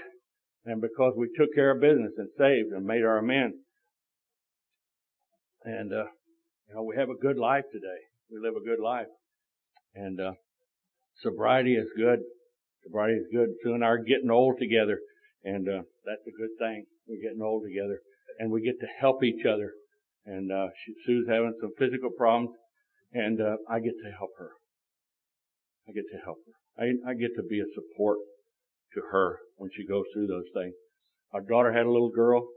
and 0.66 0.82
because 0.82 1.14
we 1.18 1.30
took 1.38 1.54
care 1.54 1.72
of 1.72 1.82
business 1.82 2.12
and 2.18 2.30
saved 2.38 2.72
and 2.74 2.86
made 2.86 3.04
our 3.04 3.20
amends. 3.20 3.56
And, 5.64 5.94
uh, 5.94 6.06
you 6.68 6.76
know, 6.76 6.84
we 6.84 6.96
have 6.98 7.10
a 7.10 7.22
good 7.22 7.38
life 7.38 7.66
today. 7.72 8.02
We 8.32 8.40
live 8.42 8.56
a 8.56 8.66
good 8.66 8.82
life. 8.84 9.08
And, 9.96 10.20
uh, 10.20 10.34
sobriety 11.22 11.76
is 11.76 11.90
good. 11.96 12.20
Sobriety 12.84 13.16
is 13.16 13.28
good. 13.32 13.50
Sue 13.64 13.74
and 13.74 13.84
I 13.84 13.88
are 13.88 13.98
getting 13.98 14.32
old 14.32 14.58
together. 14.60 15.00
And, 15.44 15.68
uh, 15.68 15.84
that's 16.06 16.28
a 16.28 16.38
good 16.38 16.52
thing. 16.58 16.86
We're 17.08 17.22
getting 17.22 17.42
old 17.42 17.64
together. 17.64 18.00
And 18.40 18.52
we 18.52 18.62
get 18.62 18.80
to 18.80 18.88
help 19.00 19.24
each 19.24 19.46
other. 19.46 19.74
And, 20.30 20.52
uh, 20.52 20.68
she, 20.86 20.94
Sue's 21.06 21.28
having 21.28 21.58
some 21.60 21.72
physical 21.80 22.12
problems. 22.16 22.52
And, 23.14 23.42
uh, 23.42 23.58
I 23.68 23.80
get 23.80 23.98
to 24.04 24.12
help 24.18 24.30
her. 24.38 24.52
I 25.88 25.92
get 25.92 26.06
to 26.12 26.20
help 26.24 26.38
her. 26.46 26.84
I, 26.84 27.12
I 27.12 27.14
get 27.16 27.34
to 27.36 27.44
be 27.44 27.60
a 27.60 27.74
support 27.74 28.20
to 28.94 29.02
her 29.12 29.40
when 29.58 29.72
she 29.76 29.86
goes 29.86 30.06
through 30.14 30.28
those 30.28 30.46
things. 30.54 30.74
Our 31.34 31.42
daughter 31.42 31.74
had 31.74 31.86
a 31.86 31.92
little 31.92 32.12
girl 32.12 32.48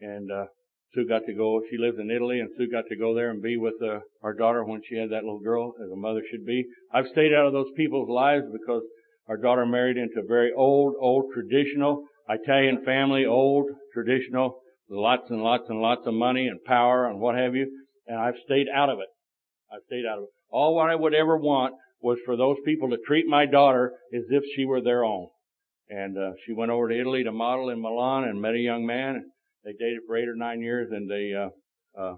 and, 0.00 0.30
uh, 0.32 0.46
Sue 0.94 1.06
got 1.06 1.26
to 1.26 1.34
go, 1.34 1.60
she 1.70 1.76
lives 1.76 1.98
in 2.00 2.10
Italy 2.10 2.40
and 2.40 2.48
Sue 2.56 2.70
got 2.70 2.86
to 2.88 2.96
go 2.96 3.14
there 3.14 3.28
and 3.28 3.42
be 3.42 3.58
with 3.58 3.74
uh, 3.82 4.00
our 4.22 4.32
daughter 4.32 4.64
when 4.64 4.80
she 4.88 4.96
had 4.96 5.10
that 5.10 5.22
little 5.22 5.40
girl 5.40 5.74
as 5.84 5.90
a 5.90 5.96
mother 5.96 6.22
should 6.30 6.46
be. 6.46 6.64
I've 6.94 7.08
stayed 7.12 7.34
out 7.34 7.46
of 7.46 7.52
those 7.52 7.70
people's 7.76 8.08
lives 8.08 8.46
because 8.50 8.82
our 9.28 9.36
daughter 9.36 9.66
married 9.66 9.98
into 9.98 10.20
a 10.20 10.26
very 10.26 10.50
old, 10.56 10.94
old 10.98 11.26
traditional 11.34 12.04
Italian 12.28 12.84
family, 12.84 13.26
old, 13.26 13.66
traditional, 13.92 14.60
lots 14.90 15.30
and 15.30 15.42
lots 15.42 15.64
and 15.68 15.80
lots 15.80 16.06
of 16.06 16.14
money 16.14 16.46
and 16.46 16.62
power 16.64 17.06
and 17.06 17.20
what 17.20 17.36
have 17.36 17.54
you. 17.54 17.66
And 18.06 18.18
I've 18.18 18.34
stayed 18.44 18.66
out 18.74 18.88
of 18.88 18.98
it. 19.00 19.08
I've 19.72 19.82
stayed 19.86 20.04
out 20.06 20.18
of 20.18 20.24
it. 20.24 20.30
All 20.50 20.74
what 20.74 20.90
I 20.90 20.94
would 20.94 21.14
ever 21.14 21.36
want 21.36 21.74
was 22.00 22.18
for 22.24 22.36
those 22.36 22.56
people 22.64 22.90
to 22.90 22.96
treat 23.06 23.26
my 23.26 23.44
daughter 23.44 23.92
as 24.14 24.22
if 24.30 24.42
she 24.54 24.64
were 24.64 24.80
their 24.80 25.04
own. 25.04 25.28
And 25.90 26.16
uh, 26.16 26.32
she 26.46 26.52
went 26.52 26.70
over 26.70 26.88
to 26.88 26.98
Italy 26.98 27.24
to 27.24 27.32
model 27.32 27.70
in 27.70 27.80
Milan 27.80 28.24
and 28.24 28.40
met 28.40 28.54
a 28.54 28.58
young 28.58 28.86
man 28.86 29.24
they 29.64 29.72
dated 29.72 30.00
for 30.06 30.16
eight 30.16 30.28
or 30.28 30.36
nine 30.36 30.60
years 30.60 30.88
and 30.90 31.10
they, 31.10 31.32
uh, 31.34 32.00
uh, 32.00 32.16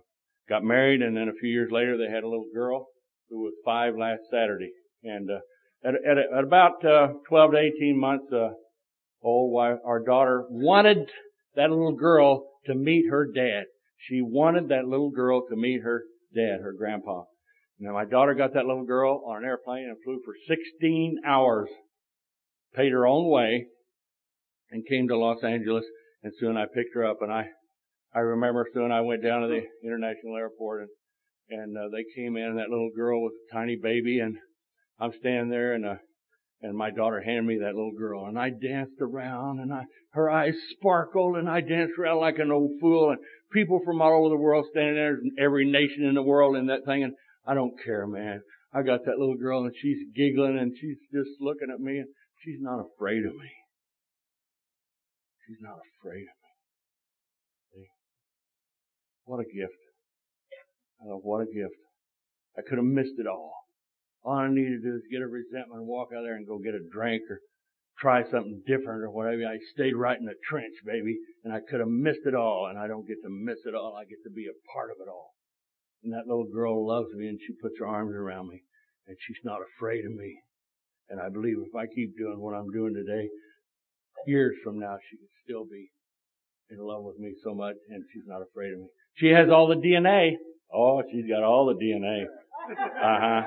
got 0.49 0.63
married 0.63 1.03
and 1.03 1.17
then 1.17 1.29
a 1.29 1.33
few 1.41 1.49
years 1.49 1.71
later 1.73 1.97
they 1.97 2.13
had 2.13 2.23
a 2.23 2.29
little 2.29 2.47
girl 2.53 2.87
who 3.29 3.43
was 3.43 3.55
five 3.65 3.95
last 3.97 4.21
Saturday. 4.31 4.71
And, 5.03 5.31
uh, 5.31 5.41
at, 5.85 5.95
at, 5.95 6.19
at 6.19 6.45
about, 6.45 6.85
uh, 6.85 7.15
12 7.29 7.53
to 7.53 7.59
18 7.59 7.99
months, 7.99 8.27
uh, 8.33 8.51
old, 9.23 9.59
our 9.59 10.01
daughter 10.05 10.45
wanted 10.51 11.09
that 11.57 11.71
little 11.71 11.97
girl 11.97 12.47
to 12.67 12.75
meet 12.75 13.11
her 13.11 13.27
dad. 13.27 13.65
She 13.99 14.23
wanted 14.23 14.69
that 14.69 14.87
little 14.87 15.11
girl 15.11 15.47
to 15.49 15.57
meet 15.57 15.83
her 15.83 16.05
dad, 16.35 16.61
her 16.63 16.73
grandpa. 16.73 17.25
Now 17.79 17.95
my 17.95 18.05
daughter 18.05 18.35
got 18.35 18.55
that 18.55 18.67
little 18.67 18.85
girl 18.85 19.25
on 19.27 19.39
an 19.39 19.45
airplane 19.45 19.85
and 19.85 19.97
flew 20.05 20.21
for 20.25 20.35
16 20.47 21.21
hours 21.25 21.69
paid 22.75 22.93
her 22.93 23.07
own 23.07 23.29
way 23.29 23.67
and 24.71 24.87
came 24.87 25.09
to 25.09 25.17
Los 25.17 25.43
Angeles 25.43 25.85
and 26.23 26.33
soon 26.39 26.57
I 26.57 26.67
picked 26.67 26.95
her 26.95 27.05
up 27.05 27.23
and 27.23 27.33
I, 27.33 27.47
I 28.15 28.21
remember 28.21 28.67
soon 28.73 28.93
I 28.93 29.01
went 29.01 29.23
down 29.23 29.43
to 29.43 29.49
the 29.49 29.63
international 29.85 30.37
airport 30.37 30.83
and, 30.83 31.61
and 31.61 31.77
uh, 31.77 31.89
they 31.91 32.05
came 32.15 32.37
in, 32.37 32.45
and 32.45 32.59
that 32.59 32.71
little 32.71 32.91
girl 32.95 33.23
with 33.23 33.33
a 33.33 33.55
tiny 33.55 33.77
baby 33.77 34.21
and 34.21 34.37
I'm 34.99 35.13
standing 35.19 35.51
there 35.51 35.73
and, 35.73 35.87
uh, 35.87 35.95
and 36.63 36.77
my 36.77 36.91
daughter 36.91 37.21
handed 37.21 37.45
me 37.45 37.59
that 37.59 37.75
little 37.75 37.93
girl 37.97 38.27
and 38.27 38.39
I 38.39 38.51
danced 38.51 39.01
around 39.01 39.61
and 39.61 39.73
I, 39.73 39.85
her 40.13 40.31
eyes 40.31 40.55
sparkled 40.71 41.37
and 41.37 41.49
I 41.49 41.61
danced 41.61 41.99
around 41.99 42.21
like 42.21 42.39
an 42.39 42.51
old 42.51 42.73
fool 42.81 43.11
and 43.11 43.19
people 43.53 43.81
from 43.85 44.03
all 44.03 44.27
over 44.27 44.29
the 44.29 44.41
world 44.41 44.67
standing 44.71 44.95
there, 44.95 45.19
every 45.39 45.71
nation 45.71 46.05
in 46.05 46.15
the 46.15 46.23
world 46.23 46.57
in 46.57 46.67
that 46.67 46.85
thing 46.85 47.03
and 47.05 47.15
I 47.47 47.55
don't 47.55 47.73
care, 47.83 48.07
man. 48.07 48.43
I 48.75 48.83
got 48.83 49.05
that 49.07 49.19
little 49.19 49.37
girl 49.37 49.65
and 49.65 49.73
she's 49.81 49.99
giggling 50.15 50.59
and 50.59 50.73
she's 50.79 50.99
just 51.13 51.31
looking 51.41 51.69
at 51.73 51.81
me 51.81 51.99
and 51.99 52.09
she's 52.45 52.61
not 52.61 52.81
afraid 52.81 53.25
of 53.25 53.33
me. 53.33 53.51
She's 55.47 55.59
not 55.61 55.79
afraid 55.99 56.23
of 56.23 56.37
me. 56.45 56.53
See? 57.75 57.89
What 59.25 59.41
a 59.41 59.45
gift. 59.45 59.75
What 61.01 61.41
a 61.41 61.47
gift. 61.47 61.75
I 62.59 62.63
could 62.69 62.77
have 62.79 62.85
missed 62.85 63.19
it 63.19 63.27
all. 63.27 63.55
All 64.23 64.37
I 64.37 64.49
needed 64.49 64.83
to 64.83 64.91
do 64.91 64.97
is 64.97 65.03
get 65.11 65.23
a 65.23 65.27
resentment 65.27 65.85
walk 65.85 66.09
out 66.17 66.23
there 66.23 66.37
and 66.37 66.47
go 66.47 66.59
get 66.59 66.75
a 66.75 66.85
drink 66.93 67.23
or 67.31 67.41
try 67.99 68.23
something 68.25 68.63
different 68.67 69.03
or 69.03 69.11
whatever. 69.11 69.45
I 69.45 69.59
stayed 69.75 69.97
right 69.97 70.19
in 70.19 70.27
the 70.27 70.37
trench, 70.49 70.75
baby, 70.85 71.17
and 71.45 71.53
I 71.53 71.61
could 71.61 71.81
have 71.81 71.89
missed 71.89 72.25
it 72.25 72.35
all, 72.35 72.67
and 72.69 72.79
I 72.79 72.87
don't 72.89 73.07
get 73.07 73.23
to 73.25 73.31
miss 73.31 73.59
it 73.65 73.75
all. 73.75 73.97
I 73.97 74.05
get 74.05 74.23
to 74.25 74.31
be 74.31 74.47
a 74.47 74.57
part 74.73 74.91
of 74.91 74.97
it 75.01 75.09
all. 75.09 75.33
And 76.03 76.13
that 76.13 76.27
little 76.27 76.49
girl 76.53 76.87
loves 76.87 77.13
me, 77.15 77.29
and 77.29 77.39
she 77.41 77.53
puts 77.61 77.77
her 77.79 77.87
arms 77.87 78.15
around 78.15 78.49
me, 78.49 78.63
and 79.07 79.17
she's 79.21 79.45
not 79.45 79.61
afraid 79.77 80.05
of 80.05 80.13
me. 80.13 80.41
And 81.09 81.21
I 81.21 81.29
believe 81.29 81.57
if 81.59 81.75
I 81.75 81.87
keep 81.87 82.17
doing 82.17 82.41
what 82.41 82.55
I'm 82.55 82.71
doing 82.71 82.95
today, 82.95 83.29
years 84.27 84.57
from 84.65 84.79
now, 84.79 84.97
she 85.11 85.17
could 85.17 85.35
still 85.45 85.65
be 85.65 85.91
in 86.71 86.79
love 86.79 87.03
with 87.03 87.19
me 87.19 87.33
so 87.45 87.55
much, 87.55 87.77
and 87.89 88.03
she's 88.13 88.27
not 88.27 88.43
afraid 88.43 88.73
of 88.73 88.81
me. 88.81 88.87
She 89.15 89.29
has 89.29 89.51
all 89.51 89.67
the 89.67 89.77
DNA. 89.77 90.37
Oh, 90.73 91.03
she's 91.11 91.29
got 91.29 91.43
all 91.43 91.67
the 91.67 91.75
DNA. 91.75 92.25
Uh 92.71 93.19
huh. 93.21 93.43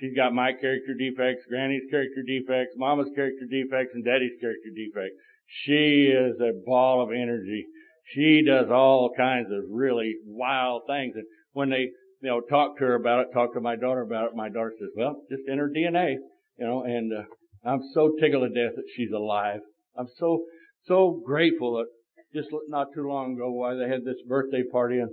She's 0.00 0.16
got 0.16 0.32
my 0.32 0.52
character 0.52 0.94
defects, 0.98 1.44
Granny's 1.48 1.82
character 1.90 2.22
defects, 2.26 2.72
Mama's 2.76 3.10
character 3.14 3.44
defects, 3.50 3.92
and 3.92 4.02
Daddy's 4.02 4.40
character 4.40 4.70
defects. 4.74 5.16
She 5.64 6.08
is 6.08 6.40
a 6.40 6.52
ball 6.64 7.02
of 7.02 7.10
energy. 7.10 7.66
She 8.14 8.42
does 8.46 8.70
all 8.70 9.12
kinds 9.14 9.48
of 9.52 9.64
really 9.70 10.14
wild 10.24 10.82
things. 10.88 11.12
And 11.16 11.24
when 11.52 11.68
they, 11.68 11.90
you 12.22 12.30
know, 12.30 12.40
talk 12.40 12.78
to 12.78 12.84
her 12.84 12.94
about 12.94 13.20
it, 13.20 13.28
talk 13.34 13.52
to 13.54 13.60
my 13.60 13.76
daughter 13.76 14.00
about 14.00 14.26
it, 14.26 14.34
my 14.34 14.48
daughter 14.48 14.72
says, 14.78 14.88
well, 14.96 15.16
just 15.30 15.42
in 15.46 15.58
her 15.58 15.68
DNA, 15.68 16.14
you 16.58 16.66
know, 16.66 16.82
and, 16.84 17.12
uh, 17.12 17.22
I'm 17.62 17.82
so 17.92 18.12
tickled 18.18 18.48
to 18.48 18.48
death 18.48 18.76
that 18.76 18.88
she's 18.96 19.12
alive. 19.14 19.60
I'm 19.98 20.08
so, 20.16 20.44
so 20.86 21.20
grateful 21.26 21.74
that 21.76 21.86
just 22.34 22.48
not 22.68 22.88
too 22.94 23.06
long 23.06 23.34
ago, 23.34 23.50
why 23.50 23.74
they 23.74 23.88
had 23.88 24.04
this 24.04 24.22
birthday 24.26 24.62
party 24.72 24.98
and, 24.98 25.10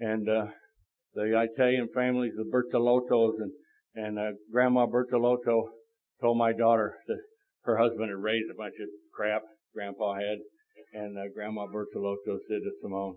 and, 0.00 0.28
uh, 0.28 0.46
the 1.14 1.40
Italian 1.40 1.88
families, 1.94 2.32
the 2.36 2.42
Bertolottos 2.44 3.34
and, 3.38 3.52
and 3.94 4.18
uh, 4.18 4.32
Grandma 4.50 4.86
Bertolotto 4.86 5.68
told 6.20 6.38
my 6.38 6.52
daughter 6.52 6.96
that 7.06 7.18
her 7.62 7.76
husband 7.76 8.10
had 8.10 8.18
raised 8.18 8.50
a 8.50 8.56
bunch 8.56 8.74
of 8.80 8.88
crap 9.14 9.42
Grandpa 9.74 10.14
had, 10.14 10.38
and 10.92 11.18
uh, 11.18 11.22
Grandma 11.34 11.66
Bertolotto 11.66 12.38
said 12.48 12.60
to 12.62 12.70
Simone, 12.82 13.16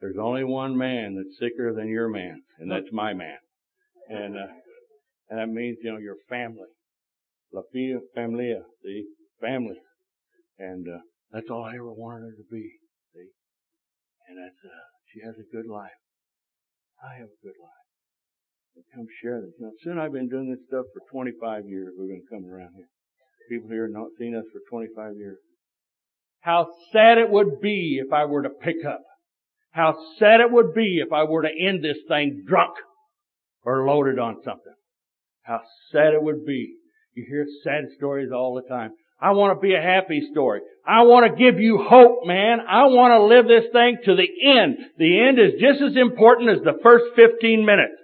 "There's 0.00 0.18
only 0.20 0.44
one 0.44 0.76
man 0.76 1.16
that's 1.16 1.38
sicker 1.38 1.72
than 1.74 1.88
your 1.88 2.08
man, 2.08 2.42
and 2.58 2.70
that's 2.70 2.92
my 2.92 3.14
man." 3.14 3.38
And 4.08 4.36
uh, 4.36 4.52
and 5.30 5.38
that 5.38 5.48
means 5.48 5.78
you 5.82 5.92
know 5.92 5.98
your 5.98 6.16
family, 6.28 6.68
la 7.52 7.62
familia, 8.14 8.62
the 8.82 9.04
family, 9.40 9.78
and 10.58 10.86
uh, 10.88 11.00
that's 11.32 11.50
all 11.50 11.64
I 11.64 11.74
ever 11.74 11.92
wanted 11.92 12.22
her 12.22 12.36
to 12.36 12.44
be. 12.50 12.70
See, 13.14 13.30
and 14.28 14.38
that's 14.38 14.64
uh, 14.64 14.86
she 15.12 15.20
has 15.26 15.34
a 15.34 15.56
good 15.56 15.66
life. 15.66 15.98
I 17.02 17.14
have 17.18 17.28
a 17.28 17.42
good 17.42 17.58
life 17.60 17.87
come 18.94 19.06
share 19.22 19.40
this. 19.40 19.54
Now, 19.60 19.70
soon 19.82 19.98
I've 19.98 20.12
been 20.12 20.28
doing 20.28 20.50
this 20.50 20.64
stuff 20.68 20.86
for 20.92 21.00
25 21.10 21.66
years. 21.66 21.92
Going 21.96 22.22
to 22.22 22.34
come 22.34 22.50
around 22.50 22.70
here. 22.76 22.88
People 23.48 23.70
here 23.70 23.86
have 23.86 23.94
not 23.94 24.08
seen 24.18 24.34
us 24.36 24.44
for 24.52 24.60
25 24.70 25.16
years. 25.16 25.38
How 26.40 26.68
sad 26.92 27.18
it 27.18 27.30
would 27.30 27.60
be 27.60 28.00
if 28.04 28.12
I 28.12 28.24
were 28.24 28.42
to 28.42 28.50
pick 28.50 28.84
up. 28.86 29.02
How 29.70 29.96
sad 30.18 30.40
it 30.40 30.50
would 30.50 30.74
be 30.74 31.00
if 31.04 31.12
I 31.12 31.24
were 31.24 31.42
to 31.42 31.48
end 31.48 31.82
this 31.82 31.98
thing 32.08 32.44
drunk 32.46 32.74
or 33.64 33.86
loaded 33.86 34.18
on 34.18 34.36
something. 34.44 34.74
How 35.42 35.60
sad 35.92 36.14
it 36.14 36.22
would 36.22 36.44
be. 36.44 36.74
You 37.14 37.24
hear 37.28 37.46
sad 37.64 37.84
stories 37.96 38.30
all 38.32 38.54
the 38.54 38.68
time. 38.68 38.92
I 39.20 39.32
want 39.32 39.56
to 39.56 39.60
be 39.60 39.74
a 39.74 39.82
happy 39.82 40.28
story. 40.30 40.60
I 40.86 41.02
want 41.02 41.26
to 41.26 41.36
give 41.36 41.60
you 41.60 41.78
hope, 41.78 42.20
man. 42.24 42.60
I 42.60 42.84
want 42.84 43.12
to 43.12 43.24
live 43.24 43.48
this 43.48 43.70
thing 43.72 43.98
to 44.04 44.14
the 44.14 44.28
end. 44.46 44.78
The 44.96 45.20
end 45.26 45.38
is 45.38 45.60
just 45.60 45.82
as 45.82 45.96
important 45.96 46.50
as 46.50 46.62
the 46.62 46.78
first 46.82 47.06
15 47.16 47.64
minutes. 47.66 47.94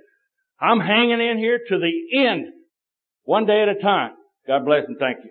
I'm 0.64 0.80
hanging 0.80 1.20
in 1.20 1.36
here 1.36 1.60
to 1.68 1.78
the 1.78 2.26
end, 2.26 2.46
one 3.24 3.44
day 3.44 3.62
at 3.62 3.68
a 3.68 3.80
time. 3.80 4.12
God 4.46 4.64
bless 4.64 4.84
and 4.86 4.96
thank 4.98 5.18
you. 5.24 5.30